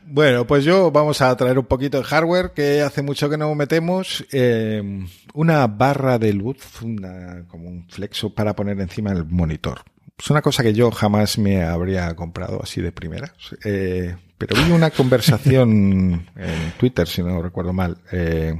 Bueno, 0.07 0.45
pues 0.45 0.63
yo 0.63 0.91
vamos 0.91 1.21
a 1.21 1.35
traer 1.35 1.57
un 1.57 1.65
poquito 1.65 1.97
de 1.97 2.03
hardware 2.03 2.51
que 2.51 2.81
hace 2.81 3.01
mucho 3.01 3.29
que 3.29 3.37
no 3.37 3.53
metemos. 3.55 4.25
Eh, 4.31 5.05
una 5.33 5.67
barra 5.67 6.19
de 6.19 6.33
luz, 6.33 6.81
una, 6.81 7.45
como 7.47 7.67
un 7.67 7.87
flexo 7.89 8.33
para 8.33 8.55
poner 8.55 8.79
encima 8.79 9.13
del 9.13 9.25
monitor. 9.25 9.81
Es 10.17 10.29
una 10.29 10.41
cosa 10.41 10.63
que 10.63 10.73
yo 10.73 10.91
jamás 10.91 11.37
me 11.37 11.63
habría 11.63 12.15
comprado 12.15 12.61
así 12.63 12.81
de 12.81 12.91
primera. 12.91 13.33
Eh, 13.63 14.15
pero 14.37 14.55
vi 14.55 14.71
una 14.71 14.91
conversación 14.91 16.27
en 16.35 16.73
Twitter, 16.77 17.07
si 17.07 17.23
no 17.23 17.41
recuerdo 17.41 17.73
mal, 17.73 17.97
eh, 18.11 18.53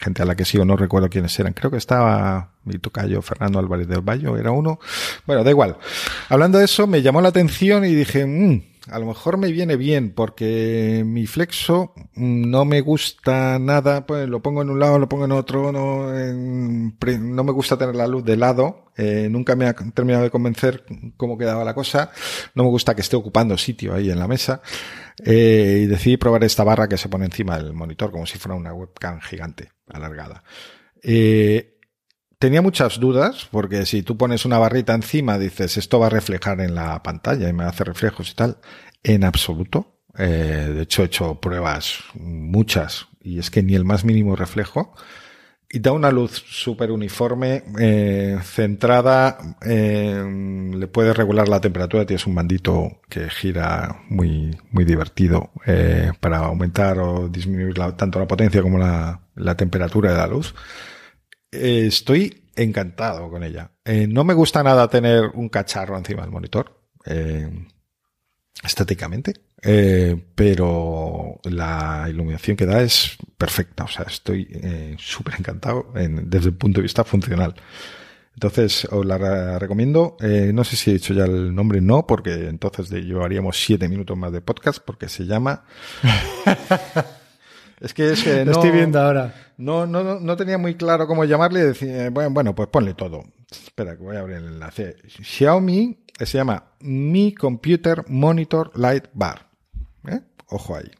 gente 0.00 0.22
a 0.22 0.24
la 0.24 0.34
que 0.34 0.44
sigo, 0.44 0.64
no 0.64 0.76
recuerdo 0.76 1.08
quiénes 1.08 1.38
eran. 1.38 1.52
Creo 1.52 1.70
que 1.70 1.76
estaba 1.76 2.54
mi 2.64 2.78
tocayo 2.78 3.22
Fernando 3.22 3.58
Álvarez 3.58 3.88
del 3.88 4.00
Valle, 4.00 4.28
era 4.38 4.50
uno. 4.50 4.78
Bueno, 5.26 5.44
da 5.44 5.50
igual. 5.50 5.76
Hablando 6.28 6.58
de 6.58 6.64
eso, 6.64 6.86
me 6.86 7.02
llamó 7.02 7.20
la 7.20 7.28
atención 7.28 7.84
y 7.84 7.94
dije, 7.94 8.26
mmm, 8.26 8.62
a 8.90 8.98
lo 8.98 9.06
mejor 9.06 9.36
me 9.36 9.52
viene 9.52 9.76
bien 9.76 10.12
porque 10.14 11.02
mi 11.06 11.26
flexo 11.26 11.92
no 12.14 12.64
me 12.64 12.80
gusta 12.80 13.58
nada, 13.58 14.06
pues 14.06 14.28
lo 14.28 14.42
pongo 14.42 14.62
en 14.62 14.70
un 14.70 14.80
lado, 14.80 14.98
lo 14.98 15.08
pongo 15.08 15.24
en 15.24 15.32
otro, 15.32 15.72
no, 15.72 16.12
no 16.12 17.44
me 17.44 17.52
gusta 17.52 17.76
tener 17.76 17.94
la 17.94 18.06
luz 18.06 18.24
de 18.24 18.36
lado, 18.36 18.90
eh, 18.96 19.28
nunca 19.30 19.56
me 19.56 19.66
ha 19.66 19.74
terminado 19.74 20.24
de 20.24 20.30
convencer 20.30 20.84
cómo 21.16 21.38
quedaba 21.38 21.64
la 21.64 21.74
cosa, 21.74 22.10
no 22.54 22.64
me 22.64 22.70
gusta 22.70 22.94
que 22.94 23.02
esté 23.02 23.16
ocupando 23.16 23.56
sitio 23.58 23.94
ahí 23.94 24.10
en 24.10 24.18
la 24.18 24.28
mesa 24.28 24.62
eh, 25.24 25.82
y 25.84 25.86
decidí 25.86 26.16
probar 26.16 26.44
esta 26.44 26.64
barra 26.64 26.88
que 26.88 26.96
se 26.98 27.08
pone 27.08 27.26
encima 27.26 27.56
del 27.58 27.72
monitor 27.72 28.10
como 28.10 28.26
si 28.26 28.38
fuera 28.38 28.56
una 28.56 28.72
webcam 28.72 29.20
gigante, 29.20 29.70
alargada. 29.88 30.42
Eh, 31.02 31.77
tenía 32.38 32.62
muchas 32.62 32.98
dudas, 33.00 33.48
porque 33.50 33.84
si 33.86 34.02
tú 34.02 34.16
pones 34.16 34.44
una 34.44 34.58
barrita 34.58 34.94
encima, 34.94 35.38
dices, 35.38 35.76
esto 35.76 35.98
va 35.98 36.06
a 36.06 36.10
reflejar 36.10 36.60
en 36.60 36.74
la 36.74 37.02
pantalla 37.02 37.48
y 37.48 37.52
me 37.52 37.64
hace 37.64 37.84
reflejos 37.84 38.30
y 38.30 38.34
tal. 38.34 38.58
En 39.02 39.24
absoluto. 39.24 39.94
Eh, 40.16 40.72
de 40.74 40.82
hecho, 40.82 41.02
he 41.02 41.06
hecho 41.06 41.40
pruebas 41.40 42.00
muchas 42.14 43.06
y 43.22 43.38
es 43.38 43.50
que 43.50 43.62
ni 43.62 43.74
el 43.74 43.84
más 43.84 44.04
mínimo 44.04 44.36
reflejo. 44.36 44.94
Y 45.70 45.80
da 45.80 45.92
una 45.92 46.10
luz 46.10 46.42
súper 46.48 46.90
uniforme, 46.90 47.62
eh, 47.78 48.38
centrada, 48.42 49.36
eh, 49.66 50.24
le 50.74 50.86
puedes 50.86 51.14
regular 51.14 51.46
la 51.46 51.60
temperatura, 51.60 52.06
tienes 52.06 52.26
un 52.26 52.34
bandito 52.34 53.02
que 53.10 53.28
gira 53.28 54.00
muy, 54.08 54.56
muy 54.70 54.86
divertido 54.86 55.50
para 56.20 56.38
aumentar 56.38 56.98
o 57.00 57.28
disminuir 57.28 57.74
tanto 57.98 58.18
la 58.18 58.26
potencia 58.26 58.62
como 58.62 58.78
la 58.78 59.56
temperatura 59.58 60.12
de 60.12 60.16
la 60.16 60.26
luz. 60.26 60.54
Eh, 61.50 61.86
estoy 61.86 62.44
encantado 62.56 63.30
con 63.30 63.42
ella. 63.42 63.70
Eh, 63.84 64.06
no 64.06 64.24
me 64.24 64.34
gusta 64.34 64.62
nada 64.62 64.88
tener 64.88 65.30
un 65.34 65.48
cacharro 65.48 65.96
encima 65.96 66.22
del 66.22 66.30
monitor, 66.30 66.82
eh, 67.06 67.48
estéticamente, 68.62 69.34
pero 70.34 71.40
la 71.44 72.06
iluminación 72.08 72.56
que 72.56 72.66
da 72.66 72.82
es 72.82 73.16
perfecta. 73.36 73.84
O 73.84 73.88
sea, 73.88 74.06
estoy 74.08 74.96
súper 74.98 75.36
encantado 75.38 75.92
desde 75.94 76.48
el 76.48 76.54
punto 76.54 76.78
de 76.78 76.82
vista 76.82 77.04
funcional. 77.04 77.54
Entonces, 78.34 78.84
os 78.90 79.04
la 79.06 79.58
recomiendo. 79.58 80.16
no 80.20 80.64
sé 80.64 80.76
si 80.76 80.90
he 80.90 80.94
dicho 80.94 81.14
ya 81.14 81.24
el 81.24 81.54
nombre, 81.54 81.80
no, 81.80 82.06
porque 82.06 82.48
entonces 82.48 82.90
llevaríamos 82.90 83.62
siete 83.62 83.88
minutos 83.88 84.16
más 84.16 84.32
de 84.32 84.40
podcast, 84.40 84.80
porque 84.84 85.08
se 85.08 85.24
llama 85.24 85.64
Es 87.80 87.94
que 87.94 88.10
es 88.10 88.22
que 88.22 88.44
Lo 88.44 88.52
estoy 88.52 88.70
viendo 88.70 89.00
ahora. 89.00 89.34
No, 89.58 89.86
no, 89.86 90.20
no 90.20 90.36
tenía 90.36 90.56
muy 90.56 90.76
claro 90.76 91.06
cómo 91.06 91.24
llamarle. 91.24 91.64
Decir, 91.64 92.10
bueno, 92.10 92.30
bueno, 92.30 92.54
pues 92.54 92.68
ponle 92.68 92.94
todo. 92.94 93.24
Espera, 93.50 93.96
que 93.96 94.02
voy 94.02 94.16
a 94.16 94.20
abrir 94.20 94.36
el 94.36 94.46
enlace. 94.46 94.96
Xiaomi 95.06 96.04
se 96.18 96.38
llama 96.38 96.72
Mi 96.80 97.34
Computer 97.34 98.04
Monitor 98.08 98.70
Light 98.78 99.06
Bar. 99.12 99.50
¿Eh? 100.06 100.20
Ojo 100.48 100.76
ahí. 100.76 100.90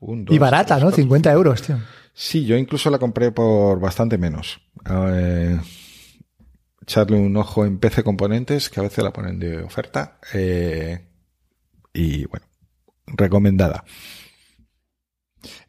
Un, 0.00 0.26
dos, 0.26 0.36
y 0.36 0.38
barata, 0.38 0.78
¿no? 0.78 0.90
50 0.90 1.32
euros, 1.32 1.62
tío. 1.62 1.78
Sí, 2.12 2.44
yo 2.44 2.56
incluso 2.56 2.90
la 2.90 2.98
compré 2.98 3.32
por 3.32 3.80
bastante 3.80 4.18
menos. 4.18 4.60
Eh, 4.88 5.58
echarle 6.82 7.16
un 7.16 7.36
ojo 7.36 7.64
en 7.64 7.78
PC 7.78 8.04
Componentes, 8.04 8.68
que 8.68 8.80
a 8.80 8.82
veces 8.82 9.02
la 9.02 9.12
ponen 9.12 9.38
de 9.38 9.62
oferta. 9.62 10.18
Eh, 10.34 11.08
y 11.94 12.26
bueno, 12.26 12.46
recomendada. 13.06 13.84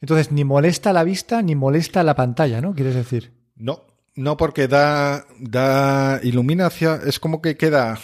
Entonces, 0.01 0.31
ni 0.31 0.43
molesta 0.43 0.93
la 0.93 1.03
vista 1.03 1.41
ni 1.41 1.55
molesta 1.55 2.03
la 2.03 2.15
pantalla, 2.15 2.61
¿no? 2.61 2.73
¿Quieres 2.73 2.95
decir? 2.95 3.33
No, 3.55 3.85
no, 4.15 4.37
porque 4.37 4.67
da, 4.67 5.25
da, 5.39 6.19
ilumina 6.23 6.67
hacia, 6.67 6.95
es 7.05 7.19
como 7.19 7.41
que 7.41 7.57
queda 7.57 7.99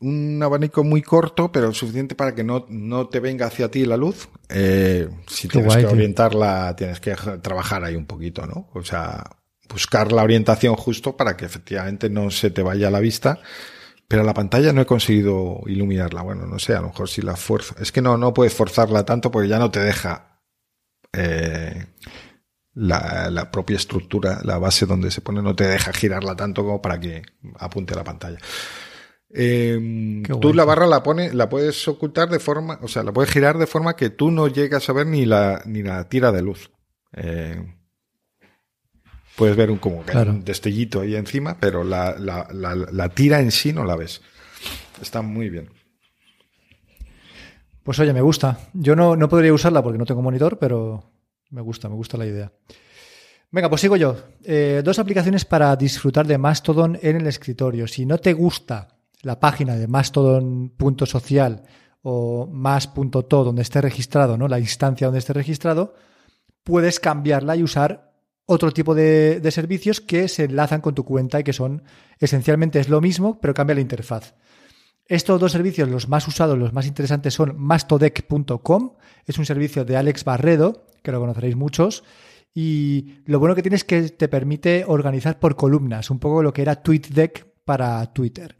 un 0.00 0.40
abanico 0.42 0.84
muy 0.84 1.02
corto, 1.02 1.50
pero 1.50 1.72
suficiente 1.74 2.14
para 2.14 2.34
que 2.34 2.44
no, 2.44 2.66
no 2.68 3.08
te 3.08 3.20
venga 3.20 3.46
hacia 3.46 3.70
ti 3.70 3.84
la 3.84 3.96
luz. 3.96 4.28
Eh, 4.48 5.08
si 5.26 5.48
tienes 5.48 5.76
que 5.76 5.86
orientarla, 5.86 6.74
tienes 6.76 7.00
que 7.00 7.14
trabajar 7.42 7.84
ahí 7.84 7.96
un 7.96 8.06
poquito, 8.06 8.46
¿no? 8.46 8.68
O 8.72 8.84
sea, 8.84 9.24
buscar 9.68 10.12
la 10.12 10.22
orientación 10.22 10.76
justo 10.76 11.16
para 11.16 11.36
que 11.36 11.44
efectivamente 11.44 12.08
no 12.08 12.30
se 12.30 12.50
te 12.50 12.62
vaya 12.62 12.90
la 12.90 13.00
vista. 13.00 13.40
Pero 14.08 14.24
la 14.24 14.34
pantalla 14.34 14.74
no 14.74 14.82
he 14.82 14.86
conseguido 14.86 15.62
iluminarla. 15.66 16.20
Bueno, 16.20 16.46
no 16.46 16.58
sé, 16.58 16.74
a 16.74 16.82
lo 16.82 16.88
mejor 16.88 17.08
si 17.08 17.22
la 17.22 17.34
fuerza. 17.34 17.74
Es 17.80 17.92
que 17.92 18.02
no, 18.02 18.18
no 18.18 18.34
puedes 18.34 18.52
forzarla 18.52 19.04
tanto 19.04 19.30
porque 19.30 19.48
ya 19.48 19.58
no 19.58 19.70
te 19.70 19.80
deja 19.80 20.31
eh, 21.12 21.86
la, 22.74 23.50
propia 23.50 23.76
estructura, 23.76 24.40
la 24.44 24.58
base 24.58 24.86
donde 24.86 25.10
se 25.10 25.20
pone, 25.20 25.42
no 25.42 25.54
te 25.54 25.66
deja 25.66 25.92
girarla 25.92 26.36
tanto 26.36 26.62
como 26.62 26.80
para 26.80 26.98
que 26.98 27.22
apunte 27.58 27.94
a 27.94 27.98
la 27.98 28.04
pantalla. 28.04 28.38
Em, 29.34 30.22
tú 30.22 30.52
la 30.52 30.64
barra 30.64 30.86
la 30.86 31.02
pones, 31.02 31.34
la 31.34 31.48
puedes 31.48 31.88
ocultar 31.88 32.28
de 32.28 32.38
forma, 32.38 32.78
o 32.82 32.88
sea, 32.88 33.02
la 33.02 33.12
puedes 33.12 33.30
girar 33.30 33.56
de 33.58 33.66
forma 33.66 33.96
que 33.96 34.10
tú 34.10 34.30
no 34.30 34.48
llegas 34.48 34.88
a 34.88 34.92
ver 34.92 35.06
ni 35.06 35.24
la, 35.24 35.62
ni 35.64 35.82
la 35.82 36.08
tira 36.08 36.32
de 36.32 36.42
luz. 36.42 36.70
Eh, 37.14 37.62
puedes 39.36 39.56
ver 39.56 39.70
un 39.70 39.78
como 39.78 40.04
que 40.04 40.16
un 40.16 40.44
destellito 40.44 41.00
ahí 41.00 41.16
encima, 41.16 41.58
pero 41.58 41.84
la, 41.84 42.16
la, 42.18 42.46
la, 42.50 43.08
tira 43.10 43.40
en 43.40 43.50
sí 43.50 43.72
no 43.72 43.84
la 43.84 43.96
ves. 43.96 44.20
Está 45.00 45.22
muy 45.22 45.48
bien. 45.48 45.70
Pues 47.82 47.98
oye, 47.98 48.12
me 48.12 48.20
gusta. 48.20 48.58
Yo 48.72 48.94
no, 48.94 49.16
no 49.16 49.28
podría 49.28 49.52
usarla 49.52 49.82
porque 49.82 49.98
no 49.98 50.06
tengo 50.06 50.22
monitor, 50.22 50.58
pero 50.58 51.02
me 51.50 51.60
gusta, 51.60 51.88
me 51.88 51.96
gusta 51.96 52.16
la 52.16 52.26
idea. 52.26 52.52
Venga, 53.50 53.68
pues 53.68 53.80
sigo 53.82 53.96
yo. 53.96 54.16
Eh, 54.44 54.82
dos 54.84 54.98
aplicaciones 54.98 55.44
para 55.44 55.76
disfrutar 55.76 56.26
de 56.26 56.38
Mastodon 56.38 56.98
en 57.02 57.16
el 57.16 57.26
escritorio. 57.26 57.86
Si 57.86 58.06
no 58.06 58.18
te 58.18 58.32
gusta 58.32 58.88
la 59.22 59.38
página 59.38 59.76
de 59.76 59.86
mastodon.social 59.86 61.62
o 62.02 62.46
más.to 62.46 63.44
donde 63.44 63.62
esté 63.62 63.80
registrado, 63.80 64.36
¿no? 64.36 64.48
La 64.48 64.58
instancia 64.58 65.06
donde 65.06 65.18
esté 65.18 65.32
registrado, 65.32 65.94
puedes 66.64 66.98
cambiarla 66.98 67.56
y 67.56 67.62
usar 67.62 68.12
otro 68.46 68.72
tipo 68.72 68.94
de, 68.94 69.40
de, 69.40 69.50
servicios 69.50 70.00
que 70.00 70.28
se 70.28 70.44
enlazan 70.44 70.80
con 70.80 70.94
tu 70.94 71.04
cuenta 71.04 71.38
y 71.38 71.44
que 71.44 71.52
son 71.52 71.84
esencialmente 72.18 72.80
es 72.80 72.88
lo 72.88 73.00
mismo, 73.00 73.38
pero 73.40 73.54
cambia 73.54 73.74
la 73.74 73.80
interfaz. 73.80 74.34
Estos 75.06 75.40
dos 75.40 75.52
servicios, 75.52 75.88
los 75.88 76.08
más 76.08 76.26
usados, 76.28 76.58
los 76.58 76.72
más 76.72 76.86
interesantes, 76.86 77.34
son 77.34 77.54
mastodec.com. 77.58 78.92
Es 79.26 79.38
un 79.38 79.46
servicio 79.46 79.84
de 79.84 79.96
Alex 79.96 80.24
Barredo, 80.24 80.86
que 81.02 81.12
lo 81.12 81.20
conoceréis 81.20 81.56
muchos. 81.56 82.04
Y 82.54 83.22
lo 83.24 83.38
bueno 83.38 83.54
que 83.54 83.62
tiene 83.62 83.76
es 83.76 83.84
que 83.84 84.10
te 84.10 84.28
permite 84.28 84.84
organizar 84.86 85.38
por 85.38 85.56
columnas, 85.56 86.10
un 86.10 86.18
poco 86.18 86.42
lo 86.42 86.52
que 86.52 86.62
era 86.62 86.82
TweetDeck 86.82 87.46
para 87.64 88.12
Twitter. 88.12 88.56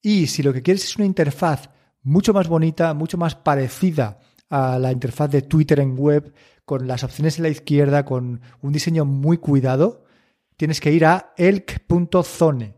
Y 0.00 0.26
si 0.26 0.42
lo 0.42 0.52
que 0.52 0.62
quieres 0.62 0.84
es 0.84 0.96
una 0.96 1.06
interfaz 1.06 1.70
mucho 2.02 2.32
más 2.32 2.48
bonita, 2.48 2.92
mucho 2.94 3.16
más 3.16 3.36
parecida 3.36 4.18
a 4.50 4.78
la 4.78 4.92
interfaz 4.92 5.30
de 5.30 5.42
Twitter 5.42 5.80
en 5.80 5.96
web, 5.96 6.34
con 6.64 6.86
las 6.86 7.04
opciones 7.04 7.38
en 7.38 7.44
la 7.44 7.48
izquierda, 7.48 8.04
con 8.04 8.40
un 8.60 8.72
diseño 8.72 9.04
muy 9.04 9.38
cuidado, 9.38 10.04
tienes 10.56 10.80
que 10.80 10.92
ir 10.92 11.06
a 11.06 11.32
elk.zone. 11.36 12.74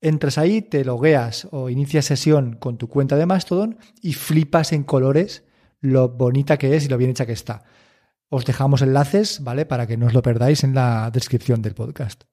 Entras 0.00 0.38
ahí, 0.38 0.62
te 0.62 0.84
logueas 0.84 1.46
o 1.50 1.68
inicias 1.68 2.06
sesión 2.06 2.56
con 2.56 2.78
tu 2.78 2.88
cuenta 2.88 3.16
de 3.16 3.26
Mastodon 3.26 3.78
y 4.00 4.14
flipas 4.14 4.72
en 4.72 4.82
colores 4.82 5.44
lo 5.80 6.08
bonita 6.08 6.56
que 6.56 6.74
es 6.76 6.86
y 6.86 6.88
lo 6.88 6.96
bien 6.96 7.10
hecha 7.10 7.26
que 7.26 7.32
está. 7.32 7.64
Os 8.28 8.44
dejamos 8.44 8.80
enlaces, 8.80 9.42
¿vale? 9.42 9.66
Para 9.66 9.86
que 9.86 9.96
no 9.96 10.06
os 10.06 10.14
lo 10.14 10.22
perdáis 10.22 10.64
en 10.64 10.74
la 10.74 11.10
descripción 11.10 11.60
del 11.62 11.74
podcast. 11.74 12.24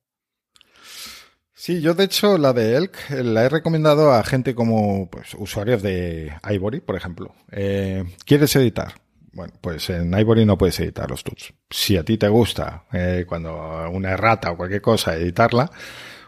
Sí, 1.54 1.82
yo 1.82 1.96
de 1.96 2.04
hecho 2.04 2.38
la 2.38 2.54
de 2.54 2.76
Elk 2.76 3.10
la 3.10 3.44
he 3.44 3.50
recomendado 3.50 4.14
a 4.14 4.24
gente 4.24 4.54
como 4.54 5.10
pues, 5.10 5.34
usuarios 5.34 5.82
de 5.82 6.32
Ivory, 6.48 6.82
por 6.82 6.96
ejemplo. 6.96 7.34
Eh, 7.52 8.04
¿Quieres 8.26 8.56
editar? 8.56 8.94
Bueno, 9.34 9.54
pues 9.60 9.90
en 9.90 10.18
Ivory 10.18 10.46
no 10.46 10.58
puedes 10.58 10.80
editar 10.80 11.10
los 11.10 11.24
tuts. 11.24 11.54
Si 11.70 11.98
a 11.98 12.04
ti 12.04 12.18
te 12.18 12.28
gusta 12.28 12.86
eh, 12.94 13.26
cuando 13.28 13.90
una 13.92 14.12
errata 14.12 14.52
o 14.52 14.58
cualquier 14.58 14.82
cosa 14.82 15.16
editarla, 15.16 15.70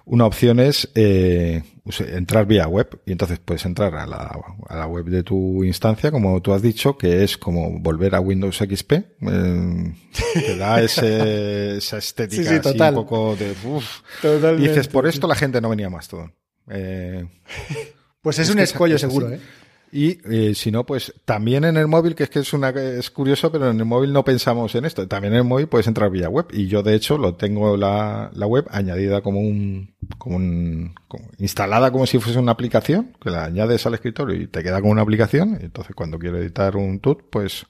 una 0.05 0.25
opción 0.25 0.59
es 0.59 0.89
eh, 0.95 1.63
entrar 1.99 2.45
vía 2.45 2.67
web 2.67 3.01
y 3.05 3.11
entonces 3.11 3.39
puedes 3.39 3.65
entrar 3.65 3.95
a 3.95 4.05
la, 4.05 4.39
a 4.67 4.75
la, 4.75 4.87
web 4.87 5.05
de 5.05 5.23
tu 5.23 5.63
instancia, 5.63 6.11
como 6.11 6.41
tú 6.41 6.53
has 6.53 6.61
dicho, 6.61 6.97
que 6.97 7.23
es 7.23 7.37
como 7.37 7.79
volver 7.79 8.15
a 8.15 8.19
Windows 8.19 8.57
XP. 8.57 8.91
Eh, 8.93 9.93
te 10.33 10.57
da 10.57 10.81
ese, 10.81 11.77
esa 11.77 11.97
estética 11.97 12.59
así 12.59 12.81
un 12.81 12.93
poco 12.93 13.35
de... 13.35 13.55
Uf. 13.65 14.01
dices, 14.57 14.87
por 14.87 15.07
esto 15.07 15.27
la 15.27 15.35
gente 15.35 15.61
no 15.61 15.69
venía 15.69 15.89
más 15.89 16.07
todo. 16.07 16.31
Eh, 16.69 17.27
pues 18.21 18.39
es, 18.39 18.49
un 18.49 18.59
escollo 18.59 18.97
seguro, 18.97 19.31
¿eh? 19.31 19.39
Y 19.91 20.19
eh, 20.31 20.53
si 20.53 20.71
no, 20.71 20.85
pues 20.85 21.13
también 21.25 21.63
en 21.63 21.75
el 21.77 21.87
móvil, 21.87 22.13
que 22.13 22.23
es 22.23 22.29
que 22.29 22.39
es 22.39 22.53
una 22.53 22.69
es 22.69 23.09
curioso, 23.09 23.51
pero 23.51 23.71
en 23.71 23.79
el 23.79 23.85
móvil 23.85 24.13
no 24.13 24.23
pensamos 24.23 24.75
en 24.75 24.85
esto. 24.85 25.07
También 25.07 25.33
en 25.33 25.39
el 25.39 25.45
móvil 25.45 25.67
puedes 25.67 25.87
entrar 25.87 26.11
vía 26.11 26.29
web. 26.29 26.47
Y 26.51 26.67
yo 26.67 26.83
de 26.83 26.93
hecho 26.95 27.17
lo 27.17 27.35
tengo 27.35 27.75
la, 27.75 28.29
la 28.33 28.45
web 28.45 28.67
añadida 28.69 29.21
como 29.21 29.39
un, 29.39 29.95
como 30.17 30.35
un, 30.35 30.95
instalada 31.39 31.91
como 31.91 32.05
si 32.05 32.19
fuese 32.19 32.39
una 32.39 32.51
aplicación, 32.51 33.15
que 33.21 33.31
la 33.31 33.45
añades 33.45 33.85
al 33.85 33.95
escritorio 33.95 34.39
y 34.39 34.47
te 34.47 34.61
queda 34.63 34.79
como 34.79 34.91
una 34.91 35.01
aplicación. 35.01 35.57
Entonces 35.59 35.95
cuando 35.95 36.19
quiero 36.19 36.37
editar 36.37 36.75
un 36.75 36.99
tut, 36.99 37.23
pues 37.31 37.65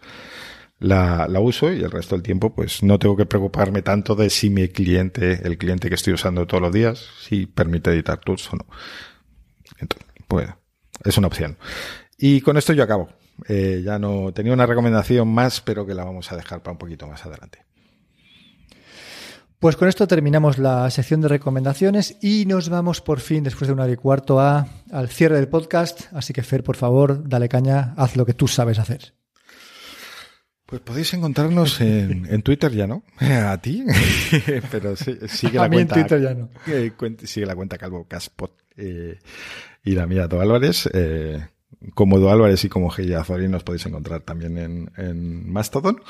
la, 0.80 1.28
la, 1.30 1.40
uso 1.40 1.72
y 1.72 1.84
el 1.84 1.92
resto 1.92 2.16
del 2.16 2.24
tiempo 2.24 2.54
pues 2.54 2.84
no 2.84 3.00
tengo 3.00 3.16
que 3.16 3.26
preocuparme 3.26 3.82
tanto 3.82 4.16
de 4.16 4.30
si 4.30 4.50
mi 4.50 4.68
cliente, 4.68 5.46
el 5.48 5.58
cliente 5.58 5.90
que 5.90 5.96
estoy 5.96 6.14
usando 6.14 6.48
todos 6.48 6.62
los 6.62 6.74
días, 6.74 7.06
si 7.22 7.46
permite 7.46 7.92
editar 7.92 8.20
tools 8.20 8.52
o 8.54 8.58
no. 8.58 8.66
Entonces, 9.80 10.08
pues 10.28 10.50
es 11.06 11.18
una 11.18 11.28
opción. 11.28 11.58
Y 12.20 12.42
con 12.42 12.58
esto 12.58 12.74
yo 12.74 12.84
acabo. 12.84 13.10
Eh, 13.48 13.82
ya 13.84 13.98
no 13.98 14.34
tenía 14.34 14.52
una 14.52 14.66
recomendación 14.66 15.28
más, 15.30 15.62
pero 15.62 15.86
que 15.86 15.94
la 15.94 16.04
vamos 16.04 16.32
a 16.32 16.36
dejar 16.36 16.62
para 16.62 16.74
un 16.74 16.78
poquito 16.78 17.08
más 17.08 17.26
adelante. 17.26 17.60
Pues 19.60 19.76
con 19.76 19.88
esto 19.90 20.08
terminamos 20.08 20.58
la 20.58 20.90
sección 20.90 21.20
de 21.22 21.28
recomendaciones 21.28 22.18
y 22.22 22.46
nos 22.46 22.70
vamos 22.70 23.02
por 23.02 23.20
fin, 23.20 23.44
después 23.44 23.68
de 23.68 23.74
una 23.74 23.84
hora 23.84 23.92
y 23.92 23.98
cuarto, 23.98 24.40
a, 24.40 24.68
al 24.92 25.10
cierre 25.10 25.36
del 25.36 25.50
podcast. 25.50 26.14
Así 26.14 26.32
que, 26.34 26.44
Fer, 26.44 26.64
por 26.64 26.78
favor, 26.78 27.28
dale 27.28 27.50
caña, 27.50 27.94
haz 27.98 28.16
lo 28.16 28.26
que 28.26 28.34
tú 28.34 28.48
sabes 28.48 28.80
hacer. 28.80 29.14
Pues 30.66 30.82
podéis 30.82 31.14
encontrarnos 31.14 31.82
en, 31.82 32.26
en 32.30 32.42
Twitter 32.42 32.72
ya, 32.72 32.88
¿no? 32.88 33.04
A 33.20 33.58
ti, 33.62 33.84
pero 34.72 34.96
sí, 34.96 35.18
sigue 35.28 35.58
la 35.58 35.66
a 35.66 35.70
mí 35.70 35.78
cuenta. 35.78 35.96
en 35.96 36.02
Twitter 36.08 36.22
ya 36.22 36.34
no. 36.34 36.50
Eh, 36.68 36.92
sigue 37.26 37.46
la 37.46 37.56
cuenta 37.56 37.78
Calvo 37.78 38.06
Caspot 38.08 38.54
eh, 38.78 39.20
y 39.84 39.92
la 39.92 40.06
mía 40.08 40.28
Do 40.28 40.40
Álvarez. 40.40 40.90
Eh, 40.94 41.46
como 41.94 42.20
Do 42.20 42.30
Álvarez 42.30 42.64
y 42.66 42.70
como 42.70 42.90
Geya 42.90 43.22
Azorín 43.22 43.52
nos 43.52 43.64
podéis 43.64 43.86
encontrar 43.86 44.22
también 44.22 44.58
en, 44.58 44.92
en 44.98 45.52
Mastodon. 45.52 46.02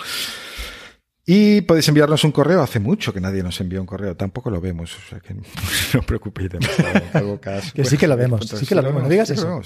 Y 1.31 1.61
podéis 1.61 1.87
enviarnos 1.87 2.23
un 2.23 2.31
correo. 2.31 2.63
Hace 2.63 2.79
mucho 2.79 3.13
que 3.13 3.21
nadie 3.21 3.43
nos 3.43 3.61
envía 3.61 3.79
un 3.79 3.85
correo. 3.85 4.15
Tampoco 4.15 4.49
lo 4.49 4.59
vemos. 4.59 4.97
O 4.97 5.09
sea 5.09 5.19
que 5.19 5.33
no 5.93 5.99
os 5.99 6.05
preocupéis 6.05 6.49
demasiado. 6.49 7.39
que 7.75 7.85
sí 7.85 7.97
que 7.97 8.07
lo 8.07 8.17
vemos. 8.17 8.47
Sí 8.47 8.65
que 8.65 8.73
lo 8.73 8.81
vemos. 8.81 9.03
No 9.03 9.09
digas 9.09 9.29
eso. 9.29 9.61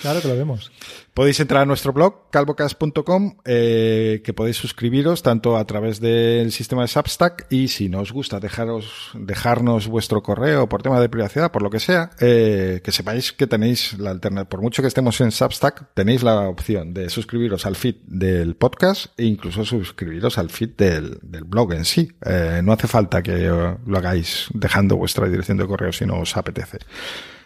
Claro 0.00 0.20
que 0.20 0.26
lo 0.26 0.36
vemos. 0.36 0.72
Podéis 1.14 1.38
entrar 1.40 1.60
a 1.60 1.66
nuestro 1.66 1.92
blog, 1.92 2.30
calvocast.com, 2.30 3.36
eh, 3.44 4.22
que 4.24 4.32
podéis 4.32 4.56
suscribiros 4.56 5.22
tanto 5.22 5.58
a 5.58 5.66
través 5.66 6.00
del 6.00 6.52
sistema 6.52 6.80
de 6.82 6.88
Substack 6.88 7.48
y 7.50 7.68
si 7.68 7.90
no 7.90 8.00
os 8.00 8.12
gusta 8.12 8.40
dejaros, 8.40 9.10
dejarnos 9.12 9.88
vuestro 9.88 10.22
correo 10.22 10.70
por 10.70 10.82
tema 10.82 10.98
de 11.00 11.10
privacidad, 11.10 11.52
por 11.52 11.60
lo 11.60 11.68
que 11.68 11.80
sea, 11.80 12.08
eh, 12.18 12.80
que 12.82 12.92
sepáis 12.92 13.34
que 13.34 13.46
tenéis 13.46 13.98
la 13.98 14.10
alternativa. 14.10 14.48
Por 14.48 14.62
mucho 14.62 14.80
que 14.80 14.88
estemos 14.88 15.20
en 15.20 15.32
Substack, 15.32 15.92
tenéis 15.92 16.22
la 16.22 16.48
opción 16.48 16.94
de 16.94 17.10
suscribiros 17.10 17.66
al 17.66 17.76
feed 17.76 17.96
del 18.06 18.56
podcast 18.56 19.12
e 19.18 19.26
incluso 19.26 19.66
suscribiros 19.66 20.38
al 20.38 20.48
feed 20.48 20.70
del, 20.78 21.20
blog 21.44 21.74
en 21.74 21.84
sí. 21.84 22.10
Eh, 22.24 22.62
no 22.64 22.72
hace 22.72 22.88
falta 22.88 23.22
que 23.22 23.48
lo 23.48 23.98
hagáis 23.98 24.46
dejando 24.54 24.96
vuestra 24.96 25.28
dirección 25.28 25.58
de 25.58 25.66
correo 25.66 25.92
si 25.92 26.06
no 26.06 26.20
os 26.20 26.34
apetece. 26.38 26.78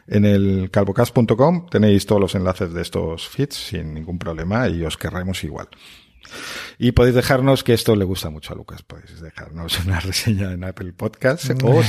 En 0.09 0.25
el 0.25 0.71
calvocast.com 0.71 1.69
tenéis 1.69 2.07
todos 2.07 2.21
los 2.21 2.35
enlaces 2.35 2.73
de 2.73 2.83
estos 2.83 3.29
feeds 3.29 3.57
sin 3.57 3.95
ningún 3.95 4.19
problema 4.19 4.69
y 4.69 4.85
os 4.85 4.97
querremos 4.97 5.43
igual. 5.45 5.69
Y 6.79 6.93
podéis 6.93 7.15
dejarnos, 7.15 7.65
que 7.65 7.73
esto 7.73 7.97
le 7.97 8.05
gusta 8.05 8.31
mucho 8.31 8.53
a 8.53 8.57
Lucas, 8.57 8.83
podéis 8.83 9.21
dejarnos 9.21 9.79
una 9.87 10.01
reseña 10.01 10.53
en 10.53 10.65
Apple 10.65 10.93
Podcasts 10.93 11.51
o, 11.65 11.83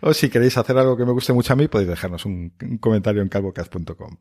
o, 0.00 0.14
si 0.14 0.28
queréis 0.28 0.56
hacer 0.56 0.76
algo 0.76 0.96
que 0.96 1.04
me 1.04 1.12
guste 1.12 1.32
mucho 1.32 1.52
a 1.52 1.56
mí, 1.56 1.68
podéis 1.68 1.90
dejarnos 1.90 2.24
un, 2.24 2.52
un 2.62 2.78
comentario 2.78 3.22
en 3.22 3.28
calvocast.com. 3.28 4.16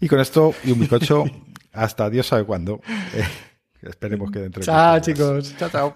Y 0.00 0.08
con 0.08 0.20
esto 0.20 0.54
y 0.64 0.72
un 0.72 0.80
bizcocho, 0.80 1.24
hasta 1.72 2.10
Dios 2.10 2.26
sabe 2.26 2.44
cuándo. 2.44 2.80
Eh, 3.14 3.24
esperemos 3.82 4.30
que 4.30 4.40
dentro 4.40 4.60
de 4.60 4.66
Chao 4.66 5.00
chicos. 5.00 5.56
Chao, 5.56 5.70
chao. 5.70 5.94